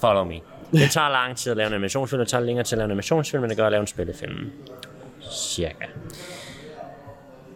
follow 0.00 0.24
me. 0.24 0.40
Det 0.72 0.90
tager 0.90 1.08
lang 1.08 1.36
tid 1.36 1.50
at 1.50 1.56
lave 1.56 1.66
en 1.66 1.72
animationsfilm, 1.72 2.20
det 2.20 2.28
tager 2.28 2.44
længere 2.44 2.64
til 2.64 2.74
at 2.74 2.78
lave 2.78 2.84
en 2.84 2.90
animationsfilm, 2.90 3.44
end 3.44 3.50
det 3.50 3.58
gør 3.58 3.66
at 3.66 3.72
lave 3.72 3.80
en 3.80 3.86
spillefilm. 3.86 4.52
Cirka. 5.30 5.84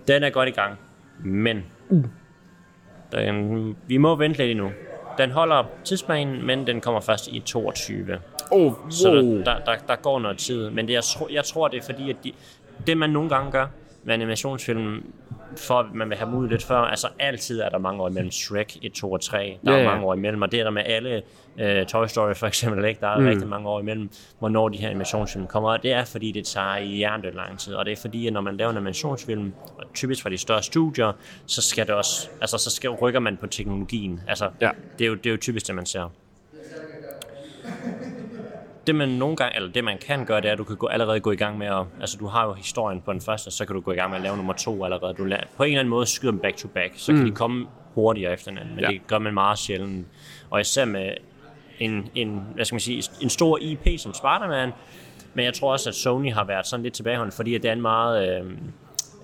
Den 0.08 0.22
er 0.22 0.30
godt 0.30 0.48
i 0.48 0.52
gang, 0.52 0.78
men 1.24 1.64
den, 3.12 3.76
vi 3.86 3.96
må 3.96 4.14
vente 4.14 4.38
lidt 4.38 4.50
endnu. 4.50 4.70
Den 5.18 5.30
holder 5.30 5.64
tidsplanen, 5.84 6.46
men 6.46 6.66
den 6.66 6.80
kommer 6.80 7.00
først 7.00 7.28
i 7.28 7.40
22. 7.40 8.18
Oh, 8.52 8.72
Så 8.90 9.10
wow. 9.12 9.38
der, 9.38 9.44
der, 9.44 9.58
der, 9.64 9.76
der 9.88 9.96
går 9.96 10.18
noget 10.20 10.38
tid. 10.38 10.70
Men 10.70 10.86
det, 10.88 10.92
jeg, 10.94 11.02
tro, 11.04 11.28
jeg 11.30 11.44
tror, 11.44 11.68
det 11.68 11.78
er 11.78 11.82
fordi, 11.82 12.10
at 12.10 12.16
de, 12.24 12.32
det 12.86 12.96
man 12.96 13.10
nogle 13.10 13.28
gange 13.28 13.50
gør 13.52 13.66
med 14.04 14.14
animationsfilm, 14.14 15.12
for 15.56 15.74
at 15.74 15.86
man 15.94 16.08
vil 16.10 16.18
have 16.18 16.30
mod 16.30 16.48
lidt 16.48 16.62
før, 16.64 16.76
altså 16.76 17.08
altid 17.18 17.60
er 17.60 17.68
der 17.68 17.78
mange 17.78 18.02
år 18.02 18.08
imellem 18.08 18.30
Shrek 18.30 18.76
1, 18.82 18.92
2 18.92 19.12
og 19.12 19.20
3. 19.20 19.58
Der 19.64 19.72
Ja, 19.72 19.78
er 19.78 19.82
ja. 19.82 19.88
mange 19.90 20.06
år 20.06 20.14
imellem, 20.14 20.42
og 20.42 20.52
det 20.52 20.60
er 20.60 20.64
der 20.64 20.70
med 20.70 20.82
alle 20.86 21.22
uh, 21.56 21.86
Toy 21.86 22.06
Story 22.06 22.34
for 22.34 22.46
eksempel, 22.46 22.84
ikke? 22.84 23.00
Der 23.00 23.06
er 23.08 23.18
mm. 23.18 23.26
rigtig 23.26 23.48
mange 23.48 23.68
år 23.68 23.80
imellem, 23.80 24.10
hvornår 24.38 24.68
de 24.68 24.78
her 24.78 24.88
animationsfilm 24.88 25.46
kommer. 25.46 25.70
Og 25.72 25.82
det 25.82 25.92
er 25.92 26.04
fordi, 26.04 26.32
det 26.32 26.44
tager 26.46 26.76
i 26.76 26.86
hjernedød 26.86 27.32
lang 27.32 27.58
tid. 27.58 27.74
Og 27.74 27.84
det 27.84 27.92
er 27.92 27.96
fordi, 27.96 28.26
at 28.26 28.32
når 28.32 28.40
man 28.40 28.56
laver 28.56 28.70
en 28.70 28.76
animationsfilm, 28.76 29.52
og 29.78 29.84
typisk 29.94 30.22
fra 30.22 30.30
de 30.30 30.38
større 30.38 30.62
studier, 30.62 31.12
så 31.46 31.62
skal 31.62 31.86
det 31.86 31.94
også, 31.94 32.28
altså 32.40 32.58
så 32.58 32.70
skal, 32.70 32.90
rykker 32.90 33.20
man 33.20 33.36
på 33.36 33.46
teknologien. 33.46 34.20
Altså, 34.28 34.50
Ja. 34.60 34.70
det, 34.98 35.04
er 35.04 35.08
jo, 35.08 35.14
det 35.14 35.26
er 35.26 35.30
jo 35.30 35.36
typisk 35.36 35.66
det, 35.66 35.74
man 35.74 35.86
ser 35.86 36.08
det 38.86 38.94
man 38.94 39.08
nogle 39.08 39.36
gange, 39.36 39.56
eller 39.56 39.72
det 39.72 39.84
man 39.84 39.98
kan 39.98 40.24
gøre, 40.26 40.40
det 40.40 40.48
er, 40.48 40.52
at 40.52 40.58
du 40.58 40.64
kan 40.64 40.76
gå, 40.76 40.86
allerede 40.86 41.20
gå 41.20 41.30
i 41.30 41.36
gang 41.36 41.58
med 41.58 41.66
at, 41.66 41.84
altså 42.00 42.16
du 42.20 42.26
har 42.26 42.44
jo 42.46 42.52
historien 42.52 43.00
på 43.00 43.12
den 43.12 43.20
første, 43.20 43.50
så 43.50 43.66
kan 43.66 43.74
du 43.74 43.80
gå 43.80 43.92
i 43.92 43.94
gang 43.94 44.10
med 44.10 44.16
at 44.16 44.22
lave 44.22 44.36
nummer 44.36 44.52
to 44.52 44.84
allerede. 44.84 45.14
Du 45.14 45.24
lader, 45.24 45.42
på 45.56 45.62
en 45.62 45.68
eller 45.68 45.80
anden 45.80 45.90
måde 45.90 46.06
skyder 46.06 46.32
dem 46.32 46.40
back 46.40 46.56
to 46.56 46.68
back, 46.68 46.92
så 46.96 47.12
mm. 47.12 47.18
kan 47.18 47.26
de 47.26 47.32
komme 47.32 47.66
hurtigere 47.94 48.32
efter 48.32 48.50
hinanden, 48.50 48.74
men 48.74 48.84
Ja. 48.84 48.90
det 48.90 49.06
gør 49.06 49.18
man 49.18 49.34
meget 49.34 49.58
sjældent. 49.58 50.06
Og 50.50 50.60
især 50.60 50.84
med 50.84 51.10
en, 51.78 52.08
en, 52.14 52.42
hvad 52.54 52.64
skal 52.64 52.74
man 52.74 52.80
sige, 52.80 53.02
en 53.20 53.30
stor 53.30 53.58
IP 53.60 53.86
som 53.98 54.14
Spider-Man, 54.14 54.70
men 55.34 55.44
jeg 55.44 55.54
tror 55.54 55.72
også, 55.72 55.88
at 55.90 55.94
Sony 55.94 56.32
har 56.32 56.44
været 56.44 56.66
sådan 56.66 56.82
lidt 56.82 56.94
tilbageholdt, 56.94 57.34
fordi 57.34 57.54
at 57.54 57.62
det 57.62 57.68
er 57.68 57.72
en 57.72 57.80
meget 57.82 58.40
øh, 58.40 58.50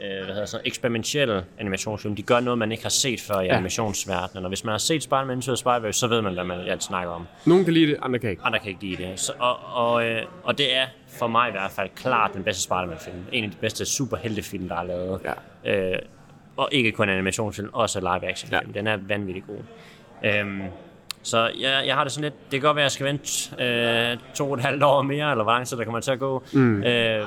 øh, 0.01 0.25
hvad 0.25 0.35
hedder 0.35 0.47
sådan, 0.47 0.67
eksperimentel 0.67 1.43
animationsfilm. 1.59 2.17
De 2.17 2.23
gør 2.23 2.41
noget, 2.41 2.59
man 2.59 2.73
ikke 2.73 2.85
har 2.85 2.91
set 2.91 3.21
før 3.21 3.41
i 3.41 3.45
ja. 3.45 3.53
animationsverdenen, 3.53 4.45
og 4.45 4.49
hvis 4.49 4.65
man 4.65 4.71
har 4.73 4.79
set 4.79 5.03
Spider-Man 5.03 5.37
Into 5.37 5.55
the 5.55 5.69
Spider-Verse, 5.69 5.93
så 5.93 6.07
ved 6.07 6.23
man, 6.23 6.35
hvad 6.35 6.45
man 6.45 6.61
alt 6.61 6.83
snakker 6.83 7.13
om 7.13 7.27
Nogen 7.47 7.65
kan 7.65 7.75
lide 7.75 7.87
det, 7.87 7.97
andre 8.03 8.19
kan 8.19 8.31
ikke. 8.31 8.43
andre 8.43 8.59
kan 8.59 8.69
ikke 8.69 8.85
lide 8.87 9.03
det. 9.03 9.21
Så, 9.21 9.33
og, 9.39 9.59
og, 9.75 10.07
øh, 10.07 10.23
og 10.43 10.59
det 10.59 10.77
er 10.77 10.87
for 11.19 11.27
mig 11.27 11.49
i 11.49 11.53
hvert 11.53 11.71
fald 11.71 11.89
klart 11.97 12.31
den 12.35 12.45
bedste 12.45 12.63
Spider-Man-film. 12.63 13.17
En 13.33 13.45
af 13.45 13.51
de 13.51 13.57
bedste 13.57 13.85
superheltefilm, 13.85 14.69
der 14.69 14.77
er 14.77 14.85
lavet. 14.85 15.21
Ja. 15.65 15.93
Øh, 15.93 15.99
og 16.57 16.69
ikke 16.73 16.93
kun 16.93 17.09
animationsfilm, 17.09 17.71
også 17.73 18.01
live-action-film. 18.01 18.71
Ja. 18.75 18.79
Den 18.79 18.87
er 18.87 18.97
vanvittig 19.09 19.45
god. 19.47 19.59
Øhm, 20.25 20.63
så 21.23 21.51
jeg, 21.61 21.83
jeg 21.87 21.95
har 21.95 22.05
det 22.05 22.13
sådan 22.13 22.25
lidt, 22.25 22.35
det 22.51 22.61
kan 22.61 22.61
godt 22.61 22.77
være, 22.77 22.83
at 22.83 22.85
jeg 22.85 22.91
skal 22.91 23.07
vente 23.07 23.65
øh, 23.65 24.19
to 24.35 24.51
og 24.51 24.55
et 24.57 24.65
halvt 24.65 24.83
år 24.83 25.03
mere, 25.03 25.31
eller 25.31 25.45
hvor 25.45 25.53
lang 25.53 25.67
tid 25.67 25.77
der 25.77 25.85
kommer 25.85 26.01
til 26.01 26.11
at 26.11 26.19
gå. 26.19 26.43
Mm. 26.53 26.83
Øhm, 26.83 27.27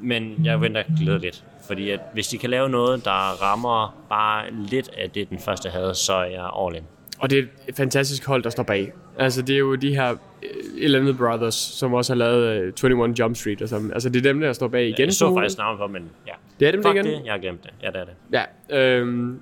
men 0.00 0.44
jeg 0.44 0.60
venter 0.60 0.82
glædeligt, 0.98 1.44
Fordi 1.68 1.90
at 1.90 2.00
hvis 2.12 2.28
de 2.28 2.38
kan 2.38 2.50
lave 2.50 2.68
noget, 2.68 3.04
der 3.04 3.42
rammer 3.42 4.04
bare 4.08 4.44
lidt 4.52 4.90
af 4.98 5.10
det, 5.10 5.30
den 5.30 5.38
første 5.38 5.68
havde, 5.68 5.94
så 5.94 6.12
er 6.12 6.24
jeg 6.24 6.50
all 6.60 6.76
in. 6.76 6.82
Og 7.18 7.30
det 7.30 7.38
er 7.38 7.42
et 7.68 7.76
fantastisk 7.76 8.26
hold, 8.26 8.42
der 8.42 8.50
står 8.50 8.62
bag. 8.62 8.92
Altså, 9.18 9.42
det 9.42 9.54
er 9.54 9.58
jo 9.58 9.74
de 9.74 9.94
her 9.94 10.10
øh, 10.42 10.84
Eleven 10.84 11.16
Brothers, 11.16 11.54
som 11.54 11.94
også 11.94 12.12
har 12.12 12.18
lavet 12.18 12.72
uh, 12.84 12.90
21 12.90 13.14
Jump 13.18 13.36
Street. 13.36 13.62
Og 13.62 13.68
sådan. 13.68 13.92
Altså, 13.92 14.08
det 14.08 14.18
er 14.18 14.22
dem, 14.32 14.40
der 14.40 14.52
står 14.52 14.68
bag 14.68 14.88
igen. 14.88 15.06
Jeg 15.06 15.12
så 15.12 15.34
faktisk 15.34 15.58
navnet 15.58 15.80
på, 15.80 15.86
men 15.86 16.10
ja. 16.26 16.32
Det 16.60 16.68
er 16.68 16.72
dem, 16.72 16.82
Fuck 16.82 16.94
det 16.96 17.06
igen? 17.06 17.18
det, 17.18 17.24
jeg 17.24 17.32
har 17.32 17.38
glemt 17.38 17.62
det. 17.62 17.70
Ja, 17.82 17.86
det 17.86 17.96
er 17.96 18.04
det. 18.04 18.44
Ja, 18.70 18.78
øhm, 18.78 19.40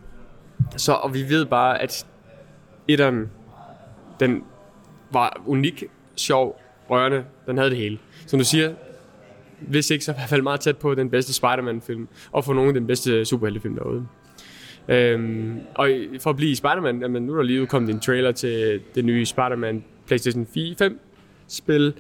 så, 0.77 0.93
og 0.93 1.15
vi 1.15 1.29
ved 1.29 1.45
bare, 1.45 1.83
at 1.83 2.07
etteren, 2.89 3.31
den 4.21 4.45
var 5.11 5.43
unik, 5.47 5.85
sjov, 6.17 6.61
rørende, 6.91 7.25
den 7.47 7.59
havde 7.59 7.71
det 7.71 7.79
hele. 7.79 7.99
Som 8.27 8.39
du 8.39 8.45
siger, 8.45 8.73
hvis 9.61 9.91
ikke, 9.91 10.05
så 10.05 10.13
i 10.13 10.15
hvert 10.15 10.29
fald 10.29 10.43
meget 10.43 10.61
tæt 10.61 10.77
på 10.77 10.95
den 10.95 11.11
bedste 11.11 11.33
Spider-Man-film, 11.33 12.09
og 12.33 12.45
for 12.45 12.55
nogle 12.55 12.69
af 12.69 12.75
den 12.75 12.87
bedste 12.87 13.25
superheltefilm 13.25 13.75
derude. 13.75 14.07
Øhm, 14.89 15.61
og 15.75 15.91
for 16.21 16.31
at 16.31 16.37
blive 16.37 16.51
i 16.51 16.55
Spider-Man, 16.55 17.01
jamen, 17.01 17.23
nu 17.23 17.33
er 17.33 17.37
der 17.37 17.45
lige 17.45 17.63
udkommet 17.63 17.91
en 17.95 18.01
trailer 18.01 18.33
til 18.33 18.81
det 18.95 19.05
nye 19.05 19.27
Spider-Man 19.27 19.85
PlayStation 20.07 20.47
5 20.79 21.01
spil. 21.49 21.95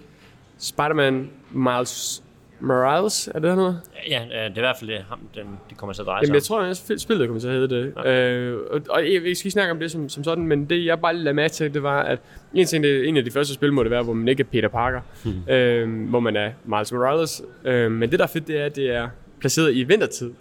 Spider-Man 0.59 1.31
Miles 1.53 2.23
Morales, 2.61 3.29
er 3.29 3.33
det 3.33 3.43
der 3.43 3.55
noget? 3.55 3.81
Ja, 4.09 4.23
øh, 4.25 4.31
det 4.31 4.39
er 4.41 4.47
i 4.57 4.61
hvert 4.61 4.77
fald 4.79 4.91
det, 4.91 5.05
ham, 5.09 5.19
den, 5.35 5.45
det 5.71 5.77
kommer 5.79 5.93
til 5.93 6.03
at 6.03 6.07
dreje 6.07 6.17
Jamen, 6.17 6.27
sig 6.27 6.35
jeg 6.35 6.43
tror, 6.43 6.93
at 6.95 7.01
spillet 7.01 7.29
kommer 7.29 7.41
til 7.41 7.49
at 7.49 7.55
hedde 7.55 7.75
det. 7.75 7.93
Ja. 8.05 8.31
Øh, 8.31 8.61
og, 8.71 8.81
og 8.91 9.03
jeg, 9.05 9.13
jeg 9.13 9.21
skal 9.21 9.31
ikke 9.31 9.51
snakke 9.51 9.71
om 9.73 9.79
det 9.79 9.91
som, 9.91 10.09
som 10.09 10.25
sådan, 10.25 10.47
men 10.47 10.65
det 10.71 10.85
jeg 10.85 11.01
bare 11.01 11.17
lagde 11.17 11.35
mærke 11.35 11.53
til, 11.53 11.75
det 11.75 11.83
var, 11.83 12.03
at 12.03 12.19
en, 12.55 12.67
ting, 12.67 12.85
det, 12.85 13.09
en 13.09 13.17
af 13.17 13.25
de 13.25 13.31
første 13.31 13.55
spil 13.55 13.73
må 13.73 13.83
det 13.83 13.91
være, 13.91 14.03
hvor 14.03 14.13
man 14.13 14.29
ikke 14.29 14.41
er 14.41 14.45
Peter 14.45 14.69
Parker, 14.69 15.01
Hmm. 15.25 15.49
øh, 15.53 16.09
hvor 16.09 16.21
man 16.21 16.37
er 16.37 16.51
Miles 16.65 16.93
Morales. 16.93 17.43
Øh, 17.65 17.91
men 17.93 18.11
det, 18.11 18.19
der 18.19 18.25
er 18.25 18.29
fedt, 18.29 18.47
det 18.47 18.61
er, 18.61 18.65
at 18.65 18.77
det 18.77 18.91
er 18.91 19.09
placeret 19.41 19.75
i 19.75 19.83
vintertid, 19.85 20.33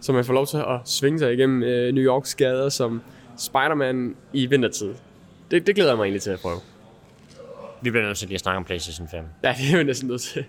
så 0.00 0.12
man 0.12 0.24
får 0.24 0.34
lov 0.34 0.46
til 0.46 0.56
at 0.56 0.80
svinge 0.84 1.18
sig 1.18 1.32
igennem 1.32 1.62
øh, 1.62 1.94
New 1.94 2.04
Yorks 2.04 2.34
gader 2.34 2.68
som 2.68 3.02
Spider-Man 3.38 4.16
i 4.32 4.46
vintertid. 4.46 4.94
Det, 5.50 5.66
det 5.66 5.74
glæder 5.74 5.90
jeg 5.90 5.96
mig 5.96 6.04
egentlig 6.04 6.22
til 6.22 6.30
at 6.30 6.40
prøve. 6.40 6.58
Vi 7.82 7.90
bliver 7.90 8.06
nødt 8.06 8.18
til 8.18 8.28
lige 8.28 8.34
at 8.34 8.40
snakke 8.40 8.56
om 8.56 8.64
PlayStation 8.64 9.08
5. 9.10 9.24
Ja, 9.44 9.54
det 9.58 9.74
er 9.74 9.78
jo 9.78 9.84
næsten 9.84 10.08
nødt 10.08 10.20
til. 10.20 10.44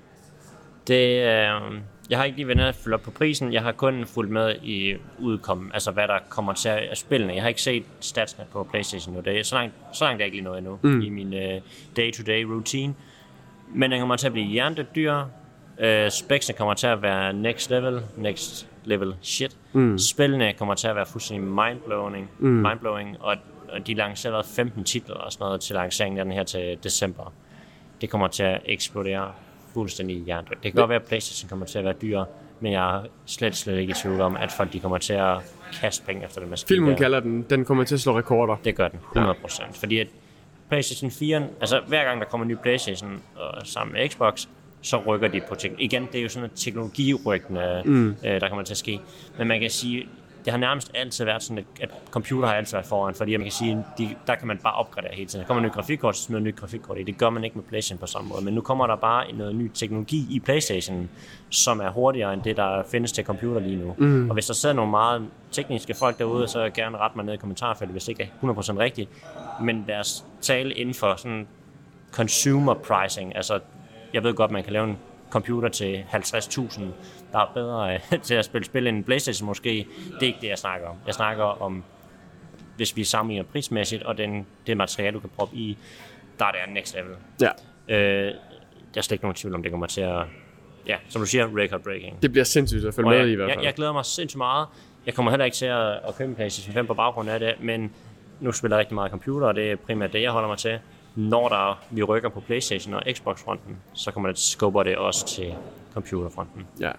Det, 0.88 1.22
øh, 1.22 1.82
jeg 2.10 2.18
har 2.18 2.24
ikke 2.24 2.38
lige 2.38 2.48
været 2.48 2.58
nede 2.58 2.70
og 2.70 2.76
følge 2.76 2.96
op 2.96 3.02
på 3.02 3.12
prisen. 3.12 3.54
Jeg 3.54 3.62
har 3.62 3.72
kun 3.72 4.06
fulgt 4.06 4.32
med 4.32 4.56
i 4.64 4.96
udkommen, 5.20 5.72
altså 5.74 5.92
hvad 5.92 6.08
der 6.08 6.20
kommer 6.30 6.54
til 6.54 6.70
af 6.70 6.98
spillene. 6.98 7.34
Jeg 7.34 7.42
har 7.42 7.50
ikke 7.50 7.62
set 7.62 7.84
statsene 8.00 8.46
på 8.52 8.64
PlayStation 8.64 9.16
nu. 9.16 9.22
Det 9.22 9.40
er, 9.40 9.44
så, 9.44 9.56
langt, 9.56 9.74
så 9.94 10.04
langt 10.06 10.22
er 10.22 10.26
jeg 10.26 10.26
ikke 10.26 10.38
lige 10.38 10.44
noget 10.44 10.58
endnu 10.58 10.80
mm. 10.82 11.02
i 11.02 11.10
min 11.10 11.34
øh, 11.34 11.62
day-to-day 11.96 12.44
routine. 12.44 12.94
Men 13.76 13.92
den 13.92 14.00
kommer 14.00 14.16
til 14.16 14.28
at 14.28 14.34
blive 14.34 14.48
hjernedødt 14.48 14.96
dyr. 14.96 15.24
Øh, 15.80 16.12
specsene 16.12 16.58
kommer 16.58 16.74
til 16.74 16.88
at 16.88 17.02
være 17.02 17.34
next 17.34 17.70
level, 17.70 18.02
next 18.18 18.68
level 18.86 19.16
shit. 19.22 19.58
Mm. 19.74 19.98
Spillene 19.98 20.54
kommer 20.54 20.76
til 20.76 20.88
at 20.88 20.96
være 20.96 21.06
fuldstændig 21.06 21.48
mindblowing, 21.48 22.30
mm. 22.40 22.48
mindblowing 22.48 23.18
og, 23.20 23.36
og 23.70 23.88
de 23.88 23.94
lancerede 23.94 24.44
15 24.56 24.84
titler 24.84 25.16
og 25.16 25.32
sådan 25.32 25.46
noget 25.46 25.62
til 25.62 25.76
lanceringen 25.76 26.20
af 26.20 26.26
den 26.26 26.34
her 26.34 26.44
til 26.44 26.78
december. 26.84 27.34
Det 28.02 28.10
kommer 28.10 28.28
til 28.28 28.44
at 28.44 28.62
eksplodere 28.66 29.32
fuldstændig 29.74 30.24
hjernedødt. 30.24 30.64
Det 30.64 30.72
kan 30.72 30.80
godt 30.80 30.90
være, 30.90 31.00
at 31.00 31.08
Playstation 31.08 31.50
kommer 31.50 31.66
til 31.66 31.80
at 31.80 31.86
være 31.86 31.94
dyr, 32.02 32.24
men 32.60 32.72
jeg 32.72 32.98
er 32.98 33.04
slet, 33.26 33.56
slet 33.56 33.78
ikke 33.78 33.92
i 33.92 33.94
tvivl 33.94 34.22
om, 34.22 34.36
at 34.36 34.52
folk 34.52 34.74
de 34.74 34.80
kommer 34.80 34.98
til 34.98 35.14
at 35.14 35.38
kaste 35.82 36.06
penge 36.06 36.26
efter 36.26 36.42
det 36.42 36.50
maskine. 36.50 36.76
Filmen 36.76 36.92
der. 36.92 36.98
kalder 36.98 37.20
den, 37.20 37.42
den 37.42 37.66
kommer 37.66 37.84
til 37.84 37.96
at 37.96 38.02
slå 38.02 38.18
rekorder. 38.18 38.56
Det 38.64 38.76
gør 38.76 38.88
den, 38.88 39.00
100%. 39.18 39.80
Fordi 39.80 40.00
at 40.00 40.08
PlayStation 40.70 41.12
4, 41.12 41.48
altså 41.60 41.82
hver 41.88 42.04
gang 42.04 42.22
der 42.22 42.28
kommer 42.28 42.46
en 42.46 42.52
ny 42.52 42.56
PlayStation 42.62 43.22
og 43.36 43.68
sammen 43.68 43.94
med 43.94 44.10
Xbox, 44.10 44.48
så 44.82 44.98
rykker 44.98 45.28
de 45.28 45.42
på 45.50 45.56
ting. 45.56 45.76
Igen, 45.84 46.08
det 46.12 46.20
er 46.20 46.24
jo 46.24 46.30
sådan 46.30 46.46
et 46.46 46.56
teknologiryggende, 46.56 47.82
mm. 47.86 48.10
øh, 48.10 48.42
der 48.42 48.50
kommer 48.50 48.64
til 48.64 48.74
at 48.74 48.78
ske. 48.78 49.00
Men 49.38 49.48
man 49.48 49.60
kan 49.60 49.70
sige, 49.70 50.08
det 50.46 50.52
har 50.52 50.58
nærmest 50.58 50.91
altid 50.94 51.26
været 51.26 51.44
sådan, 51.44 51.66
at, 51.82 51.89
computer 52.12 52.48
har 52.48 52.56
altid 52.56 52.76
været 52.78 52.86
foran, 52.86 53.16
fordi 53.16 53.38
man 53.38 53.46
kan 53.46 53.52
sige, 53.52 53.86
de, 53.98 54.16
der 54.28 54.36
kan 54.36 54.48
man 54.48 54.58
bare 54.58 54.74
opgradere 54.74 55.12
hele 55.14 55.28
tiden. 55.28 55.41
Der 55.41 55.48
kommer 55.48 55.64
en 55.64 55.68
ny 55.68 55.72
grafikkort, 55.72 56.18
så 56.18 56.24
smider 56.24 56.38
en 56.38 56.44
ny 56.44 56.56
grafikkort 56.56 56.98
i. 57.00 57.04
Det 57.04 57.18
gør 57.18 57.30
man 57.30 57.44
ikke 57.44 57.56
med 57.56 57.64
PlayStation 57.64 58.00
på 58.00 58.06
samme 58.06 58.30
måde. 58.30 58.46
Men 58.46 58.54
nu 58.54 58.62
kommer 58.62 58.88
der 58.88 58.96
bare 58.96 59.32
noget 59.34 59.56
ny 59.56 59.72
teknologi 59.74 60.28
i 60.30 60.39
PlayStation, 60.39 61.10
som 61.50 61.80
er 61.80 61.89
hurtigere 61.89 62.34
end 62.34 62.41
det, 62.41 62.58
der 62.58 62.84
findes 62.91 63.12
til 63.12 63.24
computer 63.24 63.62
lige 63.62 63.76
nu. 63.76 63.96
Mm. 63.98 64.30
Og 64.30 64.34
hvis 64.34 64.46
der 64.46 64.54
sidder 64.54 64.76
nogle 64.76 64.91
meget 64.91 65.28
tekniske 65.52 65.94
folk 65.94 66.20
derude, 66.20 66.48
så 66.48 66.70
gerne 66.70 66.98
ret 66.98 67.16
mig 67.16 67.26
ned 67.26 67.34
i 67.34 67.38
kommentarfeltet, 67.38 67.94
hvis 67.94 68.04
det 68.04 68.10
ikke 68.10 68.32
er 68.44 68.54
100% 68.54 68.80
rigtigt. 68.80 69.10
Men 69.62 69.84
deres 69.88 70.26
tale 70.41 70.74
inden 70.74 70.96
for 70.96 71.16
sådan 71.18 71.48
consumer 72.12 72.74
pricing, 72.74 73.36
altså 73.36 73.60
jeg 74.14 74.24
ved 74.24 74.34
godt, 74.34 74.52
man 74.52 74.64
kan 74.64 74.74
lave 74.74 74.89
en 74.89 74.98
computer 75.34 75.70
til 75.70 76.06
50.000, 76.14 76.82
der 77.32 77.40
er 77.40 77.52
bedre 77.54 77.94
øh, 77.94 78.20
til 78.28 78.34
at 78.34 78.46
spille 78.46 78.66
spil 78.66 78.88
end 78.88 78.98
en 78.98 79.04
Playstation 79.04 79.46
måske. 79.46 79.88
Det 80.14 80.22
er 80.22 80.28
ikke 80.28 80.40
det, 80.42 80.48
jeg 80.48 80.58
snakker 80.58 80.88
om. 80.88 80.96
Jeg 81.06 81.14
snakker 81.14 81.44
om, 81.44 81.84
hvis 82.76 82.96
vi 82.96 83.04
sammenligner 83.04 83.44
prismæssigt, 83.52 84.04
og 84.04 84.18
den, 84.18 84.46
det 84.68 84.78
materiale, 84.78 85.14
du 85.14 85.20
kan 85.20 85.30
proppe 85.38 85.56
i, 85.56 85.78
der 86.40 86.46
er 86.46 86.52
det 86.52 86.74
next 86.74 86.96
level. 86.96 87.16
Ja. 87.42 87.50
Øh, 87.96 88.34
der 88.94 88.98
er 88.98 89.02
slet 89.02 89.12
ikke 89.12 89.24
nogen 89.24 89.36
tvivl 89.36 89.56
om, 89.56 89.64
det 89.64 89.72
kommer 89.72 89.88
til 89.88 90.02
at, 90.02 90.24
ja, 90.88 90.98
som 91.10 91.22
du 91.22 91.26
siger, 91.28 91.48
record 91.58 91.82
breaking. 91.82 92.22
Det 92.22 92.32
bliver 92.32 92.44
sindssygt 92.46 92.86
at 92.86 92.94
følge 92.94 93.08
Og 93.08 93.12
med 93.12 93.20
jeg, 93.20 93.30
i 93.30 93.36
hvert 93.36 93.50
fald. 93.50 93.60
jeg, 93.60 93.66
jeg 93.66 93.74
glæder 93.74 93.94
mig 93.94 94.06
sindssygt 94.06 94.38
meget. 94.38 94.68
Jeg 95.06 95.14
kommer 95.14 95.32
heller 95.32 95.46
ikke 95.46 95.56
til 95.56 95.66
at, 95.66 95.92
at 95.92 96.16
købe 96.18 96.30
en 96.30 96.36
PlayStation 96.36 96.74
5 96.74 96.88
på 96.88 96.94
baggrund 96.94 97.30
af 97.30 97.40
det, 97.40 97.54
men 97.60 97.92
nu 98.40 98.52
spiller 98.52 98.78
jeg 98.78 98.80
rigtig 98.80 98.96
meget 98.96 99.12
computer, 99.12 99.48
og 99.48 99.56
det 99.56 99.72
er 99.72 99.76
primært 99.76 100.14
det, 100.14 100.22
jeg 100.22 100.32
holder 100.32 100.48
mig 100.48 100.58
til. 100.58 100.80
Når 101.16 101.49
der, 101.49 101.84
vi 101.91 102.03
rykker 102.03 102.30
på 102.30 102.39
PlayStation 102.39 102.93
og 102.93 103.03
Xbox-fronten, 103.11 103.78
så 103.93 104.11
kommer 104.11 104.30
det, 104.30 104.39
skubber 104.39 104.84
det 104.84 104.95
også 104.97 105.28
til 105.28 105.53
computerfronten. 105.93 106.66
Ja. 106.80 106.91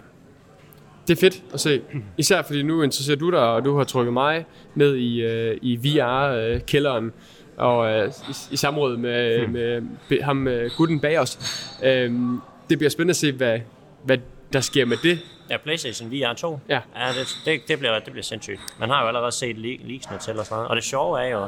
Det 1.07 1.17
er 1.17 1.19
fedt 1.21 1.43
at 1.53 1.59
se. 1.59 1.81
Især 2.17 2.41
fordi 2.41 2.63
nu 2.63 2.81
interesserer 2.81 3.17
du 3.17 3.31
dig, 3.31 3.39
og 3.39 3.65
du 3.65 3.77
har 3.77 3.83
trykket 3.83 4.13
mig 4.13 4.45
ned 4.75 4.95
i, 4.95 5.21
øh, 5.21 5.57
i 5.61 5.75
VR-kælderen. 5.77 7.11
Og 7.57 7.91
øh, 7.91 8.07
i, 8.29 8.33
i 8.51 8.55
samråd 8.57 8.97
med, 8.97 9.47
med 9.47 9.81
be- 10.09 10.21
ham, 10.23 10.47
øh, 10.47 10.71
gutten 10.77 10.99
bag 10.99 11.19
os. 11.19 11.39
Øhm, 11.83 12.41
det 12.69 12.77
bliver 12.77 12.89
spændende 12.89 13.11
at 13.11 13.15
se, 13.15 13.31
hvad, 13.31 13.59
hvad 14.03 14.17
der 14.53 14.59
sker 14.61 14.85
med 14.85 14.97
det. 15.03 15.19
Ja, 15.49 15.57
PlayStation 15.57 16.11
VR 16.11 16.33
2. 16.33 16.59
Ja. 16.69 16.79
ja 16.95 17.07
det, 17.19 17.37
det, 17.45 17.61
det, 17.67 17.79
bliver, 17.79 17.99
det 17.99 18.11
bliver 18.11 18.23
sindssygt. 18.23 18.59
Man 18.79 18.89
har 18.89 19.01
jo 19.01 19.07
allerede 19.07 19.31
set 19.31 19.57
le- 19.57 19.77
leaksene 19.87 20.17
til 20.17 20.39
og 20.39 20.45
sådan 20.45 20.55
noget. 20.55 20.69
Og 20.69 20.75
det 20.75 20.83
sjove 20.83 21.21
er 21.21 21.27
jo... 21.29 21.47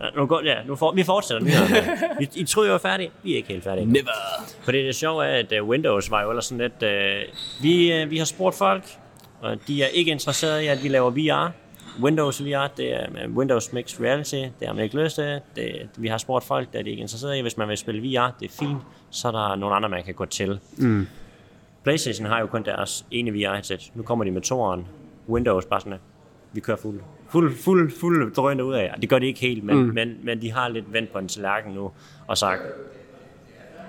Ja, 0.00 0.08
Nu, 0.16 0.26
går, 0.26 0.42
ja, 0.44 0.56
nu 0.66 0.76
for, 0.76 0.92
vi 0.92 1.02
fortsætter 1.02 1.44
nyhederne. 1.44 1.98
I, 2.20 2.28
I 2.34 2.44
troede, 2.44 2.66
jeg 2.68 2.72
var 2.72 2.78
færdige. 2.78 3.10
Vi 3.22 3.32
er 3.32 3.36
ikke 3.36 3.48
helt 3.48 3.64
færdige. 3.64 3.86
Never. 3.86 4.10
Fordi 4.60 4.86
det 4.86 4.94
sjove 4.94 5.26
er, 5.26 5.38
at 5.38 5.60
uh, 5.60 5.68
Windows 5.68 6.10
var 6.10 6.22
jo 6.22 6.30
ellers 6.30 6.44
sådan 6.44 6.70
lidt... 6.80 6.82
Uh, 6.82 7.62
vi, 7.62 8.02
uh, 8.02 8.10
vi 8.10 8.18
har 8.18 8.24
spurgt 8.24 8.56
folk, 8.56 8.84
og 9.40 9.56
de 9.68 9.82
er 9.82 9.86
ikke 9.86 10.10
interesserede 10.10 10.64
i, 10.64 10.66
at 10.66 10.82
vi 10.82 10.88
laver 10.88 11.10
VR. 11.10 11.50
Windows 12.02 12.44
VR, 12.44 12.66
det 12.76 12.94
er 12.94 13.10
med 13.10 13.28
Windows 13.28 13.72
Mixed 13.72 14.04
Reality, 14.04 14.34
det 14.34 14.66
har 14.66 14.72
man 14.72 14.84
ikke 14.84 15.02
lyst 15.02 15.14
til. 15.14 15.40
Det, 15.56 15.88
vi 15.96 16.08
har 16.08 16.18
spurgt 16.18 16.44
folk, 16.44 16.72
der 16.72 16.78
er 16.78 16.82
de 16.82 16.90
ikke 16.90 17.00
interesserede 17.00 17.38
i. 17.38 17.42
Hvis 17.42 17.56
man 17.56 17.68
vil 17.68 17.76
spille 17.76 18.00
VR, 18.00 18.30
det 18.40 18.50
er 18.50 18.54
fint. 18.58 18.78
Så 19.10 19.28
er 19.28 19.32
der 19.32 19.56
nogle 19.56 19.76
andre, 19.76 19.88
man 19.88 20.04
kan 20.04 20.14
gå 20.14 20.24
til. 20.24 20.58
Mm. 20.76 21.06
PlayStation 21.82 22.26
har 22.26 22.40
jo 22.40 22.46
kun 22.46 22.62
deres 22.62 23.06
ene 23.10 23.30
VR-headset. 23.30 23.90
Nu 23.94 24.02
kommer 24.02 24.24
de 24.24 24.30
med 24.30 24.42
toeren. 24.42 24.86
Windows 25.28 25.64
bare 25.64 25.80
sådan, 25.80 25.98
vi 26.52 26.60
kører 26.60 26.76
fuld, 26.76 27.00
fuld, 27.28 27.54
fuld, 27.56 27.92
fuld 28.00 28.34
drønne 28.34 28.64
ud 28.64 28.74
af. 28.74 28.94
Det 29.00 29.08
gør 29.08 29.18
de 29.18 29.26
ikke 29.26 29.40
helt, 29.40 29.64
men, 29.64 29.76
mm. 29.76 29.94
men, 29.94 30.18
men 30.22 30.42
de 30.42 30.52
har 30.52 30.68
lidt 30.68 30.92
vendt 30.92 31.12
på 31.12 31.18
en 31.18 31.28
tallerken 31.28 31.72
nu 31.72 31.92
og 32.26 32.38
sagt, 32.38 32.62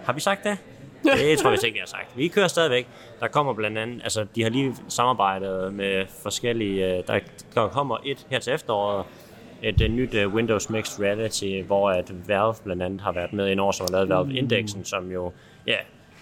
har 0.06 0.14
vi 0.14 0.20
sagt 0.20 0.44
det? 0.44 0.58
Det 1.04 1.40
tror 1.40 1.50
jeg 1.52 1.64
ikke, 1.64 1.74
vi 1.74 1.80
har 1.80 1.88
sagt. 1.88 2.18
Vi 2.18 2.28
kører 2.28 2.48
stadigvæk. 2.48 2.88
Der 3.20 3.28
kommer 3.28 3.54
blandt 3.54 3.78
andet, 3.78 4.02
altså 4.04 4.26
de 4.36 4.44
har 4.44 4.50
lige 4.50 4.76
samarbejdet 4.88 5.74
med 5.74 6.06
forskellige, 6.24 6.98
øh, 6.98 7.04
der, 7.08 7.20
der 7.56 7.68
kommer 7.68 7.98
et 8.06 8.28
her 8.30 8.40
til 8.40 8.54
efteråret, 8.54 9.06
et, 9.64 9.82
et 9.82 9.92
nyt 9.92 10.26
uh, 10.26 10.34
Windows 10.34 10.70
Mixed 10.70 11.04
Reality, 11.04 11.62
hvor 11.68 11.90
at 11.90 12.14
Valve 12.28 12.56
blandt 12.64 12.84
andet 12.84 13.02
har 13.02 13.12
været 13.12 13.34
med 13.34 13.50
ind 13.50 13.60
over, 13.60 13.72
som 13.72 13.88
har 13.90 13.92
lavet 13.92 14.10
Valve-indeksen, 14.10 14.86
som 14.86 15.12
jo, 15.12 15.32
ja, 15.68 15.76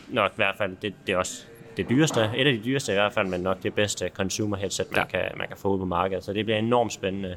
nok 0.08 0.32
i 0.32 0.36
hvert 0.36 0.56
fald, 0.58 0.78
det, 0.82 0.94
det 1.08 1.14
er 1.14 1.18
også 1.18 1.46
det 1.78 1.90
dyreste, 1.90 2.20
et 2.38 2.48
af 2.48 2.54
de 2.54 2.62
dyreste 2.66 2.92
i 2.92 2.96
hvert 2.96 3.14
fald, 3.14 3.28
men 3.28 3.42
nok 3.42 3.64
det 3.64 3.74
bedste 3.74 4.10
consumer 4.14 4.58
headset, 4.58 4.92
man, 4.92 5.00
ja. 5.00 5.06
kan, 5.06 5.38
man 5.38 5.48
kan 5.48 5.58
få 5.58 5.74
ud 5.74 5.80
på 5.80 5.86
markedet. 5.86 6.24
Så 6.24 6.34
det 6.34 6.46
bliver 6.46 6.58
enormt 6.60 6.94
spændende. 6.94 7.36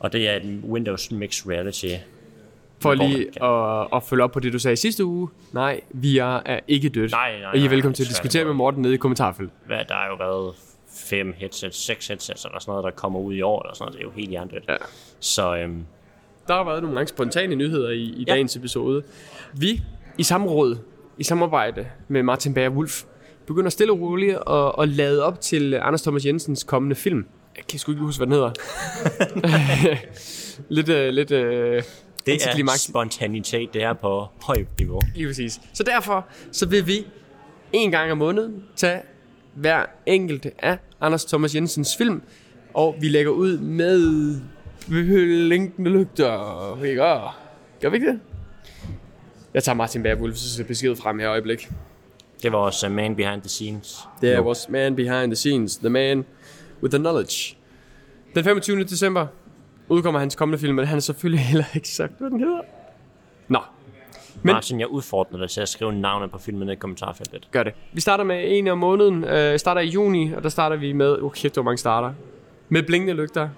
Og 0.00 0.12
det 0.12 0.28
er 0.28 0.36
et 0.36 0.60
Windows 0.64 1.10
Mixed 1.10 1.50
Reality. 1.50 1.86
For 2.80 2.94
lige 2.94 3.44
at, 3.44 3.88
at 3.96 4.02
følge 4.02 4.24
op 4.24 4.30
på 4.32 4.40
det, 4.40 4.52
du 4.52 4.58
sagde 4.58 4.76
sidste 4.76 5.04
uge. 5.04 5.28
Nej, 5.52 5.80
VR 5.92 6.20
er 6.46 6.60
ikke 6.68 6.88
dødt. 6.88 7.10
Nej, 7.10 7.38
nej, 7.38 7.48
og 7.50 7.56
I 7.56 7.58
er 7.58 7.62
nej, 7.64 7.70
velkommen 7.70 7.94
til 7.94 8.02
at 8.04 8.08
diskutere 8.08 8.44
med 8.44 8.54
Morten 8.54 8.82
nede 8.82 8.94
i 8.94 8.96
kommentarfeltet. 8.96 9.54
Hvad, 9.66 9.78
der 9.88 9.94
er 9.94 10.08
jo 10.08 10.14
været 10.14 10.54
fem 11.10 11.34
headsets, 11.36 11.84
seks 11.84 12.08
headsets 12.08 12.44
eller 12.44 12.58
sådan 12.60 12.70
noget, 12.72 12.84
der 12.84 12.90
kommer 12.90 13.20
ud 13.20 13.34
i 13.34 13.42
år, 13.42 13.62
eller 13.62 13.74
sådan 13.74 13.84
noget. 13.84 13.94
Det 13.94 14.00
er 14.00 14.04
jo 14.04 14.10
helt 14.16 14.30
hjernedødt. 14.30 14.64
Ja. 14.68 14.76
Så 15.20 15.56
øhm, 15.56 15.84
Der 16.48 16.54
har 16.54 16.64
været 16.64 16.82
nogle 16.82 16.96
gange 16.96 17.08
spontane 17.08 17.54
nyheder 17.54 17.90
i, 17.90 17.96
i 18.02 18.24
Ja. 18.28 18.32
dagens 18.32 18.56
episode. 18.56 19.02
Vi 19.52 19.82
i 20.18 20.22
samråd, 20.22 20.76
i 21.18 21.24
samarbejde 21.24 21.86
med 22.08 22.22
Martin 22.22 22.54
Bager 22.54 22.70
Wolf, 22.70 23.02
begynder 23.46 23.70
stille 23.70 23.92
og 23.92 24.00
roligt 24.00 24.38
at, 24.50 24.72
at 24.78 24.88
lade 24.88 25.24
op 25.24 25.40
til 25.40 25.74
Anders 25.74 26.02
Thomas 26.02 26.26
Jensens 26.26 26.64
kommende 26.64 26.96
film. 26.96 27.26
Jeg 27.56 27.64
kan 27.68 27.78
sgu 27.78 27.92
ikke 27.92 28.04
huske, 28.04 28.18
hvad 28.18 28.26
den 28.26 28.34
hedder. 28.34 28.52
lidt, 30.76 30.88
uh, 30.88 31.14
lidt 31.14 31.30
uh, 31.30 31.82
det 32.26 32.46
er 32.46 32.78
spontanitet, 32.78 33.74
det 33.74 33.82
er 33.82 33.92
på 33.92 34.26
højt 34.42 34.78
niveau. 34.78 35.00
Lige 35.14 35.26
præcis. 35.26 35.60
Så 35.72 35.82
derfor 35.82 36.26
så 36.52 36.66
vil 36.66 36.86
vi 36.86 37.06
en 37.72 37.90
gang 37.90 38.12
om 38.12 38.18
måneden 38.18 38.64
tage 38.76 39.00
hver 39.54 39.84
enkelt 40.06 40.46
af 40.58 40.78
Anders 41.00 41.24
Thomas 41.24 41.54
Jensens 41.54 41.96
film, 41.96 42.22
og 42.74 42.96
vi 43.00 43.08
lægger 43.08 43.32
ud 43.32 43.58
med 43.58 44.36
blinkende 44.88 45.90
lygter. 45.90 46.78
Gør. 46.94 47.38
Gør 47.80 47.88
vi 47.88 47.96
ikke 47.96 48.06
det? 48.06 48.20
Jeg 49.54 49.64
tager 49.64 49.76
Martin 49.76 50.02
Bærwulfs 50.02 50.60
besked 50.68 50.96
frem 50.96 51.18
her 51.18 51.26
i 51.26 51.28
øjeblik. 51.30 51.68
Det 52.42 52.52
var 52.52 52.58
vores 52.58 52.84
uh, 52.84 52.90
man 52.92 53.16
behind 53.16 53.42
the 53.42 53.48
scenes. 53.48 53.98
Det 54.20 54.32
er 54.32 54.40
vores 54.40 54.68
man 54.68 54.96
behind 54.96 55.30
the 55.30 55.36
scenes, 55.36 55.76
the 55.76 55.88
man 55.90 56.24
with 56.82 56.92
the 56.92 56.98
knowledge. 56.98 57.56
Den 58.34 58.44
25. 58.44 58.84
december 58.84 59.26
udkommer 59.88 60.20
hans 60.20 60.34
kommende 60.34 60.58
film, 60.58 60.74
men 60.74 60.86
han 60.86 60.96
er 60.96 61.00
selvfølgelig 61.00 61.44
heller 61.44 61.64
ikke 61.74 61.88
sagt, 61.88 62.12
hvad 62.18 62.30
den 62.30 62.40
hedder. 62.40 62.60
Nå, 63.48 63.58
Men- 64.42 64.52
Martin, 64.52 64.80
jeg 64.80 64.88
udfordrer 64.88 65.38
dig 65.38 65.50
til 65.50 65.60
at 65.60 65.68
skrive 65.68 65.92
navnet 65.92 66.30
på 66.30 66.38
filmen 66.38 66.68
i 66.68 66.74
kommentarfeltet. 66.74 67.48
gør 67.50 67.62
det. 67.62 67.72
Vi 67.92 68.00
starter 68.00 68.24
med 68.24 68.44
en 68.46 68.68
om 68.68 68.78
måneden. 68.78 69.24
Øh, 69.24 69.58
starter 69.58 69.80
i 69.80 69.86
juni, 69.88 70.32
og 70.32 70.42
der 70.42 70.48
starter 70.48 70.76
vi 70.76 70.92
med... 70.92 71.18
Oh, 71.22 71.32
kæft, 71.32 71.54
hvor 71.54 71.62
mange 71.62 71.78
starter. 71.78 72.12
Med 72.68 72.82
blinkende 72.82 73.14
lygter, 73.14 73.48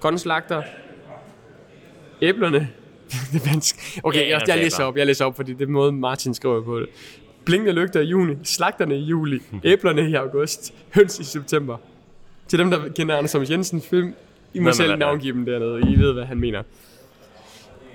grønne 0.00 0.18
slagter, 0.18 0.62
æblerne. 2.22 2.68
det 3.32 3.42
er 3.46 3.50
vansk. 3.50 4.00
Okay, 4.02 4.28
jeg, 4.30 4.42
jeg 4.48 4.58
læser 4.58 4.84
op, 4.84 4.96
jeg 4.96 5.06
læser 5.06 5.24
op, 5.24 5.36
fordi 5.36 5.52
det 5.52 5.62
er 5.62 5.70
måden 5.70 6.00
Martin 6.00 6.34
skriver 6.34 6.62
på 6.62 6.80
det. 6.80 6.88
Blinkende 7.44 7.72
lygter 7.72 8.00
i 8.00 8.04
juni, 8.04 8.34
slagterne 8.44 8.96
i 8.96 9.02
juli, 9.02 9.40
æblerne 9.64 10.10
i 10.10 10.14
august, 10.14 10.74
høns 10.94 11.18
i 11.18 11.24
september. 11.24 11.76
Til 12.48 12.58
dem, 12.58 12.70
der 12.70 12.88
kender 12.96 13.16
Anders 13.16 13.30
Thomas 13.30 13.50
Jensen 13.50 13.80
film, 13.80 14.14
I 14.54 14.58
må 14.58 14.72
selv 14.72 14.96
navngive 14.96 15.32
dem 15.32 15.44
dernede. 15.44 15.92
I 15.92 15.98
ved, 15.98 16.12
hvad 16.12 16.24
han 16.24 16.40
mener. 16.40 16.62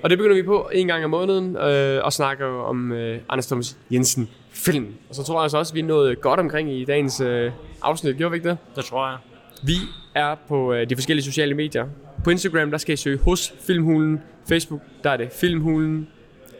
Og 0.02 0.10
det 0.10 0.18
begynder 0.18 0.36
vi 0.36 0.42
på 0.42 0.70
en 0.72 0.86
gang 0.86 1.04
om 1.04 1.10
måneden, 1.10 1.56
øh, 1.56 2.04
og 2.04 2.12
snakker 2.12 2.46
om 2.46 2.92
øh, 2.92 3.18
Anders 3.28 3.46
Thomas 3.46 3.78
Jensen 3.90 4.28
film. 4.50 4.94
Og 5.08 5.14
så 5.14 5.22
tror 5.22 5.34
jeg 5.34 5.42
altså 5.42 5.58
også, 5.58 5.72
at 5.72 5.74
vi 5.74 5.80
er 5.80 5.84
nået 5.84 6.20
godt 6.20 6.40
omkring 6.40 6.72
i 6.72 6.84
dagens 6.84 7.20
øh, 7.20 7.52
afsnit. 7.82 8.16
Gjorde 8.16 8.30
vi 8.30 8.36
ikke 8.36 8.48
det? 8.48 8.58
Det 8.76 8.84
tror 8.84 9.08
jeg. 9.08 9.18
Vi 9.62 9.74
er 10.14 10.34
på 10.48 10.72
øh, 10.72 10.90
de 10.90 10.96
forskellige 10.96 11.24
sociale 11.24 11.54
medier. 11.54 11.86
På 12.24 12.30
Instagram, 12.30 12.70
der 12.70 12.78
skal 12.78 12.92
I 12.92 12.96
søge 12.96 13.18
hos 13.18 13.54
Filmhulen. 13.66 14.20
Facebook, 14.48 14.80
der 15.04 15.10
er 15.10 15.16
det 15.16 15.32
Filmhulen. 15.32 16.08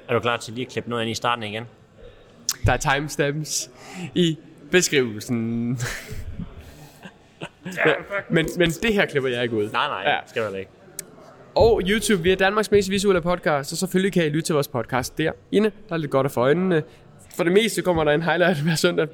Er 0.08 0.14
du 0.14 0.20
klar 0.20 0.36
til 0.36 0.54
lige 0.54 0.66
at 0.66 0.72
klippe 0.72 0.90
noget 0.90 1.02
ind 1.02 1.10
i 1.10 1.14
starten 1.14 1.44
igen? 1.44 1.64
Der 2.66 2.72
er 2.72 2.76
timestamps 2.76 3.70
i 4.14 4.38
beskrivelsen. 4.70 5.70
ja, 7.86 7.92
men, 8.30 8.46
men 8.58 8.70
det 8.70 8.94
her 8.94 9.06
klipper 9.06 9.30
jeg 9.30 9.42
ikke 9.42 9.56
ud. 9.56 9.70
Nej, 9.72 9.86
nej, 9.88 10.02
Ja. 10.12 10.16
skal 10.26 10.42
du 10.50 10.54
ikke. 10.54 10.70
Og 11.54 11.82
YouTube, 11.88 12.22
vi 12.22 12.32
er 12.32 12.36
Danmarks 12.36 12.70
mest 12.70 12.90
visuelle 12.90 13.20
podcast, 13.20 13.72
og 13.72 13.78
selvfølgelig 13.78 14.12
kan 14.12 14.26
I 14.26 14.28
lytte 14.28 14.42
til 14.48 14.52
vores 14.52 14.68
podcast 14.68 15.18
derinde. 15.18 15.70
Der 15.88 15.94
er 15.94 15.96
lidt 15.96 16.10
godt 16.10 16.24
at 16.24 16.30
få 16.30 16.40
øjnene. 16.40 16.82
For 17.36 17.44
det 17.44 17.52
meste 17.52 17.82
kommer 17.82 18.04
der 18.04 18.12
en 18.12 18.22
highlight 18.22 18.58
hver 18.62 18.74
søndag. 18.74 19.06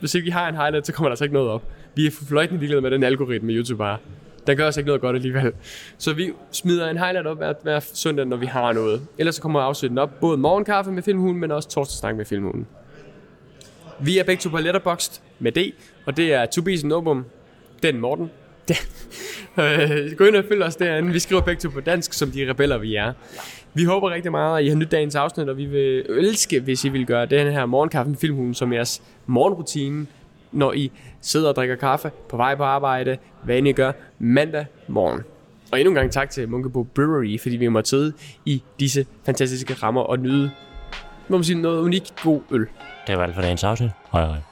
Hvis 0.00 0.14
ikke 0.14 0.24
vi 0.24 0.30
har 0.30 0.48
en 0.48 0.54
highlight, 0.56 0.86
så 0.86 0.92
kommer 0.92 1.08
der 1.08 1.12
altså 1.12 1.24
ikke 1.24 1.34
noget 1.34 1.50
op. 1.50 1.62
Vi 1.94 2.06
er 2.06 2.10
fløjtende 2.28 2.60
ligeglade 2.60 2.80
med 2.82 2.90
den 2.90 3.02
algoritme, 3.02 3.52
YouTube 3.52 3.84
har. 3.84 4.00
Den 4.48 4.56
gør 4.56 4.66
os 4.66 4.76
ikke 4.76 4.86
noget 4.86 5.00
godt 5.00 5.16
alligevel. 5.16 5.52
Så 5.98 6.12
vi 6.12 6.32
smider 6.52 6.90
en 6.90 6.98
highlight 6.98 7.26
op 7.26 7.36
hver, 7.36 7.52
hver 7.62 7.80
søndag, 7.80 8.26
når 8.26 8.36
vi 8.36 8.46
har 8.46 8.72
noget. 8.72 9.00
Ellers 9.18 9.34
så 9.34 9.42
kommer 9.42 9.60
afsnitten 9.60 9.98
op 9.98 10.20
både 10.20 10.36
morgenkaffe 10.36 10.92
med 10.92 11.02
Filmhulen, 11.02 11.40
men 11.40 11.50
også 11.50 11.68
torsdagsnak 11.68 12.16
med 12.16 12.24
Filmhulen. 12.24 12.66
Vi 14.00 14.18
er 14.18 14.24
begge 14.24 14.40
to 14.40 14.48
på 14.48 14.58
Letterboxd 14.58 15.20
med 15.38 15.52
D, 15.52 15.74
og 16.06 16.16
det 16.16 16.34
er 16.34 16.46
Tobias 16.46 16.84
Nobum, 16.84 17.24
den 17.82 18.00
Morten. 18.00 18.30
Øh, 19.58 20.16
Gå 20.16 20.24
ind 20.24 20.36
og 20.36 20.44
følg 20.48 20.62
os 20.62 20.76
derinde. 20.76 21.12
Vi 21.12 21.18
skriver 21.18 21.42
begge 21.42 21.60
to 21.60 21.68
på 21.70 21.80
dansk, 21.80 22.12
som 22.12 22.30
de 22.30 22.50
rebeller 22.50 22.78
vi 22.78 22.94
er. 22.94 23.12
Vi 23.74 23.84
håber 23.84 24.10
rigtig 24.10 24.30
meget, 24.30 24.58
at 24.58 24.64
I 24.64 24.68
har 24.68 24.76
nyt 24.76 24.90
dagens 24.90 25.14
afsnit, 25.14 25.48
og 25.48 25.56
vi 25.56 25.64
vil 25.64 26.04
elske, 26.08 26.60
hvis 26.60 26.84
I 26.84 26.88
vil 26.88 27.06
gøre 27.06 27.26
den 27.26 27.52
her 27.52 27.66
morgenkaffe 27.66 28.10
med 28.10 28.18
Filmhulen 28.18 28.54
som 28.54 28.72
jeres 28.72 29.02
morgenrutine, 29.26 30.06
når 30.52 30.72
I 30.72 30.92
sidder 31.20 31.48
og 31.48 31.56
drikker 31.56 31.76
kaffe 31.76 32.10
på 32.28 32.36
vej 32.36 32.54
på 32.54 32.62
arbejde, 32.62 33.16
hvad 33.42 33.58
end 33.58 33.68
I 33.68 33.72
gør 33.72 33.92
mandag 34.18 34.66
morgen. 34.88 35.20
Og 35.72 35.80
endnu 35.80 35.90
en 35.90 35.94
gang 35.94 36.12
tak 36.12 36.30
til 36.30 36.48
Munkebo 36.48 36.82
Brewery, 36.82 37.38
fordi 37.42 37.56
vi 37.56 37.68
må 37.68 37.82
sidde 37.84 38.12
i 38.44 38.62
disse 38.80 39.06
fantastiske 39.26 39.74
rammer 39.74 40.02
og 40.02 40.18
nyde 40.18 40.50
må 41.28 41.36
man 41.36 41.44
sige, 41.44 41.62
noget 41.62 41.80
unikt 41.82 42.14
god 42.22 42.40
øl. 42.50 42.66
Det 43.06 43.16
var 43.16 43.22
alt 43.22 43.34
for 43.34 43.42
dagens 43.42 43.64
afsnit. 43.64 43.90
Hej 44.12 44.26
hej. 44.26 44.47